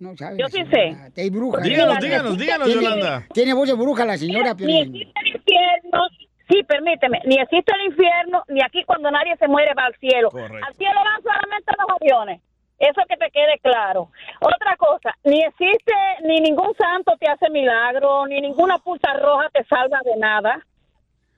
No 0.00 0.16
sabes. 0.16 0.38
Yo 0.40 0.48
sí 0.48 0.64
sé. 0.72 1.12
Te 1.14 1.22
hay 1.22 1.30
bruja. 1.30 1.62
Díganos, 1.62 2.00
díganos, 2.00 2.36
díganos, 2.36 2.74
Yolanda. 2.74 3.28
Tiene 3.32 3.54
voz 3.54 3.68
de 3.68 3.74
bruja 3.74 4.04
la 4.04 4.18
señora, 4.18 4.54
Ni 4.54 4.80
existe 4.80 5.20
el 5.20 5.36
infierno, 5.36 6.00
sí, 6.48 6.62
permíteme, 6.64 7.20
ni 7.24 7.36
existe 7.36 7.72
el 7.74 7.86
infierno, 7.92 8.42
ni 8.48 8.60
aquí 8.62 8.84
cuando 8.84 9.10
nadie 9.10 9.36
se 9.36 9.48
muere 9.48 9.72
va 9.74 9.86
al 9.86 9.94
cielo. 9.96 10.30
Al 10.34 10.74
cielo 10.74 11.00
van 11.04 11.22
solamente 11.22 11.72
los 11.78 11.96
aviones. 12.00 12.40
Eso 12.78 13.00
que 13.08 13.16
te 13.16 13.30
quede 13.30 13.58
claro. 13.62 14.08
Otra 14.40 14.76
cosa, 14.76 15.14
ni 15.24 15.42
existe, 15.42 15.94
ni 16.24 16.40
ningún 16.40 16.74
santo 16.76 17.12
te 17.20 17.28
hace 17.30 17.48
milagro, 17.50 18.26
ni 18.26 18.40
ninguna 18.40 18.78
pulsa 18.78 19.12
roja 19.14 19.48
te 19.52 19.64
salva 19.64 20.00
de 20.04 20.16
nada. 20.18 20.60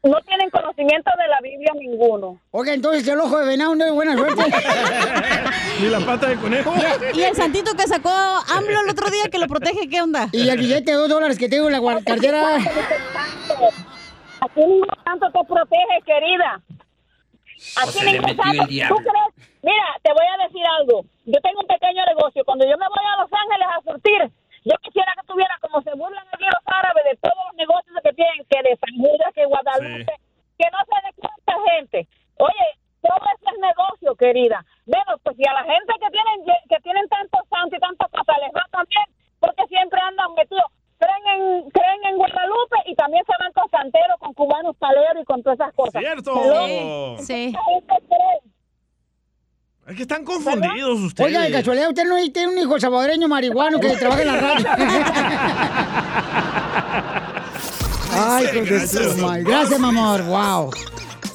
No 0.03 0.21
tienen 0.21 0.51
conocimiento 0.51 1.11
de 1.19 1.29
la 1.29 1.41
Biblia 1.43 1.73
ninguno. 1.75 2.39
Oiga, 2.53 2.73
entonces 2.73 3.07
el 3.09 3.19
ojo 3.19 3.39
de 3.39 3.47
venado 3.47 3.75
no 3.75 3.85
es 3.85 3.93
buena 3.93 4.17
suerte. 4.17 4.41
Ni 5.81 5.89
la 5.89 5.99
pata 6.01 6.29
de 6.29 6.37
conejo. 6.37 6.73
Y 7.13 7.23
el 7.23 7.35
santito 7.35 7.75
que 7.75 7.87
sacó 7.89 8.09
AMLO 8.11 8.81
el 8.83 8.91
otro 8.91 9.11
día 9.11 9.29
que 9.31 9.39
lo 9.39 9.47
protege, 9.49 9.89
¿qué 9.89 10.01
onda? 10.01 10.29
Y 10.33 10.49
el 10.49 10.59
billete 10.59 10.93
de 10.93 10.97
dos 10.97 11.09
dólares 11.09 11.39
que 11.39 11.49
tengo 11.49 11.67
en 11.67 11.73
la 11.73 11.81
guar- 11.81 12.05
cartera. 14.39 14.47
Aquí 14.47 14.61
ningún 14.61 15.05
santo 15.05 15.27
te 15.31 15.45
protege, 15.45 16.03
querida. 16.05 16.61
Santo. 17.59 17.99
el 18.01 18.67
diablo. 18.69 18.97
¿Tú 18.97 19.03
crees? 19.03 19.51
Mira, 19.63 19.89
te 20.03 20.13
voy 20.13 20.27
a 20.27 20.45
decir 20.45 20.65
algo. 20.79 21.05
Yo 21.25 21.41
tengo 21.41 21.61
un 21.61 21.67
pequeño 21.67 22.05
negocio. 22.05 22.45
Cuando 22.45 22.65
yo 22.65 22.77
me 22.77 22.87
voy 22.87 23.05
a 23.05 23.23
Los 23.23 23.33
Ángeles 23.33 23.69
a 23.73 23.83
surtir, 23.83 24.21
yo 24.65 24.75
quisiera 24.83 25.15
que 25.15 25.27
tuviera 25.27 25.57
como 25.61 25.81
se 25.83 25.95
burlan 25.95 26.27
aquí 26.33 26.45
los 26.45 26.63
árabes 26.67 27.05
de 27.05 27.17
todos 27.23 27.39
los 27.47 27.57
negocios 27.57 27.97
que 28.03 28.13
tienen, 28.13 28.47
que 28.51 28.63
de 28.63 28.77
San 28.77 28.95
Judas, 28.99 29.33
que 29.35 29.47
Guadalupe, 29.47 30.15
que 30.59 30.67
no 30.71 30.79
se 30.85 30.97
dé 31.07 31.11
cuenta 31.17 31.55
gente. 31.71 31.99
Oye, 32.39 32.67
todo 33.01 33.23
eso 33.31 33.47
es 33.47 33.59
negocio, 33.59 34.17
querida. 34.17 34.65
Bueno, 34.85 35.19
pues 35.23 35.37
si 35.37 35.45
a 35.47 35.55
la 35.55 35.65
gente 35.65 35.93
que 36.03 36.11
tienen 36.11 36.37
que 36.69 36.81
tienen 36.83 37.09
tantos 37.09 37.47
santos 37.49 37.79
y 37.79 37.81
tantas 37.81 38.11
cosas 38.11 38.37
les 38.43 38.51
va 38.51 38.67
también, 38.71 39.07
porque 39.39 39.67
siempre 39.69 40.01
andan 40.01 40.35
metidos. 40.35 40.67
Creen 40.99 41.27
en, 41.29 41.71
creen 41.71 42.05
en 42.07 42.17
Guadalupe 42.17 42.77
y 42.87 42.95
también 42.95 43.23
se 43.27 43.33
van 43.39 43.53
con 43.53 43.69
santeros, 43.71 44.19
con 44.19 44.33
cubanos 44.33 44.75
paleros 44.79 45.23
y 45.23 45.25
con 45.27 45.43
todas 45.43 45.61
esas 45.61 45.75
cosas. 45.75 46.01
Cierto. 46.01 46.33
Hello. 46.43 47.19
Sí. 47.19 47.46
Esa 47.46 47.46
gente 47.46 47.46
cree. 47.46 47.46
Es 49.87 49.95
que 49.95 50.03
están 50.03 50.25
confundidos 50.25 50.99
ustedes. 51.01 51.29
Oiga, 51.29 51.43
de 51.43 51.53
casualidad, 51.53 51.89
usted 51.91 52.05
no 52.07 52.17
tiene 52.33 52.49
un 52.49 52.59
hijo 52.59 52.81
salvadoreño 52.81 53.29
marihuano 53.29 53.79
que 53.79 53.91
trabaja 53.91 54.23
en 54.23 54.29
la 54.29 54.41
radio. 54.41 54.67
Ay, 58.13 58.47
de 58.47 58.87
su 58.89 59.17
madre. 59.19 59.45
Gracias, 59.45 59.79
mi 59.79 59.89
amor. 59.89 60.23
Wow. 60.25 60.71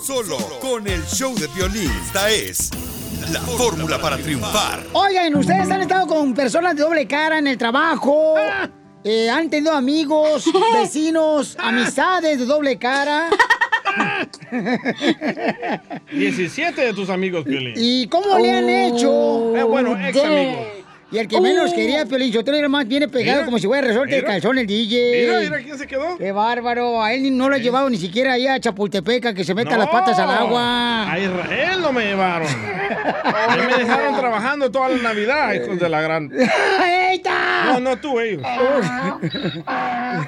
Solo 0.04 0.38
con 0.60 0.86
el 0.88 1.02
show 1.06 1.34
de 1.36 1.48
violín. 1.48 1.92
Esta 2.06 2.30
es 2.30 2.70
la 3.32 3.40
fórmula 3.42 4.00
para 4.02 4.18
triunfar. 4.18 4.84
Oigan, 4.94 5.36
ustedes 5.36 5.70
han 5.72 5.82
estado 5.82 6.08
con 6.08 6.34
personas 6.34 6.76
de 6.76 6.82
doble 6.82 7.08
cara 7.08 7.38
en 7.38 7.48
el 7.48 7.58
trabajo. 7.58 8.36
eh, 9.04 9.30
han 9.30 9.50
tenido 9.50 9.74
amigos, 9.74 10.46
vecinos, 10.74 11.56
amistades 11.60 12.40
de 12.40 12.46
doble 12.46 12.78
cara. 12.78 13.30
17 16.12 16.82
de 16.82 16.93
tus 16.93 17.10
amigos, 17.10 17.43
Piolín. 17.45 17.74
¿Y 17.76 18.08
cómo 18.08 18.38
le 18.38 18.52
han 18.52 18.70
hecho? 18.70 19.56
Eh, 19.56 19.64
bueno, 19.64 19.97
ex 19.99 20.24
amigos. 20.24 20.82
Y 21.12 21.18
el 21.18 21.28
que 21.28 21.41
menos 21.41 21.74
quería, 21.74 22.06
Piolín, 22.06 22.32
yo 22.32 22.39
era 22.39 22.70
más 22.70 22.88
viene 22.88 23.10
pegado 23.10 23.39
Mira, 23.39 23.45
como 23.45 23.60
si 23.60 23.68
fuera 23.68 23.86
resorte 23.86 24.12
de 24.16 24.22
mira. 24.22 24.32
calzón 24.32 24.58
el 24.58 24.66
DJ. 24.66 25.26
Mira, 25.28 25.39
mira 25.41 25.58
quién 25.62 25.78
se 25.78 25.86
quedó. 25.86 26.18
Qué 26.18 26.32
bárbaro. 26.32 27.04
A 27.04 27.14
él 27.14 27.36
no 27.38 27.49
lo 27.49 27.56
ha 27.56 27.58
llevado 27.58 27.89
ni 27.89 27.97
siquiera 27.97 28.34
ahí 28.34 28.47
a 28.47 28.58
Chapultepec 28.62 29.26
a 29.26 29.34
que 29.34 29.43
se 29.43 29.54
meta 29.54 29.78
las 29.78 29.89
patas 29.89 30.18
al 30.20 30.30
agua. 30.30 31.12
A 31.12 31.20
Israel 31.20 31.82
no 31.82 31.91
me 31.91 32.06
llevaron. 32.06 32.47
A 33.24 33.56
mí 33.58 33.64
me 33.66 33.78
dejaron 33.84 34.16
trabajando 34.16 34.72
toda 34.72 34.89
la 34.89 34.97
Navidad, 34.97 35.54
hijos 35.54 35.80
de 35.80 35.89
la 35.89 36.02
gran. 36.02 36.32
¡Eita! 37.12 37.66
No, 37.66 37.80
no 37.82 37.97
tú, 37.97 38.20
ellos. 38.20 38.43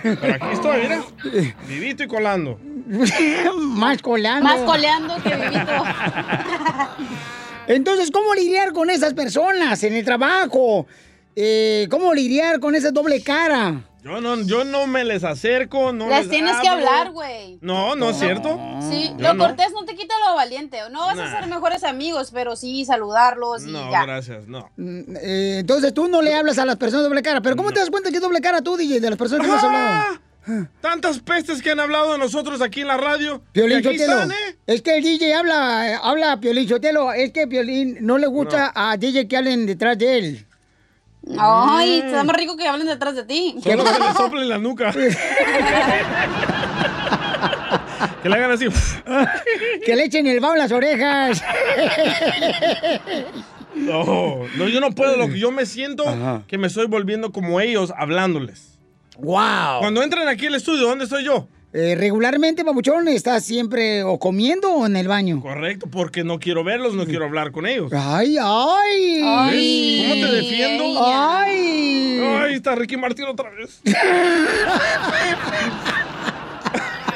Pero 0.04 0.34
aquí 0.34 0.48
estoy, 0.52 0.82
mira. 0.82 1.04
Vivito 1.68 2.04
y 2.04 2.08
colando. 2.08 2.60
Más 3.60 4.02
coleando. 4.02 4.44
Más 4.44 4.60
coleando 4.62 5.16
que 5.24 5.36
vivito. 5.36 5.72
Entonces, 7.68 8.12
¿cómo 8.12 8.34
lidiar 8.36 8.74
con 8.74 8.90
esas 8.90 9.14
personas 9.14 9.84
en 9.84 9.94
el 9.94 10.04
trabajo? 10.04 10.86
Eh, 11.36 11.88
¿Cómo 11.90 12.14
lidiar 12.14 12.60
con 12.60 12.76
esa 12.76 12.92
doble 12.92 13.24
cara? 13.24 13.82
Yo 14.04 14.20
no, 14.20 14.36
yo 14.42 14.66
no 14.66 14.86
me 14.86 15.06
les 15.06 15.24
acerco, 15.24 15.94
no 15.94 16.10
Les 16.10 16.20
les 16.20 16.30
tienes 16.30 16.58
que 16.58 16.68
hablar, 16.68 17.12
güey. 17.12 17.58
No, 17.62 17.96
no 17.96 18.10
es 18.10 18.20
cierto. 18.20 18.60
Sí, 18.92 19.10
Yo 19.18 19.30
lo 19.30 19.34
no. 19.36 19.46
cortés 19.46 19.72
no 19.72 19.86
te 19.86 19.96
quita 19.96 20.14
lo 20.28 20.36
valiente. 20.36 20.78
No 20.92 21.00
vas 21.06 21.16
Nah. 21.16 21.24
a 21.24 21.40
ser 21.40 21.48
mejores 21.50 21.86
amigos, 21.86 22.32
pero 22.34 22.58
sí 22.58 22.84
saludarlos 22.84 23.64
y 23.66 23.72
No, 23.72 23.90
ya. 23.90 24.04
gracias, 24.06 24.46
no. 24.46 24.70
Eh, 24.78 25.60
entonces 25.62 25.94
tú 25.94 26.10
no 26.10 26.22
le 26.22 26.34
hablas 26.36 26.58
a 26.60 26.66
las 26.66 26.76
personas 26.76 27.04
de 27.04 27.10
doble 27.10 27.22
cara. 27.22 27.40
Pero 27.42 27.56
¿cómo 27.56 27.72
te 27.72 27.80
das 27.80 27.90
cuenta 27.90 28.10
que 28.10 28.18
es 28.18 28.22
doble 28.22 28.42
cara 28.42 28.62
tú, 28.62 28.76
DJ, 28.76 29.00
de 29.00 29.10
las 29.10 29.18
personas 29.18 29.46
que 29.46 29.52
no 29.52 29.58
has 29.58 29.64
hablado? 29.64 30.20
Tantas 30.82 31.20
pestes 31.20 31.62
que 31.62 31.72
han 31.72 31.80
hablado 31.80 32.14
de 32.14 32.18
nosotros 32.18 32.62
aquí 32.62 32.82
en 32.82 32.88
la 32.88 32.98
radio. 32.98 33.42
Piolín 33.54 33.78
y 33.78 33.88
aquí 33.88 33.98
Sotelo, 33.98 34.22
están, 34.22 34.32
¿eh? 34.32 34.58
es 34.68 34.82
que 34.82 34.98
el 34.98 35.04
DJ 35.04 35.36
habla, 35.36 35.98
habla 35.98 36.40
Piolín 36.40 36.68
Sotelo, 36.68 37.14
es 37.14 37.32
que 37.32 37.48
Piolín 37.48 37.98
no 38.02 38.18
le 38.18 38.28
gusta 38.28 38.72
a 38.76 38.98
DJ 38.98 39.28
que 39.28 39.38
hablen 39.38 39.66
detrás 39.66 39.98
de 39.98 40.18
él. 40.18 40.46
Ay, 41.38 42.00
está 42.00 42.24
más 42.26 42.36
rico 42.36 42.58
que 42.58 42.68
hablen 42.68 42.88
detrás 42.88 43.16
de 43.16 43.24
ti. 43.24 43.56
Solo 43.64 43.86
que 43.86 43.92
le 43.92 44.14
soplen 44.14 44.50
la 44.50 44.58
nuca. 44.58 44.92
que 48.22 48.30
le 48.30 48.36
hagan 48.36 48.52
así. 48.52 48.66
que 49.86 49.96
le 49.96 50.04
echen 50.04 50.28
el 50.28 50.42
bao 50.42 50.52
en 50.54 50.60
las 50.60 50.72
orejas. 50.74 51.42
No, 53.76 54.40
no, 54.56 54.68
yo 54.68 54.82
no 54.82 54.92
puedo. 54.92 55.18
Lo 55.18 55.28
que 55.28 55.40
yo 55.40 55.52
me 55.52 55.66
siento 55.66 56.04
que 56.48 56.58
me 56.58 56.68
estoy 56.68 56.88
volviendo 56.88 57.32
como 57.32 57.62
ellos 57.62 57.94
hablándoles. 57.98 58.73
¡Wow! 59.18 59.80
Cuando 59.80 60.02
entran 60.04 60.28
aquí 60.28 60.48
al 60.48 60.56
estudio, 60.56 60.88
¿dónde 60.88 61.04
estoy 61.06 61.24
yo? 61.24 61.48
Eh, 61.76 61.96
regularmente, 61.98 62.64
Papuchón, 62.64 63.08
estás 63.08 63.44
siempre 63.46 64.04
o 64.04 64.20
comiendo 64.20 64.72
o 64.74 64.86
en 64.86 64.96
el 64.96 65.08
baño. 65.08 65.42
Correcto, 65.42 65.88
porque 65.92 66.24
no 66.24 66.40
quiero 66.40 66.64
verlos, 66.64 66.94
no 66.94 67.06
quiero 67.06 67.26
hablar 67.26 67.52
con 67.52 67.66
ellos. 67.66 67.92
¡Ay, 67.94 68.38
ay! 68.40 69.22
¿Ves? 69.52 70.02
¿Cómo 70.10 70.14
te 70.28 70.32
defiendo? 70.36 71.04
¡Ay! 71.04 72.20
Ay, 72.42 72.54
está 72.54 72.76
Ricky 72.76 72.96
Martín 72.98 73.26
otra 73.26 73.50
vez. 73.50 73.82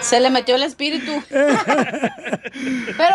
Se 0.01 0.19
le 0.19 0.29
metió 0.29 0.55
el 0.55 0.63
espíritu. 0.63 1.11
Pero 1.29 1.43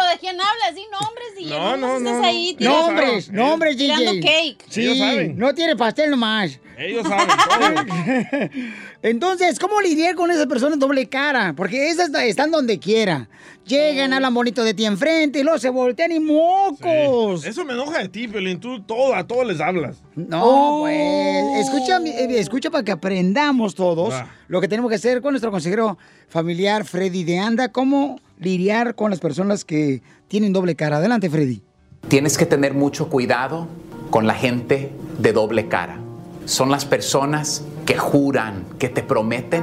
¿de 0.04 0.18
quién 0.20 0.36
hablas? 0.40 0.74
Di 0.74 0.82
nombres 0.92 1.28
y 1.38 1.46
No, 1.46 1.76
no, 1.76 1.96
estés 1.96 2.12
no. 2.18 2.24
ahí 2.24 2.54
tirando- 2.58 2.86
Nombres, 2.86 3.30
nombres, 3.32 3.76
DJ. 3.78 3.96
Tirando 3.96 4.20
cake. 4.26 4.64
Sí, 4.68 4.82
Ellos 4.82 4.98
saben. 4.98 5.38
no 5.38 5.54
tiene 5.54 5.74
pastel 5.76 6.10
nomás. 6.10 6.58
Ellos 6.82 7.06
saben 7.06 7.26
todo. 7.26 8.62
Entonces, 9.02 9.58
¿cómo 9.58 9.80
lidiar 9.80 10.14
con 10.14 10.30
esas 10.30 10.46
personas 10.46 10.78
doble 10.78 11.08
cara? 11.08 11.54
Porque 11.56 11.88
esas 11.88 12.10
están 12.14 12.50
donde 12.50 12.78
quiera. 12.78 13.28
Llegan, 13.66 14.12
hablan 14.12 14.34
bonito 14.34 14.64
de 14.64 14.74
ti 14.74 14.84
enfrente 14.84 15.38
y 15.38 15.42
luego 15.44 15.58
se 15.58 15.70
voltean 15.70 16.10
y 16.10 16.18
mocos. 16.18 17.44
Eso 17.44 17.64
me 17.64 17.74
enoja 17.74 17.98
de 17.98 18.08
ti, 18.08 18.26
Pelín. 18.26 18.58
Tú 18.58 18.82
todo, 18.82 19.14
a 19.14 19.24
todos 19.24 19.46
les 19.46 19.60
hablas. 19.60 20.02
No, 20.16 20.78
pues, 20.80 21.66
escucha, 21.66 22.00
eh, 22.04 22.40
escucha 22.40 22.70
para 22.70 22.82
que 22.82 22.90
aprendamos 22.90 23.76
todos 23.76 24.14
lo 24.48 24.60
que 24.60 24.66
tenemos 24.66 24.88
que 24.88 24.96
hacer 24.96 25.22
con 25.22 25.32
nuestro 25.32 25.52
consejero 25.52 25.96
familiar 26.28 26.84
Freddy 26.84 27.22
de 27.22 27.38
Anda, 27.38 27.68
cómo 27.68 28.20
lidiar 28.40 28.96
con 28.96 29.10
las 29.10 29.20
personas 29.20 29.64
que 29.64 30.02
tienen 30.26 30.52
doble 30.52 30.74
cara. 30.74 30.96
Adelante, 30.96 31.30
Freddy. 31.30 31.62
Tienes 32.08 32.36
que 32.36 32.46
tener 32.46 32.74
mucho 32.74 33.08
cuidado 33.08 33.68
con 34.10 34.26
la 34.26 34.34
gente 34.34 34.90
de 35.18 35.32
doble 35.32 35.68
cara. 35.68 36.01
Son 36.44 36.70
las 36.70 36.84
personas 36.84 37.64
que 37.86 37.96
juran, 37.96 38.64
que 38.78 38.88
te 38.88 39.02
prometen, 39.02 39.62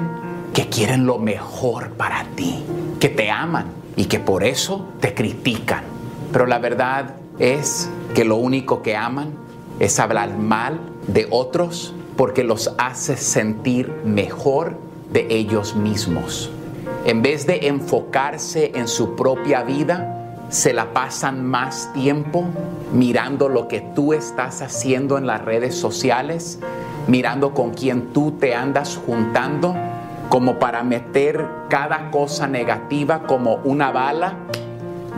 que 0.53 0.67
quieren 0.69 1.05
lo 1.05 1.19
mejor 1.19 1.91
para 1.91 2.23
ti, 2.35 2.63
que 2.99 3.09
te 3.09 3.29
aman 3.29 3.65
y 3.95 4.05
que 4.05 4.19
por 4.19 4.43
eso 4.43 4.87
te 4.99 5.13
critican. 5.13 5.83
Pero 6.31 6.45
la 6.45 6.59
verdad 6.59 7.15
es 7.37 7.89
que 8.13 8.23
lo 8.25 8.37
único 8.37 8.81
que 8.81 8.95
aman 8.95 9.33
es 9.79 9.99
hablar 9.99 10.37
mal 10.37 10.79
de 11.07 11.27
otros 11.29 11.93
porque 12.15 12.43
los 12.43 12.73
hace 12.77 13.17
sentir 13.17 13.93
mejor 14.03 14.77
de 15.11 15.27
ellos 15.29 15.75
mismos. 15.75 16.51
En 17.05 17.21
vez 17.21 17.47
de 17.47 17.67
enfocarse 17.67 18.71
en 18.75 18.87
su 18.87 19.15
propia 19.15 19.63
vida, 19.63 20.18
se 20.49 20.73
la 20.73 20.93
pasan 20.93 21.45
más 21.45 21.93
tiempo 21.93 22.45
mirando 22.91 23.49
lo 23.49 23.67
que 23.67 23.81
tú 23.81 24.13
estás 24.13 24.61
haciendo 24.61 25.17
en 25.17 25.27
las 25.27 25.45
redes 25.45 25.75
sociales, 25.75 26.59
mirando 27.07 27.53
con 27.53 27.71
quién 27.71 28.13
tú 28.13 28.31
te 28.31 28.55
andas 28.55 28.99
juntando, 29.05 29.75
como 30.27 30.59
para 30.59 30.83
meter 30.83 31.45
cada 31.69 32.11
cosa 32.11 32.47
negativa 32.47 33.23
como 33.23 33.55
una 33.63 33.91
bala 33.91 34.33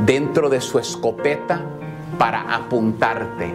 dentro 0.05 0.49
de 0.49 0.61
su 0.61 0.79
escopeta 0.79 1.61
para 2.17 2.53
apuntarte. 2.53 3.53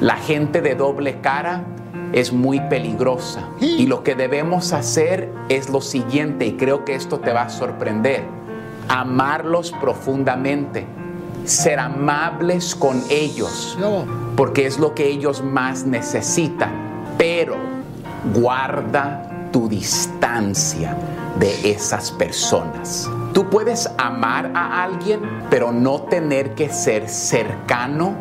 La 0.00 0.16
gente 0.16 0.60
de 0.60 0.74
doble 0.74 1.20
cara 1.20 1.64
es 2.12 2.32
muy 2.32 2.60
peligrosa 2.60 3.48
y 3.60 3.86
lo 3.86 4.02
que 4.02 4.14
debemos 4.14 4.72
hacer 4.72 5.30
es 5.48 5.68
lo 5.68 5.80
siguiente 5.80 6.46
y 6.46 6.52
creo 6.54 6.84
que 6.84 6.94
esto 6.94 7.20
te 7.20 7.32
va 7.32 7.42
a 7.42 7.50
sorprender. 7.50 8.24
Amarlos 8.88 9.72
profundamente, 9.72 10.86
ser 11.44 11.78
amables 11.78 12.74
con 12.74 13.02
ellos, 13.10 13.78
porque 14.36 14.66
es 14.66 14.78
lo 14.78 14.94
que 14.94 15.08
ellos 15.08 15.42
más 15.42 15.84
necesitan, 15.84 16.70
pero 17.16 17.56
guarda 18.34 19.48
tu 19.52 19.68
distancia 19.68 20.96
de 21.38 21.70
esas 21.70 22.10
personas. 22.10 23.08
Tú 23.32 23.48
puedes 23.48 23.88
amar 23.98 24.50
a 24.54 24.82
alguien, 24.82 25.20
pero 25.50 25.72
no 25.72 26.02
tener 26.02 26.54
que 26.54 26.68
ser 26.68 27.08
cercano 27.08 28.14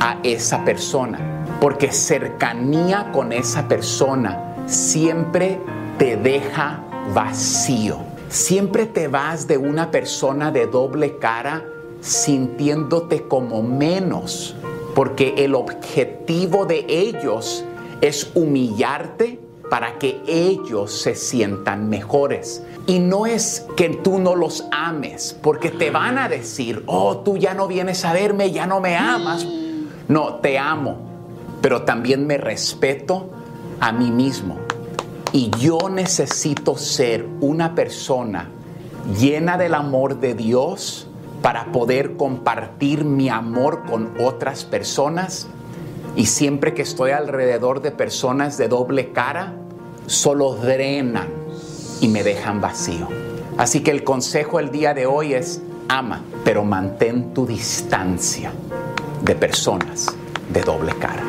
a 0.00 0.18
esa 0.22 0.64
persona, 0.64 1.18
porque 1.60 1.92
cercanía 1.92 3.10
con 3.12 3.32
esa 3.32 3.68
persona 3.68 4.54
siempre 4.66 5.60
te 5.98 6.16
deja 6.16 6.80
vacío. 7.14 7.98
Siempre 8.28 8.86
te 8.86 9.06
vas 9.06 9.46
de 9.46 9.58
una 9.58 9.90
persona 9.90 10.50
de 10.50 10.66
doble 10.66 11.18
cara 11.18 11.62
sintiéndote 12.04 13.22
como 13.22 13.62
menos, 13.62 14.54
porque 14.94 15.34
el 15.38 15.54
objetivo 15.54 16.66
de 16.66 16.84
ellos 16.88 17.64
es 18.02 18.30
humillarte 18.34 19.40
para 19.70 19.98
que 19.98 20.22
ellos 20.26 20.92
se 20.92 21.14
sientan 21.14 21.88
mejores. 21.88 22.62
Y 22.86 22.98
no 22.98 23.24
es 23.24 23.66
que 23.76 23.88
tú 23.88 24.18
no 24.18 24.36
los 24.36 24.66
ames, 24.70 25.36
porque 25.42 25.70
te 25.70 25.90
van 25.90 26.18
a 26.18 26.28
decir, 26.28 26.82
oh, 26.86 27.16
tú 27.18 27.38
ya 27.38 27.54
no 27.54 27.66
vienes 27.66 28.04
a 28.04 28.12
verme, 28.12 28.52
ya 28.52 28.66
no 28.66 28.80
me 28.80 28.96
amas. 28.96 29.46
No, 30.06 30.34
te 30.36 30.58
amo, 30.58 30.98
pero 31.62 31.82
también 31.82 32.26
me 32.26 32.36
respeto 32.36 33.30
a 33.80 33.90
mí 33.92 34.10
mismo. 34.10 34.58
Y 35.32 35.50
yo 35.58 35.88
necesito 35.88 36.76
ser 36.76 37.26
una 37.40 37.74
persona 37.74 38.50
llena 39.18 39.56
del 39.56 39.74
amor 39.74 40.20
de 40.20 40.34
Dios 40.34 41.08
para 41.44 41.72
poder 41.72 42.16
compartir 42.16 43.04
mi 43.04 43.28
amor 43.28 43.82
con 43.84 44.14
otras 44.18 44.64
personas. 44.64 45.46
Y 46.16 46.24
siempre 46.24 46.72
que 46.72 46.80
estoy 46.80 47.10
alrededor 47.10 47.82
de 47.82 47.90
personas 47.90 48.56
de 48.56 48.66
doble 48.66 49.12
cara, 49.12 49.52
solo 50.06 50.54
drenan 50.54 51.28
y 52.00 52.08
me 52.08 52.22
dejan 52.22 52.62
vacío. 52.62 53.08
Así 53.58 53.80
que 53.80 53.90
el 53.90 54.04
consejo 54.04 54.58
el 54.58 54.70
día 54.70 54.94
de 54.94 55.04
hoy 55.04 55.34
es 55.34 55.60
ama, 55.86 56.22
pero 56.44 56.64
mantén 56.64 57.34
tu 57.34 57.44
distancia 57.46 58.50
de 59.20 59.34
personas 59.34 60.06
de 60.48 60.62
doble 60.62 60.94
cara. 60.94 61.24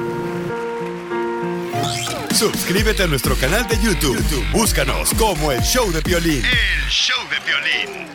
Suscríbete 2.31 3.03
a 3.03 3.07
nuestro 3.07 3.35
canal 3.35 3.67
de 3.67 3.75
YouTube. 3.81 4.15
YouTube, 4.15 4.45
Búscanos 4.53 5.13
como 5.15 5.51
el 5.51 5.59
show 5.59 5.91
de 5.91 5.99
violín. 5.99 6.41
El 6.45 6.89
show 6.89 7.19
de 7.29 7.39
violín. 7.45 8.14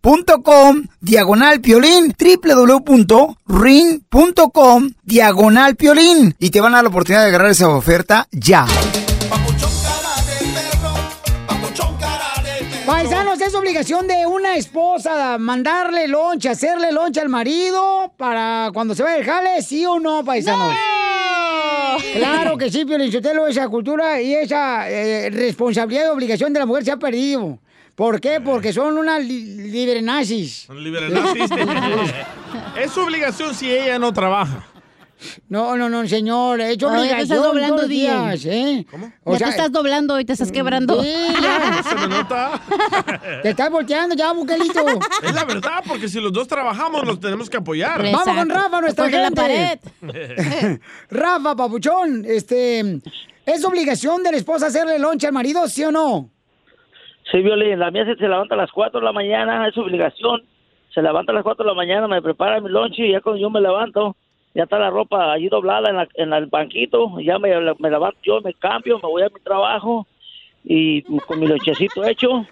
punto 0.00 0.42
com 0.42 0.82
diagonal 1.00 1.60
piolín 1.60 2.14
www.ring.com 2.16 3.30
diagonal 5.02 5.76
piolín 5.76 6.34
y 6.38 6.50
te 6.50 6.60
van 6.60 6.72
a 6.72 6.76
dar 6.76 6.84
la 6.84 6.90
oportunidad 6.90 7.22
de 7.22 7.28
agarrar 7.28 7.50
esa 7.50 7.68
oferta 7.68 8.26
ya. 8.30 8.66
Paisanos, 12.86 13.40
es 13.40 13.54
obligación 13.54 14.08
de 14.08 14.26
una 14.26 14.56
esposa 14.56 15.38
mandarle 15.38 16.08
loncha, 16.08 16.50
hacerle 16.52 16.90
loncha 16.92 17.20
al 17.22 17.28
marido 17.28 18.12
para 18.16 18.70
cuando 18.72 18.94
se 18.94 19.02
vaya 19.02 19.18
el 19.18 19.24
jale, 19.24 19.62
¿sí 19.62 19.86
o 19.86 20.00
no, 20.00 20.24
paisanos? 20.24 20.74
Claro 22.14 22.56
que 22.56 22.70
sí, 22.70 22.84
Piolín 22.84 23.12
Sotelo, 23.12 23.46
esa 23.46 23.68
cultura 23.68 24.20
y 24.20 24.34
esa 24.34 24.90
eh, 24.90 25.30
responsabilidad 25.30 26.06
y 26.06 26.08
obligación 26.08 26.52
de 26.52 26.58
la 26.58 26.66
mujer 26.66 26.84
se 26.84 26.90
ha 26.90 26.96
perdido. 26.96 27.58
¿Por 27.94 28.20
qué? 28.20 28.40
Porque 28.40 28.72
son 28.72 28.96
unas 28.96 29.22
li 29.24 29.70
libre 29.70 30.02
nazis. 30.02 30.64
Son 30.66 30.82
libre 30.82 31.08
nazis. 31.08 31.50
es 32.80 32.90
su 32.90 33.00
obligación 33.00 33.54
si 33.54 33.70
ella 33.70 33.98
no 33.98 34.12
trabaja. 34.12 34.66
No, 35.48 35.76
no, 35.76 35.88
no, 35.90 36.06
señor, 36.08 36.60
he 36.60 36.70
hecho 36.70 36.88
Ay, 36.88 37.08
ya 37.08 37.16
te 37.16 37.22
estás 37.22 37.38
obligación 37.38 37.42
doblando, 37.42 37.86
días, 37.88 38.44
¿eh? 38.46 38.86
¿Cómo? 38.90 39.12
ya 39.26 39.38
te 39.38 39.50
estás 39.50 39.72
doblando 39.72 40.18
y 40.18 40.24
te 40.24 40.32
estás 40.32 40.50
quebrando. 40.50 41.02
Sí, 41.02 41.12
ya. 41.42 41.82
Se 41.88 41.94
me 41.94 42.08
nota. 42.08 42.60
Te 43.42 43.50
estás 43.50 43.70
volteando 43.70 44.14
ya, 44.14 44.32
buquelito. 44.32 44.82
Es 45.22 45.34
la 45.34 45.44
verdad, 45.44 45.82
porque 45.86 46.08
si 46.08 46.20
los 46.20 46.32
dos 46.32 46.48
trabajamos, 46.48 47.04
los 47.06 47.20
tenemos 47.20 47.50
que 47.50 47.58
apoyar. 47.58 48.02
Vamos 48.02 48.24
con 48.24 48.48
Rafa, 48.48 48.80
nuestra 48.80 49.04
Contra 49.04 49.20
la 49.20 49.68
gente. 49.68 49.90
pared. 50.00 50.80
Rafa, 51.10 51.56
papuchón, 51.56 52.24
este, 52.26 53.00
¿es 53.44 53.64
obligación 53.64 54.22
de 54.22 54.32
la 54.32 54.38
esposa 54.38 54.66
hacerle 54.66 54.98
lonche 54.98 55.26
al 55.26 55.32
marido, 55.32 55.68
sí 55.68 55.84
o 55.84 55.92
no? 55.92 56.30
Sí, 57.30 57.42
Violín, 57.42 57.78
la 57.78 57.90
mía 57.90 58.04
se, 58.04 58.16
se 58.16 58.28
levanta 58.28 58.54
a 58.54 58.58
las 58.58 58.72
4 58.72 59.00
de 59.00 59.06
la 59.06 59.12
mañana, 59.12 59.66
es 59.68 59.76
obligación. 59.78 60.42
Se 60.92 61.02
levanta 61.02 61.32
a 61.32 61.34
las 61.36 61.44
4 61.44 61.64
de 61.64 61.68
la 61.70 61.74
mañana, 61.74 62.08
me 62.08 62.20
prepara 62.22 62.60
mi 62.60 62.68
lonche 62.68 63.06
y 63.06 63.12
ya 63.12 63.20
cuando 63.20 63.40
yo 63.40 63.50
me 63.50 63.60
levanto, 63.60 64.16
ya 64.54 64.64
está 64.64 64.78
la 64.78 64.90
ropa 64.90 65.32
allí 65.32 65.48
doblada 65.48 65.90
en, 65.90 65.96
la- 65.96 66.08
en 66.14 66.32
el 66.32 66.46
banquito, 66.46 67.20
ya 67.20 67.38
me, 67.38 67.50
me 67.78 67.90
levanto 67.90 68.18
yo, 68.24 68.40
me 68.40 68.52
cambio, 68.54 68.96
me 68.96 69.08
voy 69.08 69.22
a 69.22 69.28
mi 69.28 69.40
trabajo 69.40 70.06
y 70.64 71.02
con 71.02 71.38
mi 71.38 71.46
lonchecito 71.46 72.04
hecho. 72.04 72.44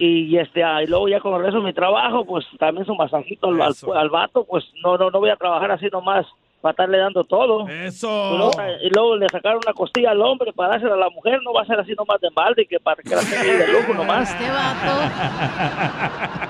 Y 0.00 0.36
este 0.38 0.62
ah, 0.62 0.82
y 0.82 0.86
luego 0.86 1.08
ya 1.08 1.18
con 1.20 1.34
el 1.34 1.42
resto 1.42 1.58
de 1.60 1.66
mi 1.66 1.72
trabajo, 1.72 2.24
pues 2.24 2.46
también 2.58 2.86
su 2.86 2.94
masajito 2.94 3.48
al, 3.48 3.60
al, 3.60 3.74
al 3.96 4.08
vato, 4.10 4.44
pues 4.44 4.64
no, 4.82 4.96
no, 4.96 5.10
no 5.10 5.18
voy 5.18 5.30
a 5.30 5.36
trabajar 5.36 5.72
así 5.72 5.88
nomás 5.92 6.24
para 6.60 6.72
estarle 6.72 6.98
dando 6.98 7.22
todo. 7.24 7.68
Eso. 7.68 8.08
Y 8.08 8.36
luego, 8.38 8.52
y 8.82 8.90
luego 8.90 9.16
le 9.16 9.28
sacaron 9.28 9.60
una 9.64 9.72
costilla 9.74 10.10
al 10.10 10.20
hombre 10.22 10.52
para 10.52 10.70
dársela 10.70 10.94
a 10.94 10.98
la 10.98 11.10
mujer, 11.10 11.38
no 11.44 11.52
va 11.52 11.62
a 11.62 11.66
ser 11.66 11.78
así 11.80 11.92
nomás 11.96 12.20
de 12.20 12.28
balde, 12.34 12.66
que 12.66 12.80
para 12.80 13.00
que 13.02 13.14
la 13.14 13.20
tenga 13.22 13.42
de 13.66 13.72
lujo 13.72 13.94
nomás. 13.94 14.30
Este 14.30 14.48
vato. 14.50 14.92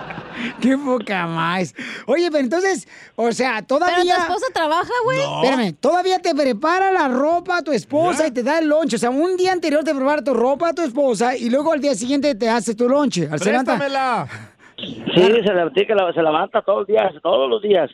Qué 0.60 0.78
poca 0.78 1.26
más. 1.26 1.74
Oye, 2.06 2.28
pero 2.30 2.44
entonces, 2.44 2.86
o 3.16 3.32
sea, 3.32 3.60
todavía... 3.62 3.96
Pero 4.04 4.14
tu 4.14 4.20
esposa 4.22 4.46
trabaja, 4.54 4.92
güey. 5.04 5.18
Espérame, 5.42 5.72
todavía 5.80 6.20
te 6.20 6.32
prepara 6.34 6.92
la 6.92 7.08
ropa 7.08 7.58
a 7.58 7.62
tu 7.62 7.72
esposa 7.72 8.28
y 8.28 8.30
te 8.30 8.42
da 8.44 8.60
el 8.60 8.68
lonche. 8.68 8.96
O 8.96 8.98
sea, 9.00 9.10
un 9.10 9.36
día 9.36 9.52
anterior 9.52 9.82
te 9.82 9.92
prepara 9.94 10.22
tu 10.22 10.34
ropa 10.34 10.68
a 10.68 10.72
tu 10.72 10.82
esposa 10.82 11.36
y 11.36 11.50
luego 11.50 11.72
al 11.72 11.80
día 11.80 11.94
siguiente 11.94 12.34
te 12.36 12.48
hace 12.48 12.76
tu 12.76 12.88
lonche. 12.88 13.28
Al 13.30 13.40
se 13.40 13.46
levanta- 13.50 13.76
Préstamela. 13.78 14.28
Sí, 14.76 15.04
se, 15.44 15.52
la- 15.94 16.12
se 16.12 16.22
levanta 16.22 16.62
todos 16.62 16.78
los 16.80 16.86
días, 16.86 17.12
todos 17.20 17.50
los 17.50 17.60
días. 17.60 17.90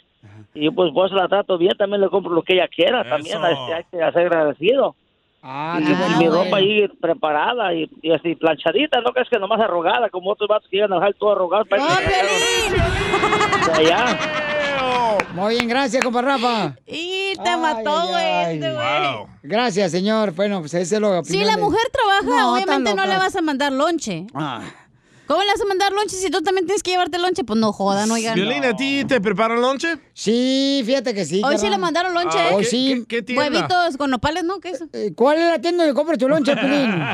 Y 0.54 0.70
pues 0.70 0.92
vos 0.92 1.10
la 1.12 1.28
trato 1.28 1.58
bien, 1.58 1.76
también 1.76 2.00
le 2.00 2.08
compro 2.08 2.32
lo 2.32 2.42
que 2.42 2.54
ella 2.54 2.68
quiera, 2.68 3.02
también 3.08 3.38
este, 3.44 3.74
hay 3.74 3.84
que 3.84 3.98
ser 3.98 4.26
agradecido. 4.26 4.94
Ah, 5.42 5.78
y, 5.78 6.18
mi 6.18 6.28
ropa 6.28 6.56
ahí 6.56 6.88
preparada 7.00 7.74
y, 7.74 7.90
y 8.00 8.12
así 8.12 8.34
planchadita, 8.34 9.02
no 9.02 9.12
crees 9.12 9.28
que 9.28 9.38
nomás 9.38 9.60
arrugada, 9.60 10.08
como 10.08 10.30
otros 10.30 10.48
vatos 10.48 10.66
que 10.70 10.76
llegan 10.78 10.92
a 10.94 10.96
dejar 10.96 11.14
todo 11.14 11.32
arrugado. 11.32 11.66
para 11.66 11.82
que- 11.98 13.82
De 13.82 13.92
allá. 13.92 14.18
Muy 15.34 15.54
bien, 15.54 15.68
gracias, 15.68 16.02
compa 16.02 16.22
Rafa. 16.22 16.76
Y 16.86 17.34
te 17.42 17.56
mató, 17.56 18.08
güey. 18.08 18.54
este 18.54 18.72
güey. 18.72 19.26
Gracias, 19.42 19.90
señor. 19.90 20.32
Bueno, 20.32 20.60
pues 20.60 20.74
ese 20.74 20.94
es 20.94 21.00
lo 21.00 21.22
Si 21.24 21.42
la 21.44 21.56
mujer 21.58 21.82
trabaja, 21.92 22.40
No, 22.42 22.54
obviamente 22.54 22.94
no 22.94 23.04
le 23.04 23.16
vas 23.16 23.36
a 23.36 23.42
mandar 23.42 23.72
lonche. 23.72 24.26
Ah. 24.32 24.62
¿Cómo 25.26 25.40
le 25.42 25.46
vas 25.48 25.60
a 25.60 25.64
mandar 25.64 25.92
lonche 25.92 26.16
si 26.16 26.30
tú 26.30 26.42
también 26.42 26.66
tienes 26.66 26.82
que 26.82 26.90
llevarte 26.90 27.18
lonche? 27.18 27.44
Pues 27.44 27.58
no 27.58 27.72
jodan, 27.72 28.10
oigan. 28.10 28.34
Violín, 28.34 28.64
¿a 28.64 28.76
ti 28.76 29.04
te 29.06 29.20
preparan 29.20 29.60
lonche? 29.60 29.96
Sí, 30.12 30.82
fíjate 30.84 31.14
que 31.14 31.24
sí. 31.24 31.40
Hoy 31.44 31.56
sí 31.58 31.68
le 31.70 31.78
mandaron 31.78 32.12
lonche. 32.12 32.38
Ah, 32.38 32.50
¿eh? 32.50 32.54
Hoy 32.54 32.64
sí. 32.64 33.04
¿Qué 33.08 33.22
tienda? 33.22 33.44
Huevitos 33.44 33.96
con 33.96 34.10
nopales, 34.10 34.44
¿no? 34.44 34.60
¿Qué 34.60 34.70
es? 34.70 34.84
Eh, 34.92 35.12
¿Cuál 35.16 35.38
es 35.38 35.48
la 35.48 35.58
tienda 35.60 35.84
donde 35.84 35.96
compras 35.96 36.18
tu 36.18 36.28
lonche, 36.28 36.54
Pelín? 36.56 36.94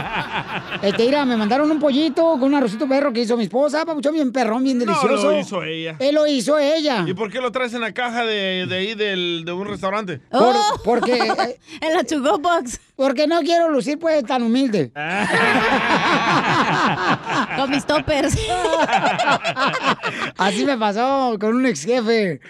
Este, 0.82 1.04
mira, 1.04 1.24
me 1.26 1.36
mandaron 1.36 1.70
un 1.70 1.78
pollito 1.78 2.22
con 2.32 2.44
un 2.44 2.54
arrocito 2.54 2.88
perro 2.88 3.12
que 3.12 3.20
hizo 3.20 3.36
mi 3.36 3.44
esposa, 3.44 3.84
papuchón, 3.84 4.14
bien 4.14 4.32
perrón, 4.32 4.64
bien 4.64 4.78
No, 4.78 4.86
delicioso. 4.86 5.30
lo 5.30 5.38
hizo 5.38 5.62
ella. 5.62 5.96
Él 5.98 6.14
lo 6.14 6.26
hizo 6.26 6.58
ella. 6.58 7.04
¿Y 7.06 7.12
por 7.14 7.30
qué 7.30 7.40
lo 7.40 7.52
traes 7.52 7.74
en 7.74 7.82
la 7.82 7.92
caja 7.92 8.24
de, 8.24 8.66
de 8.66 8.76
ahí 8.76 8.94
del, 8.94 9.42
de 9.44 9.52
un 9.52 9.66
restaurante? 9.66 10.18
Por- 10.30 10.56
porque... 10.84 11.12
eh, 11.18 11.60
en 11.80 11.94
la 11.94 12.02
to 12.04 12.20
box. 12.38 12.80
Porque 13.00 13.26
no 13.26 13.40
quiero 13.40 13.70
lucir, 13.70 13.98
pues, 13.98 14.22
tan 14.26 14.42
humilde. 14.42 14.92
Con 17.56 17.70
mis 17.70 17.86
toppers. 17.86 18.34
Así 20.36 20.66
me 20.66 20.76
pasó 20.76 21.38
con 21.40 21.56
un 21.56 21.64
ex 21.64 21.82
jefe. 21.84 22.40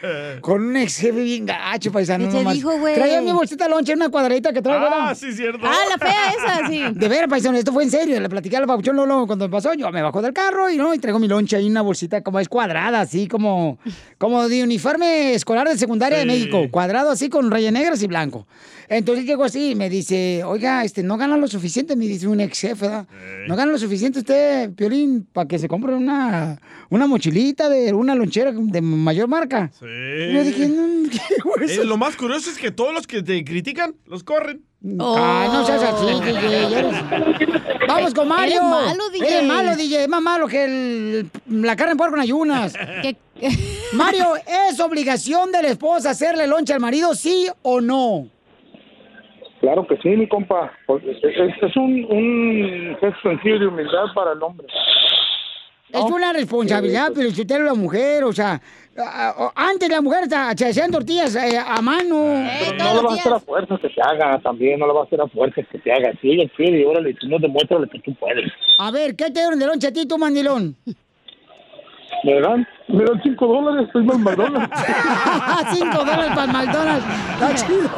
Con 0.41 0.63
un 0.63 0.77
ex 0.77 0.97
jefe 0.99 1.23
bien 1.23 1.47
gacho, 1.47 1.93
paisano. 1.93 2.25
¿Qué 2.25 2.31
te 2.33 2.39
nomás. 2.39 2.55
dijo, 2.55 2.77
güey? 2.79 2.97
Traía 2.97 3.21
mi 3.21 3.31
bolsita 3.31 3.67
de 3.67 3.71
lonche, 3.71 3.95
una 3.95 4.09
cuadradita 4.09 4.53
que 4.53 4.61
traigo. 4.61 4.87
Ah, 4.91 5.15
sí, 5.15 5.33
cierto. 5.33 5.65
Ah, 5.65 5.77
la 5.89 5.99
fea 5.99 6.31
esa, 6.37 6.67
sí. 6.69 6.83
De 6.95 7.09
veras, 7.09 7.29
paisano, 7.29 7.57
esto 7.57 7.73
fue 7.73 7.85
en 7.85 7.91
serio. 7.93 8.19
Le 8.21 8.29
platicé 8.29 8.57
al 8.57 8.67
papuchón 8.67 8.97
Lolo 8.97 9.29
cuando 9.29 9.47
me 9.47 9.53
pasó. 9.53 9.73
Yo 9.75 9.89
me 9.93 10.03
bajo 10.03 10.21
del 10.21 10.33
carro 10.33 10.69
y 10.69 10.77
no, 10.77 10.93
y 10.95 10.99
traigo 10.99 11.21
mi 11.21 11.29
lonche 11.29 11.55
ahí, 11.57 11.69
una 11.69 11.83
bolsita 11.83 12.23
como 12.23 12.41
es 12.41 12.49
cuadrada, 12.49 13.03
así 13.03 13.29
como, 13.29 13.79
como 14.19 14.49
de 14.49 14.65
uniforme 14.65 15.35
escolar 15.35 15.69
de 15.69 15.79
secundaria 15.79 16.19
de 16.19 16.25
Sí. 16.25 16.29
México. 16.29 16.63
Cuadrado 16.73 17.11
así 17.11 17.29
con 17.29 17.53
rayas 17.53 17.73
negras 17.73 18.03
y 18.03 18.09
blanco. 18.09 18.49
Entonces 18.93 19.25
llego 19.25 19.45
así 19.45 19.71
y 19.71 19.75
me 19.77 19.89
dice, 19.89 20.43
oiga, 20.45 20.83
este, 20.85 21.05
no 21.05 21.17
gana 21.17 21.37
lo 21.37 21.47
suficiente, 21.47 21.95
me 21.95 22.07
dice 22.07 22.27
un 22.27 22.41
ex 22.41 22.59
jefe, 22.59 22.89
¿verdad? 22.89 23.07
No 23.47 23.55
gana 23.55 23.71
lo 23.71 23.79
suficiente 23.79 24.19
usted, 24.19 24.73
Piolín, 24.73 25.29
para 25.33 25.47
que 25.47 25.61
se 25.61 25.69
compre 25.69 25.95
una, 25.95 26.61
una 26.89 27.07
mochilita 27.07 27.69
de 27.69 27.93
una 27.95 28.17
lonchera 28.17 28.51
de 28.53 28.81
mayor 28.81 29.29
marca. 29.29 29.71
Sí. 29.79 29.85
Y 29.87 30.33
yo 30.35 30.43
dije, 30.43 30.67
no, 30.67 31.09
¿qué? 31.67 31.73
Eh, 31.73 31.85
lo 31.85 31.97
más 31.99 32.17
curioso 32.17 32.51
es 32.51 32.59
que 32.59 32.73
todos 32.73 32.93
los 32.93 33.07
que 33.07 33.23
te 33.23 33.45
critican, 33.45 33.95
los 34.07 34.25
corren. 34.25 34.63
Ah, 34.99 35.49
no 35.53 35.65
seas 35.65 35.83
así, 35.85 36.07
DJ. 36.25 36.79
eres- 36.79 37.87
Vamos 37.87 38.13
con 38.13 38.27
Mario. 38.27 38.57
Eres 38.61 38.63
malo, 38.89 39.11
DJ. 39.11 39.29
Eres 39.29 39.45
malo, 39.47 39.77
DJ. 39.77 40.03
Es 40.03 40.09
más 40.09 40.23
malo 40.23 40.49
que 40.49 40.65
el- 40.65 41.31
la 41.49 41.77
carne 41.77 41.93
en 41.93 41.97
puerco 41.99 42.17
en 42.17 42.23
ayunas. 42.23 42.73
¿Qué- 43.03 43.17
Mario, 43.93 44.33
¿es 44.69 44.81
obligación 44.81 45.53
de 45.53 45.63
la 45.63 45.69
esposa 45.69 46.11
hacerle 46.11 46.49
lonche 46.49 46.73
al 46.73 46.81
marido, 46.81 47.15
sí 47.15 47.47
o 47.63 47.81
no? 47.81 48.27
Claro 49.61 49.87
que 49.87 49.97
sí, 49.99 50.09
mi 50.09 50.27
compa. 50.27 50.73
Porque 50.87 51.11
Es, 51.11 51.77
un, 51.77 52.07
un 52.09 52.97
gesto 52.99 53.29
sencillo 53.29 53.59
de 53.59 53.67
humildad 53.67 54.07
para 54.15 54.33
el 54.33 54.43
hombre. 54.43 54.67
Es 55.93 56.03
una 56.03 56.33
responsabilidad, 56.33 57.11
pero 57.15 57.31
si 57.31 57.41
usted 57.41 57.57
es 57.57 57.65
la 57.65 57.75
mujer, 57.75 58.23
o 58.23 58.33
sea, 58.33 58.61
antes 59.55 59.89
la 59.89 60.01
mujer 60.01 60.25
se 60.57 60.67
hacían 60.67 60.91
tortillas 60.91 61.35
eh, 61.35 61.59
a 61.59 61.81
mano. 61.83 62.47
Pero 62.61 62.79
no 62.79 62.95
le 62.95 63.03
va 63.03 63.11
a 63.11 63.15
hacer 63.15 63.33
a 63.33 63.41
fuerza 63.41 63.77
que 63.77 63.89
te 63.89 64.01
haga 64.01 64.39
también, 64.41 64.79
no 64.79 64.87
le 64.87 64.93
va 64.93 65.01
a 65.01 65.05
hacer 65.05 65.21
a 65.21 65.27
fuerza 65.27 65.63
que 65.63 65.79
te 65.79 65.93
haga. 65.93 66.13
Si 66.21 66.31
ella 66.31 66.51
quiere, 66.57 66.87
órale, 66.87 67.13
tú 67.15 67.29
no 67.29 67.39
demuéstrale 67.39 67.89
que 67.89 67.99
tú 68.01 68.15
puedes. 68.15 68.51
A 68.79 68.91
ver, 68.91 69.17
¿qué 69.17 69.27
te 69.27 69.41
dieron 69.41 69.59
de 69.59 69.67
lonche 69.67 69.89
a 69.89 69.93
ti, 69.93 70.07
tú, 70.07 70.17
mandilón? 70.17 70.77
¿Me 72.25 72.41
dan? 72.41 72.67
Me 72.93 73.05
dan 73.05 73.21
cinco 73.23 73.47
dólares, 73.47 73.87
estoy 73.87 74.05
mal 74.05 74.19
McDonald's. 74.19 74.81
Cinco 75.75 75.99
dólares 75.99 76.33
para 76.35 76.53
McDonald's. 76.53 77.07
Está 77.33 77.55
chido. 77.55 77.91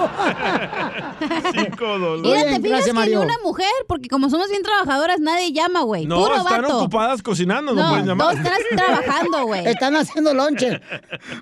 Cinco 1.52 1.98
dólares. 1.98 2.22
Mira, 2.22 2.40
te 2.42 2.62
fijas 2.62 2.62
gracias, 2.86 3.04
que 3.04 3.10
ni 3.10 3.16
una 3.16 3.38
mujer, 3.42 3.66
porque 3.88 4.08
como 4.08 4.28
somos 4.30 4.48
bien 4.50 4.62
trabajadoras, 4.62 5.20
nadie 5.20 5.52
llama, 5.52 5.80
güey. 5.82 6.06
No, 6.06 6.16
Puro 6.22 6.36
están 6.36 6.62
vato. 6.62 6.78
ocupadas 6.78 7.22
cocinando, 7.22 7.72
no, 7.74 7.82
No, 7.82 7.88
pueden 7.90 8.06
llamar. 8.06 8.36
dos 8.36 8.44
están 8.44 8.60
trabajando, 8.76 9.44
güey. 9.46 9.66
Están 9.66 9.96
haciendo 9.96 10.34
lonche. 10.34 10.80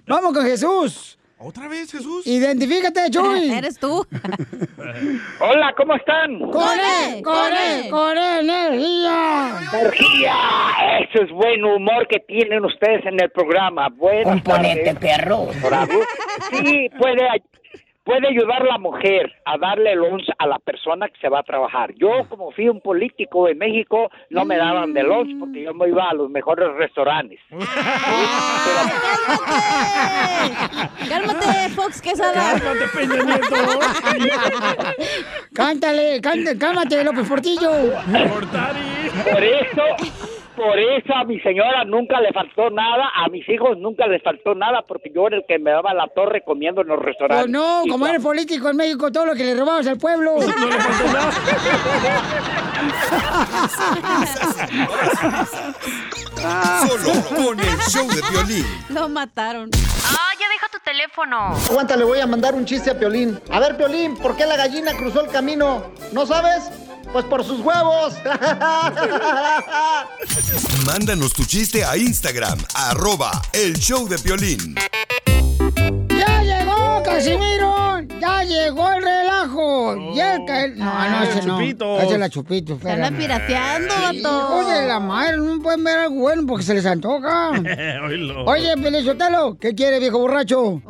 Vamos 0.06 0.32
con 0.32 0.44
Jesús. 0.44 1.18
¿Otra 1.42 1.68
vez, 1.68 1.90
Jesús? 1.90 2.26
Identifícate, 2.26 3.00
Chuy. 3.10 3.50
Eres 3.50 3.78
tú. 3.78 4.06
Hola, 5.40 5.72
¿cómo 5.74 5.94
están? 5.94 6.38
¡Con 6.38 6.78
él! 6.78 7.22
¡Con 7.22 8.18
él, 8.18 8.50
energía! 8.50 9.58
Energía, 9.72 10.34
eso 11.00 11.22
es 11.24 11.30
buen 11.30 11.64
humor 11.64 12.06
que 12.08 12.18
tienen 12.28 12.62
ustedes 12.62 13.06
en 13.06 13.18
el 13.22 13.30
programa. 13.30 13.88
Buenas 13.88 14.42
Componente, 14.42 14.92
tardes. 14.92 14.98
perro. 15.18 15.46
Bravo. 15.66 15.92
Sí, 16.50 16.90
puede, 16.98 17.26
puede 18.10 18.26
ayudar 18.26 18.64
la 18.64 18.76
mujer 18.78 19.32
a 19.44 19.56
darle 19.56 19.92
el 19.92 20.00
lunch 20.00 20.26
a 20.36 20.46
la 20.48 20.58
persona 20.58 21.06
que 21.08 21.20
se 21.20 21.28
va 21.28 21.38
a 21.38 21.44
trabajar. 21.44 21.94
Yo, 21.94 22.28
como 22.28 22.50
fui 22.50 22.68
un 22.68 22.80
político 22.80 23.46
en 23.48 23.58
México, 23.58 24.10
no 24.30 24.44
me 24.44 24.56
daban 24.56 24.92
de 24.92 25.04
lunch 25.04 25.38
porque 25.38 25.62
yo 25.62 25.72
me 25.74 25.86
iba 25.88 26.10
a 26.10 26.14
los 26.14 26.28
mejores 26.28 26.72
restaurantes. 26.74 27.38
Cálmate, 31.08 31.68
Fox 31.76 32.02
Quesada. 32.02 32.58
Cálmate, 32.58 32.88
Peña 32.92 33.22
Nieto. 33.22 33.78
Cántale, 35.54 36.20
cántale, 36.20 36.58
cálmate, 36.58 37.04
López 37.04 37.28
Portillo. 37.28 37.70
Cortari. 38.32 39.10
Por 39.30 39.44
eso, 39.44 39.82
por 40.60 40.78
eso 40.78 41.14
a 41.14 41.24
mi 41.24 41.40
señora 41.40 41.84
nunca 41.84 42.20
le 42.20 42.32
faltó 42.32 42.70
nada, 42.70 43.10
a 43.14 43.28
mis 43.28 43.48
hijos 43.48 43.78
nunca 43.78 44.06
les 44.06 44.22
faltó 44.22 44.54
nada 44.54 44.82
porque 44.86 45.10
yo 45.14 45.26
era 45.26 45.36
el 45.38 45.44
que 45.48 45.58
me 45.58 45.70
daba 45.70 45.94
la 45.94 46.08
torre 46.08 46.42
comiendo 46.44 46.82
en 46.82 46.88
los 46.88 46.98
restaurantes. 46.98 47.48
no, 47.50 47.86
Y 47.86 47.88
como 47.88 48.06
eres 48.06 48.22
político 48.22 48.68
en 48.68 48.76
México, 48.76 49.10
todo 49.10 49.26
lo 49.26 49.34
que 49.34 49.44
le 49.44 49.54
robabas 49.54 49.86
al 49.86 49.98
pueblo. 49.98 50.36
Solo 56.40 57.12
con 57.28 57.60
el 57.60 57.78
show 57.88 58.06
de 58.08 58.22
violín. 58.30 58.66
Lo 58.90 59.08
mataron. 59.08 59.70
Ah, 60.06 60.30
ya 60.38 60.48
deja 60.48 60.68
tu 60.72 60.78
teléfono. 60.84 61.54
Aguanta, 61.70 61.96
le 61.96 62.04
voy 62.04 62.20
a 62.20 62.26
mandar 62.26 62.54
un 62.54 62.64
chiste 62.64 62.90
a 62.90 62.98
Piolín. 62.98 63.38
A 63.50 63.60
ver, 63.60 63.76
Piolín, 63.76 64.16
¿por 64.16 64.36
qué 64.36 64.46
la 64.46 64.56
gallina 64.56 64.92
cruzó 64.96 65.20
el 65.20 65.30
camino? 65.30 65.82
¿No 66.12 66.26
sabes? 66.26 66.70
Pues 67.12 67.24
por 67.24 67.44
sus 67.44 67.60
huevos. 67.60 68.14
Mándanos 70.86 71.32
tu 71.32 71.44
chiste 71.44 71.84
a 71.84 71.96
Instagram, 71.96 72.58
arroba 72.74 73.30
el 73.52 73.76
show 73.78 74.08
de 74.08 74.18
Piolín. 74.18 74.74
¡Ya 76.08 76.42
llegó, 76.42 77.02
Casimiro! 77.04 78.00
¡Ya 78.20 78.42
llegó 78.44 78.90
el 78.92 79.02
relajo! 79.50 80.14
Ya 80.14 80.34
el 80.36 80.44
ca- 80.44 80.66
No, 80.68 81.10
no, 81.10 81.22
ese 81.24 81.46
no. 81.46 81.60
Ese 81.60 82.12
es 82.14 82.18
la 82.18 82.28
chupito. 82.28 82.78
Se 82.80 82.90
anda 82.90 83.10
pirateando, 83.10 83.94
vato. 83.94 84.56
Oye, 84.58 84.86
la 84.86 85.00
madre, 85.00 85.36
no 85.38 85.60
pueden 85.62 85.84
ver 85.84 85.98
algo 85.98 86.16
bueno 86.16 86.42
porque 86.46 86.64
se 86.64 86.74
les 86.74 86.86
antoja. 86.86 87.50
Oye, 88.46 88.74
Pelizotelo, 88.82 89.56
¿qué 89.58 89.74
quiere, 89.74 89.98
viejo 89.98 90.18
borracho? 90.18 90.80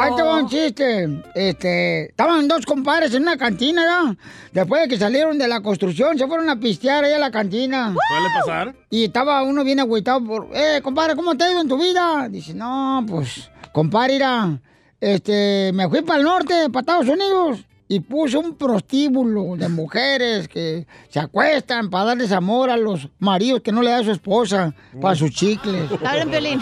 Ahí 0.00 0.14
te 0.16 0.22
va 0.22 0.36
un 0.38 0.48
chiste. 0.48 1.22
Este, 1.34 2.10
estaban 2.10 2.46
dos 2.48 2.64
compadres 2.66 3.14
en 3.14 3.22
una 3.22 3.36
cantina, 3.36 3.82
¿ya? 3.84 4.16
Después 4.52 4.82
de 4.82 4.88
que 4.88 4.98
salieron 4.98 5.38
de 5.38 5.48
la 5.48 5.60
construcción, 5.60 6.16
se 6.18 6.26
fueron 6.26 6.48
a 6.48 6.56
pistear 6.58 7.04
ahí 7.04 7.12
a 7.12 7.18
la 7.18 7.30
cantina. 7.30 7.92
¿Suele 8.08 8.28
pasar? 8.40 8.74
Y 8.90 9.04
estaba 9.04 9.42
uno 9.42 9.64
bien 9.64 9.80
agüitado 9.80 10.24
por, 10.24 10.48
eh, 10.54 10.80
compadre, 10.82 11.16
¿cómo 11.16 11.36
te 11.36 11.44
ha 11.44 11.50
ido 11.50 11.60
en 11.60 11.68
tu 11.68 11.76
vida? 11.78 12.28
Dice, 12.30 12.54
no, 12.54 13.04
pues, 13.08 13.50
compadre, 13.72 14.14
mira, 14.14 14.60
este, 15.00 15.72
me 15.74 15.88
fui 15.88 16.02
para 16.02 16.18
el 16.20 16.24
norte, 16.24 16.54
para 16.70 16.80
Estados 16.80 17.08
Unidos, 17.08 17.64
y 17.86 18.00
puse 18.00 18.36
un 18.38 18.56
prostíbulo 18.56 19.56
de 19.56 19.68
mujeres 19.68 20.48
que 20.48 20.86
se 21.08 21.20
acuestan 21.20 21.90
para 21.90 22.06
darles 22.06 22.32
amor 22.32 22.70
a 22.70 22.76
los 22.76 23.08
maridos 23.18 23.60
que 23.60 23.72
no 23.72 23.82
le 23.82 23.90
da 23.90 23.98
a 23.98 24.04
su 24.04 24.10
esposa, 24.10 24.74
para 25.00 25.14
sus 25.14 25.30
chicles. 25.30 25.90
Hablen, 26.04 26.30
Piolín. 26.30 26.60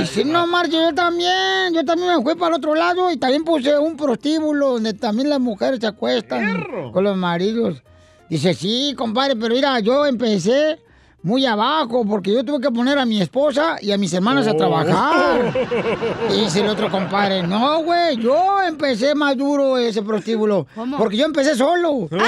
Y 0.00 0.06
si 0.06 0.24
no, 0.24 0.46
Marcio, 0.46 0.80
yo 0.90 0.94
también, 0.94 1.72
yo 1.72 1.84
también 1.84 2.16
me 2.16 2.22
fui 2.22 2.34
para 2.34 2.48
el 2.48 2.54
otro 2.54 2.74
lado 2.74 3.10
y 3.10 3.16
también 3.16 3.44
puse 3.44 3.78
un 3.78 3.96
prostíbulo 3.96 4.72
donde 4.72 4.94
también 4.94 5.28
las 5.28 5.40
mujeres 5.40 5.78
se 5.80 5.86
acuestan 5.86 6.64
con 6.92 7.04
los 7.04 7.16
maridos. 7.16 7.82
Dice, 8.28 8.54
sí, 8.54 8.94
compadre, 8.96 9.36
pero 9.36 9.54
mira, 9.54 9.78
yo 9.80 10.06
empecé 10.06 10.78
muy 11.22 11.44
abajo 11.46 12.04
porque 12.08 12.32
yo 12.32 12.44
tuve 12.44 12.60
que 12.60 12.70
poner 12.70 12.98
a 12.98 13.04
mi 13.04 13.20
esposa 13.20 13.76
y 13.80 13.92
a 13.92 13.98
mis 13.98 14.12
hermanas 14.12 14.46
a 14.46 14.52
Oh. 14.52 14.56
trabajar. 14.56 15.52
Y 16.30 16.40
dice 16.44 16.60
el 16.60 16.68
otro 16.68 16.90
compadre, 16.90 17.42
no, 17.42 17.82
güey, 17.82 18.16
yo 18.16 18.62
empecé 18.62 19.14
más 19.14 19.36
duro 19.36 19.76
ese 19.78 20.02
prostíbulo. 20.02 20.66
Porque 20.96 21.16
yo 21.16 21.26
empecé 21.26 21.54
solo. 21.56 22.08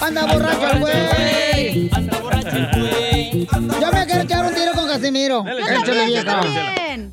Anda 0.00 0.26
borracho 0.26 0.66
el 0.72 0.78
güey. 0.80 1.90
Yo 3.80 3.92
me 3.92 4.06
quiero 4.06 4.22
echar 4.22 4.44
un 4.46 4.54
Casimiro. 4.92 5.44
Échale, 5.46 6.06
vieja. 6.06 6.40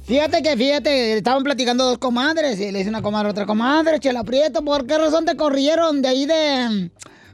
Fíjate 0.03 0.41
que, 0.43 0.57
fíjate, 0.57 1.17
estaban 1.17 1.43
platicando 1.43 1.85
dos 1.85 1.97
comadres 1.97 2.59
y 2.59 2.71
le 2.71 2.79
dice 2.79 2.89
una 2.89 3.01
comadre 3.01 3.29
a 3.29 3.31
otra 3.31 3.45
comadre, 3.45 3.99
Chela 3.99 4.23
Prieto, 4.23 4.63
¿por 4.63 4.85
qué 4.85 4.97
razón 4.97 5.25
te 5.25 5.35
corrieron 5.35 6.01
de 6.01 6.07
ahí 6.07 6.25
de, 6.25 6.91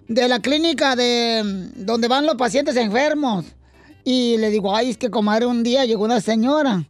de 0.08 0.28
la 0.28 0.40
clínica 0.40 0.96
de 0.96 1.42
donde 1.76 2.08
van 2.08 2.26
los 2.26 2.36
pacientes 2.36 2.76
enfermos? 2.76 3.46
Y 4.04 4.38
le 4.38 4.52
digo, 4.52 4.76
ay, 4.76 4.92
es 4.92 4.98
que 4.98 5.10
comadre, 5.10 5.48
un 5.48 5.64
día 5.64 5.86
llegó 5.86 6.06
una 6.06 6.22
señora 6.22 6.86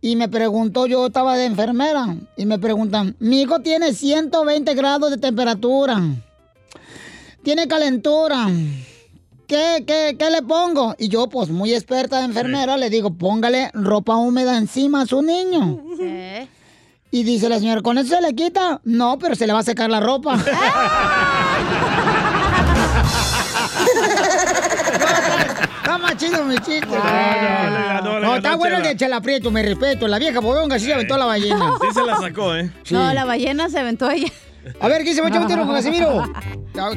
y 0.00 0.16
me 0.16 0.28
preguntó, 0.28 0.86
yo 0.86 1.06
estaba 1.06 1.36
de 1.36 1.44
enfermera, 1.44 2.16
y 2.36 2.46
me 2.46 2.58
preguntan, 2.58 3.16
mi 3.18 3.42
hijo 3.42 3.60
tiene 3.60 3.92
120 3.92 4.74
grados 4.74 5.10
de 5.10 5.18
temperatura, 5.18 6.00
tiene 7.42 7.68
calentura. 7.68 8.48
¿Qué, 9.50 9.82
qué, 9.84 10.16
qué 10.16 10.30
le 10.30 10.42
pongo? 10.42 10.94
Y 10.96 11.08
yo, 11.08 11.28
pues 11.28 11.48
muy 11.48 11.74
experta 11.74 12.18
de 12.18 12.26
enfermera, 12.26 12.76
le 12.76 12.88
digo, 12.88 13.12
póngale 13.12 13.72
ropa 13.74 14.14
húmeda 14.14 14.56
encima 14.56 15.00
a 15.02 15.06
su 15.06 15.22
niño. 15.22 15.82
Y 17.10 17.24
dice 17.24 17.48
la 17.48 17.58
señora, 17.58 17.82
¿con 17.82 17.98
eso 17.98 18.14
se 18.14 18.22
le 18.22 18.32
quita? 18.36 18.80
No, 18.84 19.18
pero 19.18 19.34
se 19.34 19.48
le 19.48 19.52
va 19.52 19.58
a 19.58 19.64
secar 19.64 19.90
la 19.90 19.98
ropa. 19.98 20.36
Está 25.82 25.98
más 25.98 26.16
chido 26.16 26.44
mi 26.44 26.54
chiste. 26.58 26.86
No, 26.86 28.36
está 28.36 28.54
bueno 28.54 28.76
el 28.76 28.84
de 28.84 28.96
Chela 28.96 29.20
Prieto, 29.20 29.50
me 29.50 29.64
respeto. 29.64 30.06
La 30.06 30.20
vieja 30.20 30.38
bodonga 30.38 30.78
sí 30.78 30.84
se 30.84 30.94
aventó 30.94 31.18
la 31.18 31.24
ballena. 31.24 31.74
Sí 31.80 31.88
se 31.92 32.04
la 32.06 32.16
sacó, 32.18 32.54
¿eh? 32.54 32.70
No, 32.90 33.12
la 33.12 33.24
ballena 33.24 33.68
se 33.68 33.80
aventó 33.80 34.08
ella. 34.08 34.28
A 34.80 34.88
ver, 34.88 35.02
¿quién 35.02 35.14
se 35.14 35.20
va 35.22 35.26
a 35.26 35.30
echar 35.30 35.42
un 35.42 35.48
tiro 35.48 35.64
con 35.66 35.74
Casimiro? 35.74 36.22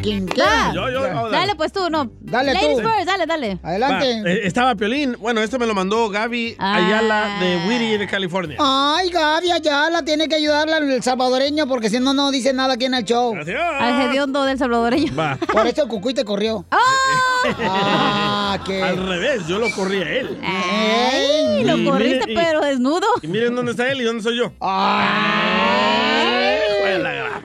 ¿Quién 0.01 0.28
quiera? 0.28 0.72
Yo, 0.74 0.89
yo, 0.89 1.01
oh, 1.01 1.03
dale. 1.30 1.32
Dale, 1.32 1.55
pues 1.55 1.72
tú, 1.74 1.89
no. 1.89 2.09
Dale 2.22 2.53
Ladies 2.53 2.78
tú. 2.78 2.84
first, 2.84 3.05
dale, 3.05 3.26
dale. 3.26 3.59
Va, 3.64 4.05
eh, 4.05 4.41
estaba 4.43 4.76
Piolín. 4.76 5.16
Bueno, 5.20 5.41
este 5.41 5.57
me 5.59 5.66
lo 5.66 5.74
mandó 5.74 6.09
Gaby 6.09 6.55
Ayala 6.59 7.38
de 7.39 7.66
Whittier, 7.68 8.07
California. 8.09 8.57
Ay, 8.59 9.09
Gaby 9.09 9.51
Ayala 9.51 10.03
tiene 10.05 10.28
que 10.28 10.36
ayudarle 10.36 10.74
al 10.76 11.03
salvadoreño 11.03 11.68
porque 11.68 11.89
si 11.89 11.99
no, 11.99 12.14
no 12.14 12.32
dice 12.32 12.53
nada 12.53 12.76
aquí 12.76 12.86
en 12.86 12.93
el 12.93 13.03
show. 13.03 13.36
Al 13.36 14.01
hediondo 14.09 14.43
del 14.43 14.57
salvadoreño. 14.57 15.14
Va. 15.16 15.38
Por 15.51 15.66
eso 15.68 15.84
el 15.84 15.89
cucuy 15.89 16.14
te 16.14 16.24
corrió. 16.24 16.66
Ah, 16.72 18.57
qué. 18.66 18.82
Al 18.82 19.05
revés, 19.07 19.47
yo 19.47 19.57
lo 19.59 19.70
corrí 19.72 19.97
a 20.01 20.09
él. 20.09 20.39
Ay, 20.43 21.64
lo 21.66 21.78
Y 21.78 21.86
corriste, 21.86 22.20
mire- 22.28 22.32
y- 22.32 22.36
pero 22.36 22.61
desnudo. 22.61 23.07
Y 23.22 23.28
miren 23.28 23.55
dónde 23.55 23.72
está 23.72 23.91
él 23.91 24.01
y 24.01 24.03
dónde 24.03 24.24
soy 24.24 24.38
yo. 24.38 24.53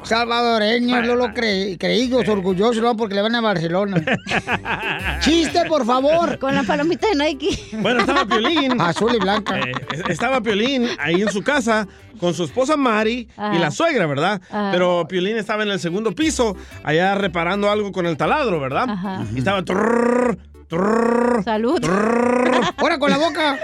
Ay, 0.00 0.06
Salvadoreños, 0.08 1.06
no 1.06 1.16
lo 1.16 1.32
cre 1.34 1.76
creídos, 1.78 2.28
orgullosos, 2.28 2.82
¿no? 2.82 2.96
Porque 2.96 3.14
le 3.14 3.22
van 3.22 3.34
a 3.34 3.40
Barcelona. 3.40 4.02
Chiste, 5.20 5.64
por 5.66 5.84
favor. 5.84 6.38
Con 6.38 6.54
la 6.54 6.62
palomita 6.62 7.06
de 7.08 7.16
Nike. 7.24 7.58
Bueno, 7.80 8.00
estaba 8.00 8.24
Piolín. 8.24 8.80
Azul 8.80 9.14
y 9.14 9.18
blanca. 9.18 9.58
Eh, 9.58 9.72
estaba 10.08 10.40
Piolín 10.40 10.88
ahí 10.98 11.22
en 11.22 11.30
su 11.30 11.42
casa 11.42 11.86
con 12.20 12.34
su 12.34 12.44
esposa 12.44 12.76
Mari 12.76 13.28
Ajá. 13.36 13.54
y 13.54 13.58
la 13.58 13.70
suegra, 13.70 14.06
¿verdad? 14.06 14.40
Ajá. 14.50 14.70
Pero 14.72 15.06
Piolín 15.08 15.36
estaba 15.36 15.62
en 15.62 15.70
el 15.70 15.80
segundo 15.80 16.12
piso, 16.12 16.56
allá 16.84 17.14
reparando 17.14 17.70
algo 17.70 17.92
con 17.92 18.06
el 18.06 18.16
taladro, 18.16 18.60
¿verdad? 18.60 18.86
Ajá. 18.88 19.24
Y 19.34 19.38
estaba... 19.38 19.62
trrr, 19.64 20.38
trrr, 20.68 21.44
Salud. 21.44 21.80
trrr. 21.80 22.60
¡Ahora 22.76 22.98
con 22.98 23.10
la 23.10 23.18
boca! 23.18 23.58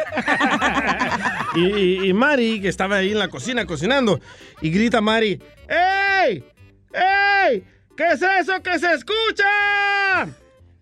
Y, 1.56 1.60
y- 1.66 2.08
y 2.08 2.12
Mari, 2.12 2.60
que 2.60 2.68
estaba 2.68 2.96
ahí 2.96 3.12
en 3.12 3.18
la 3.18 3.28
cocina 3.28 3.64
cocinando, 3.66 4.20
y 4.60 4.70
grita 4.70 5.00
Mari, 5.00 5.40
¡Ey! 5.68 6.44
¡Ey! 6.92 7.64
¿Qué 7.96 8.06
es 8.12 8.22
eso 8.22 8.62
que 8.62 8.78
se 8.78 8.92
escucha? 8.92 10.26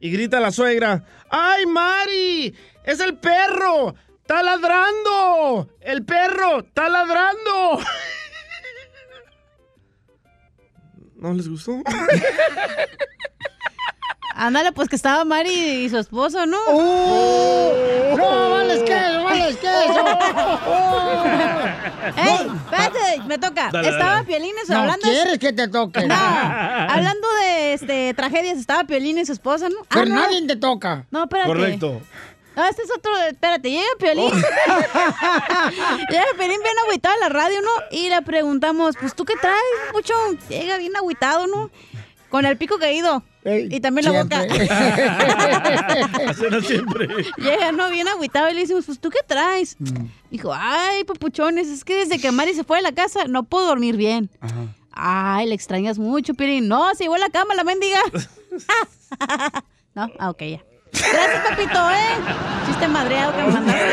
Y 0.00 0.10
grita 0.10 0.40
la 0.40 0.50
suegra, 0.50 1.04
¡Ay, 1.30 1.66
Mari! 1.66 2.54
¡Es 2.84 3.00
el 3.00 3.16
perro! 3.18 3.94
¡Está 4.20 4.42
ladrando! 4.42 5.76
¡El 5.80 6.04
perro! 6.04 6.60
¡Está 6.60 6.88
ladrando! 6.88 7.80
¿No 11.16 11.32
les 11.34 11.48
gustó? 11.48 11.82
Ándale, 14.34 14.72
pues 14.72 14.88
que 14.88 14.96
estaba 14.96 15.24
Mari 15.24 15.50
y 15.84 15.88
su 15.90 15.98
esposo, 15.98 16.46
¿no? 16.46 16.58
¡Oh! 16.68 18.14
¡No, 18.16 18.50
vales 18.50 18.82
queso, 18.82 19.22
vales 19.24 19.56
queso! 19.56 20.04
¡Ey! 22.16 22.50
Espérate, 22.64 23.22
me 23.26 23.38
toca. 23.38 23.70
Dale, 23.72 23.88
estaba 23.88 24.10
dale. 24.12 24.24
Piolines 24.26 24.68
No, 24.68 24.78
hablando. 24.78 25.02
¿quieres 25.02 25.38
que 25.38 25.52
te 25.52 25.68
toque? 25.68 26.06
No, 26.06 26.14
hablando 26.14 27.28
de 27.42 27.74
este, 27.74 28.14
tragedias, 28.14 28.58
estaba 28.58 28.84
Piolín 28.84 29.18
y 29.18 29.26
su 29.26 29.32
esposa, 29.32 29.68
¿no? 29.68 29.76
Pero 29.88 30.02
Ah, 30.02 30.04
no. 30.06 30.14
nadie 30.16 30.46
te 30.46 30.56
toca. 30.56 31.06
No, 31.10 31.24
espérate. 31.24 31.48
Correcto. 31.48 32.00
No, 32.54 32.64
este 32.66 32.82
es 32.82 32.90
otro, 32.90 33.16
espérate, 33.28 33.70
llega 33.70 33.82
Piolín. 33.98 34.30
llega 36.10 36.24
Piolín 36.36 36.60
bien 36.62 36.76
agüitado 36.86 37.14
a 37.16 37.20
la 37.20 37.28
radio, 37.28 37.60
¿no? 37.62 37.70
Y 37.90 38.08
le 38.10 38.20
preguntamos, 38.22 38.96
pues, 39.00 39.14
¿tú 39.14 39.24
qué 39.24 39.34
traes, 39.40 39.56
mucho? 39.92 40.12
Llega 40.48 40.76
bien 40.76 40.94
agüitado, 40.96 41.46
¿no? 41.46 41.70
Con 42.28 42.44
el 42.46 42.56
pico 42.56 42.78
caído. 42.78 43.22
Y 43.44 43.80
también 43.80 44.12
la 44.12 44.22
boca. 44.22 44.42
Será 46.34 46.60
siempre. 46.60 47.08
Llega, 47.38 47.72
no, 47.72 47.90
bien 47.90 48.06
agüitado 48.08 48.48
y 48.50 48.54
le 48.54 48.60
decimos, 48.60 48.86
pues, 48.86 49.00
¿tú 49.00 49.10
qué 49.10 49.18
traes? 49.26 49.76
Dijo, 50.30 50.52
ay, 50.54 51.04
papuchones, 51.04 51.68
es 51.68 51.84
que 51.84 51.96
desde 51.96 52.20
que 52.20 52.30
Mari 52.30 52.54
se 52.54 52.64
fue 52.64 52.78
de 52.78 52.82
la 52.84 52.92
casa 52.92 53.26
no 53.26 53.42
puedo 53.44 53.66
dormir 53.66 53.96
bien. 53.96 54.30
Ay, 54.92 55.46
le 55.46 55.54
extrañas 55.54 55.98
mucho, 55.98 56.34
Piolín. 56.34 56.68
No, 56.68 56.94
se 56.94 57.04
llevó 57.04 57.14
a 57.14 57.18
la 57.18 57.30
cama 57.30 57.54
la 57.54 57.64
mendiga. 57.64 58.00
no, 59.94 60.10
ah, 60.18 60.30
ok, 60.30 60.42
ya. 60.42 60.71
Gracias, 60.92 61.42
papito, 61.48 61.90
¿eh? 61.90 62.66
Chiste 62.66 62.88
madreado 62.88 63.32
que 63.34 63.42
me 63.42 63.48
mandaste. 63.52 63.82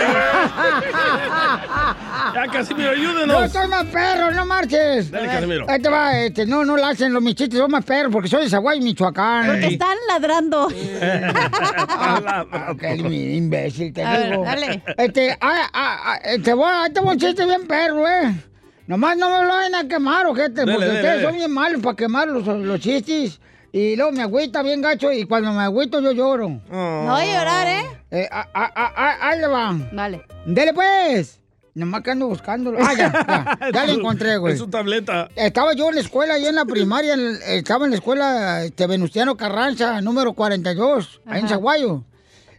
Ya, 2.36 2.46
Casimiro, 2.48 2.94
Yo 2.94 3.10
ayúdenos. 3.10 3.52
soy 3.52 3.68
más 3.70 3.86
perro, 3.86 4.32
no 4.32 4.46
marches. 4.46 5.10
Dale, 5.10 5.28
Casimiro. 5.28 5.66
Ahí 5.68 5.82
te 5.82 5.90
va, 5.90 6.16
este, 6.20 6.46
no, 6.46 6.64
no 6.64 6.78
la 6.78 6.90
hacen 6.90 7.12
los 7.12 7.24
mis 7.24 7.34
chistes, 7.34 7.58
son 7.58 7.72
más 7.72 7.84
perros 7.84 8.12
porque 8.12 8.28
soy 8.28 8.44
de 8.44 8.50
Zaguay, 8.50 8.80
Michoacán. 8.82 9.48
Porque 9.48 9.68
están 9.68 9.98
ladrando. 10.08 10.68
Ah, 11.02 12.74
qué 12.80 12.96
imbécil, 12.96 13.94
te 13.94 14.04
A 14.04 14.12
ver, 14.12 14.30
digo. 14.32 14.44
dale. 14.44 14.84
Este, 14.98 15.38
ah, 15.42 15.70
ah, 15.74 15.98
ah, 16.04 16.20
te 16.44 16.54
voy, 16.54 16.70
ahí 16.72 16.92
te 16.94 17.00
voy 17.00 17.14
un 17.14 17.20
chiste 17.20 17.46
bien 17.46 17.66
perro, 17.68 18.08
eh. 18.08 18.34
Nomás 18.88 19.18
no 19.18 19.30
me 19.30 19.44
lo 19.46 19.50
vayan 19.50 19.76
a 19.76 19.88
quemar, 19.88 20.26
ojete, 20.28 20.62
Dale, 20.62 20.74
porque 20.74 20.86
dale, 20.88 21.00
ustedes 21.00 21.16
dale. 21.22 21.28
son 21.28 21.36
bien 21.36 21.52
malos 21.52 21.82
para 21.82 21.96
quemar 21.96 22.28
los, 22.28 22.46
los 22.46 22.80
chistes. 22.80 23.40
Y 23.72 23.96
luego 23.96 24.12
me 24.12 24.24
agüita 24.24 24.64
bien 24.64 24.82
gacho 24.82 25.12
y 25.12 25.26
cuando 25.26 25.52
me 25.54 25.62
agüito 25.62 26.00
yo 26.02 26.12
lloro. 26.12 26.50
No 26.70 27.12
voy 27.12 27.22
a 27.24 27.40
llorar, 27.40 27.68
¿eh? 27.68 27.86
Eh, 28.12 28.28
a- 28.32 28.48
a- 28.54 28.72
a- 28.74 28.94
a- 28.96 29.30
ahí 29.30 29.40
le 29.40 29.48
va. 29.48 29.76
Vale. 29.94 30.26
Dele 30.46 30.74
pues. 30.74 31.40
Nomás 31.76 32.02
que 32.02 32.12
ando 32.12 32.28
buscándolo. 32.28 32.80
Ah, 32.82 32.94
ya, 32.98 33.58
ya, 33.62 33.72
ya 33.74 33.86
lo 33.86 33.94
encontré, 33.94 34.38
güey. 34.38 34.54
Es 34.54 34.60
su 34.60 34.68
tableta. 34.68 35.30
Estaba 35.36 35.74
yo 35.74 35.90
en 35.90 35.96
la 35.96 36.02
escuela, 36.02 36.34
ahí 36.34 36.46
en 36.48 36.56
la 36.56 36.66
primaria, 36.66 37.14
en 37.14 37.20
el- 37.20 37.42
estaba 37.44 37.86
en 37.86 37.92
la 37.92 37.98
escuela 37.98 38.64
este, 38.66 38.88
Venustiano 38.88 39.38
Carranza, 39.38 40.02
número 40.02 40.34
42, 40.34 41.22
ahí 41.28 41.40
en 41.40 41.46
Ajá. 41.46 41.56
Zaguayo. 41.56 42.04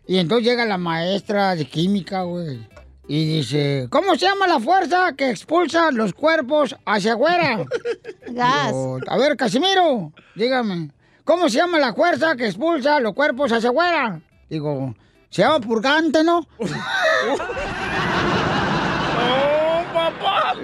Y 0.07 0.19
entonces 0.19 0.47
llega 0.47 0.65
la 0.65 0.79
maestra 0.79 1.55
de 1.57 1.65
química, 1.67 2.23
güey. 2.23 2.67
Y 3.09 3.25
dice, 3.39 3.89
¿cómo 3.91 4.15
se 4.15 4.27
llama 4.27 4.47
la 4.47 4.61
fuerza 4.61 5.13
que 5.17 5.31
expulsa 5.31 5.91
los 5.91 6.15
cuerpos 6.15 6.77
hacia 6.87 7.15
afuera? 7.15 7.65
Gas. 8.29 8.73
A 9.09 9.19
ver, 9.19 9.37
Casimiro, 9.37 10.13
dígame. 10.37 10.93
¿Cómo 11.31 11.49
se 11.49 11.59
llama 11.59 11.79
la 11.79 11.95
fuerza 11.95 12.35
que 12.35 12.47
expulsa 12.47 12.99
los 12.99 13.15
cuerpos 13.15 13.53
hacia 13.53 13.71
afuera? 13.71 14.21
Digo, 14.49 14.97
se 15.29 15.43
llama 15.43 15.61
purgante, 15.61 16.25
¿no? 16.25 16.39
¡Oh, 16.59 16.67
papá! 19.95 20.55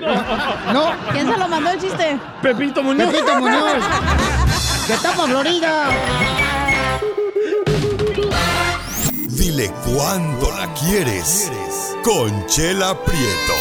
No. 0.73 0.91
¿Quién 1.13 1.31
se 1.31 1.39
lo 1.39 1.47
mandó 1.47 1.71
el 1.71 1.81
chiste? 1.81 2.19
Pepito 2.43 2.83
Muñoz. 2.83 3.13
Pepito 3.13 3.37
Muñoz. 3.37 3.85
De 4.89 4.97
Tapa, 4.97 5.27
Florida. 5.29 5.89
Dile 9.39 9.71
cuándo 9.85 10.51
la 10.51 10.67
quieres. 10.75 11.53
Conchela 12.03 12.99
Prieto. 13.05 13.55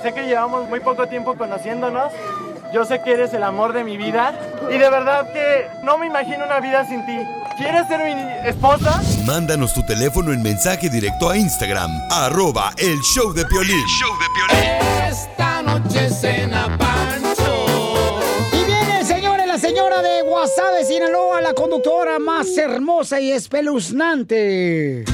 Sé 0.00 0.14
que 0.14 0.22
llevamos 0.28 0.68
muy 0.68 0.78
poco 0.78 1.08
tiempo 1.08 1.34
conociéndonos. 1.34 2.12
Yo 2.72 2.84
sé 2.84 3.00
que 3.02 3.12
eres 3.12 3.34
el 3.34 3.42
amor 3.42 3.72
de 3.72 3.84
mi 3.84 3.96
vida. 3.96 4.32
Y 4.70 4.78
de 4.78 4.90
verdad 4.90 5.32
que 5.32 5.66
no 5.82 5.98
me 5.98 6.06
imagino 6.06 6.44
una 6.44 6.60
vida 6.60 6.86
sin 6.86 7.04
ti. 7.04 7.18
¿Quieres 7.56 7.88
ser 7.88 8.00
mi 8.04 8.48
esposa? 8.48 9.02
Mándanos 9.26 9.74
tu 9.74 9.82
teléfono 9.84 10.32
en 10.32 10.42
mensaje 10.42 10.88
directo 10.88 11.28
a 11.28 11.36
Instagram, 11.36 11.90
arroba 12.10 12.72
el 12.78 12.98
show 13.00 13.34
de 13.34 13.44
Piolín. 13.44 13.84
Esta 15.06 15.62
noche 15.62 16.08
cena 16.08 16.78
Pancho. 16.78 18.20
Y 18.52 18.64
viene, 18.64 19.04
señores, 19.04 19.46
la 19.46 19.58
señora 19.58 20.00
de 20.00 20.22
Guasave, 20.22 20.84
Sinaloa, 20.84 21.42
la 21.42 21.52
conductora 21.52 22.18
más 22.18 22.56
hermosa 22.56 23.20
y 23.20 23.32
espeluznante. 23.32 25.04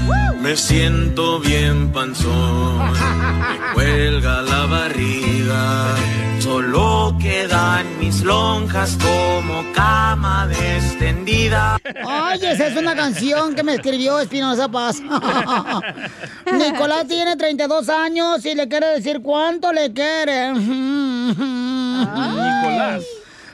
Me 0.40 0.56
siento 0.56 1.40
bien 1.40 1.90
panzón, 1.90 2.92
me 2.92 3.74
cuelga 3.74 4.42
la 4.42 4.66
barriga. 4.66 5.96
Solo 6.46 7.12
quedan 7.20 7.98
mis 7.98 8.22
lonjas 8.22 8.96
como 9.02 9.64
cama 9.74 10.48
extendida. 10.76 11.76
Ay, 12.06 12.38
esa 12.40 12.68
es 12.68 12.76
una 12.76 12.94
canción 12.94 13.52
que 13.56 13.64
me 13.64 13.74
escribió 13.74 14.20
Espinosa 14.20 14.68
Paz. 14.68 15.00
Nicolás 16.52 17.08
tiene 17.08 17.34
32 17.34 17.88
años 17.88 18.46
y 18.46 18.54
le 18.54 18.68
quiere 18.68 18.86
decir 18.94 19.22
cuánto 19.22 19.72
le 19.72 19.92
quiere. 19.92 20.52
Nicolás. 20.52 21.34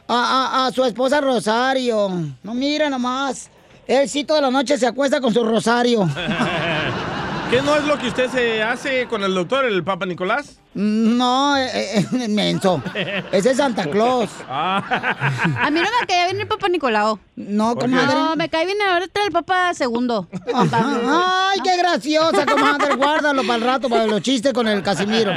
A, 0.06 0.64
a- 0.64 0.66
a 0.66 0.72
su 0.72 0.84
esposa 0.84 1.18
Rosario. 1.22 2.10
No, 2.42 2.52
mira 2.52 2.90
nomás. 2.90 3.48
Él 3.86 4.06
sí 4.06 4.24
toda 4.24 4.42
la 4.42 4.50
noche 4.50 4.76
se 4.76 4.86
acuesta 4.86 5.18
con 5.18 5.32
su 5.32 5.42
Rosario. 5.42 6.06
¿Qué 7.52 7.60
no 7.60 7.76
es 7.76 7.84
lo 7.84 7.98
que 7.98 8.08
usted 8.08 8.30
se 8.30 8.62
hace 8.62 9.06
con 9.06 9.22
el 9.22 9.34
doctor, 9.34 9.66
el 9.66 9.84
Papa 9.84 10.06
Nicolás? 10.06 10.58
No, 10.72 11.54
eh, 11.58 11.98
eh, 11.98 12.06
eh, 12.10 12.28
menso. 12.30 12.82
Ese 13.30 13.50
es 13.50 13.58
Santa 13.58 13.84
Claus. 13.90 14.30
A 14.48 15.68
mí 15.70 15.78
no 15.78 15.86
me 16.00 16.06
caía 16.06 16.24
bien 16.28 16.40
el 16.40 16.48
Papa 16.48 16.70
Nicolau. 16.70 17.18
No, 17.36 17.76
comadre. 17.76 18.14
No, 18.14 18.36
me 18.36 18.48
cae 18.48 18.64
bien 18.64 18.80
ahorita 18.80 19.22
el 19.26 19.32
Papa 19.32 19.74
segundo. 19.74 20.28
Ay, 20.54 21.60
qué 21.62 21.76
graciosa, 21.76 22.46
comadre. 22.46 22.96
Guárdalo 22.96 23.42
para 23.42 23.56
el 23.56 23.60
rato, 23.60 23.90
para 23.90 24.06
los 24.06 24.22
chistes 24.22 24.54
con 24.54 24.66
el 24.66 24.82
Casimiro. 24.82 25.32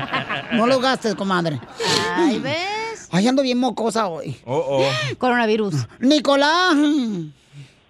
No 0.53 0.67
lo 0.67 0.79
gastes, 0.79 1.15
comadre. 1.15 1.59
Ay, 2.15 2.39
¿ves? 2.39 3.09
Ay, 3.11 3.27
ando 3.27 3.41
bien 3.41 3.57
mocosa 3.57 4.07
hoy. 4.07 4.37
Oh, 4.45 4.55
oh. 4.55 5.17
Coronavirus. 5.17 5.85
Nicolás. 5.99 6.75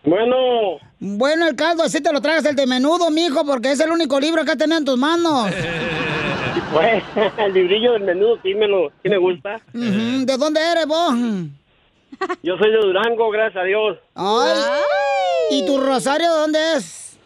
Bueno. 0.04 0.80
Bueno, 1.00 1.48
el 1.48 1.56
caldo, 1.56 1.84
así 1.84 2.02
te 2.02 2.12
lo 2.14 2.22
tragas 2.22 2.46
el 2.46 2.56
de 2.56 2.66
menudo, 2.66 3.10
mijo, 3.12 3.46
porque 3.46 3.72
es 3.72 3.80
el 3.80 3.92
único 3.92 4.20
libro 4.20 4.46
que 4.46 4.56
tenés 4.56 4.80
en 4.80 4.86
tus 4.86 4.98
manos. 4.98 5.52
Pues, 6.74 7.04
el 7.38 7.54
librillo 7.54 7.94
del 7.94 8.04
menudo 8.04 8.38
sí 8.44 8.54
me, 8.54 8.68
lo, 8.68 8.90
sí 9.02 9.08
me 9.08 9.18
gusta. 9.18 9.62
¿De 9.72 10.38
dónde 10.38 10.60
eres 10.60 10.86
vos? 10.88 11.14
Yo 12.44 12.58
soy 12.58 12.72
de 12.72 12.78
Durango, 12.78 13.30
gracias 13.30 13.64
a 13.64 13.66
Dios. 13.66 13.98
Ay. 14.14 14.62
¿Y 15.52 15.66
tu 15.66 15.80
rosario 15.80 16.34
de 16.34 16.38
dónde 16.38 16.60
es? 16.76 17.18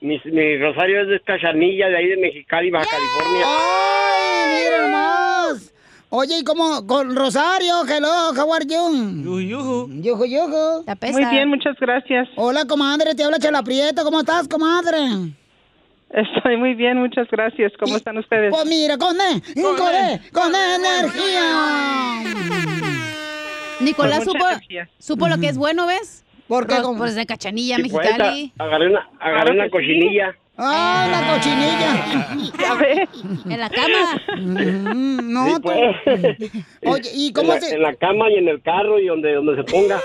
Mi, 0.00 0.18
mi 0.24 0.58
rosario 0.58 1.02
es 1.02 1.08
de 1.08 1.20
Cachanilla, 1.20 1.88
de 1.88 1.96
ahí 1.96 2.06
de 2.06 2.16
Mexicali, 2.16 2.70
Baja 2.70 2.86
California. 2.88 3.44
¡Ay, 3.46 4.64
mira 4.64 4.82
nomás! 4.82 5.74
Oye, 6.18 6.38
¿y 6.38 6.44
cómo? 6.44 6.86
Con 6.86 7.14
Rosario, 7.14 7.84
hello, 7.86 8.30
how 8.34 8.50
are 8.54 8.64
you? 8.64 9.22
Yuju. 9.22 10.00
Yuju, 10.00 10.24
yuju. 10.24 10.84
pesa. 10.98 11.12
Muy 11.12 11.24
bien, 11.26 11.46
muchas 11.50 11.76
gracias. 11.78 12.26
Hola, 12.36 12.64
comadre, 12.64 13.14
te 13.14 13.22
habla 13.22 13.38
Chela 13.38 13.62
Prieto, 13.62 14.02
¿cómo 14.02 14.20
estás, 14.20 14.48
comadre? 14.48 14.96
Estoy 16.08 16.56
muy 16.56 16.72
bien, 16.72 16.96
muchas 16.96 17.28
gracias. 17.30 17.70
¿Cómo 17.78 17.98
están 17.98 18.16
ustedes? 18.16 18.50
Pues 18.50 18.64
mira, 18.64 18.96
con 18.96 19.14
E, 19.20 19.42
con 19.62 19.94
E, 19.94 20.22
con 20.32 20.54
energía. 20.54 22.22
Nicolás 23.80 24.24
supo, 24.98 25.28
lo 25.28 25.36
que 25.38 25.48
es 25.48 25.58
bueno, 25.58 25.86
¿ves? 25.86 26.24
¿Por 26.48 26.66
qué? 26.66 26.76
Pues, 26.76 26.96
pues 26.96 27.14
de 27.14 27.26
Cachanilla, 27.26 27.76
Sí, 27.76 27.90
pues, 27.90 28.06
Mexicali. 28.06 28.54
a- 28.56 28.64
agarré 28.64 28.88
una, 28.88 29.06
agarré 29.20 29.52
una 29.52 29.68
cochinilla. 29.68 30.34
¡Ah, 30.58 31.06
la 31.10 31.34
cochinilla! 31.34 32.52
Ya 32.58 32.74
ves. 32.74 33.08
En 33.48 33.60
la 33.60 33.68
cama. 33.70 34.20
Mm, 34.38 35.32
No, 35.32 35.46
Sí, 35.46 35.54
tú. 35.54 35.60
pues. 35.62 35.82
Oye, 36.84 37.10
¿y 37.14 37.26
en, 37.28 37.32
cómo 37.34 37.52
la, 37.54 37.60
se...? 37.60 37.74
en 37.74 37.82
la 37.82 37.94
cama 37.94 38.30
y 38.30 38.36
en 38.36 38.48
el 38.48 38.62
carro 38.62 38.98
y 38.98 39.06
donde, 39.06 39.34
donde 39.34 39.56
se 39.56 39.64
ponga. 39.64 40.00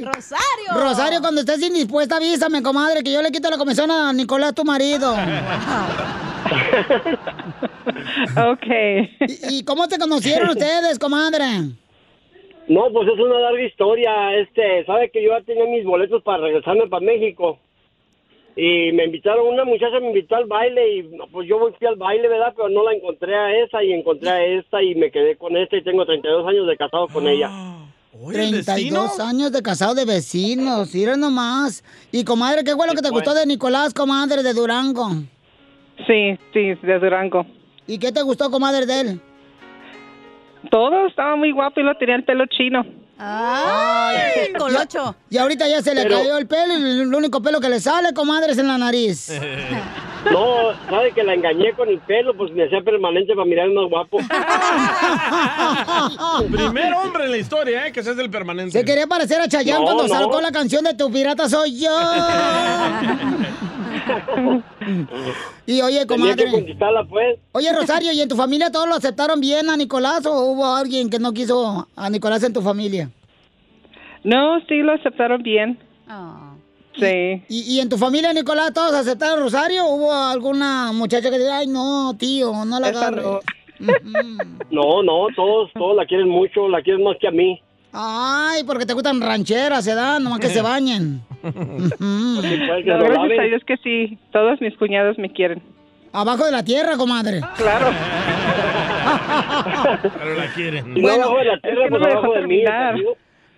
Rosario. 0.00 0.72
Rosario, 0.74 1.20
cuando 1.20 1.40
estés 1.40 1.60
indispuesta, 1.62 2.16
avísame, 2.16 2.62
comadre, 2.62 3.02
que 3.02 3.12
yo 3.12 3.20
le 3.20 3.30
quito 3.32 3.50
la 3.50 3.58
comisión 3.58 3.90
a 3.90 4.12
Nicolás, 4.12 4.54
tu 4.54 4.64
marido. 4.64 5.14
Ok. 8.36 8.66
¿Y, 9.50 9.58
y 9.58 9.64
cómo 9.64 9.86
se 9.86 9.98
conocieron 9.98 10.48
ustedes, 10.56 10.98
comadre? 10.98 11.44
No, 12.68 12.90
pues 12.92 13.08
es 13.08 13.18
una 13.18 13.38
larga 13.40 13.62
historia. 13.62 14.34
Este, 14.36 14.84
sabe 14.84 15.10
que 15.10 15.22
yo 15.22 15.30
ya 15.36 15.42
tenía 15.44 15.64
mis 15.66 15.84
boletos 15.84 16.22
para 16.22 16.38
regresarme 16.44 16.86
para 16.88 17.04
México. 17.04 17.58
Y 18.60 18.90
me 18.90 19.04
invitaron, 19.04 19.46
una 19.46 19.64
muchacha 19.64 20.00
me 20.00 20.08
invitó 20.08 20.34
al 20.34 20.46
baile 20.46 20.96
y 20.96 21.02
pues 21.30 21.46
yo 21.46 21.60
fui 21.78 21.86
al 21.86 21.94
baile, 21.94 22.26
¿verdad? 22.26 22.52
Pero 22.56 22.68
no 22.68 22.82
la 22.82 22.92
encontré 22.92 23.32
a 23.32 23.56
esa 23.56 23.84
y 23.84 23.92
encontré 23.92 24.28
a 24.30 24.44
esta 24.44 24.82
y 24.82 24.96
me 24.96 25.12
quedé 25.12 25.36
con 25.36 25.56
esta 25.56 25.76
y 25.76 25.84
tengo 25.84 26.04
32 26.04 26.44
años 26.44 26.66
de 26.66 26.76
casado 26.76 27.06
con 27.06 27.28
ella. 27.28 27.48
Oye, 28.20 28.48
¿el 28.48 28.54
vecino? 28.56 28.74
32 28.74 29.20
años 29.20 29.52
de 29.52 29.62
casado 29.62 29.94
de 29.94 30.04
vecinos, 30.04 30.92
mira 30.92 31.16
nomás. 31.16 31.84
Y 32.10 32.24
comadre, 32.24 32.64
¿qué 32.64 32.74
fue 32.74 32.88
lo 32.88 32.94
que 32.94 33.02
te 33.02 33.10
pues. 33.10 33.22
gustó 33.22 33.32
de 33.32 33.46
Nicolás, 33.46 33.94
comadre, 33.94 34.42
de 34.42 34.52
Durango? 34.52 35.08
Sí, 36.08 36.36
sí, 36.52 36.74
de 36.82 36.98
Durango. 36.98 37.46
¿Y 37.86 37.96
qué 38.00 38.10
te 38.10 38.22
gustó, 38.22 38.50
comadre, 38.50 38.86
de 38.86 39.00
él? 39.00 39.20
Todo 40.68 41.06
estaba 41.06 41.36
muy 41.36 41.52
guapo 41.52 41.78
y 41.78 41.84
lo 41.84 41.94
tenía 41.96 42.16
el 42.16 42.24
pelo 42.24 42.44
chino. 42.46 42.84
Ay, 43.20 44.52
colocho. 44.56 45.14
Y 45.28 45.38
ahorita 45.38 45.66
ya 45.68 45.82
se 45.82 45.92
le 45.94 46.04
Pero- 46.04 46.18
cayó 46.18 46.38
el 46.38 46.46
pelo 46.46 46.78
y 46.78 47.00
el 47.00 47.12
único 47.14 47.42
pelo 47.42 47.60
que 47.60 47.68
le 47.68 47.80
sale, 47.80 48.14
comadre, 48.14 48.52
es 48.52 48.58
en 48.58 48.68
la 48.68 48.78
nariz. 48.78 49.30
No, 50.32 50.72
sabe 50.90 51.12
que 51.12 51.22
la 51.22 51.34
engañé 51.34 51.72
con 51.74 51.88
el 51.88 52.00
pelo, 52.00 52.36
pues 52.36 52.50
me 52.52 52.64
hacía 52.64 52.82
permanente 52.82 53.34
para 53.34 53.46
mirar 53.46 53.68
más 53.70 53.88
guapo. 53.88 54.18
Primer 56.50 56.92
hombre 56.94 57.26
en 57.26 57.30
la 57.30 57.36
historia, 57.36 57.86
¿eh? 57.86 57.92
Que 57.92 58.02
se 58.02 58.10
hace 58.10 58.22
el 58.22 58.28
permanente. 58.30 58.72
Se 58.76 58.84
quería 58.84 59.06
parecer 59.06 59.40
a 59.40 59.46
Chayanne 59.48 59.78
No, 59.78 59.84
cuando 59.84 60.08
no. 60.08 60.14
sacó 60.20 60.40
la 60.40 60.50
canción 60.50 60.82
de 60.84 60.94
Tu 60.94 61.10
pirata 61.12 61.48
soy 61.48 61.78
yo. 61.80 61.90
y 65.66 65.80
oye, 65.82 66.00
que 66.00 66.06
comadre. 66.06 66.50
conquistarla, 66.50 67.04
pues. 67.04 67.38
Oye, 67.52 67.72
Rosario, 67.72 68.12
¿y 68.12 68.20
en 68.20 68.28
tu 68.28 68.36
familia 68.36 68.70
todos 68.70 68.88
lo 68.88 68.94
aceptaron 68.94 69.40
bien 69.40 69.68
a 69.70 69.76
Nicolás 69.76 70.24
o 70.26 70.32
hubo 70.46 70.66
alguien 70.66 71.10
que 71.10 71.18
no 71.18 71.32
quiso 71.32 71.88
a 71.94 72.10
Nicolás 72.10 72.42
en 72.42 72.52
tu 72.52 72.62
familia? 72.62 73.10
No, 74.24 74.60
sí, 74.68 74.76
lo 74.78 74.92
aceptaron 74.92 75.42
bien. 75.42 75.78
Oh. 76.10 76.54
Sí. 76.96 77.42
¿Y, 77.48 77.76
y 77.76 77.80
en 77.80 77.88
tu 77.88 77.96
familia, 77.96 78.32
Nicolás, 78.32 78.72
todos 78.74 78.92
aceptaron 78.92 79.38
a 79.38 79.42
Rosario? 79.42 79.84
¿O 79.86 79.94
¿Hubo 79.94 80.12
alguna 80.12 80.90
muchacha 80.92 81.30
que 81.30 81.38
diga, 81.38 81.58
ay, 81.58 81.68
no, 81.68 82.14
tío, 82.18 82.52
no 82.64 82.80
la 82.80 82.88
agarres? 82.88 83.24
no. 83.24 83.40
No, 84.70 85.02
no, 85.04 85.28
todos, 85.36 85.70
todos 85.72 85.94
la 85.96 86.04
quieren 86.04 86.28
mucho, 86.28 86.68
la 86.68 86.82
quieren 86.82 87.04
más 87.04 87.16
que 87.20 87.28
a 87.28 87.30
mí. 87.30 87.62
Ay, 88.00 88.62
porque 88.62 88.86
te 88.86 88.94
gustan 88.94 89.20
rancheras, 89.20 89.84
se 89.84 89.92
dan, 89.92 90.22
nomás 90.22 90.38
que 90.38 90.46
se 90.46 90.62
bañen. 90.62 91.20
No, 91.98 92.40
gracias 92.40 93.40
a 93.40 93.42
Dios 93.42 93.62
que 93.66 93.76
sí. 93.78 94.16
Todos 94.30 94.60
mis 94.60 94.76
cuñados 94.76 95.18
me 95.18 95.32
quieren. 95.32 95.60
Abajo 96.12 96.44
de 96.44 96.52
la 96.52 96.62
tierra, 96.62 96.96
comadre. 96.96 97.40
Claro. 97.56 97.88
Pero 100.16 100.34
la 100.36 100.46
quieren. 100.54 100.94
Bueno, 100.94 101.24
abajo 101.24 101.38
de 101.38 101.44
la 101.46 101.58
tierra, 101.58 101.86
es 101.86 101.88
que 101.88 101.90
no 101.90 101.98
pues 101.98 102.02
me 102.02 102.12
abajo 102.12 102.34
de 102.34 102.46
mí. 102.46 102.62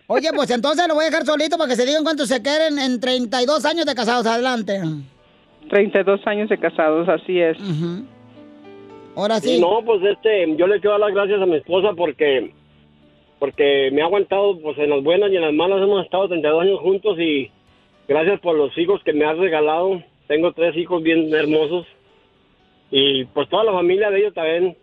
Oye, 0.06 0.30
pues 0.34 0.50
entonces 0.50 0.88
lo 0.88 0.94
voy 0.94 1.04
a 1.04 1.10
dejar 1.10 1.26
solito 1.26 1.58
para 1.58 1.68
que 1.68 1.76
se 1.76 1.84
digan 1.84 2.02
cuántos 2.02 2.28
se 2.28 2.40
quieren 2.40 2.78
en 2.78 2.98
32 2.98 3.66
años 3.66 3.84
de 3.84 3.94
casados. 3.94 4.26
Adelante. 4.26 4.80
32 5.68 6.26
años 6.26 6.48
de 6.48 6.56
casados, 6.56 7.06
así 7.10 7.38
es. 7.38 7.58
Ahora 9.14 9.38
sí. 9.38 9.60
no, 9.60 9.84
pues 9.84 10.02
este, 10.02 10.56
yo 10.56 10.66
le 10.66 10.80
quiero 10.80 10.92
dar 10.92 11.00
las 11.00 11.14
gracias 11.14 11.42
a 11.42 11.46
mi 11.46 11.56
esposa 11.56 11.90
porque 11.94 12.54
porque 13.40 13.90
me 13.92 14.02
ha 14.02 14.04
aguantado 14.04 14.60
pues 14.60 14.78
en 14.78 14.90
las 14.90 15.02
buenas 15.02 15.32
y 15.32 15.36
en 15.36 15.42
las 15.42 15.54
malas 15.54 15.82
hemos 15.82 16.04
estado 16.04 16.28
32 16.28 16.62
años 16.62 16.80
juntos 16.80 17.18
y 17.18 17.50
gracias 18.06 18.38
por 18.40 18.54
los 18.54 18.76
hijos 18.78 19.02
que 19.02 19.14
me 19.14 19.24
has 19.24 19.38
regalado. 19.38 20.00
Tengo 20.28 20.52
tres 20.52 20.76
hijos 20.76 21.02
bien 21.02 21.34
hermosos 21.34 21.86
y 22.90 23.24
pues 23.24 23.48
toda 23.48 23.64
la 23.64 23.72
familia 23.72 24.10
de 24.10 24.20
ellos 24.20 24.34
también. 24.34 24.76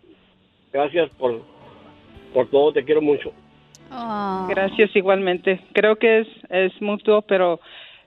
Gracias 0.74 1.10
por 1.12 1.42
por 2.34 2.50
todo, 2.50 2.74
te 2.74 2.84
quiero 2.84 3.02
mucho. 3.02 3.32
Gracias 4.50 4.94
igualmente. 4.96 5.62
Creo 5.74 5.96
que 5.96 6.20
es, 6.20 6.28
es 6.50 6.82
mutuo, 6.82 7.22
pero 7.22 7.60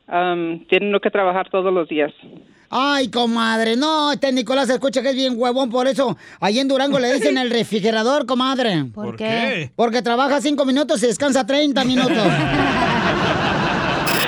am, 0.06 0.64
tienen 0.66 0.98
que 1.00 1.10
trabajar 1.10 1.48
todos 1.48 1.72
los 1.72 1.88
días. 1.88 2.12
Ay, 2.72 3.08
comadre, 3.08 3.74
no, 3.76 4.12
este 4.12 4.30
Nicolás 4.30 4.68
se 4.68 4.74
escucha 4.74 5.02
que 5.02 5.08
es 5.10 5.16
bien 5.16 5.34
huevón, 5.36 5.70
por 5.70 5.88
eso 5.88 6.16
ahí 6.38 6.60
en 6.60 6.68
Durango 6.68 7.00
le 7.00 7.12
dicen 7.12 7.36
el 7.36 7.50
refrigerador, 7.58 8.26
comadre. 8.26 8.84
¿Por 8.94 9.06
¿Por 9.06 9.16
qué? 9.16 9.72
Porque 9.74 10.02
trabaja 10.02 10.40
cinco 10.40 10.64
minutos 10.64 11.02
y 11.02 11.08
descansa 11.08 11.44
30 11.44 11.84
minutos. 11.84 12.16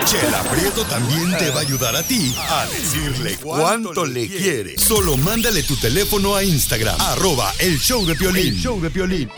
Chela 0.06 0.42
Prieto 0.50 0.82
también 0.86 1.36
te 1.38 1.50
va 1.50 1.58
a 1.58 1.60
ayudar 1.60 1.94
a 1.94 2.02
ti 2.02 2.34
a 2.36 2.66
decirle 2.66 3.36
cuánto 3.40 4.04
le 4.04 4.26
quiere. 4.28 4.76
Solo 4.76 5.16
mándale 5.16 5.62
tu 5.62 5.76
teléfono 5.76 6.34
a 6.34 6.42
Instagram, 6.42 7.00
arroba 7.00 7.52
el 7.60 7.78
show 7.78 8.04
de 8.04 8.16
Piolín. 8.16 8.56
show 8.56 8.80
de 8.80 8.90
Piolín. 8.90 9.30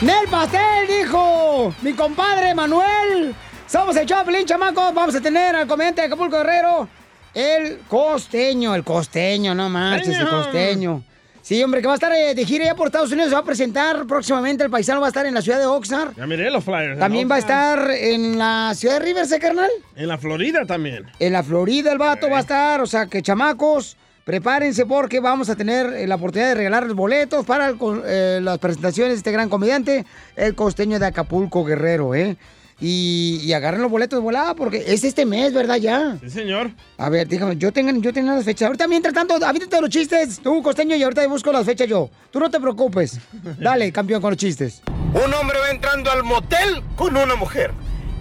¡Nel 0.00 0.28
pastel, 0.30 0.86
dijo! 0.86 1.74
Mi 1.82 1.92
compadre 1.92 2.54
Manuel. 2.54 3.34
Somos 3.68 3.94
el 3.96 4.06
Chaplin, 4.06 4.46
chamacos. 4.46 4.94
Vamos 4.94 5.14
a 5.14 5.20
tener 5.20 5.54
al 5.54 5.66
comediante 5.66 6.00
de 6.00 6.06
Acapulco 6.06 6.38
Guerrero, 6.38 6.88
el 7.34 7.80
costeño, 7.86 8.74
el 8.74 8.82
costeño, 8.82 9.54
no 9.54 9.68
manches, 9.68 10.18
el 10.18 10.26
costeño. 10.26 11.02
Sí, 11.42 11.62
hombre, 11.62 11.82
que 11.82 11.86
va 11.86 11.92
a 11.92 11.96
estar 11.96 12.12
eh, 12.12 12.34
de 12.34 12.46
gira 12.46 12.64
ya 12.64 12.74
por 12.74 12.86
Estados 12.86 13.12
Unidos, 13.12 13.28
se 13.28 13.34
va 13.34 13.42
a 13.42 13.44
presentar 13.44 14.06
próximamente, 14.06 14.64
el 14.64 14.70
paisano 14.70 15.00
va 15.00 15.08
a 15.08 15.10
estar 15.10 15.26
en 15.26 15.34
la 15.34 15.42
ciudad 15.42 15.58
de 15.58 15.66
Oxnard. 15.66 16.14
Ya 16.16 16.26
miré 16.26 16.50
los 16.50 16.64
flyers. 16.64 16.94
¿no? 16.94 17.00
También 17.00 17.30
va 17.30 17.36
a 17.36 17.38
estar 17.40 17.90
en 17.90 18.38
la 18.38 18.72
ciudad 18.74 19.00
de 19.00 19.04
Riverside, 19.04 19.38
carnal. 19.38 19.70
En 19.96 20.08
la 20.08 20.16
Florida 20.16 20.64
también. 20.64 21.04
En 21.18 21.34
la 21.34 21.42
Florida 21.42 21.92
el 21.92 21.98
vato 21.98 22.30
va 22.30 22.38
a 22.38 22.40
estar, 22.40 22.80
o 22.80 22.86
sea 22.86 23.06
que 23.06 23.20
chamacos, 23.20 23.98
prepárense 24.24 24.86
porque 24.86 25.20
vamos 25.20 25.50
a 25.50 25.56
tener 25.56 25.92
eh, 25.92 26.06
la 26.06 26.14
oportunidad 26.14 26.48
de 26.48 26.54
regalar 26.54 26.86
los 26.86 26.96
boletos 26.96 27.44
para 27.44 27.68
el 27.68 27.76
eh, 28.06 28.40
las 28.42 28.58
presentaciones 28.58 29.12
de 29.12 29.18
este 29.18 29.32
gran 29.32 29.50
comediante, 29.50 30.06
el 30.36 30.54
costeño 30.54 30.98
de 30.98 31.06
Acapulco 31.06 31.64
Guerrero, 31.64 32.14
¿eh? 32.14 32.38
Y, 32.80 33.40
y 33.42 33.52
agarren 33.54 33.82
los 33.82 33.90
boletos 33.90 34.18
de 34.18 34.22
volada 34.22 34.54
porque 34.54 34.84
es 34.86 35.02
este 35.02 35.26
mes, 35.26 35.52
¿verdad? 35.52 35.76
Ya. 35.76 36.16
Sí, 36.20 36.30
señor. 36.30 36.70
A 36.96 37.08
ver, 37.08 37.26
dígame, 37.26 37.56
yo 37.56 37.72
tengo, 37.72 37.90
yo 38.00 38.12
tengo 38.12 38.32
las 38.32 38.44
fechas. 38.44 38.66
Ahorita 38.66 38.86
mientras 38.86 39.12
tanto, 39.14 39.34
avítate 39.44 39.80
los 39.80 39.90
chistes, 39.90 40.38
tú, 40.38 40.62
costeño, 40.62 40.94
y 40.94 41.02
ahorita 41.02 41.26
busco 41.26 41.50
las 41.50 41.66
fechas 41.66 41.88
yo. 41.88 42.08
Tú 42.30 42.38
no 42.38 42.50
te 42.50 42.60
preocupes. 42.60 43.18
Dale, 43.58 43.90
campeón, 43.90 44.20
con 44.20 44.30
los 44.30 44.38
chistes. 44.38 44.82
Un 44.86 45.34
hombre 45.34 45.58
va 45.58 45.70
entrando 45.70 46.10
al 46.10 46.22
motel 46.22 46.82
con 46.94 47.16
una 47.16 47.34
mujer. 47.34 47.72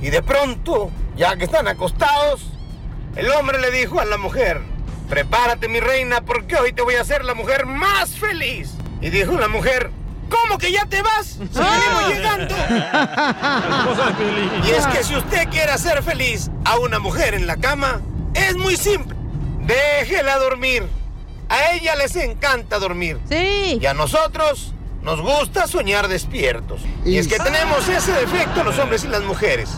Y 0.02 0.10
de 0.10 0.24
pronto, 0.24 0.90
ya 1.16 1.36
que 1.36 1.44
están 1.46 1.68
acostados, 1.68 2.48
el 3.16 3.30
hombre 3.32 3.60
le 3.60 3.72
dijo 3.72 4.00
a 4.00 4.06
la 4.06 4.18
mujer, 4.18 4.62
prepárate 5.10 5.68
mi 5.68 5.80
reina 5.80 6.22
porque 6.22 6.56
hoy 6.56 6.74
te 6.74 6.82
voy 6.82 6.96
a 6.96 7.02
hacer 7.02 7.26
la 7.26 7.34
mujer 7.34 7.66
más 7.66 8.12
feliz. 8.18 8.72
Y 9.02 9.10
dijo 9.10 9.34
la 9.34 9.48
mujer, 9.48 9.92
¿cómo 10.30 10.58
que 10.58 10.72
ya 10.72 10.86
te 10.86 11.02
vas? 11.02 11.38
Si 11.52 11.60
venimos 11.60 12.10
llegando. 12.10 12.56
Y 14.68 14.72
es 14.72 14.88
que 14.88 15.04
si 15.04 15.16
usted 15.16 15.48
quiere 15.50 15.72
hacer 15.72 16.04
feliz 16.04 16.50
a 16.66 16.78
una 16.78 17.00
mujer 17.00 17.34
en 17.34 17.48
la 17.48 17.58
cama, 17.58 18.02
es 18.34 18.56
muy 18.56 18.76
simple. 18.76 19.16
Déjela 19.62 20.38
dormir. 20.38 20.88
A 21.50 21.74
ella 21.74 21.96
les 21.96 22.16
encanta 22.16 22.80
dormir. 22.80 23.20
Sí. 23.30 23.80
Y 23.82 23.86
a 23.86 23.94
nosotros 23.94 24.74
nos 25.02 25.22
gusta 25.22 25.68
soñar 25.68 26.08
despiertos. 26.08 26.82
Y 27.06 27.18
es 27.18 27.28
que 27.28 27.38
tenemos 27.38 27.88
ese 27.88 28.12
defecto 28.12 28.64
los 28.64 28.78
hombres 28.80 29.06
y 29.06 29.08
las 29.08 29.24
mujeres. 29.24 29.70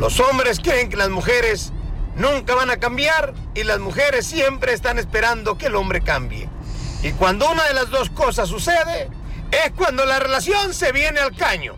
Los 0.00 0.18
hombres 0.20 0.60
creen 0.60 0.88
que 0.88 0.96
las 0.96 1.10
mujeres 1.10 1.72
nunca 2.16 2.54
van 2.54 2.70
a 2.70 2.78
cambiar 2.78 3.34
y 3.54 3.62
las 3.62 3.78
mujeres 3.78 4.26
siempre 4.26 4.72
están 4.72 4.98
esperando 4.98 5.56
que 5.56 5.66
el 5.66 5.76
hombre 5.76 6.00
cambie. 6.00 6.48
Y 7.02 7.12
cuando 7.12 7.48
una 7.50 7.62
de 7.64 7.74
las 7.74 7.90
dos 7.90 8.10
cosas 8.10 8.48
sucede, 8.48 9.08
es 9.50 9.72
cuando 9.76 10.04
la 10.04 10.18
relación 10.18 10.74
se 10.74 10.92
viene 10.92 11.20
al 11.20 11.34
caño. 11.36 11.76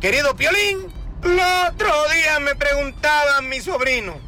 Querido 0.00 0.34
Piolín, 0.36 0.92
el 1.22 1.40
otro 1.68 1.92
día 2.08 2.40
me 2.40 2.54
preguntaba 2.54 3.42
mi 3.42 3.60
sobrino, 3.60 4.18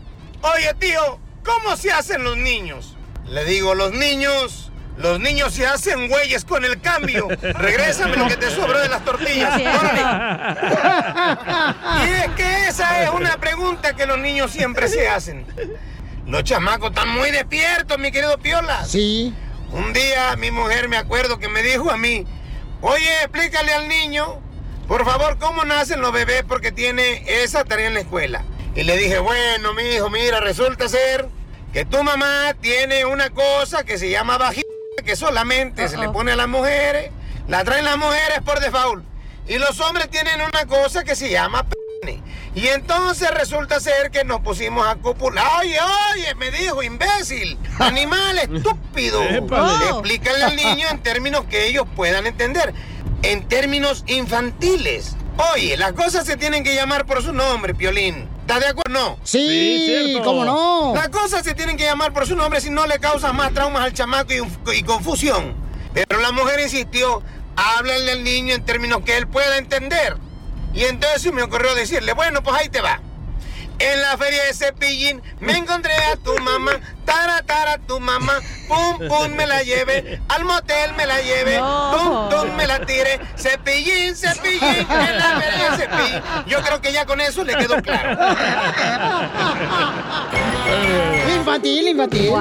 oye 0.43 0.75
tío, 0.79 1.19
¿cómo 1.45 1.77
se 1.77 1.91
hacen 1.93 2.25
los 2.25 2.37
niños? 2.37 2.97
Le 3.27 3.45
digo, 3.45 3.75
los 3.75 3.93
niños, 3.93 4.71
los 4.99 5.19
niños 5.19 5.55
se 5.55 5.67
hacen 5.67 6.09
güeyes 6.09 6.45
con 6.45 6.65
el 6.65 6.81
cambio. 6.81 7.29
Regrésame 7.41 8.17
lo 8.17 8.27
que 8.29 8.37
te 8.37 8.51
sobró 8.51 8.79
de 8.79 8.89
las 8.89 9.05
tortillas. 9.05 9.55
Órale. 9.55 10.03
Y 12.05 12.11
es 12.11 12.29
que 12.37 12.69
esa 12.69 13.03
es 13.05 13.11
una 13.11 13.39
pregunta 13.39 13.95
que 13.95 14.05
los 14.05 14.19
niños 14.19 14.51
siempre 14.51 14.89
se 14.89 15.09
hacen. 15.09 15.47
Los 16.27 16.45
chamacos 16.45 16.91
están 16.91 17.09
muy 17.09 17.31
despiertos, 17.31 17.99
mi 17.99 18.13
querido 18.13 18.37
Piola. 18.39 18.85
Sí. 18.85 19.35
Un 19.71 19.93
día 19.95 20.37
mi 20.37 20.51
mujer 20.51 20.89
me 20.89 20.99
acuerdo 20.99 21.39
que 21.39 21.49
me 21.49 21.63
dijo 21.63 21.91
a 21.91 21.97
mí, 21.97 22.27
oye, 22.83 23.23
explícale 23.23 23.73
al 23.73 23.89
niño, 23.89 24.41
por 24.87 25.05
favor, 25.05 25.39
cómo 25.39 25.65
nacen 25.65 26.01
los 26.01 26.13
bebés 26.13 26.45
porque 26.47 26.71
tiene 26.71 27.25
esa 27.27 27.65
tarea 27.65 27.87
en 27.87 27.95
la 27.95 28.01
escuela. 28.01 28.45
Y 28.75 28.83
le 28.83 28.97
dije, 28.97 29.19
bueno, 29.19 29.73
mi 29.75 29.83
hijo, 29.83 30.11
mira, 30.11 30.41
resulta 30.41 30.89
ser 30.89 31.29
que 31.73 31.85
tu 31.85 32.03
mamá 32.03 32.55
tiene 32.61 33.07
una 33.07 33.31
cosa 33.31 33.85
que 33.85 33.99
se 33.99 34.11
llama 34.11 34.37
vagina, 34.39 34.67
que 35.05 35.17
solamente 35.17 35.89
se 35.89 35.97
le 35.97 36.09
pone 36.11 36.33
a 36.33 36.37
las 36.37 36.49
mujeres, 36.49 37.11
la 37.49 37.65
traen 37.65 37.85
las 37.85 37.97
mujeres 37.97 38.41
por 38.45 38.61
default. 38.61 39.05
Y 39.49 39.59
los 39.59 39.81
hombres 39.81 40.09
tienen 40.11 40.41
una 40.41 40.67
cosa 40.67 41.03
que 41.05 41.17
se 41.17 41.31
llama 41.31 41.65
pene. 41.65 41.82
Y 42.55 42.67
entonces 42.69 43.31
resulta 43.31 43.81
ser 43.81 44.11
que 44.11 44.25
nos 44.25 44.41
pusimos 44.43 44.87
a 44.87 44.97
copular. 44.97 45.45
Oye, 45.61 45.79
oye, 46.15 46.35
me 46.35 46.51
dijo, 46.51 46.83
imbécil, 46.83 47.57
animal 47.79 48.39
estúpido. 48.39 49.23
Épale. 49.31 49.89
Explícale 49.91 50.43
al 50.45 50.57
niño 50.57 50.87
en 50.91 51.03
términos 51.03 51.45
que 51.49 51.67
ellos 51.69 51.87
puedan 51.97 52.27
entender. 52.27 52.75
En 53.23 53.49
términos 53.49 54.05
infantiles. 54.07 55.17
Oye, 55.55 55.77
las 55.79 55.93
cosas 55.93 56.27
se 56.27 56.37
tienen 56.37 56.63
que 56.63 56.75
llamar 56.75 57.07
por 57.07 57.23
su 57.23 57.33
nombre, 57.33 57.75
Piolín. 57.75 58.29
¿Estás 58.43 58.61
de 58.61 58.67
acuerdo? 58.67 58.91
No. 58.91 59.19
Sí, 59.25 59.39
Sí, 59.39 59.87
cierto. 60.11 60.25
cómo 60.25 60.45
no. 60.45 60.93
Las 60.95 61.09
cosas 61.09 61.43
se 61.45 61.55
tienen 61.55 61.77
que 61.79 61.85
llamar 61.85 62.13
por 62.13 62.27
su 62.27 62.37
nombre 62.37 62.61
si 62.61 62.69
no 62.69 62.87
le 62.87 62.99
causan 62.99 63.35
más 63.37 63.55
traumas 63.55 63.83
al 63.85 63.95
chamaco 63.95 64.33
y, 64.35 64.77
y 64.77 64.83
confusión. 64.83 65.55
Pero 65.95 66.21
la 66.21 66.33
mujer 66.33 66.61
insistió, 66.61 67.23
háblale 67.57 68.13
al 68.13 68.25
niño 68.25 68.55
en 68.55 68.65
términos 68.65 69.01
que 69.07 69.17
él 69.17 69.27
pueda 69.27 69.57
entender. 69.57 70.17
Y 70.75 70.85
entonces 70.85 71.33
me 71.33 71.43
ocurrió 71.43 71.75
decirle, 71.75 72.13
bueno, 72.13 72.43
pues 72.43 72.57
ahí 72.57 72.69
te 72.69 72.81
va. 72.81 73.01
En 73.79 74.01
la 74.01 74.17
feria 74.17 74.45
de 74.45 74.55
Cepillín 74.55 75.23
me 75.41 75.57
encontré 75.57 75.93
a 76.13 76.17
tu 76.17 76.39
mamá, 76.39 76.73
tara 77.05 77.43
tara 77.43 77.79
tu 77.79 77.99
mamá, 77.99 78.39
pum 78.69 79.09
pum 79.09 79.29
me 79.33 79.45
la 79.45 79.63
lleve, 79.63 80.21
al 80.29 80.45
motel 80.45 80.93
me 80.95 81.05
la 81.05 81.21
lleve, 81.21 81.59
pum 81.59 82.29
pum 82.29 82.55
me 82.55 82.67
la 82.67 82.79
tire, 82.87 83.19
Cepillín, 83.37 84.15
Cepillín, 84.15 84.87
en 84.89 85.19
la 85.19 85.41
feria 85.41 85.71
de 85.71 85.77
Cepillín. 85.79 86.23
Yo 86.47 86.63
creo 86.63 86.81
que 86.81 86.93
ya 86.93 87.05
con 87.07 87.21
eso 87.21 87.43
le 87.43 87.57
quedó 87.57 87.83
claro. 87.83 88.37
Infantil, 91.37 91.89
infantil. 91.89 92.33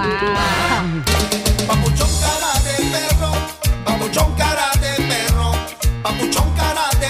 Papuchón 1.68 2.10
cara 2.22 2.54
de 2.66 2.84
perro, 2.92 3.32
papuchón 3.84 4.36
cara 4.36 4.70
de 4.80 4.94
perro, 5.06 5.52
papuchón 6.04 6.54
cara 6.56 6.88
de 7.00 7.00
perro, 7.00 7.01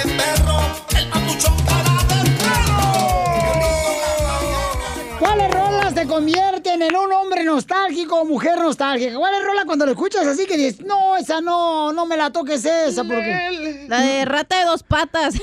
convierten 6.61 6.81
en 6.81 6.95
un 6.95 7.11
hombre 7.13 7.43
nostálgico 7.43 8.21
o 8.21 8.25
mujer 8.25 8.59
nostálgica? 8.59 9.17
¿Cuáles 9.17 9.43
rolas 9.43 9.65
cuando 9.65 9.85
lo 9.85 9.91
escuchas 9.91 10.25
así 10.27 10.45
que 10.45 10.57
dices, 10.57 10.85
no, 10.85 11.17
esa 11.17 11.41
no, 11.41 11.91
no 11.93 12.05
me 12.05 12.17
la 12.17 12.31
toques 12.31 12.63
esa 12.65 13.03
porque... 13.03 13.85
La 13.87 14.01
de 14.01 14.25
rata 14.25 14.59
de 14.59 14.65
dos 14.65 14.83
patas. 14.83 15.35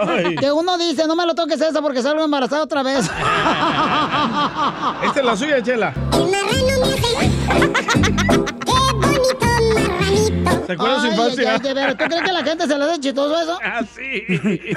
Ay. 0.00 0.36
Que 0.36 0.52
uno 0.52 0.78
dice, 0.78 1.06
no 1.06 1.16
me 1.16 1.26
lo 1.26 1.34
toques 1.34 1.60
esa 1.60 1.82
porque 1.82 2.02
salgo 2.02 2.24
embarazada 2.24 2.62
otra 2.62 2.82
vez. 2.82 3.00
Esta 5.04 5.16
es 5.16 5.24
la 5.24 5.36
suya, 5.36 5.62
Chela. 5.62 5.92
¿Te 10.66 10.72
acuerdas 10.72 11.02
de 11.02 11.08
su 11.08 11.14
infancia? 11.14 11.52
ay, 11.54 11.60
ay, 11.64 11.74
de 11.74 11.94
¿Tú 11.94 12.04
crees 12.04 12.22
que 12.22 12.32
la 12.32 12.44
gente 12.44 12.66
se 12.66 12.78
le 12.78 12.84
hace 12.84 13.00
chistoso 13.00 13.40
eso? 13.40 13.58
Ah, 13.64 13.82
sí. 13.84 14.24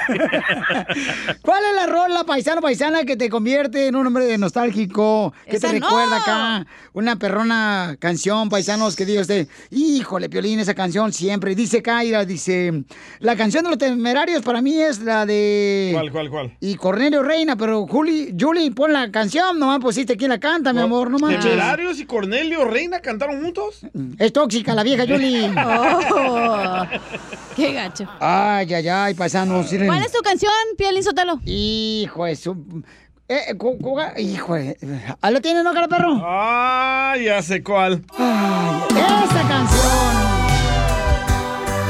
¿Cuál 1.42 1.62
es 1.64 1.74
la 1.74 1.86
rola 1.86 2.24
paisano 2.24 2.60
paisana 2.60 3.04
que 3.04 3.16
te 3.16 3.28
convierte 3.28 3.86
en 3.86 3.96
un 3.96 4.06
hombre 4.06 4.36
nostálgico? 4.38 5.32
Que 5.48 5.56
Esa 5.56 5.70
te 5.70 5.80
no. 5.80 5.86
recuerda 5.86 6.16
acá 6.18 6.66
una 6.92 7.16
perrona 7.16 7.96
canción, 7.98 8.48
paisanos, 8.48 8.96
que 8.96 9.04
diga 9.04 9.20
usted, 9.20 9.48
híjole, 9.70 10.28
Piolín, 10.28 10.58
esa 10.60 10.74
canción 10.74 11.12
siempre. 11.12 11.54
Dice 11.54 11.82
Kaira, 11.82 12.24
dice, 12.24 12.84
la 13.20 13.36
canción 13.36 13.64
de 13.64 13.70
los 13.70 13.78
temerarios 13.78 14.42
para 14.42 14.60
mí 14.62 14.80
es 14.80 15.00
la 15.00 15.26
de... 15.26 15.90
¿Cuál, 15.92 16.10
cuál, 16.10 16.30
cuál? 16.30 16.56
Y 16.60 16.74
Cornelio 16.76 17.22
Reina, 17.22 17.56
pero 17.56 17.86
Juli, 17.86 18.34
Julie, 18.38 18.70
pon 18.70 18.92
la 18.92 19.10
canción, 19.10 19.58
nomás 19.58 19.80
pusiste 19.80 20.16
quién 20.16 20.30
la 20.30 20.40
canta, 20.40 20.72
mi 20.72 20.80
amor, 20.80 21.10
no 21.10 21.18
manches. 21.18 21.44
¿Temerarios 21.44 21.98
y 22.00 22.06
Cornelio 22.06 22.64
Reina 22.64 23.00
cantaron 23.00 23.42
juntos? 23.42 23.80
Es 24.18 24.32
tóxica 24.32 24.74
la 24.74 24.82
vieja 24.82 25.04
Julie. 25.06 25.46
Oh, 25.78 26.84
qué 27.56 27.72
gacho. 27.72 28.04
Ay, 28.20 28.72
ay, 28.72 28.88
ay, 28.88 29.14
paisanos. 29.14 29.66
¿Cuál 29.86 30.02
es 30.02 30.12
tu 30.12 30.22
canción, 30.22 30.52
Piolín 30.78 31.02
Sotelo? 31.02 31.40
Hijo 31.44 32.24
de 32.24 32.36
su... 32.36 32.82
Eh, 33.28 33.54
cu- 33.58 33.76
cu- 33.78 33.98
hijo 34.18 34.54
de... 34.54 34.76
¿Ah, 35.20 35.30
lo 35.32 35.40
tiene, 35.40 35.62
no, 35.64 35.72
cara 35.72 35.88
perro? 35.88 36.20
Ah, 36.24 37.14
ya 37.22 37.42
sé 37.42 37.62
cuál. 37.62 38.04
Ay, 38.16 38.82
esa 38.90 39.48
canción. 39.48 39.92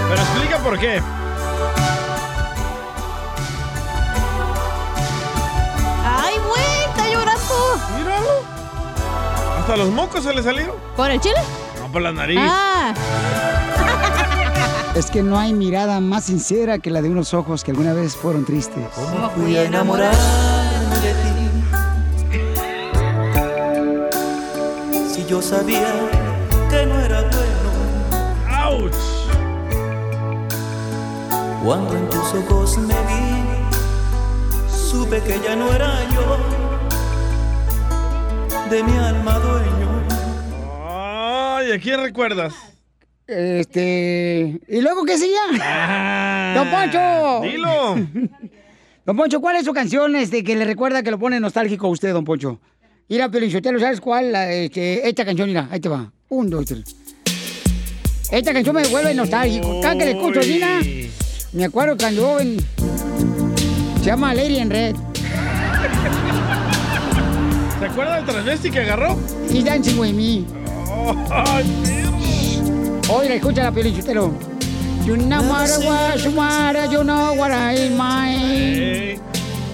Pero 0.09 0.21
explica 0.23 0.59
por 0.59 0.79
qué. 0.79 1.01
Ay, 6.05 6.35
güey, 6.49 6.81
está 6.89 7.09
llorando. 7.09 7.55
Míralo. 7.99 8.31
Hasta 9.59 9.77
los 9.77 9.91
mocos 9.91 10.25
se 10.25 10.33
le 10.33 10.43
salieron. 10.43 10.77
¿Por 10.97 11.11
el 11.11 11.21
chile? 11.21 11.41
Por 11.93 12.03
la 12.03 12.13
nariz. 12.13 12.39
Ah. 12.41 12.93
Es 14.95 15.11
que 15.11 15.23
no 15.23 15.39
hay 15.39 15.53
mirada 15.55 16.01
más 16.01 16.25
sincera 16.25 16.79
que 16.79 16.91
la 16.91 17.01
de 17.01 17.09
unos 17.09 17.33
ojos 17.35 17.63
que 17.63 17.71
alguna 17.71 17.93
vez 17.93 18.17
fueron 18.17 18.45
tristes. 18.45 18.85
¿Cómo 18.95 19.31
fui 19.31 19.57
a 19.57 19.65
enamorarme 19.65 20.17
de 21.03 21.13
ti? 21.13 21.35
Si 25.13 25.25
yo 25.27 25.41
sabía 25.41 25.93
que 26.71 26.87
no 26.87 26.99
era 27.01 27.21
bueno. 27.23 27.71
¡Auch! 28.51 28.93
Cuando 31.65 31.97
en 31.97 32.09
tus 32.09 32.35
ojos 32.35 32.79
me 32.79 32.95
vi, 32.95 33.45
supe 34.69 35.21
que 35.23 35.41
ya 35.41 35.57
no 35.57 35.73
era 35.73 35.93
yo 36.11 36.39
de 38.71 38.83
mi 38.83 38.97
alma 38.99 39.39
dueño. 39.39 39.96
Ay, 41.67 41.73
¿a 41.73 41.81
quién 41.81 42.01
recuerdas? 42.01 42.55
Este... 43.27 44.61
¿Y 44.69 44.81
luego 44.81 45.05
qué 45.05 45.19
seguía? 45.19 45.41
Ah, 45.61 46.55
¡Don 46.55 46.71
Poncho! 46.71 47.41
Dilo. 47.43 48.31
Don 49.05 49.17
Poncho, 49.17 49.41
¿cuál 49.41 49.57
es 49.57 49.65
su 49.65 49.73
canción 49.73 50.15
este, 50.15 50.45
que 50.45 50.55
le 50.55 50.65
recuerda 50.65 51.03
que 51.03 51.11
lo 51.11 51.19
pone 51.19 51.41
nostálgico 51.41 51.89
a 51.89 51.91
usted, 51.91 52.13
Don 52.13 52.25
Poncho? 52.25 52.61
Mira, 53.09 53.29
Pelinchotelo, 53.29 53.81
¿sabes 53.81 54.01
cuál? 54.01 54.33
Este, 54.37 55.09
esta 55.09 55.25
canción, 55.25 55.49
mira, 55.49 55.67
ahí 55.69 55.81
te 55.81 55.89
va. 55.89 56.13
Un, 56.29 56.51
dos, 56.51 56.67
tres. 56.67 56.85
Esta 58.31 58.53
canción 58.53 58.77
me 58.77 58.87
vuelve 58.87 59.13
nostálgico. 59.13 59.81
Cada 59.81 59.99
que 59.99 60.05
la 60.05 60.11
escucho, 60.13 60.43
Gina, 60.43 60.81
me 61.53 61.65
acuerdo 61.65 61.97
cuando 61.97 62.29
joven. 62.29 62.59
Se 63.99 64.05
llama 64.05 64.35
Lady 64.35 64.59
in 64.59 64.71
Red. 64.71 64.95
¿Se 67.81 67.87
acuerda 67.87 68.17
del 68.17 68.25
transvesti 68.25 68.71
que 68.71 68.81
agarró? 68.81 69.19
Y 69.51 69.65
Dancing 69.65 69.99
With 69.99 70.13
Me. 70.13 70.66
Oiga, 73.09 73.35
escucha 73.35 73.63
la 73.63 73.71
Pelinchotelo. 73.73 74.33
You 75.05 75.17
know 75.17 75.41
what 75.43 75.71
I 75.71 75.79
want, 75.87 76.25
you 76.25 76.33
want, 76.33 76.91
you 76.91 77.05
know 77.05 77.33
what 77.35 77.53
I 77.53 77.89
mind. 77.91 79.21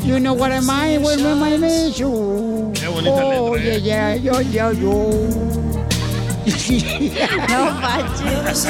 You 0.04 0.20
know 0.20 0.34
what 0.34 0.52
I 0.52 0.60
mind 0.60 1.02
when 1.02 1.22
my 1.38 1.56
miss 1.56 1.98
you. 1.98 2.70
Qué 2.74 2.86
bonita 2.86 3.24
oh, 3.24 3.56
letra, 3.56 3.78
yeah, 3.78 4.14
¿eh? 4.14 4.20
yeah, 4.20 4.32
yo, 4.32 4.40
yo, 4.42 4.72
yo. 4.72 5.10
No 7.48 7.70
manches. 7.80 8.66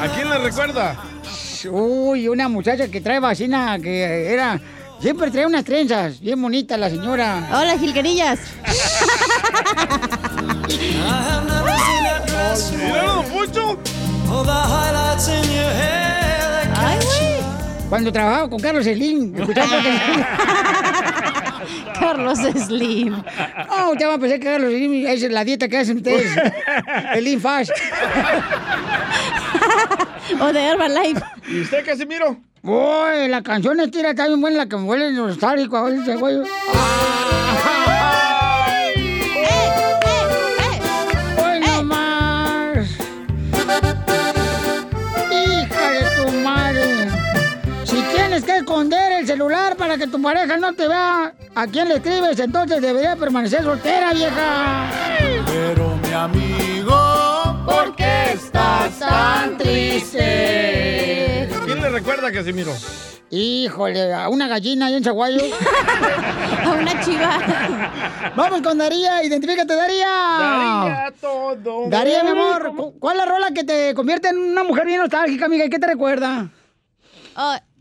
¿A 0.00 0.08
quién 0.14 0.30
le 0.30 0.38
recuerda? 0.38 0.96
Uy, 1.70 2.28
una 2.28 2.48
muchacha 2.48 2.88
que 2.88 3.02
trae 3.02 3.20
vacina 3.20 3.78
que 3.78 4.32
era. 4.32 4.58
Siempre 4.98 5.30
trae 5.30 5.44
unas 5.44 5.64
trenzas, 5.64 6.20
bien 6.20 6.40
bonita 6.40 6.78
la 6.78 6.88
señora. 6.88 7.48
Hola, 7.52 7.76
Gilquerillas. 7.76 8.38
Ay, 16.76 16.98
güey. 16.98 17.88
Cuando 17.88 18.12
trabajaba 18.12 18.48
con 18.48 18.60
Carlos 18.60 18.84
Slim, 18.84 19.34
escuchaba. 19.36 19.68
Carlos 22.00 22.38
Slim. 22.38 23.22
Oh, 23.70 23.92
usted 23.92 24.06
va 24.06 24.14
a 24.14 24.18
pensar 24.18 24.38
que 24.38 24.46
Carlos 24.46 24.70
Slim 24.70 25.06
es 25.06 25.22
la 25.30 25.44
dieta 25.44 25.68
que 25.68 25.78
hacen 25.78 25.98
ustedes. 25.98 26.30
El 27.14 27.24
Lean 27.24 27.40
Fast. 27.40 27.70
O 30.40 30.52
de 30.52 30.60
Herbalife. 30.60 31.22
¿Y 31.48 31.60
usted, 31.62 31.84
Casimiro? 31.84 32.38
Uy, 32.62 33.28
la 33.28 33.42
canción 33.42 33.80
estira 33.80 34.10
está 34.10 34.26
bien 34.28 34.40
buena, 34.40 34.58
la 34.58 34.66
que 34.66 34.76
me 34.76 34.84
vuelve 34.84 35.12
nostálgico 35.12 35.76
a 35.76 35.82
veces, 35.84 36.18
güey. 36.18 36.36
Hoy 36.36 36.46
celular 49.42 49.76
para 49.76 49.98
que 49.98 50.06
tu 50.06 50.22
pareja 50.22 50.56
no 50.56 50.72
te 50.72 50.86
vea 50.86 51.34
a 51.54 51.66
quién 51.66 51.88
le 51.88 51.96
escribes, 51.96 52.38
entonces 52.38 52.80
debería 52.80 53.16
permanecer 53.16 53.64
soltera, 53.64 54.12
vieja. 54.12 54.88
Pero 55.46 55.96
mi 55.96 56.12
amigo, 56.12 56.94
¿por 57.66 57.96
qué 57.96 58.34
estás 58.34 58.96
tan 59.00 59.58
triste? 59.58 61.48
¿Quién 61.64 61.80
le 61.82 61.88
recuerda, 61.90 62.30
Casimiro? 62.30 62.70
Híjole, 63.30 64.12
a 64.14 64.28
una 64.28 64.46
gallina 64.46 64.86
ahí 64.86 64.94
en 64.94 65.02
Chaguayo. 65.02 65.40
A 66.64 66.68
una 66.70 67.00
chiva. 67.02 67.38
Vamos 68.36 68.62
con 68.62 68.78
Daría, 68.78 69.24
identifícate, 69.24 69.74
Daría. 69.74 70.06
Daría 70.38 71.12
todo. 71.20 71.88
Daría, 71.88 72.22
mi 72.22 72.30
amor, 72.30 72.76
¿cu- 72.76 72.94
¿cuál 73.00 73.16
es 73.18 73.24
la 73.26 73.32
rola 73.32 73.50
que 73.52 73.64
te 73.64 73.94
convierte 73.94 74.28
en 74.28 74.38
una 74.38 74.62
mujer 74.62 74.86
bien 74.86 75.00
nostálgica, 75.00 75.46
amiga? 75.46 75.64
¿Y 75.64 75.70
qué 75.70 75.78
te 75.80 75.86
recuerda? 75.88 76.48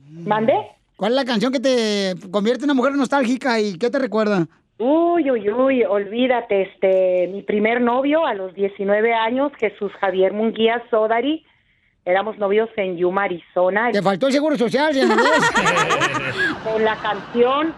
¿Mande? 0.09 0.53
¿Cuál 1.01 1.13
es 1.13 1.15
la 1.15 1.25
canción 1.25 1.51
que 1.51 1.59
te 1.59 2.13
convierte 2.29 2.63
en 2.63 2.69
una 2.69 2.75
mujer 2.75 2.93
nostálgica 2.93 3.59
y 3.59 3.75
qué 3.79 3.89
te 3.89 3.97
recuerda? 3.97 4.47
Uy, 4.77 5.31
uy, 5.31 5.49
uy, 5.49 5.83
olvídate, 5.83 6.61
este, 6.61 7.27
mi 7.33 7.41
primer 7.41 7.81
novio 7.81 8.23
a 8.23 8.35
los 8.35 8.53
19 8.53 9.11
años, 9.11 9.51
Jesús 9.59 9.91
Javier 9.99 10.31
Munguía 10.31 10.83
Sodari, 10.91 11.43
éramos 12.05 12.37
novios 12.37 12.69
en 12.77 12.97
Yuma, 12.97 13.23
Arizona. 13.23 13.89
Te 13.91 14.03
faltó 14.03 14.27
el 14.27 14.33
seguro 14.33 14.55
social, 14.55 14.93
ya 14.93 15.07
no 15.07 15.15
ves. 15.15 15.51
con 16.71 16.85
la 16.85 16.95
canción, 16.97 17.73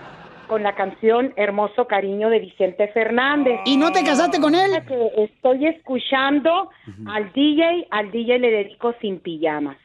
con 0.49 0.61
la 0.61 0.75
canción 0.75 1.31
Hermoso 1.37 1.87
Cariño 1.87 2.29
de 2.29 2.39
Vicente 2.39 2.89
Fernández. 2.89 3.61
¿Y 3.63 3.77
no 3.77 3.93
te 3.93 4.03
casaste 4.03 4.41
con 4.41 4.53
él? 4.53 4.83
Estoy 5.15 5.67
escuchando 5.67 6.71
al 7.07 7.31
DJ, 7.31 7.87
al 7.89 8.11
DJ 8.11 8.39
le 8.39 8.51
dedico 8.51 8.93
sin 8.99 9.19
pijamas. 9.19 9.77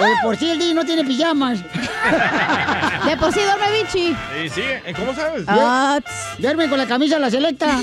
Oye, 0.00 0.14
por 0.22 0.36
si 0.36 0.50
el 0.50 0.58
DJ 0.58 0.74
no 0.74 0.84
tiene 0.84 1.04
pijamas. 1.04 1.58
De 3.04 3.16
por 3.16 3.32
sí 3.32 3.40
duerme 3.40 3.70
bichi. 3.82 4.14
Sí, 4.14 4.48
sí. 4.54 4.60
¿eh? 4.62 4.92
¿Cómo 4.96 5.14
sabes? 5.14 5.44
Ah, 5.48 5.98
Duerme 6.38 6.68
con 6.68 6.78
la 6.78 6.86
camisa 6.86 7.18
la 7.18 7.30
selecta. 7.30 7.80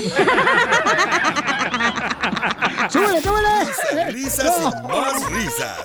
¡Súbele, 2.90 3.20
súbele! 3.22 4.10
Risas 4.12 4.46
y 4.60 4.88
más 4.88 5.30
risas. 5.30 5.78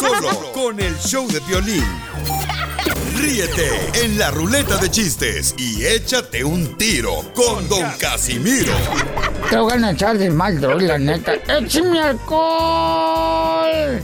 Solo 0.00 0.52
con 0.52 0.80
el 0.80 0.98
show 0.98 1.26
de 1.28 1.40
violín. 1.40 1.84
Ríete 3.16 3.70
en 4.04 4.18
la 4.18 4.30
ruleta 4.30 4.76
de 4.76 4.90
chistes 4.90 5.54
y 5.58 5.84
échate 5.84 6.44
un 6.44 6.76
tiro 6.76 7.22
con 7.34 7.68
Don 7.68 7.90
Casimiro. 7.98 8.72
Te 9.48 9.56
voy 9.56 9.72
a 9.72 9.90
echar 9.90 10.18
de 10.18 10.30
mal, 10.30 10.60
droga, 10.60 10.86
la 10.86 10.98
neta. 10.98 11.34
¡Échame 11.34 12.00
alcohol! 12.00 14.02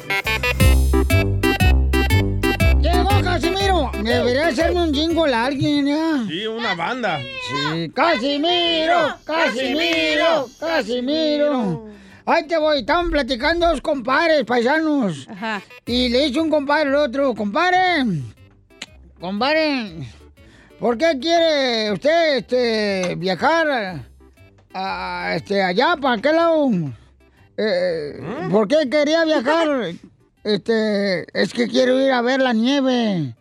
¡Llegó 2.81 3.23
Casimiro! 3.23 3.90
Debería 4.02 4.48
hacerme 4.48 4.82
un 4.82 4.94
jingle 4.94 5.35
a 5.35 5.47
alguien, 5.47 5.86
¿ya? 5.86 6.24
Sí, 6.28 6.47
una 6.47 6.74
banda. 6.74 7.20
Sí, 7.20 7.90
Casimiro, 7.94 9.16
Casimiro, 9.24 10.48
Casimiro. 10.59 11.86
Ahí 12.28 12.44
te 12.48 12.59
voy, 12.59 12.81
estaban 12.81 13.10
platicando 13.10 13.68
dos 13.68 13.81
compadres 13.81 14.44
paisanos. 14.44 15.28
Y 15.86 16.09
le 16.09 16.27
dice 16.27 16.40
un 16.40 16.51
compadre 16.51 16.89
al 16.89 16.97
otro, 16.97 17.35
compadre, 17.35 18.05
compadre, 19.20 20.09
¿por 20.78 20.98
qué 20.98 21.18
quiere 21.20 21.93
usted 21.93 22.36
este, 22.36 23.14
viajar 23.16 24.05
Ah, 24.78 25.32
este, 25.34 25.62
allá, 25.62 25.97
¿para 25.97 26.20
qué 26.20 26.30
lado? 26.34 26.68
Eh, 27.56 28.20
¿Por 28.51 28.68
qué 28.68 28.90
quería 28.90 29.24
viajar? 29.24 29.68
Este, 30.44 31.26
es 31.32 31.52
que 31.52 31.66
quiero 31.66 31.98
ir 31.98 32.12
a 32.12 32.22
ver 32.22 32.40
la 32.40 32.52
nieve. 32.52 33.34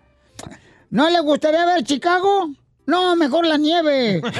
¿No 0.89 1.07
le 1.07 1.19
gustaría 1.19 1.63
ver 1.63 1.83
Chicago? 1.83 2.49
No, 2.87 3.15
mejor 3.15 3.45
la 3.45 3.57
nieve. 3.57 4.23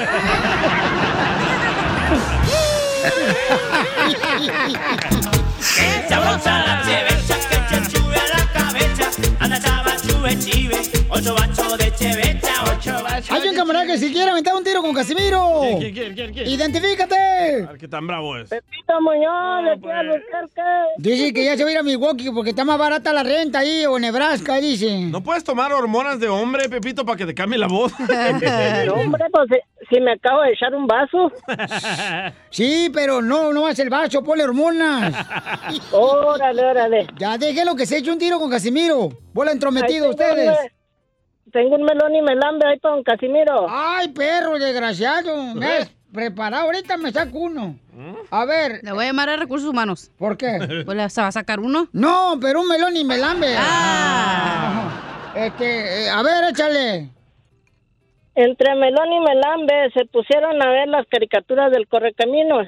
La 5.55 6.81
chevecha, 6.81 7.04
chube, 10.25 10.39
chive. 10.39 10.81
Ocho 11.09 11.35
bachos 11.35 11.77
de 11.77 11.91
bachos. 11.91 12.64
Hay 13.29 13.47
un 13.49 13.55
camarada 13.55 13.85
que 13.85 13.97
si 13.97 14.11
quiere 14.11 14.31
aventar 14.31 14.53
un 14.55 14.63
tiro 14.63 14.81
con 14.81 14.93
Casimiro. 14.93 15.61
¿Quién, 15.79 15.93
quién, 15.93 16.13
quién, 16.13 16.33
quién? 16.33 16.47
¡Identifícate! 16.47 17.67
¿Qué 17.79 17.87
tan 17.87 18.05
bravo 18.05 18.37
es? 18.37 18.49
Pepito 18.49 19.01
Muñoz, 19.01 19.79
de 19.81 20.21
Dice 20.97 21.33
que 21.33 21.45
ya 21.45 21.55
se 21.55 21.63
va 21.63 21.69
a 21.69 21.73
ir 21.73 21.77
a 21.79 21.83
Milwaukee 21.83 22.31
porque 22.31 22.49
está 22.49 22.65
más 22.65 22.77
barata 22.77 23.13
la 23.13 23.23
renta 23.23 23.59
ahí, 23.59 23.85
o 23.85 23.97
Nebraska, 23.97 24.57
dice. 24.57 24.99
¿No 24.99 25.21
puedes 25.21 25.43
tomar 25.43 25.71
hormonas 25.73 26.19
de 26.19 26.27
hombre, 26.27 26.67
Pepito, 26.69 27.05
para 27.05 27.17
que 27.17 27.25
te 27.25 27.33
cambie 27.33 27.57
la 27.57 27.67
voz? 27.67 27.93
No, 28.85 28.93
hombre, 28.93 29.25
pues 29.31 29.61
si 29.89 29.99
me 29.99 30.13
acabo 30.13 30.41
de 30.41 30.51
echar 30.51 30.73
un 30.75 30.87
vaso. 30.87 31.31
Sí, 32.49 32.89
pero 32.93 33.21
no, 33.21 33.51
no 33.51 33.67
es 33.67 33.77
el 33.79 33.89
vaso, 33.89 34.23
ponle 34.23 34.43
hormonas. 34.43 35.13
Órale, 35.91 36.63
órale. 36.63 37.07
Ya 37.17 37.37
déjelo 37.37 37.75
que 37.75 37.85
se 37.85 37.97
eche 37.97 38.11
un 38.11 38.17
tiro 38.17 38.39
con 38.39 38.49
Casimiro. 38.49 39.09
Bola 39.33 39.51
entrometido 39.51 40.09
ustedes. 40.09 40.55
Tengo 41.51 41.75
un 41.75 41.83
melón 41.83 42.15
y 42.15 42.21
melambe 42.21 42.65
ahí 42.67 42.79
con 42.79 43.03
Casimiro. 43.03 43.67
Ay, 43.69 44.09
perro 44.09 44.57
desgraciado. 44.59 45.53
¿Me 45.55 45.65
has 45.67 45.91
preparado? 46.11 46.63
Ahorita 46.65 46.97
me 46.97 47.11
saco 47.11 47.37
uno. 47.39 47.77
A 48.31 48.45
ver. 48.45 48.79
Le 48.83 48.91
voy 48.91 49.03
a 49.05 49.07
llamar 49.07 49.29
a 49.29 49.37
recursos 49.37 49.69
humanos. 49.69 50.11
¿Por 50.17 50.37
qué? 50.37 50.57
Pues 50.85 50.97
le- 50.97 51.09
se 51.09 51.21
va 51.21 51.27
a 51.27 51.31
sacar 51.31 51.59
uno. 51.59 51.87
No, 51.93 52.37
pero 52.41 52.61
un 52.61 52.67
melón 52.67 52.97
y 52.97 53.03
melambe. 53.03 53.55
Ah. 53.57 55.31
Este, 55.35 56.05
eh, 56.05 56.09
a 56.09 56.21
ver, 56.23 56.45
échale. 56.49 57.09
Entre 58.33 58.75
melón 58.75 59.13
y 59.13 59.19
melambe 59.21 59.91
se 59.93 60.05
pusieron 60.05 60.61
a 60.61 60.69
ver 60.69 60.87
las 60.89 61.05
caricaturas 61.07 61.71
del 61.71 61.87
correcaminos. 61.87 62.67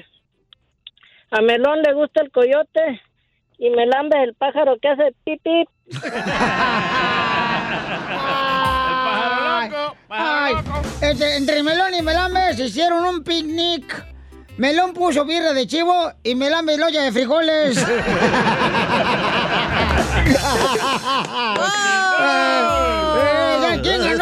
A 1.30 1.42
melón 1.42 1.82
le 1.82 1.92
gusta 1.92 2.22
el 2.22 2.30
coyote 2.30 3.02
y 3.58 3.68
melambe 3.70 4.22
el 4.22 4.34
pájaro 4.34 4.76
que 4.80 4.88
hace 4.88 5.14
pipip. 5.24 5.68
Ay, 9.30 9.70
ay, 10.08 10.54
este, 11.00 11.36
entre 11.36 11.62
Melón 11.62 11.94
y 11.94 12.02
Melambe 12.02 12.54
se 12.54 12.64
hicieron 12.64 13.04
un 13.04 13.22
picnic. 13.22 14.04
Melón 14.56 14.92
puso 14.92 15.24
birra 15.24 15.52
de 15.52 15.66
chivo 15.66 16.12
y 16.24 16.34
Melambe 16.34 16.76
loya 16.76 17.02
de 17.02 17.12
frijoles. 17.12 17.78
Eh, 17.78 17.84
ya, 20.32 20.40
¿Quién 21.56 22.77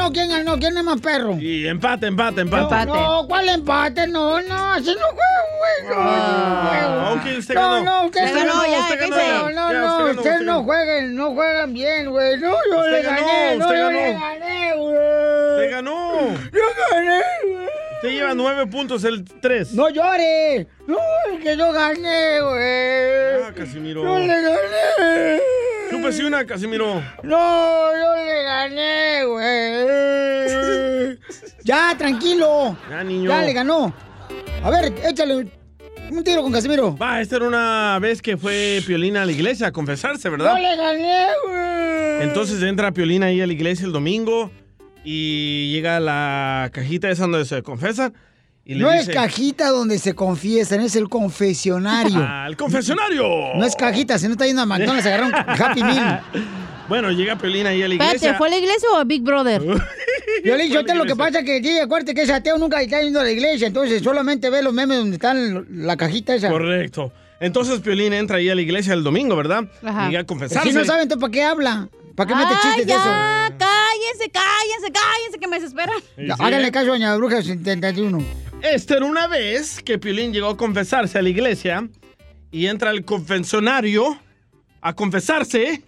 ganó? 0.07 0.13
¿Quién 0.13 0.29
ganó? 0.31 0.59
¿Quién 0.59 0.77
es 0.79 0.85
más 0.85 1.01
perro? 1.01 1.37
Y 1.39 1.67
empate, 1.67 2.07
empate, 2.07 2.41
empate. 2.43 2.87
No, 2.87 2.95
no, 3.23 3.29
¿cuál 3.29 3.49
empate? 3.49 4.07
No, 4.07 4.41
no, 4.43 4.73
así 4.73 4.95
no 4.95 5.07
juego, 5.07 5.19
güey. 5.59 5.89
No, 5.97 6.03
Ah, 6.03 6.89
no, 6.91 7.13
ok, 7.15 7.39
usted 7.39 7.55
no, 7.55 7.61
ganó. 7.61 7.85
no, 7.85 8.07
usted 8.07 8.25
Usted 8.25 8.37
ganó, 8.47 8.67
ya, 8.67 8.81
usted 8.81 8.99
¿qué 8.99 9.11
ganó. 9.11 9.51
No, 9.51 9.73
no, 9.73 9.97
ustedes 9.97 10.17
usted 10.19 10.41
no 10.41 10.65
jueguen, 10.65 11.15
no 11.17 11.35
juegan 11.35 11.73
bien, 11.75 12.11
güey. 12.11 12.37
No, 12.39 12.51
yo 12.71 12.79
Usted 12.79 12.93
le 12.93 13.03
ganó, 13.03 13.27
gané, 13.27 13.57
no, 13.57 13.67
yo 13.75 13.91
le 13.91 14.13
ganó. 14.13 14.21
gané, 14.21 14.75
güey. 14.77 15.57
Usted 15.57 15.71
ganó. 15.71 16.19
Yo 16.53 16.63
gané, 16.91 17.21
güey. 17.45 17.67
Usted 17.97 18.09
lleva 18.11 18.35
nueve 18.35 18.67
puntos, 18.67 19.05
el 19.05 19.25
tres. 19.41 19.73
No 19.73 19.89
llore. 19.89 20.67
No, 20.87 20.99
es 21.33 21.43
que 21.43 21.57
yo 21.57 21.73
gané, 21.73 22.41
güey. 22.41 23.43
Ah, 23.49 23.53
Casimiro. 23.57 24.03
Yo 24.05 24.19
le 24.19 24.27
gané. 24.43 25.41
Chúpese 26.07 26.25
una, 26.25 26.47
Casimiro. 26.47 27.03
No, 27.25 27.91
yo 27.93 28.15
le 28.25 28.45
gané, 28.45 29.25
güey. 29.25 31.19
Ya, 31.65 31.97
tranquilo. 31.99 32.77
Ya, 32.89 33.03
niño. 33.03 33.29
Ya 33.29 33.43
le 33.43 33.53
ganó. 33.53 33.93
A 34.63 34.71
ver, 34.71 34.95
échale 35.05 35.51
un 36.09 36.23
tiro 36.23 36.45
con 36.45 36.53
Casimiro. 36.53 36.97
Va, 36.97 37.21
esta 37.21 37.35
era 37.37 37.49
una 37.49 37.99
vez 38.01 38.23
que 38.23 38.37
fue 38.37 38.85
Piolina 38.87 39.23
a 39.23 39.27
la 39.27 39.33
iglesia 39.33 39.67
a 39.67 39.73
confesarse, 39.73 40.29
¿verdad? 40.29 40.55
Yo 40.55 40.63
le 40.63 40.77
gané, 40.77 41.27
güey. 41.45 42.23
Entonces 42.23 42.63
entra 42.63 42.93
Piolina 42.93 43.27
ahí 43.27 43.41
a 43.41 43.47
la 43.49 43.53
iglesia 43.53 43.85
el 43.85 43.91
domingo 43.93 44.53
y 45.03 45.73
llega 45.73 45.97
a 45.97 46.01
la 46.01 46.71
cajita 46.73 47.11
esa 47.11 47.23
donde 47.23 47.45
se 47.45 47.65
confesan 47.65 48.15
y 48.69 48.75
le 48.75 48.83
no 48.83 48.91
dice... 48.91 49.13
es 49.13 49.17
cajita 49.17 49.69
donde 49.71 49.97
se 50.01 50.15
confiesan, 50.15 50.81
es 50.81 50.97
el 50.97 51.09
confesionario. 51.09 52.19
¡Ah, 52.19 52.47
el 52.49 52.57
confesionario! 52.57 53.55
No 53.55 53.65
es 53.65 53.77
cajita, 53.77 54.19
si 54.19 54.27
no 54.27 54.33
está 54.33 54.45
yendo 54.45 54.63
a 54.63 54.67
McDonald's, 54.67 55.07
agarraron 55.07 55.33
Happy 55.35 55.83
Meal. 55.83 56.21
Bueno, 56.89 57.11
llega 57.11 57.37
Piolina 57.37 57.71
ahí 57.71 57.83
a 57.83 57.89
la 57.89 57.95
iglesia. 57.95 58.15
Espérate, 58.15 58.39
¿fue 58.39 58.47
a 58.47 58.51
la 58.51 58.57
iglesia 58.59 58.89
o 58.93 58.97
a 58.99 59.03
Big 59.03 59.21
Brother? 59.21 59.61
Yo 60.45 60.57
le 60.57 60.63
dije, 60.63 60.95
lo 60.95 61.05
que 61.05 61.17
pasa 61.17 61.41
es 61.41 61.45
que, 61.45 61.61
sí, 61.61 61.81
acuérdate 61.81 62.15
que 62.15 62.23
ese 62.23 62.33
ateo 62.33 62.59
nunca 62.59 62.81
está 62.81 63.03
yendo 63.03 63.19
a 63.19 63.25
la 63.25 63.31
iglesia, 63.33 63.67
entonces 63.67 64.05
solamente 64.05 64.51
ve 64.51 64.63
los 64.63 64.73
memes 64.73 64.99
donde 64.99 65.17
están 65.17 65.67
la 65.69 65.97
cajita 65.97 66.37
esa. 66.37 66.49
Correcto. 66.49 67.11
Entonces 67.41 67.81
Piolín 67.81 68.13
entra 68.13 68.37
ahí 68.37 68.49
a 68.51 68.55
la 68.55 68.61
iglesia 68.61 68.95
el 68.95 69.03
domingo, 69.03 69.35
¿verdad? 69.35 69.65
Ajá. 69.83 70.07
Llega 70.07 70.21
a 70.21 70.25
confesarse. 70.25 70.69
Si 70.69 70.73
no 70.73 70.85
saben, 70.85 71.03
entonces 71.03 71.21
¿para 71.21 71.33
qué 71.33 71.43
habla? 71.43 71.89
¿Para 72.15 72.29
qué 72.29 72.35
mete 72.35 72.55
Ay, 72.55 72.61
chistes 72.63 72.87
de 72.87 72.93
eso? 72.93 73.05
cállense, 73.59 74.31
cállense, 74.31 74.93
cállense, 74.93 75.39
que 75.41 75.49
me 75.49 75.61
desesperan. 75.61 75.97
Ya, 76.17 76.35
Háganle 76.39 76.71
caso 76.71 76.87
a 76.87 76.91
Doña 76.91 77.17
Bruja 77.17 77.43
71. 77.43 78.19
Esta 78.63 78.97
era 78.97 79.07
una 79.07 79.29
vez 79.29 79.83
que 79.83 79.99
Piolín 79.99 80.33
llegó 80.33 80.49
a 80.49 80.57
confesarse 80.57 81.19
a 81.19 81.23
la 81.23 81.29
iglesia 81.29 81.89
y 82.51 82.67
entra 82.67 82.91
al 82.91 83.05
confesionario 83.05 84.19
a 84.81 84.95
confesarse. 84.95 85.83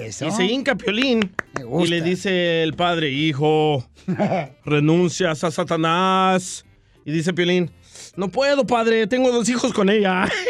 eso. 0.00 0.26
Y 0.26 0.30
se 0.30 0.44
hinca 0.44 0.76
Piolín 0.76 1.32
y 1.80 1.86
le 1.86 2.00
dice 2.00 2.62
el 2.62 2.74
padre, 2.74 3.10
hijo, 3.10 3.84
renuncias 4.64 5.44
a 5.44 5.50
Satanás. 5.50 6.64
Y 7.04 7.12
dice 7.12 7.32
Piolín, 7.32 7.70
no 8.16 8.28
puedo, 8.28 8.66
padre, 8.66 9.06
tengo 9.06 9.30
dos 9.32 9.48
hijos 9.48 9.72
con 9.72 9.88
ella. 9.88 10.28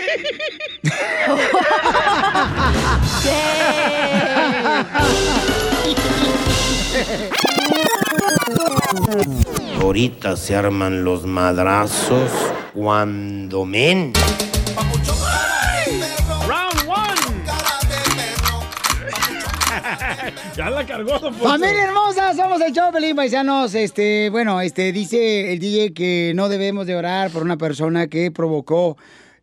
Ahorita 9.81 10.36
se 10.36 10.55
arman 10.55 11.05
los 11.05 11.24
madrazos 11.24 12.31
cuando 12.74 13.65
men. 13.65 14.12
Round 16.47 16.86
one. 16.86 17.20
ya 20.57 20.69
la 20.69 20.85
cargó, 20.85 21.19
don. 21.19 21.35
Familia 21.35 21.85
hermosa, 21.85 22.35
somos 22.35 22.61
el 22.61 22.74
show 22.74 22.93
Pelín 22.93 23.16
Paisanos. 23.16 23.74
Este, 23.74 24.28
bueno, 24.28 24.61
este 24.61 24.93
dice 24.93 25.51
el 25.52 25.59
DJ 25.59 25.94
que 25.94 26.32
no 26.35 26.51
debemos 26.51 26.86
de 26.86 26.97
orar 26.97 27.31
por 27.31 27.43
una 27.43 27.57
persona 27.57 28.07
que 28.07 28.31
provocó 28.31 28.98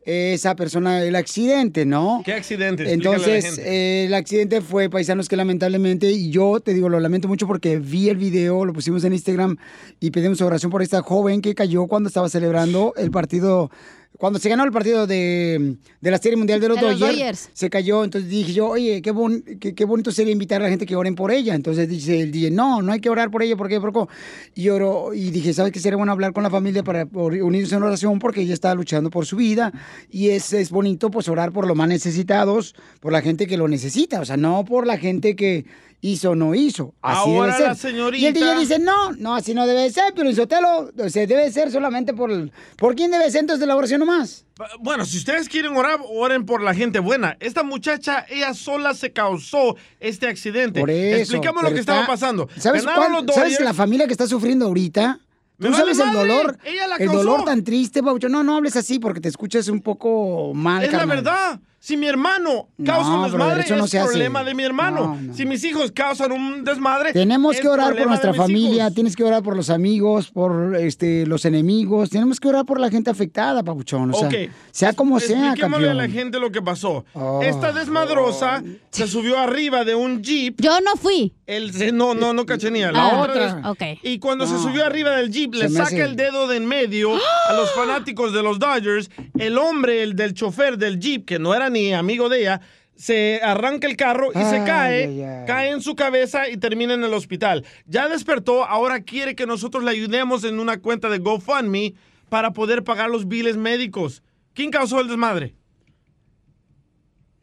esa 0.08 0.56
persona 0.56 1.04
el 1.04 1.18
accidente, 1.18 1.86
¿no? 1.86 2.22
¿Qué 2.24 2.32
accidente? 2.32 2.94
Entonces, 2.94 3.58
eh, 3.58 4.06
el 4.08 4.14
accidente 4.14 4.62
fue, 4.62 4.90
paisanos, 4.90 5.28
que 5.28 5.36
lamentablemente, 5.36 6.10
y 6.10 6.30
yo 6.30 6.62
te 6.62 6.74
digo, 6.74 6.88
lo 6.88 7.02
lamento 7.02 7.28
mucho 7.28 7.46
porque 7.46 7.78
vi 7.78 8.08
el 8.08 8.16
video, 8.16 8.64
lo 8.64 8.72
pusimos 8.72 9.04
en 9.04 9.12
Instagram 9.12 9.58
y 10.00 10.12
pedimos 10.12 10.40
oración 10.40 10.72
por 10.72 10.82
esta 10.82 11.02
joven 11.02 11.42
que 11.42 11.54
cayó 11.54 11.88
cuando 11.88 12.08
estaba 12.08 12.30
celebrando 12.30 12.94
el 12.96 13.12
partido, 13.12 13.70
cuando 14.18 14.40
se 14.40 14.50
ganó 14.50 14.64
el 14.64 14.72
partido 14.72 15.06
de, 15.08 15.76
de 16.02 16.12
la 16.12 16.18
Serie 16.18 16.38
Mundial 16.38 16.60
de 16.60 16.68
los, 16.70 16.78
De 16.78 16.82
los 16.84 17.00
Dodgers, 17.00 17.18
Dodgers. 17.18 17.50
Se 17.54 17.70
cayó, 17.70 18.04
entonces 18.04 18.30
dije 18.30 18.52
yo, 18.54 18.68
oye, 18.68 19.02
qué, 19.02 19.12
bon- 19.12 19.44
qué, 19.60 19.76
qué 19.76 19.86
bonito 19.86 20.12
sería 20.12 20.34
invitar 20.34 20.60
a 20.62 20.64
la 20.66 20.70
gente 20.70 20.86
que 20.86 20.96
oren 20.96 21.16
por 21.16 21.32
ella. 21.32 21.54
Entonces 21.56 21.88
dice 21.88 22.22
el 22.22 22.32
DJ, 22.32 22.52
no, 22.52 22.82
no 22.82 22.92
hay 22.94 23.00
que 23.00 23.10
orar 23.10 23.30
por 23.30 23.44
ella 23.44 23.56
porque 23.56 23.80
provocó. 23.80 24.10
Y 24.56 24.70
oró, 24.70 25.14
y 25.14 25.30
dije, 25.32 25.54
¿sabes 25.54 25.72
qué 25.72 25.80
sería 25.80 25.98
bueno 25.98 26.12
hablar 26.12 26.34
con 26.34 26.44
la 26.44 26.50
familia 26.50 26.84
para 26.84 27.08
unirse 27.14 27.76
en 27.76 27.84
oración 27.84 28.20
porque 28.20 28.42
ella 28.42 28.54
está 28.54 28.74
luchando 28.74 29.10
por 29.10 29.26
su 29.26 29.36
vida? 29.36 29.72
Y 30.10 30.30
es, 30.30 30.52
es 30.54 30.72
bonito 30.72 31.12
pues 31.12 31.30
orar 31.30 31.52
por 31.52 31.68
los 31.68 31.78
más 31.78 31.88
necesitados, 31.88 32.76
por 33.00 33.12
la 33.12 33.22
gente 33.22 33.46
que 33.48 33.58
lo 33.58 33.68
necesita, 33.68 34.20
o 34.22 34.26
sea, 34.26 34.38
no 34.38 34.66
por 34.66 34.88
la 34.88 34.98
gente 34.98 35.36
que 35.36 35.66
hizo 36.02 36.32
o 36.32 36.36
no 36.36 36.54
hizo. 36.56 36.94
Así 37.02 37.20
Ahora 37.30 37.46
debe 37.48 37.58
ser. 37.58 37.68
la 37.68 37.76
señorita- 37.76 38.22
Y 38.22 38.26
el 38.28 38.34
DJ 38.34 38.60
dice, 38.60 38.80
no, 38.80 39.12
no, 39.14 39.36
así 39.36 39.54
no 39.54 39.66
debe 39.66 39.90
ser, 39.92 40.14
pero 40.16 40.30
Isotelo, 40.30 40.92
o 40.98 41.10
sea, 41.10 41.26
debe 41.26 41.52
ser 41.52 41.72
solamente 41.72 42.14
por... 42.14 42.32
el- 42.32 42.52
¿Por 42.78 42.96
quién 42.96 43.12
debe 43.12 43.30
ser 43.32 43.42
entonces 43.42 43.68
la 43.68 43.76
oración 43.76 44.00
nomás? 44.00 44.46
Bueno, 44.80 45.06
si 45.06 45.18
ustedes 45.18 45.50
quieren 45.50 45.76
orar, 45.76 46.00
oren 46.10 46.46
por 46.46 46.62
la 46.62 46.74
gente 46.74 47.00
buena. 47.00 47.38
Esta 47.40 47.64
muchacha, 47.64 48.26
ella 48.30 48.54
sola 48.54 48.94
se 48.94 49.12
causó 49.12 49.76
este 50.00 50.28
accidente. 50.28 50.80
Por 50.80 50.90
eso. 50.90 51.20
Explicamos 51.20 51.64
lo 51.64 51.70
que 51.70 51.80
está- 51.80 51.94
estaba 51.94 52.08
pasando. 52.08 52.48
¿Sabes, 52.58 52.84
los 52.84 53.36
¿sabes 53.36 53.60
la 53.60 53.74
familia 53.74 54.06
que 54.08 54.14
está 54.14 54.28
sufriendo 54.28 54.66
ahorita? 54.66 55.20
¿Tú 55.60 55.64
vale 55.72 55.76
sabes 55.78 56.00
el 56.00 56.06
madre, 56.06 56.20
dolor? 56.20 56.58
ella 56.66 56.88
la 56.88 56.96
el 56.98 57.10
dolor 57.10 57.44
tan 57.44 57.64
triste, 57.64 58.04
Paucho. 58.04 58.30
No, 58.30 58.44
no 58.44 58.56
hables 58.58 58.76
así 58.76 59.00
porque 59.00 59.20
te 59.20 59.28
escuchas 59.30 59.68
un 59.70 59.82
poco 59.82 60.54
mal, 60.54 60.84
Es 60.84 60.92
la 60.92 61.06
verdad. 61.06 61.60
Si 61.88 61.96
mi 61.96 62.06
hermano 62.06 62.68
causa 62.86 63.10
un 63.12 63.22
No, 63.22 63.30
brother, 63.30 63.60
desmadre, 63.60 63.78
no 63.78 63.86
es 63.86 63.96
hace. 63.96 64.04
problema 64.06 64.44
de 64.44 64.54
mi 64.54 64.64
hermano. 64.64 65.16
No, 65.16 65.22
no. 65.22 65.34
Si 65.34 65.46
mis 65.46 65.64
hijos 65.64 65.94
causan 65.94 66.34
un 66.34 66.66
desmadre, 66.66 67.14
Tenemos 67.14 67.56
es 67.56 67.62
que 67.62 67.70
orar 67.70 67.96
por 67.96 68.08
nuestra 68.08 68.34
familia, 68.34 68.84
hijos. 68.84 68.94
tienes 68.94 69.16
que 69.16 69.24
orar 69.24 69.42
por 69.42 69.56
los 69.56 69.70
amigos, 69.70 70.30
por 70.30 70.76
este 70.76 71.26
los 71.26 71.46
enemigos, 71.46 72.10
tenemos 72.10 72.42
que 72.42 72.50
orar 72.50 72.66
por 72.66 72.82
la 72.82 72.90
gente 72.90 73.10
afectada, 73.10 73.64
papuchón. 73.64 74.14
O 74.14 74.20
sea, 74.20 74.28
Ok. 74.28 74.36
sea 74.70 74.92
como 74.92 75.22
sea, 75.22 75.38
Expliquémosle 75.52 75.90
a 75.90 75.94
la 75.94 76.10
gente 76.10 76.42
lo 76.42 76.52
que 76.52 76.62
pasó. 76.62 77.06
Oh. 77.14 77.42
Esta 77.42 77.72
desmadrosa 77.72 78.62
se 78.92 79.08
subió 79.08 79.40
arriba 79.40 79.86
de 79.86 79.96
un 79.96 80.22
jeep. 80.22 80.60
Yo 80.60 80.82
no 80.82 80.98
fui. 80.98 81.36
El, 81.46 81.72
no, 81.96 82.14
no, 82.14 82.34
no 82.34 82.46
cachenía. 82.46 82.92
La 82.92 83.08
Ah, 83.08 83.22
otra. 83.22 83.56
vez. 83.56 83.66
ok. 83.66 84.00
Y 84.04 84.20
cuando 84.20 84.46
se 84.46 84.58
subió 84.58 84.86
arriba 84.86 85.12
del 85.12 85.32
jeep, 85.32 85.54
le 85.54 85.62
Se 85.62 85.70
me 85.70 85.76
saca 85.78 85.88
hace- 85.88 86.04
el 86.04 86.18
dedo 86.18 86.50
de 86.50 86.58
en 86.58 86.66
medio 86.66 87.12
a 87.16 87.54
los 87.54 87.72
fanáticos 87.76 88.34
de 88.34 88.44
los 88.44 88.60
Dodgers. 88.60 89.10
El 89.40 89.58
hombre, 89.58 90.04
el 90.04 90.18
del 90.18 90.34
chofer 90.34 90.78
del 90.78 91.00
jeep, 91.00 91.24
que 91.26 91.40
no 91.40 91.54
era 91.54 91.70
ni 91.70 91.77
amigo 91.94 92.30
de 92.30 92.42
ella, 92.42 92.62
se 92.96 93.40
arranca 93.44 93.88
el 93.88 93.96
carro 93.96 94.30
y 94.32 94.40
se 94.40 94.58
Ay, 94.60 94.66
cae, 94.66 95.04
ay, 95.06 95.22
ay. 95.22 95.46
cae 95.46 95.70
en 95.72 95.82
su 95.82 95.96
cabeza 95.96 96.50
y 96.50 96.58
termina 96.58 96.94
en 96.96 97.04
el 97.04 97.14
hospital. 97.14 97.64
Ya 97.86 98.08
despertó, 98.10 98.66
ahora 98.66 99.02
quiere 99.02 99.36
que 99.36 99.46
nosotros 99.46 99.84
le 99.84 99.92
ayudemos 99.92 100.44
en 100.44 100.60
una 100.60 100.80
cuenta 100.80 101.10
de 101.10 101.20
GoFundMe 101.20 101.94
para 102.30 102.52
poder 102.54 102.84
pagar 102.84 103.10
los 103.10 103.28
biles 103.28 103.56
médicos. 103.56 104.24
¿Quién 104.54 104.72
causó 104.72 105.00
el 105.00 105.08
desmadre? 105.08 105.54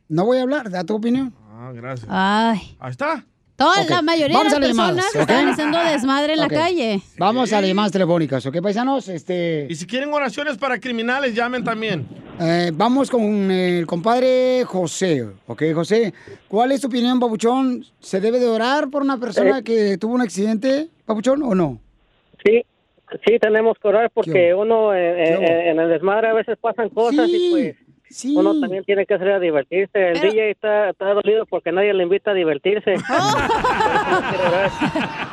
No 0.09 0.25
voy 0.27 0.39
a 0.39 0.43
hablar, 0.43 0.71
da 0.71 0.85
tu 0.85 0.95
opinión. 0.97 1.35
Ah, 1.51 1.71
gracias. 1.75 2.09
Ay. 2.11 2.77
Ahí 2.79 2.91
está. 2.91 3.25
Toda, 3.57 3.83
Ok, 3.83 3.91
La 3.91 4.03
mayoría 4.03 4.37
vamos 4.37 4.53
de 4.53 4.59
las 4.59 4.69
personas 4.69 5.15
están 5.15 5.49
haciendo 5.49 5.79
desmadre 5.79 6.33
en 6.33 6.41
la 6.41 6.49
calle. 6.49 7.01
Vamos 7.19 7.53
a 7.53 7.61
las 7.61 7.69
llamadas 7.69 7.93
telefónicas, 7.93 8.45
¿ok, 8.47 8.61
paisanos? 8.61 9.09
Este, 9.09 9.69
Y 9.71 9.77
si 9.77 9.87
quieren 9.87 10.13
oraciones 10.13 10.57
para 10.59 10.81
criminales, 10.81 11.35
llamen 11.35 11.63
también. 11.63 12.05
eh, 12.41 12.73
vamos 12.75 13.09
con 13.11 13.51
el 13.53 13.87
compadre 13.87 14.65
José, 14.67 15.25
¿ok, 15.47 15.63
José? 15.73 16.13
¿Cuál 16.49 16.73
es 16.73 16.81
tu 16.81 16.89
opinión, 16.89 17.21
papuchón? 17.21 17.85
¿Se 18.01 18.21
debe 18.21 18.41
de 18.41 18.49
orar 18.49 18.89
por 18.91 19.03
una 19.03 19.19
persona 19.19 19.59
Eh. 19.59 19.63
que 19.63 19.99
tuvo 19.99 20.15
un 20.15 20.21
accidente, 20.23 20.89
papuchón, 21.07 21.41
o 21.45 21.55
no? 21.55 21.79
Sí, 22.45 22.61
sí 23.25 23.39
tenemos 23.41 23.77
que 23.81 23.87
orar 23.87 24.11
porque 24.13 24.53
uno 24.53 24.93
eh, 24.93 25.71
en 25.71 25.79
el 25.79 25.89
desmadre 25.91 26.27
a 26.31 26.33
veces 26.33 26.59
pasan 26.61 26.89
cosas 26.89 27.29
y 27.29 27.51
pues 27.53 27.77
uno 28.25 28.61
también 28.61 28.85
tiene 28.85 29.07
que 29.07 29.19
salir 29.19 29.33
a 29.33 29.41
divertirse. 29.41 30.11
El 30.11 30.21
DJ 30.21 30.51
está, 30.51 30.91
está 30.91 31.15
dolido 31.15 31.47
porque 31.47 31.73
nadie 31.73 31.93
le 31.95 32.03
invita 32.03 32.31
a 32.31 32.35
divertirse. 32.35 32.95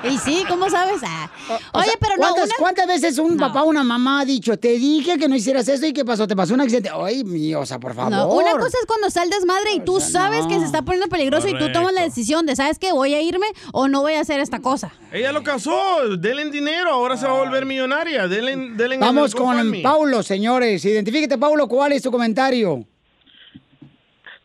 Y 0.04 0.18
sí, 0.18 0.44
¿cómo 0.50 0.70
sabes? 0.70 1.02
Ah. 1.06 1.30
O 1.74 1.78
Oye, 1.80 1.86
sea, 1.88 1.96
pero 2.00 2.16
no, 2.16 2.22
¿cuántas, 2.22 2.46
una- 2.46 2.56
¿Cuántas 2.58 2.88
veces 2.88 3.18
un 3.20 3.38
papá 3.38 3.64
o 3.64 3.68
una 3.70 3.84
mamá 3.84 4.22
ha 4.22 4.26
dicho, 4.26 4.58
te 4.58 4.70
dije 4.70 5.18
que 5.20 5.28
no 5.28 5.36
hicieras 5.36 5.68
eso 5.68 5.86
y 5.86 5.94
qué 5.94 6.04
pasó? 6.04 6.28
¿Te 6.28 6.36
pasó 6.36 6.54
un 6.54 6.62
accidente? 6.62 6.90
Ay, 6.92 7.24
mi, 7.24 7.54
o 7.54 7.66
sea, 7.66 7.80
por 7.80 7.94
favor. 7.94 8.12
No, 8.12 8.28
una 8.30 8.52
cosa 8.54 8.78
es 8.80 8.86
cuando 8.88 9.08
está 9.08 9.24
el 9.24 9.30
desmadre 9.30 9.74
y 9.76 9.80
tú 9.82 10.00
sabes 10.00 10.48
que 10.48 10.58
se 10.60 10.66
está 10.66 10.82
poniendo 10.82 11.08
peligroso 11.08 11.48
y 11.48 11.58
tú 11.58 11.72
tomas 11.72 11.94
la 11.94 12.02
decisión 12.02 12.46
de, 12.46 12.56
¿sabes 12.56 12.80
qué? 12.80 12.92
¿Voy 12.92 13.14
a 13.14 13.22
irme 13.22 13.46
o 13.74 13.88
no 13.88 14.02
voy 14.02 14.14
a 14.14 14.22
hacer 14.22 14.40
esta 14.40 14.60
cosa? 14.60 14.92
Ella 15.12 15.32
lo 15.32 15.44
casó, 15.44 16.18
denle 16.18 16.50
dinero, 16.50 16.90
ahora 16.92 17.16
se 17.18 17.28
va 17.28 17.34
a 17.38 17.40
volver 17.44 17.66
millonaria. 17.66 18.28
Denle, 18.28 18.56
denle 18.76 18.96
en 18.96 19.02
Vamos 19.02 19.36
con. 19.36 19.82
Paulo, 19.84 20.24
señores. 20.24 20.84
Identifíquete, 20.84 21.38
Paulo, 21.38 21.68
¿cuál 21.68 21.92
es 21.92 22.02
tu 22.02 22.10
comentario? 22.12 22.71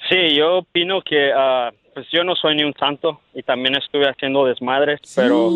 Sí, 0.08 0.34
yo 0.34 0.58
opino 0.58 1.02
que 1.02 1.32
ah, 1.34 1.72
pues 1.94 2.06
yo 2.10 2.22
no 2.24 2.34
soy 2.36 2.56
ni 2.56 2.62
un 2.62 2.74
santo 2.74 3.20
y 3.34 3.42
también 3.42 3.74
estuve 3.74 4.08
haciendo 4.08 4.44
desmadres, 4.44 5.00
pero 5.14 5.50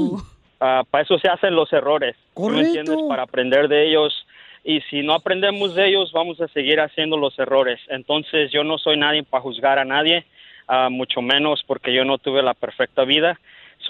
ah, 0.60 0.82
para 0.90 1.04
eso 1.04 1.18
se 1.18 1.28
hacen 1.28 1.54
los 1.54 1.72
errores, 1.72 2.16
¿sí 2.34 2.42
¿me 2.42 2.60
entiendes? 2.60 2.96
Para 3.08 3.24
aprender 3.24 3.68
de 3.68 3.88
ellos 3.88 4.26
y 4.64 4.80
si 4.82 5.02
no 5.02 5.14
aprendemos 5.14 5.74
de 5.74 5.88
ellos 5.88 6.12
vamos 6.12 6.40
a 6.40 6.48
seguir 6.48 6.80
haciendo 6.80 7.16
los 7.16 7.38
errores. 7.38 7.80
Entonces 7.88 8.50
yo 8.50 8.64
no 8.64 8.78
soy 8.78 8.96
nadie 8.96 9.22
para 9.22 9.42
juzgar 9.42 9.78
a 9.78 9.84
nadie, 9.84 10.24
ah, 10.66 10.88
mucho 10.90 11.22
menos 11.22 11.62
porque 11.66 11.92
yo 11.92 12.04
no 12.04 12.18
tuve 12.18 12.42
la 12.42 12.54
perfecta 12.54 13.04
vida. 13.04 13.38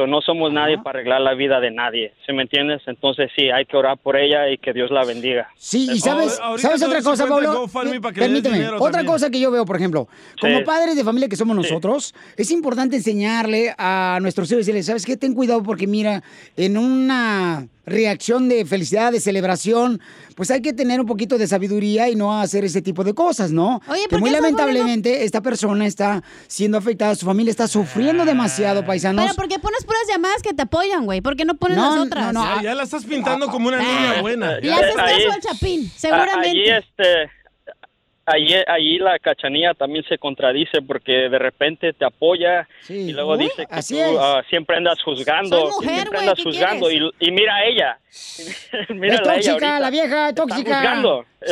So, 0.00 0.06
no 0.06 0.22
somos 0.22 0.50
nadie 0.50 0.78
para 0.78 1.00
arreglar 1.00 1.20
la 1.20 1.34
vida 1.34 1.60
de 1.60 1.70
nadie, 1.70 2.14
¿sí 2.24 2.32
me 2.32 2.40
entiendes? 2.44 2.80
Entonces 2.86 3.30
sí, 3.36 3.50
hay 3.50 3.66
que 3.66 3.76
orar 3.76 3.98
por 3.98 4.16
ella 4.16 4.48
y 4.48 4.56
que 4.56 4.72
Dios 4.72 4.90
la 4.90 5.04
bendiga. 5.04 5.50
Sí, 5.58 5.90
y 5.92 6.00
sabes, 6.00 6.40
¿sabes 6.56 6.82
otra 6.82 7.02
cosa, 7.02 7.26
Pablo? 7.26 7.66
Permíteme, 8.14 8.66
otra 8.78 9.04
cosa 9.04 9.28
que 9.28 9.38
yo 9.38 9.50
veo, 9.50 9.66
por 9.66 9.76
ejemplo, 9.76 10.08
como 10.40 10.56
Sí. 10.60 10.64
padres 10.64 10.96
de 10.96 11.04
familia 11.04 11.28
que 11.28 11.36
somos 11.36 11.54
nosotros, 11.54 12.14
es 12.38 12.50
importante 12.50 12.96
enseñarle 12.96 13.74
a 13.76 14.18
nuestros 14.22 14.50
hijos 14.50 14.60
y 14.60 14.72
decirles, 14.72 14.86
¿sabes 14.86 15.04
qué? 15.04 15.18
Ten 15.18 15.34
cuidado 15.34 15.62
porque 15.62 15.86
mira, 15.86 16.22
en 16.56 16.78
una 16.78 17.68
reacción 17.90 18.48
de 18.48 18.64
felicidad, 18.64 19.12
de 19.12 19.20
celebración, 19.20 20.00
pues 20.36 20.50
hay 20.50 20.62
que 20.62 20.72
tener 20.72 21.00
un 21.00 21.06
poquito 21.06 21.36
de 21.36 21.46
sabiduría 21.46 22.08
y 22.08 22.16
no 22.16 22.40
hacer 22.40 22.64
ese 22.64 22.80
tipo 22.80 23.04
de 23.04 23.12
cosas, 23.14 23.50
¿no? 23.52 23.82
Oye, 23.88 24.02
que 24.04 24.08
¿por 24.08 24.20
muy 24.20 24.30
lamentablemente 24.30 25.24
esta 25.24 25.40
persona 25.42 25.86
está 25.86 26.22
siendo 26.46 26.78
afectada, 26.78 27.14
su 27.14 27.26
familia 27.26 27.50
está 27.50 27.68
sufriendo 27.68 28.24
demasiado, 28.24 28.84
paisanos. 28.86 29.24
Pero 29.24 29.34
¿por 29.34 29.48
qué 29.48 29.58
pones 29.58 29.84
puras 29.84 30.02
llamadas 30.08 30.42
que 30.42 30.54
te 30.54 30.62
apoyan, 30.62 31.04
güey? 31.04 31.20
¿Por 31.20 31.36
qué 31.36 31.44
no 31.44 31.56
pones 31.56 31.76
No, 31.76 31.96
las 31.96 32.06
otras? 32.06 32.32
no, 32.32 32.44
no, 32.44 32.56
Ya, 32.56 32.62
ya 32.62 32.74
la 32.74 32.84
estás 32.84 33.04
pintando 33.04 33.48
como 33.48 33.68
una 33.68 33.78
niña 33.78 34.20
buena. 34.22 34.58
Le 34.60 34.72
haces 34.72 34.94
caso 34.96 35.32
al 35.32 35.40
chapín, 35.40 35.86
Ah, 35.90 35.94
seguramente. 35.96 36.48
Allí, 36.50 36.70
este, 36.70 37.30
allí, 38.32 38.54
allí 38.66 38.98
la 38.98 39.18
cachanilla 39.18 39.74
también 39.74 40.04
se 40.08 40.18
contradice 40.18 40.82
porque 40.82 41.12
de 41.28 41.38
repente 41.38 41.92
te 41.92 42.04
apoya 42.04 42.66
y 42.88 43.12
luego 43.12 43.32
Uy, 43.32 43.44
dice 43.44 43.66
que 43.66 43.82
tú 43.82 44.18
ah, 44.20 44.42
siempre 44.48 44.76
andas 44.76 44.98
juzgando, 45.04 45.56
Soy 45.58 45.70
mujer, 45.72 45.94
siempre 45.94 46.08
güey, 46.18 46.20
andas 46.28 46.36
¿qué 46.36 46.42
juzgando 46.42 46.90
y, 46.90 47.10
y 47.20 47.30
mira 47.30 47.54
a 47.56 47.64
ella. 47.64 47.98
Mírala 48.88 49.36
es 49.36 49.46
ella 49.46 49.52
tóxica, 49.52 49.52
ahorita. 49.52 49.80
la 49.80 49.90
vieja, 49.90 50.28
Está 50.30 50.46
tóxica. 50.46 51.02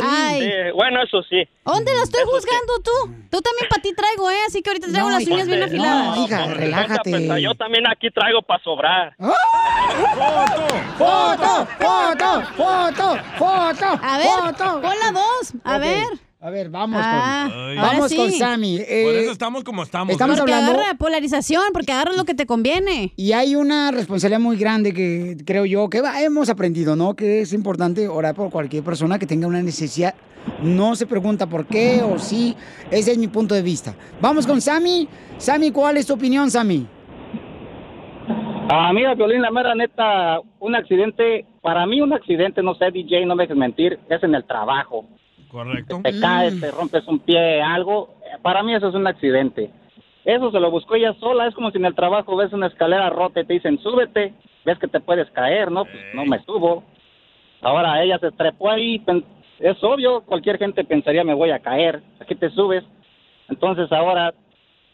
Ay. 0.03 0.41
sí, 0.43 0.71
bueno, 0.75 1.03
eso 1.03 1.23
sí. 1.23 1.49
¿Dónde 1.65 1.93
la 1.95 2.03
estoy 2.03 2.21
Eso 2.23 2.31
sí. 2.31 2.37
juzgando 2.37 2.73
tú? 2.83 2.91
Tú 3.31 3.41
también 3.43 3.69
para 3.71 3.81
ti 3.83 3.95
traigo, 3.95 4.31
¿eh? 4.31 4.37
Así 4.47 4.61
que 4.63 4.71
ahorita 4.71 4.89
traigo 4.89 5.09
No, 5.09 5.15
las 5.15 5.23
hija, 5.23 5.35
uñas 5.35 5.47
bien 5.47 5.61
no, 5.61 5.67
afiladas. 5.67 6.19
hija, 6.19 6.37
Ponte 6.39 6.53
a 6.53 6.55
relájate. 6.61 7.11
pensar, 7.13 7.39
Yo 7.39 7.55
también 7.55 7.85
aquí 7.89 8.11
traigo 8.11 8.43
para 8.43 8.63
sobrar. 8.65 9.15
¡Foto! 10.99 11.67
¡Foto! 11.79 12.43
¡Foto! 12.57 13.19
¡Foto! 13.37 14.01
A 14.03 14.19
ver, 14.19 14.27
¡Foto! 14.29 14.81
pon 14.83 14.95
la 15.01 15.13
dos. 15.13 15.55
A 15.65 15.77
Ok. 15.77 15.81
ver. 15.83 16.28
A 16.41 16.51
ver, 16.51 16.71
vamos 16.71 17.01
Ah, 17.03 17.49
con, 17.51 17.61
ahora 17.79 17.83
vamos 17.83 18.11
sí. 18.11 18.17
con 18.17 18.31
Sammy. 18.31 18.77
Por 18.79 18.87
Eh, 18.89 19.21
eso 19.23 19.33
estamos 19.33 19.65
como 19.65 19.83
estamos. 19.83 20.13
estamos 20.13 20.39
porque 20.39 20.53
hablando- 20.53 20.79
agarra 20.81 20.95
polarización, 20.97 21.63
porque 21.73 21.91
agarra 21.91 22.13
lo 22.13 22.25
que 22.25 22.35
te 22.35 22.47
conviene. 22.47 23.13
Y 23.17 23.33
hay 23.33 23.57
una 23.57 23.91
responsabilidad 23.91 24.39
muy 24.41 24.57
grande 24.57 24.93
que 24.95 25.37
creo 25.45 25.65
yo 25.65 25.89
que 25.91 26.01
hemos 26.23 26.49
aprendido, 26.49 26.95
¿no? 26.95 27.15
Que 27.17 27.41
es 27.41 27.53
importante 27.53 28.07
orar 28.07 28.37
por 28.37 28.51
cualquier 28.51 28.85
persona 28.85 29.19
que 29.19 29.27
tenga 29.27 29.49
una 29.49 29.63
necesidad. 29.63 30.15
No 30.63 30.95
se 30.95 31.07
pregunta 31.07 31.49
por 31.49 31.67
qué 31.67 32.03
o 32.05 32.21
sí. 32.21 32.55
Ese 32.93 33.11
es 33.13 33.19
mi 33.19 33.27
punto 33.27 33.57
de 33.57 33.63
vista. 33.63 33.97
Vamos 34.21 34.47
con 34.47 34.61
Sammy. 34.61 35.09
Sammy, 35.39 35.73
¿cuál 35.73 35.97
es 35.97 36.07
tu 36.07 36.15
opinión, 36.15 36.53
Sammy? 36.53 36.87
Ah, 38.71 38.93
mira, 38.95 39.15
Violín, 39.17 39.43
la 39.43 39.51
mera 39.51 39.75
neta, 39.75 40.39
un 40.61 40.77
accidente, 40.77 41.47
para 41.63 41.85
mí 41.87 42.01
un 42.01 42.13
accidente, 42.13 42.63
no 42.63 42.75
sé, 42.77 42.93
DJ, 42.93 43.27
no 43.27 43.35
me 43.35 43.43
dejes 43.45 43.57
mentir, 43.57 43.99
es 44.09 44.23
en 44.23 44.35
el 44.37 44.45
trabajo. 44.47 45.05
Correcto. 45.49 46.01
Te 46.03 46.19
caes, 46.21 46.61
te 46.61 46.71
rompes 46.71 47.07
un 47.09 47.21
pie, 47.21 47.63
algo, 47.63 48.15
para 48.43 48.63
mí 48.63 48.75
eso 48.75 48.89
es 48.89 48.95
un 48.95 49.07
accidente. 49.07 49.71
Eso 50.25 50.51
se 50.51 50.61
lo 50.61 50.71
buscó 50.71 50.95
ella 50.95 51.15
sola, 51.15 51.47
es 51.47 51.55
como 51.55 51.71
si 51.71 51.79
en 51.79 51.87
el 51.87 51.95
trabajo 51.95 52.37
ves 52.37 52.53
una 52.53 52.67
escalera 52.67 53.09
rota 53.09 53.41
y 53.41 53.47
te 53.47 53.55
dicen, 53.55 53.79
súbete, 53.79 54.35
ves 54.65 54.79
que 54.79 54.89
te 54.89 55.01
puedes 55.01 55.31
caer, 55.31 55.71
¿no? 55.71 55.87
Pues 55.87 55.97
no 56.13 56.27
me 56.27 56.39
subo. 56.45 56.85
Ahora 57.63 58.03
ella 58.03 58.19
se 58.19 58.31
trepó 58.33 58.71
ahí, 58.71 59.03
es 59.59 59.83
obvio, 59.83 60.21
cualquier 60.23 60.59
gente 60.59 60.85
pensaría, 60.85 61.25
me 61.25 61.35
voy 61.35 61.51
a 61.51 61.61
caer, 61.61 62.03
aquí 62.21 62.35
te 62.35 62.51
subes. 62.51 62.85
Entonces 63.49 63.91
ahora 63.91 64.35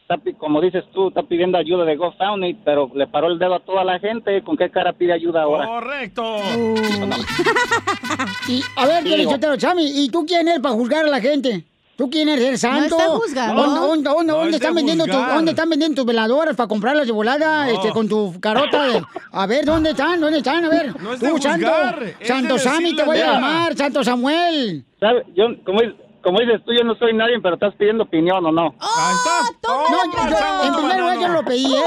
está 0.08 0.16
como 0.38 0.60
dices 0.60 0.84
tú, 0.92 1.08
está 1.08 1.22
pidiendo 1.22 1.56
ayuda 1.58 1.84
de 1.84 1.96
GoFundMe, 1.96 2.56
pero 2.64 2.90
le 2.94 3.06
paró 3.06 3.28
el 3.28 3.38
dedo 3.38 3.54
a 3.54 3.60
toda 3.60 3.84
la 3.84 3.98
gente. 3.98 4.42
¿Con 4.42 4.56
qué 4.56 4.70
cara 4.70 4.92
pide 4.92 5.12
ayuda 5.14 5.42
ahora? 5.42 5.66
Correcto. 5.66 6.36
Y, 8.48 8.62
a 8.76 8.86
ver, 8.86 9.02
Sí, 9.02 9.08
Piolín 9.08 9.28
o- 9.28 9.30
Sotelo, 9.32 9.58
Sammy, 9.60 9.84
¿y 10.04 10.08
tú 10.10 10.24
quién 10.26 10.46
eres 10.48 10.60
para 10.60 10.74
juzgar 10.74 11.04
a 11.04 11.08
la 11.08 11.20
gente? 11.20 11.64
¿Tú 11.96 12.10
quién 12.10 12.28
eres? 12.28 12.44
¿Eres 12.44 12.60
santo? 12.60 12.96
está. 13.26 13.52
¿Dónde, 13.52 13.80
dónde, 13.80 14.10
dónde, 14.10 14.32
No 14.32 14.38
dónde 14.38 14.44
es 14.46 14.50
de 14.50 14.56
están 14.56 14.74
vendiendo 14.74 15.04
tus, 15.04 15.14
juzgar. 15.14 15.34
¿Dónde 15.36 15.50
están 15.52 15.70
vendiendo 15.70 15.94
tus 15.96 16.04
veladoras 16.06 16.56
para 16.56 16.66
comprarlas 16.68 17.06
de 17.06 17.12
volada 17.12 17.66
No. 17.66 17.72
este, 17.72 17.90
con 17.90 18.08
tu 18.08 18.38
carota? 18.40 18.84
de- 18.88 19.02
A 19.30 19.46
ver, 19.46 19.64
¿dónde 19.64 19.90
están? 19.90 20.20
¿Dónde 20.20 20.38
están? 20.38 20.64
A 20.64 20.68
ver. 20.68 21.00
No 21.00 21.12
es 21.12 21.20
tú, 21.20 21.26
de 21.26 21.40
santo, 21.40 21.66
de 22.00 22.26
santo 22.26 22.54
decir 22.54 22.70
Sammy, 22.70 22.96
te 22.96 23.04
voy 23.04 23.18
a 23.18 23.32
llamar, 23.34 23.76
santo 23.76 24.02
Samuel. 24.02 24.84
¿Sabe? 24.98 25.24
Yo, 25.36 25.44
como, 25.64 25.80
es- 25.82 25.94
como 26.24 26.40
dices 26.40 26.60
tú, 26.64 26.72
yo 26.72 26.82
no 26.84 26.94
soy 26.96 27.12
nadie, 27.14 27.38
pero 27.42 27.54
estás 27.54 27.74
pidiendo 27.76 28.04
opinión 28.04 28.44
o 28.44 28.50
no. 28.50 28.74
Ahí 28.80 29.14
está. 29.14 29.68
No, 29.68 29.86
yo- 29.88 30.30
yo- 30.30 30.66
en 30.66 30.74
primer 30.74 30.98
lugar 31.00 31.18
yo 31.20 31.28
lo 31.28 31.44
pedí, 31.44 31.66
¿eh? 31.76 31.80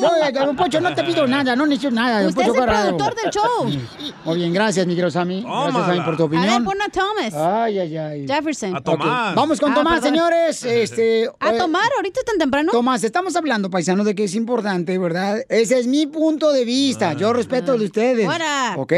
Yo, 0.00 0.08
eh, 0.24 0.32
don 0.32 0.54
Pocho, 0.56 0.80
no 0.80 0.94
te 0.94 1.02
pido 1.02 1.26
nada, 1.26 1.56
no 1.56 1.66
necesito 1.66 1.90
nada. 1.94 2.26
Usted 2.28 2.42
es 2.42 2.48
el 2.48 2.54
Corrado. 2.54 2.96
productor 2.96 3.14
del 3.22 3.30
show. 3.32 4.12
Muy 4.24 4.36
bien, 4.36 4.52
gracias, 4.52 4.86
mi 4.86 4.94
querido 4.94 5.10
Sammy. 5.10 5.42
Gracias, 5.42 5.86
Sammy, 5.86 6.00
por 6.02 6.16
tu 6.16 6.24
A 6.24 6.28
ver, 6.28 6.38
opinión. 6.40 6.64
pon 6.64 6.82
a 6.82 6.88
Thomas. 6.88 7.34
Ay, 7.34 7.78
ay, 7.78 7.96
ay. 7.96 8.26
Jefferson. 8.28 8.76
Ok, 8.76 8.98
Vamos 9.34 9.58
con 9.60 9.72
Ah, 9.72 9.74
Tomás, 9.74 10.00
perdón. 10.00 10.10
señores. 10.10 10.64
Este, 10.88 11.28
¿A 11.40 11.54
eh, 11.54 11.58
tomar 11.58 11.90
ahorita 11.96 12.20
tan 12.26 12.38
temprano? 12.38 12.70
Tomás, 12.72 13.02
estamos 13.02 13.34
hablando, 13.36 13.70
paisanos, 13.70 14.04
de 14.06 14.14
que 14.14 14.24
es 14.24 14.34
importante, 14.34 14.98
¿verdad? 14.98 15.38
Ese 15.48 15.78
es 15.78 15.86
mi 15.86 16.06
punto 16.06 16.52
de 16.52 16.64
vista. 16.64 17.14
Yo 17.14 17.32
respeto 17.32 17.72
el 17.74 17.80
de 17.80 17.84
ustedes. 17.86 18.26
Fuera. 18.26 18.74
¿Ok? 18.76 18.92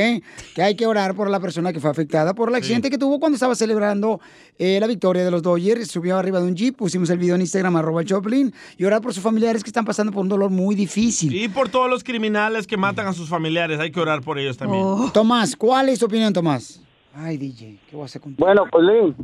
Que 0.55 0.63
hay 0.63 0.75
que 0.75 0.87
orar 0.87 1.15
por 1.15 1.31
la 1.31 1.39
persona 1.41 1.73
que 1.73 1.81
fue 1.81 1.91
afectada 1.91 2.35
por 2.35 2.49
el 2.49 2.55
accidente 2.57 2.91
que 2.91 2.99
tuvo 2.99 3.21
cuando 3.21 3.37
estaba 3.37 3.55
celebrando 3.55 4.21
eh, 4.59 4.80
la 4.81 4.87
victoria 4.87 5.25
de 5.25 5.31
los 5.31 5.43
Dodgers. 5.43 5.89
Subió 5.91 6.17
arriba 6.17 6.41
de 6.41 6.47
un 6.47 6.57
jeep, 6.57 6.77
pusimos 6.77 7.09
el 7.11 7.19
video 7.19 7.35
en 7.37 7.43
Instagram, 7.43 7.77
arroba 7.77 8.01
el 8.01 8.07
Choplin, 8.07 8.53
y 8.77 8.85
orar 8.85 9.01
por 9.01 9.15
sus 9.15 9.23
familiares 9.23 9.63
que 9.63 9.71
están 9.71 9.85
pasando 9.85 10.13
por 10.13 10.23
un 10.23 10.29
dolor 10.29 10.51
muy 10.51 10.75
difícil. 10.75 11.35
Y 11.35 11.49
por 11.49 11.69
todos 11.69 11.89
los 11.89 12.03
criminales 12.03 12.67
que 12.67 12.77
matan 12.77 13.07
a 13.07 13.13
sus 13.13 13.29
familiares, 13.29 13.79
hay 13.79 13.91
que 13.93 14.01
orar 14.01 14.23
por 14.23 14.39
ellos 14.39 14.57
también. 14.57 14.83
Oh. 14.85 15.11
Tomás, 15.13 15.55
¿cuál 15.55 15.89
es 15.89 15.99
tu 15.99 16.07
opinión, 16.07 16.33
Tomás? 16.33 16.81
Ay, 17.15 17.37
DJ, 17.37 17.79
¿qué 17.89 17.97
vas 17.97 18.03
a 18.03 18.07
hacer 18.07 18.23
con 18.23 18.37
Bueno, 18.37 18.65
pues 18.71 18.85
Lin, 18.85 19.17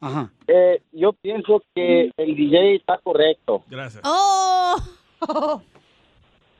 Ajá. 0.00 0.32
eh, 0.46 0.80
yo 0.92 1.12
pienso 1.12 1.62
que 1.74 2.10
el 2.16 2.34
DJ 2.36 2.76
está 2.76 2.98
correcto. 3.02 3.62
Gracias. 3.68 4.02
¡Oh! 4.04 4.76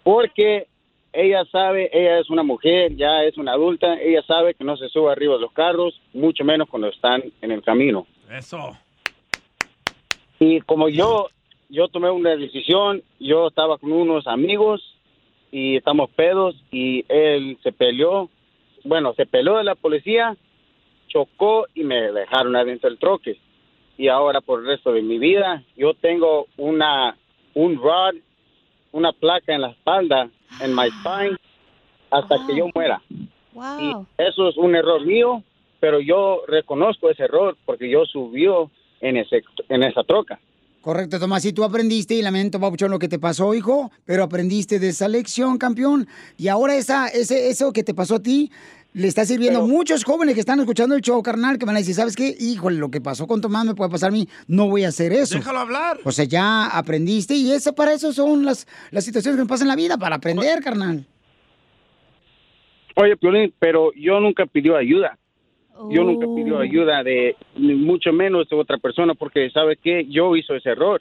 Porque 0.02 0.66
ella 1.12 1.45
sabe, 1.47 1.91
ella 1.93 2.19
es 2.19 2.31
una 2.31 2.43
mujer, 2.43 2.95
ya 2.97 3.24
es 3.24 3.37
una 3.37 3.53
adulta, 3.53 4.01
ella 4.01 4.23
sabe 4.23 4.55
que 4.55 4.65
no 4.65 4.77
se 4.77 4.89
sube 4.89 5.11
arriba 5.11 5.35
de 5.35 5.41
los 5.41 5.53
carros, 5.53 6.01
mucho 6.12 6.45
menos 6.45 6.69
cuando 6.69 6.89
están 6.89 7.23
en 7.41 7.51
el 7.51 7.62
camino. 7.62 8.07
Eso. 8.31 8.77
Y 10.39 10.61
como 10.61 10.89
yo, 10.89 11.28
yo 11.69 11.89
tomé 11.89 12.11
una 12.11 12.37
decisión, 12.37 13.03
yo 13.19 13.49
estaba 13.49 13.78
con 13.78 13.93
unos 13.93 14.27
amigos 14.27 14.97
y 15.51 15.77
estamos 15.77 16.11
pedos 16.11 16.55
y 16.70 17.05
él 17.09 17.59
se 17.62 17.73
peleó, 17.73 18.31
bueno, 18.85 19.12
se 19.15 19.27
peleó 19.27 19.59
de 19.59 19.65
la 19.65 19.74
policía, 19.74 20.37
chocó 21.09 21.66
y 21.74 21.85
me 21.85 22.12
dejaron 22.12 22.57
adentro 22.57 22.89
del 22.89 22.99
troque. 22.99 23.39
Y 23.99 24.09
ahora 24.09 24.41
por 24.41 24.61
el 24.61 24.66
resto 24.66 24.93
de 24.93 25.03
mi 25.03 25.19
vida, 25.19 25.62
yo 25.77 25.93
tengo 25.95 26.47
una, 26.57 27.16
un 27.55 27.77
rod, 27.77 28.15
una 28.93 29.12
placa 29.12 29.55
en 29.55 29.62
la 29.62 29.71
espalda, 29.71 30.29
en 30.61 30.75
my 30.75 30.89
spine, 30.89 31.37
hasta 32.11 32.37
que 32.47 32.57
yo 32.57 32.69
muera. 32.75 33.03
Wow. 33.53 34.07
Eso 34.19 34.49
es 34.49 34.57
un 34.57 34.75
error 34.75 35.05
mío, 35.05 35.43
pero 35.81 36.01
yo 36.01 36.43
reconozco 36.47 37.11
ese 37.11 37.25
error 37.25 37.57
porque 37.65 37.91
yo 37.91 38.05
subió 38.05 38.71
en, 39.01 39.17
ese, 39.17 39.43
en 39.69 39.83
esa 39.83 40.03
troca. 40.05 40.39
Correcto, 40.81 41.21
Tomás. 41.21 41.45
Y 41.45 41.53
tú 41.53 41.62
aprendiste, 41.62 42.15
y 42.15 42.23
lamento, 42.23 42.59
Papuchón, 42.59 42.91
lo 42.91 42.99
que 42.99 43.09
te 43.09 43.19
pasó, 43.19 43.53
hijo, 43.53 43.91
pero 44.07 44.23
aprendiste 44.23 44.79
de 44.79 44.89
esa 44.89 45.09
lección, 45.09 45.59
campeón. 45.59 46.09
Y 46.39 46.49
ahora 46.49 46.75
esa, 46.75 47.09
ese, 47.09 47.51
eso 47.51 47.73
que 47.73 47.85
te 47.85 47.93
pasó 47.93 48.17
a 48.17 48.23
ti 48.23 48.51
le 48.93 49.07
está 49.07 49.25
sirviendo 49.25 49.61
a 49.61 49.67
muchos 49.67 50.05
jóvenes 50.05 50.35
que 50.35 50.41
están 50.41 50.61
escuchando 50.61 50.95
el 50.95 51.01
show, 51.01 51.23
carnal, 51.23 51.59
que 51.59 51.67
van 51.67 51.77
a 51.77 51.79
decir, 51.79 51.95
¿sabes 51.95 52.17
qué? 52.17 52.35
Híjole, 52.39 52.79
lo 52.79 52.91
que 52.91 53.01
pasó 53.01 53.27
con 53.27 53.41
Tomás 53.41 53.65
me 53.65 53.75
puede 53.75 53.91
pasar 53.91 54.09
a 54.09 54.12
mí, 54.12 54.27
no 54.49 54.69
voy 54.69 54.85
a 54.85 54.89
hacer 54.89 55.12
eso. 55.12 55.37
Déjalo 55.37 55.61
hablar. 55.61 55.99
O 56.05 56.12
sea, 56.12 56.25
ya 56.25 56.67
aprendiste 56.67 57.35
y 57.35 57.53
eso, 57.53 57.75
para 57.75 57.93
eso 57.93 58.12
son 58.12 58.45
las, 58.45 58.67
las 58.91 59.05
situaciones 59.05 59.37
que 59.37 59.43
nos 59.43 59.49
pasan 59.49 59.67
en 59.67 59.69
la 59.69 59.77
vida, 59.77 59.99
para 59.99 60.17
aprender, 60.17 60.61
carnal. 60.62 61.07
Oye, 62.97 63.17
Piolín, 63.17 63.55
pero 63.59 63.93
yo 63.95 64.21
nunca 64.21 64.47
pidió 64.47 64.77
ayuda. 64.77 65.17
Yo 65.89 66.05
nunca 66.05 66.27
pidió 66.27 66.59
ayuda 66.59 67.03
de, 67.03 67.37
mucho 67.57 68.12
menos 68.12 68.49
de 68.51 68.57
otra 68.57 68.77
persona, 68.77 69.15
porque 69.15 69.49
¿sabe 69.51 69.77
qué? 69.77 70.05
Yo 70.11 70.37
hice 70.37 70.57
ese 70.57 70.71
error. 70.71 71.01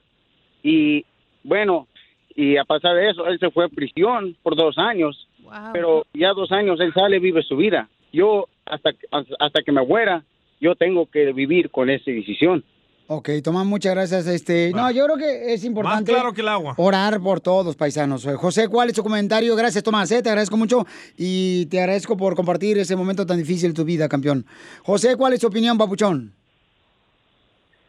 Y 0.64 1.06
bueno, 1.44 1.88
y 2.34 2.56
a 2.56 2.64
pasar 2.64 2.96
de 2.96 3.10
eso, 3.10 3.28
él 3.28 3.38
se 3.40 3.52
fue 3.52 3.66
a 3.66 3.70
prisión 3.70 4.38
por 4.42 4.56
dos 4.56 4.78
años. 4.78 5.28
Pero 5.74 6.06
ya 6.14 6.34
dos 6.34 6.52
años 6.52 6.80
él 6.80 6.94
sale, 6.94 7.20
vive 7.20 7.44
su 7.44 7.58
vida. 7.58 7.90
Yo, 8.12 8.48
hasta, 8.66 8.92
hasta 9.12 9.62
que 9.64 9.72
me 9.72 9.86
muera, 9.86 10.24
yo 10.60 10.76
tengo 10.76 11.06
que 11.06 11.32
vivir 11.34 11.70
con 11.70 11.90
esa 11.90 12.12
decisión. 12.12 12.64
Ok, 13.12 13.30
Tomás, 13.44 13.66
muchas 13.66 13.96
gracias. 13.96 14.28
Este, 14.28 14.72
no, 14.72 14.92
yo 14.92 15.04
creo 15.06 15.18
que 15.18 15.54
es 15.54 15.66
importante 15.66 16.12
claro 16.12 16.32
que 16.32 16.42
el 16.42 16.48
agua. 16.48 16.76
orar 16.78 17.20
por 17.20 17.42
todos, 17.42 17.76
paisanos. 17.76 18.24
Eh, 18.28 18.36
José, 18.36 18.68
¿cuál 18.68 18.90
es 18.90 18.96
tu 18.96 19.02
comentario? 19.02 19.56
Gracias, 19.56 19.84
Tomás, 19.84 20.12
eh, 20.12 20.22
te 20.22 20.30
agradezco 20.30 20.58
mucho 20.58 20.86
y 21.18 21.66
te 21.72 21.80
agradezco 21.80 22.16
por 22.16 22.36
compartir 22.36 22.78
ese 22.78 22.96
momento 22.96 23.26
tan 23.26 23.38
difícil 23.40 23.70
de 23.70 23.76
tu 23.76 23.84
vida, 23.84 24.08
campeón. 24.08 24.46
José, 24.84 25.16
¿cuál 25.18 25.34
es 25.34 25.40
tu 25.40 25.48
opinión, 25.48 25.76
papuchón? 25.76 26.34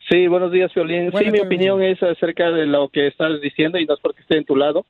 Sí, 0.08 0.26
buenos 0.26 0.50
días, 0.52 0.72
Violín. 0.74 1.04
Sí, 1.04 1.10
Buenas 1.10 1.32
mi 1.34 1.40
opinión 1.40 1.82
es 1.82 2.02
acerca 2.02 2.50
de 2.50 2.64
lo 2.64 2.88
que 2.88 3.08
estás 3.08 3.42
diciendo 3.42 3.78
y 3.78 3.84
no 3.84 3.94
es 3.94 4.00
porque 4.00 4.22
esté 4.22 4.38
en 4.38 4.46
tu 4.46 4.56
lado, 4.56 4.86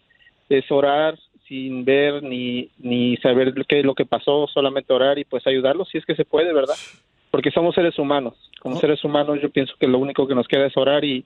es 0.48 0.70
orar 0.70 1.18
sin 1.50 1.84
ver 1.84 2.22
ni, 2.22 2.70
ni 2.78 3.16
saber 3.16 3.52
qué 3.66 3.80
es 3.80 3.84
lo 3.84 3.96
que 3.96 4.06
pasó, 4.06 4.46
solamente 4.46 4.92
orar 4.92 5.18
y 5.18 5.24
pues 5.24 5.44
ayudarlos 5.48 5.88
si 5.90 5.98
es 5.98 6.06
que 6.06 6.14
se 6.14 6.24
puede, 6.24 6.52
¿verdad? 6.52 6.76
Porque 7.32 7.50
somos 7.50 7.74
seres 7.74 7.98
humanos. 7.98 8.34
Como 8.60 8.76
Oh. 8.76 8.80
seres 8.80 9.02
humanos 9.02 9.40
yo 9.42 9.50
pienso 9.50 9.74
que 9.80 9.88
lo 9.88 9.98
único 9.98 10.28
que 10.28 10.36
nos 10.36 10.46
queda 10.46 10.66
es 10.66 10.76
orar 10.76 11.04
y, 11.04 11.24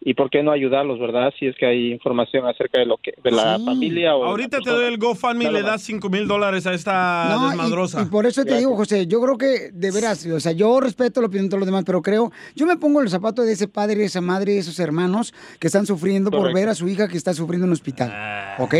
y 0.00 0.14
por 0.14 0.30
qué 0.30 0.42
no 0.42 0.52
ayudarlos, 0.52 0.98
¿verdad? 0.98 1.34
Si 1.38 1.46
es 1.46 1.54
que 1.56 1.66
hay 1.66 1.92
información 1.92 2.46
acerca 2.46 2.78
de 2.80 2.86
lo 2.86 2.96
que 2.96 3.12
de 3.22 3.30
la 3.30 3.58
Sí. 3.58 3.64
familia 3.66 4.16
o 4.16 4.24
Ahorita 4.24 4.58
te 4.62 4.70
doy 4.70 4.86
el 4.86 4.96
GoFundMe 4.96 5.44
y 5.44 5.52
le 5.52 5.62
das 5.62 5.82
5 5.82 6.08
mil 6.08 6.26
dólares 6.26 6.66
a 6.66 6.72
esta 6.72 7.28
No, 7.30 7.48
desmadrosa. 7.50 8.00
Y, 8.00 8.06
por 8.06 8.24
eso 8.24 8.44
te 8.46 8.56
digo, 8.56 8.74
José, 8.74 9.06
yo 9.06 9.20
creo 9.20 9.36
que 9.36 9.70
de 9.70 9.90
veras, 9.90 10.24
o 10.26 10.40
sea, 10.40 10.52
yo 10.52 10.80
respeto 10.80 11.20
la 11.20 11.26
opinión 11.26 11.46
de 11.46 11.50
todos 11.50 11.60
los 11.60 11.66
demás, 11.68 11.84
pero 11.84 12.00
creo, 12.00 12.32
yo 12.56 12.64
me 12.66 12.76
pongo 12.78 13.00
en 13.00 13.04
los 13.04 13.12
zapatos 13.12 13.44
de 13.44 13.52
ese 13.52 13.68
padre, 13.68 14.02
esa 14.04 14.22
madre, 14.22 14.56
esos 14.56 14.80
hermanos 14.80 15.34
que 15.60 15.66
están 15.66 15.84
sufriendo 15.84 16.30
por 16.30 16.52
ver 16.54 16.70
a 16.70 16.74
su 16.74 16.88
hija 16.88 17.06
que 17.06 17.18
está 17.18 17.34
sufriendo 17.34 17.66
en 17.66 17.70
un 17.70 17.74
hospital, 17.74 18.56
¿ok? 18.58 18.74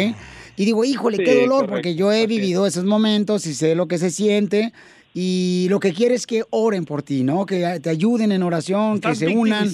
Y 0.63 0.65
digo, 0.65 0.85
híjole, 0.85 1.17
Sí, 1.17 1.25
qué 1.25 1.35
dolor, 1.41 1.49
correcto, 1.67 1.73
porque 1.75 1.95
yo 1.97 2.13
he 2.13 2.27
vivido 2.29 2.67
esos 2.67 2.85
momentos 2.85 3.47
y 3.47 3.55
sé 3.55 3.75
lo 3.75 3.89
que 3.89 3.99
se 3.99 4.11
siente. 4.11 4.73
Y 5.15 5.67
lo 5.69 5.79
que 5.81 5.93
quiere 5.93 6.15
es 6.15 6.27
que 6.27 6.45
oren 6.51 6.85
por 6.87 7.03
ti, 7.03 7.23
¿no? 7.25 7.45
Que 7.45 7.81
te 7.83 7.91
ayuden 7.91 8.33
en 8.33 8.43
oración, 8.43 8.95
Estás 8.95 9.19
que 9.19 9.27
se 9.27 9.37
unan. 9.37 9.71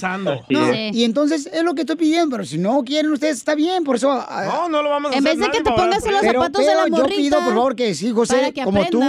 No, 0.48 0.72
es. 0.72 0.96
Y 0.96 1.04
entonces 1.04 1.48
es 1.52 1.62
lo 1.62 1.74
que 1.74 1.82
estoy 1.82 1.96
pidiendo, 1.96 2.30
pero 2.36 2.44
si 2.44 2.56
no 2.58 2.82
quieren 2.84 3.12
ustedes, 3.12 3.36
está 3.36 3.54
bien, 3.54 3.84
por 3.84 3.96
eso. 3.96 4.08
No, 4.46 4.68
no 4.68 4.82
lo 4.82 4.88
vamos 4.90 5.12
a 5.12 5.18
En 5.18 5.26
hacer. 5.26 5.38
vez 5.38 5.46
de 5.46 5.52
que 5.58 5.62
te 5.62 5.70
pongas 5.70 6.04
en 6.06 6.12
los 6.12 6.22
zapatos 6.22 6.66
de 6.66 6.74
la 6.74 6.84
yo 6.86 6.90
morrita, 6.90 7.16
pido, 7.16 7.38
por 7.44 7.54
favor, 7.54 7.76
que 7.76 7.94
sí, 7.94 8.10
José, 8.10 8.52
que 8.52 8.64
como 8.64 8.84
tú. 8.86 9.00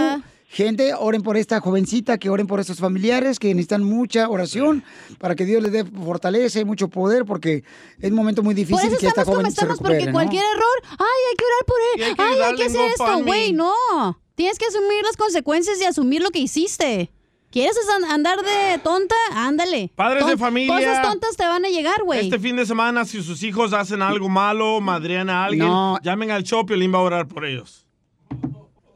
Gente, 0.52 0.92
oren 0.98 1.22
por 1.22 1.36
esta 1.36 1.60
jovencita, 1.60 2.18
que 2.18 2.28
oren 2.28 2.48
por 2.48 2.58
estos 2.58 2.78
familiares 2.78 3.38
que 3.38 3.48
necesitan 3.54 3.84
mucha 3.84 4.28
oración 4.28 4.82
para 5.18 5.36
que 5.36 5.44
Dios 5.44 5.62
les 5.62 5.70
dé 5.70 5.84
fortaleza 5.84 6.58
y 6.58 6.64
mucho 6.64 6.88
poder, 6.88 7.24
porque 7.24 7.62
es 8.00 8.10
un 8.10 8.16
momento 8.16 8.42
muy 8.42 8.54
Por 8.54 8.66
difícil 8.66 8.88
eso 8.88 8.98
que 8.98 9.06
esta 9.06 9.20
estamos 9.20 9.26
como 9.26 9.36
joven 9.38 9.46
se 9.52 9.60
estamos, 9.60 9.78
recupere, 9.78 9.94
porque 9.98 10.06
¿no? 10.06 10.12
cualquier 10.12 10.42
error, 10.44 10.82
ay, 10.98 11.20
hay 11.30 11.36
que 11.36 11.44
orar 11.44 11.64
por 11.66 11.76
él, 11.94 12.00
Y 12.00 12.02
hay 12.02 12.14
que 12.14 12.22
ay, 12.22 12.50
hay 12.50 12.56
que 12.56 12.64
hacer 12.64 12.90
esto, 12.90 13.24
güey, 13.24 13.52
no. 13.52 14.18
Tienes 14.34 14.58
que 14.58 14.66
asumir 14.66 15.02
las 15.04 15.16
consecuencias 15.16 15.80
y 15.80 15.84
asumir 15.84 16.20
lo 16.22 16.30
que 16.30 16.40
hiciste. 16.40 17.12
¿Quieres 17.52 17.76
an- 17.96 18.10
andar 18.10 18.38
de 18.38 18.78
tonta? 18.78 19.14
Ándale. 19.34 19.92
Padres 19.96 20.24
de 20.26 20.36
familia. 20.36 20.74
Cosas 20.76 21.02
tontas 21.02 21.36
te 21.36 21.44
van 21.44 21.64
a 21.64 21.68
llegar, 21.68 22.02
güey. 22.04 22.20
Este 22.20 22.38
fin 22.38 22.56
de 22.56 22.64
semana, 22.64 23.04
si 23.04 23.22
sus 23.22 23.42
hijos 23.42 23.72
hacen 23.72 24.02
algo 24.02 24.28
malo, 24.28 24.80
madrean 24.80 25.28
a 25.30 25.44
alguien, 25.44 25.66
No. 25.66 25.98
llamen 26.02 26.30
al 26.30 26.44
y 26.44 26.64
Piolín 26.64 26.94
va 26.94 26.98
a 26.98 27.02
orar 27.02 27.26
por 27.28 27.44
ellos. 27.44 27.86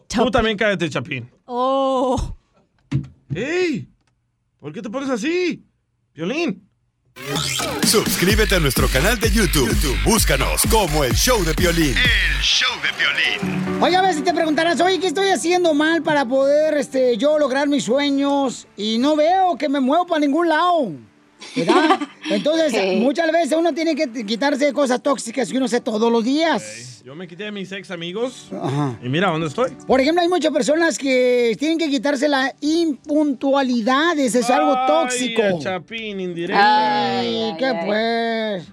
Tú 0.09 0.31
también 0.31 0.57
cállate, 0.57 0.89
Chapín. 0.89 1.31
Oh. 1.45 2.37
¡Ey! 3.35 3.89
¿Por 4.59 4.73
qué 4.73 4.81
te 4.81 4.91
pones 4.91 5.11
así? 5.11 5.65
Violín. 6.15 6.69
Suscríbete 7.87 8.57
a 8.57 8.61
nuestro 8.61 8.89
canal 8.89 9.19
de 9.19 9.31
YouTube. 9.31 9.69
YouTube, 9.69 10.03
Búscanos 10.05 10.63
como 10.71 11.05
el 11.05 11.13
show 11.15 11.43
de 11.45 11.55
Piolín. 11.55 11.95
El 11.97 12.43
show 12.43 12.71
de 12.83 12.89
Piolín. 12.93 13.83
Oye, 13.83 13.97
a 13.97 14.03
ver 14.03 14.15
si 14.15 14.23
te 14.23 14.35
preguntarás, 14.35 14.81
oye, 14.81 14.99
¿qué 14.99 15.07
estoy 15.09 15.29
haciendo 15.29 15.75
mal 15.75 16.03
para 16.03 16.25
poder 16.25 16.77
este, 16.77 17.17
yo 17.17 17.39
lograr 17.39 17.69
mis 17.69 17.85
sueños? 17.85 18.67
Y 18.77 18.99
no 18.99 19.17
veo 19.17 19.57
que 19.57 19.69
me 19.69 19.81
muevo 19.81 20.07
para 20.07 20.21
ningún 20.21 20.49
lado. 20.49 20.93
¿Verdad? 21.57 22.01
Entonces, 22.31 22.73
Sí. 22.73 22.97
muchas 22.97 23.31
veces 23.31 23.57
uno 23.59 23.73
tiene 23.73 23.95
que 23.95 24.25
quitarse 24.25 24.73
cosas 24.73 25.03
tóxicas 25.03 25.51
que 25.51 25.57
uno 25.57 25.67
hace 25.67 25.81
todos 25.81 26.11
los 26.11 26.25
días. 26.25 27.03
Yo 27.05 27.15
me 27.15 27.29
quité 27.29 27.45
de 27.45 27.53
mis 27.53 27.71
ex 27.71 27.91
amigos. 27.91 28.49
Ajá. 28.63 28.99
Y 29.03 29.09
mira, 29.09 29.29
¿dónde 29.31 29.47
estoy? 29.49 29.71
Por 29.87 30.01
ejemplo, 30.01 30.23
hay 30.23 30.29
muchas 30.29 30.53
personas 30.53 30.97
que 30.99 31.55
tienen 31.59 31.77
que 31.79 31.91
quitarse 31.91 32.29
la 32.29 32.55
impuntualidad. 32.61 34.19
Ese 34.19 34.41
es 34.41 34.51
algo 34.51 34.75
Ay, 34.77 34.87
tóxico. 34.87 35.43
a 35.43 35.59
Chapín, 35.59 36.19
indirecta. 36.21 37.19
Ay, 37.21 37.55
¿qué 37.59 37.73
pues? 37.85 38.65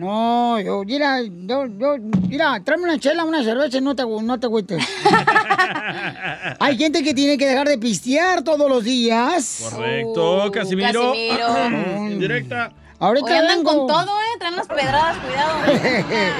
No, 0.00 0.58
yo, 0.60 0.82
mira, 0.82 1.20
yo, 1.22 1.66
yo, 1.66 1.96
mira, 2.26 2.58
tráeme 2.64 2.84
una 2.84 2.98
chela, 2.98 3.22
una 3.22 3.44
cerveza 3.44 3.76
y 3.76 3.82
no 3.82 3.94
te, 3.94 4.02
no 4.06 4.40
te 4.40 4.46
agüites. 4.46 4.82
Hay 6.58 6.78
gente 6.78 7.04
que 7.04 7.12
tiene 7.12 7.36
que 7.36 7.46
dejar 7.46 7.68
de 7.68 7.76
pistear 7.76 8.42
todos 8.42 8.66
los 8.66 8.82
días. 8.82 9.68
Correcto, 9.70 10.50
Casimiro. 10.50 11.12
Casimiro. 11.12 12.06
Indirecta. 12.12 12.72
Ahorita 12.98 13.26
Hoy 13.26 13.32
andan 13.32 13.58
vengo. 13.58 13.76
con 13.76 13.86
todo, 13.88 14.18
¿eh? 14.20 14.38
Traen 14.38 14.56
las 14.56 14.68
pedradas, 14.68 15.18
cuidado. 15.18 15.52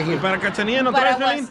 ¿Y 0.11 0.17
para 0.17 0.41
Cachanilla 0.41 0.83
no 0.83 0.95
traes? 0.95 1.45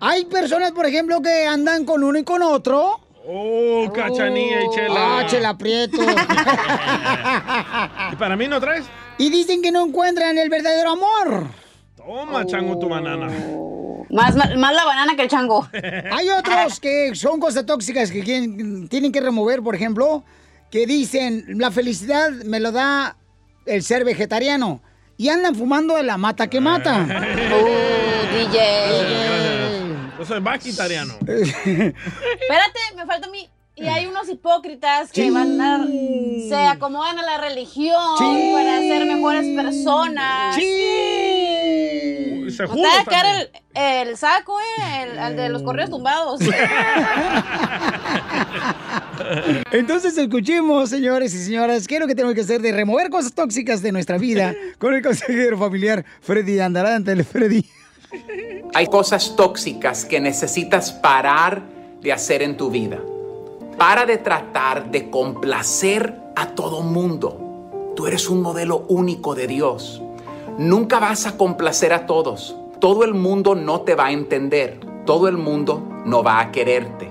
Hay 0.00 0.24
personas, 0.24 0.72
por 0.72 0.86
ejemplo, 0.86 1.22
que 1.22 1.46
andan 1.46 1.84
con 1.84 2.02
uno 2.02 2.18
y 2.18 2.24
con 2.24 2.42
otro. 2.42 3.02
Oh, 3.24 3.88
Cachanilla 3.94 4.64
y 4.64 4.70
Chela. 4.74 5.18
Ah, 5.20 5.26
chela 5.28 5.56
prieto. 5.56 5.98
¿Y 8.12 8.16
para 8.16 8.36
mí 8.36 8.48
no 8.48 8.60
traes? 8.60 8.84
Y 9.18 9.30
dicen 9.30 9.62
que 9.62 9.70
no 9.72 9.86
encuentran 9.86 10.36
el 10.38 10.48
verdadero 10.48 10.90
amor. 10.90 11.48
Toma, 11.96 12.44
chango, 12.46 12.78
tu 12.78 12.88
banana. 12.88 13.28
Más, 14.10 14.36
más, 14.36 14.56
más 14.56 14.74
la 14.74 14.84
banana 14.84 15.16
que 15.16 15.22
el 15.22 15.28
chango. 15.28 15.68
Hay 16.12 16.28
otros 16.30 16.78
que 16.80 17.14
son 17.14 17.40
cosas 17.40 17.66
tóxicas 17.66 18.10
que 18.10 18.22
quieren- 18.22 18.88
tienen 18.88 19.10
que 19.12 19.20
remover, 19.20 19.62
por 19.62 19.74
ejemplo, 19.74 20.24
que 20.70 20.86
dicen, 20.86 21.44
la 21.58 21.70
felicidad 21.70 22.30
me 22.30 22.60
lo 22.60 22.72
da 22.72 23.16
el 23.66 23.82
ser 23.82 24.04
vegetariano. 24.04 24.80
Y 25.18 25.30
andan 25.30 25.54
fumando 25.54 25.96
de 25.96 26.02
la 26.02 26.18
mata 26.18 26.46
que 26.48 26.60
mata. 26.60 27.06
Uh, 27.56 28.36
DJ. 28.36 28.58
Yo 30.18 30.24
soy 30.26 30.40
vegetariano. 30.40 31.14
Espérate, 31.20 31.94
me 32.96 33.06
falta 33.06 33.28
mi. 33.28 33.48
Y 33.78 33.86
hay 33.86 34.06
unos 34.06 34.26
hipócritas 34.30 35.12
que 35.12 35.24
Sí. 35.24 35.30
van 35.30 35.60
a, 35.60 35.86
se 36.48 36.54
acomodan 36.56 37.18
a 37.18 37.22
la 37.22 37.36
religión 37.38 38.16
Sí. 38.18 38.50
para 38.54 38.78
ser 38.80 39.04
mejores 39.06 39.44
personas. 39.54 40.54
Se 40.56 42.32
Nos 42.62 42.70
juro 42.70 42.82
va 42.82 43.00
a 43.00 43.04
caer 43.04 43.22
también. 43.22 43.48
el, 43.74 44.08
el 44.08 44.16
saco, 44.16 44.58
eh, 44.60 44.64
el, 45.02 45.18
el 45.18 45.36
de 45.36 45.48
los 45.50 45.62
correos 45.62 45.90
tumbados. 45.90 46.40
Entonces 49.72 50.16
escuchemos, 50.16 50.88
señores 50.90 51.34
y 51.34 51.38
señoras, 51.44 51.86
qué 51.86 51.96
es 51.96 52.00
lo 52.00 52.06
que 52.06 52.14
tenemos 52.14 52.34
que 52.34 52.40
hacer 52.42 52.60
de 52.62 52.72
remover 52.72 53.10
cosas 53.10 53.32
tóxicas 53.34 53.82
de 53.82 53.92
nuestra 53.92 54.16
vida 54.18 54.54
con 54.78 54.94
el 54.94 55.02
consejero 55.02 55.58
familiar 55.58 56.04
Freddy 56.22 56.60
Andarante, 56.60 57.22
Freddy. 57.24 57.64
Hay 58.74 58.86
cosas 58.86 59.34
tóxicas 59.36 60.04
que 60.04 60.20
necesitas 60.20 60.92
parar 60.92 61.62
de 62.00 62.12
hacer 62.12 62.42
en 62.42 62.56
tu 62.56 62.70
vida. 62.70 62.98
Para 63.78 64.06
de 64.06 64.16
tratar 64.16 64.90
de 64.90 65.10
complacer 65.10 66.18
a 66.34 66.46
todo 66.54 66.80
mundo. 66.80 67.92
Tú 67.94 68.06
eres 68.06 68.30
un 68.30 68.40
modelo 68.40 68.86
único 68.88 69.34
de 69.34 69.46
Dios. 69.46 70.00
Nunca 70.56 70.98
vas 70.98 71.26
a 71.26 71.36
complacer 71.36 71.92
a 71.92 72.06
todos. 72.06 72.56
Todo 72.80 73.04
el 73.04 73.12
mundo 73.12 73.54
no 73.54 73.82
te 73.82 73.94
va 73.94 74.06
a 74.06 74.12
entender. 74.12 74.80
Todo 75.04 75.28
el 75.28 75.36
mundo 75.36 75.82
no 76.06 76.22
va 76.22 76.40
a 76.40 76.52
quererte. 76.52 77.10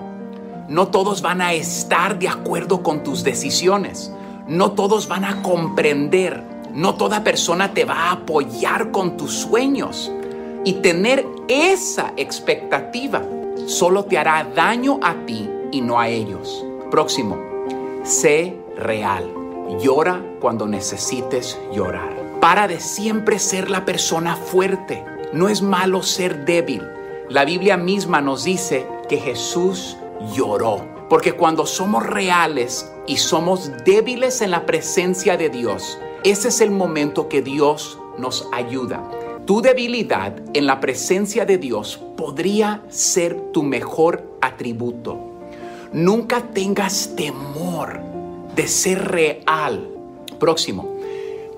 No 0.68 0.88
todos 0.88 1.22
van 1.22 1.40
a 1.42 1.54
estar 1.54 2.18
de 2.18 2.30
acuerdo 2.30 2.82
con 2.82 3.04
tus 3.04 3.24
decisiones. 3.24 4.12
No 4.48 4.72
todos 4.72 5.08
van 5.08 5.24
a 5.24 5.44
comprender. 5.44 6.44
No 6.74 6.96
toda 6.96 7.24
persona 7.24 7.76
te 7.76 7.86
va 7.86 8.10
a 8.10 8.12
apoyar 8.14 8.90
con 8.90 9.18
tus 9.18 9.34
sueños. 9.34 10.12
Y 10.64 10.74
tener 10.74 11.28
esa 11.48 12.14
expectativa 12.18 13.22
solo 13.68 14.06
te 14.06 14.18
hará 14.18 14.44
daño 14.56 15.00
a 15.04 15.14
ti 15.28 15.48
y 15.72 15.82
no 15.82 16.00
a 16.00 16.10
ellos. 16.10 16.66
Próximo, 16.92 17.38
sé 18.04 18.56
real. 18.78 19.32
Llora 19.82 20.24
cuando 20.40 20.68
necesites 20.68 21.60
llorar. 21.74 22.14
Para 22.40 22.68
de 22.68 22.80
siempre 22.80 23.40
ser 23.40 23.70
la 23.70 23.86
persona 23.86 24.36
fuerte. 24.36 25.04
No 25.34 25.50
es 25.50 25.62
malo 25.62 26.04
ser 26.04 26.46
débil. 26.46 26.84
La 27.30 27.46
Biblia 27.46 27.78
misma 27.78 28.22
nos 28.22 28.44
dice 28.44 28.86
que 29.10 29.18
Jesús 29.18 29.98
lloró. 30.36 30.82
Porque 31.10 31.34
cuando 31.34 31.66
somos 31.66 32.06
reales 32.06 32.92
y 33.08 33.18
somos 33.18 33.72
débiles 33.84 34.42
en 34.42 34.52
la 34.52 34.66
presencia 34.66 35.38
de 35.38 35.50
Dios, 35.50 36.00
ese 36.24 36.48
es 36.48 36.62
el 36.62 36.72
momento 36.72 37.30
que 37.30 37.42
Dios 37.42 38.00
nos 38.18 38.48
ayuda. 38.52 39.04
Tu 39.46 39.62
debilidad 39.62 40.36
en 40.54 40.66
la 40.66 40.80
presencia 40.80 41.46
de 41.46 41.60
Dios 41.60 42.00
podría 42.18 42.84
ser 42.90 43.40
tu 43.52 43.62
mejor 43.62 44.38
atributo. 44.42 45.35
Nunca 45.96 46.42
tengas 46.42 47.16
temor 47.16 48.02
de 48.54 48.68
ser 48.68 49.14
real. 49.14 49.90
Próximo. 50.42 50.94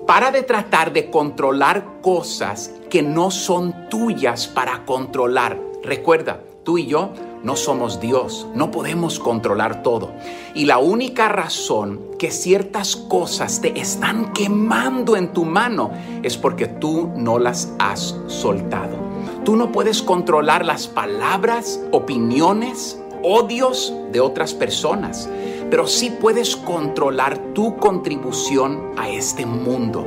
Para 0.06 0.30
de 0.30 0.44
tratar 0.44 0.92
de 0.92 1.10
controlar 1.10 1.98
cosas 2.02 2.72
que 2.88 3.02
no 3.02 3.32
son 3.32 3.88
tuyas 3.90 4.46
para 4.46 4.84
controlar. 4.84 5.58
Recuerda, 5.82 6.40
tú 6.62 6.78
y 6.78 6.86
yo 6.86 7.10
no 7.42 7.56
somos 7.56 7.98
Dios, 7.98 8.46
no 8.54 8.70
podemos 8.70 9.18
controlar 9.18 9.82
todo. 9.82 10.12
Y 10.54 10.66
la 10.66 10.78
única 10.78 11.28
razón 11.28 12.00
que 12.16 12.30
ciertas 12.30 12.94
cosas 12.94 13.60
te 13.60 13.80
están 13.80 14.32
quemando 14.34 15.16
en 15.16 15.32
tu 15.32 15.44
mano 15.46 15.90
es 16.22 16.36
porque 16.36 16.68
tú 16.68 17.10
no 17.16 17.40
las 17.40 17.72
has 17.80 18.14
soltado. 18.28 18.96
Tú 19.44 19.56
no 19.56 19.72
puedes 19.72 20.00
controlar 20.00 20.64
las 20.64 20.86
palabras, 20.86 21.80
opiniones, 21.90 23.00
odios 23.22 23.92
de 24.12 24.20
otras 24.20 24.54
personas, 24.54 25.28
pero 25.70 25.86
sí 25.86 26.10
puedes 26.10 26.56
controlar 26.56 27.38
tu 27.54 27.76
contribución 27.76 28.92
a 28.96 29.08
este 29.08 29.46
mundo. 29.46 30.06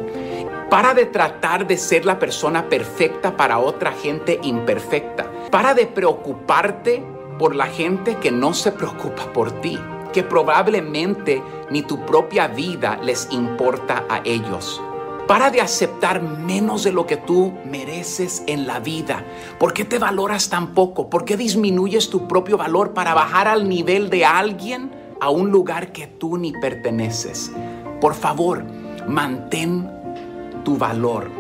Para 0.69 0.93
de 0.93 1.05
tratar 1.05 1.67
de 1.67 1.77
ser 1.77 2.05
la 2.05 2.17
persona 2.17 2.69
perfecta 2.69 3.35
para 3.35 3.59
otra 3.59 3.91
gente 3.91 4.39
imperfecta. 4.41 5.29
Para 5.51 5.73
de 5.73 5.85
preocuparte 5.85 7.03
por 7.37 7.55
la 7.55 7.65
gente 7.65 8.15
que 8.15 8.31
no 8.31 8.53
se 8.53 8.71
preocupa 8.71 9.33
por 9.33 9.51
ti, 9.61 9.77
que 10.13 10.23
probablemente 10.23 11.43
ni 11.69 11.81
tu 11.81 12.05
propia 12.05 12.47
vida 12.47 12.99
les 13.03 13.27
importa 13.31 14.05
a 14.09 14.21
ellos. 14.23 14.81
Para 15.31 15.49
de 15.49 15.61
aceptar 15.61 16.21
menos 16.21 16.83
de 16.83 16.91
lo 16.91 17.07
que 17.07 17.15
tú 17.15 17.53
mereces 17.63 18.43
en 18.47 18.67
la 18.67 18.81
vida. 18.81 19.23
¿Por 19.61 19.71
qué 19.71 19.85
te 19.85 19.97
valoras 19.97 20.49
tan 20.49 20.73
poco? 20.73 21.09
¿Por 21.09 21.23
qué 21.23 21.37
disminuyes 21.37 22.09
tu 22.09 22.27
propio 22.27 22.57
valor 22.57 22.93
para 22.93 23.13
bajar 23.13 23.47
al 23.47 23.69
nivel 23.69 24.09
de 24.09 24.25
alguien 24.25 24.91
a 25.21 25.29
un 25.29 25.49
lugar 25.49 25.93
que 25.93 26.05
tú 26.05 26.35
ni 26.35 26.51
perteneces? 26.51 27.49
Por 28.01 28.13
favor, 28.13 28.65
mantén 29.07 29.89
tu 30.65 30.77
valor. 30.77 31.31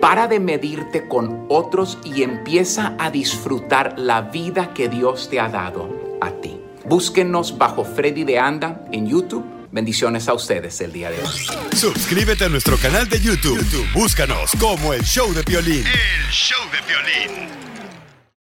Para 0.00 0.26
de 0.26 0.40
medirte 0.40 1.06
con 1.06 1.44
otros 1.50 1.98
y 2.02 2.22
empieza 2.22 2.96
a 2.98 3.10
disfrutar 3.10 3.98
la 3.98 4.22
vida 4.22 4.72
que 4.72 4.88
Dios 4.88 5.28
te 5.28 5.38
ha 5.38 5.50
dado 5.50 5.90
a 6.22 6.30
ti. 6.30 6.58
Búsquenos 6.88 7.58
bajo 7.58 7.84
Freddy 7.84 8.24
de 8.24 8.38
Anda 8.38 8.86
en 8.90 9.06
YouTube. 9.06 9.53
Bendiciones 9.74 10.28
a 10.28 10.34
ustedes 10.34 10.80
el 10.82 10.92
día 10.92 11.10
de 11.10 11.20
hoy. 11.20 11.76
Suscríbete 11.76 12.44
a 12.44 12.48
nuestro 12.48 12.76
canal 12.76 13.08
de 13.08 13.20
YouTube. 13.20 13.58
YouTube, 13.58 13.92
Búscanos 13.92 14.52
como 14.60 14.94
el 14.94 15.02
show 15.02 15.34
de 15.34 15.42
violín. 15.42 15.84
El 15.84 16.30
show 16.30 16.62
de 16.70 16.78
violín. 16.86 17.73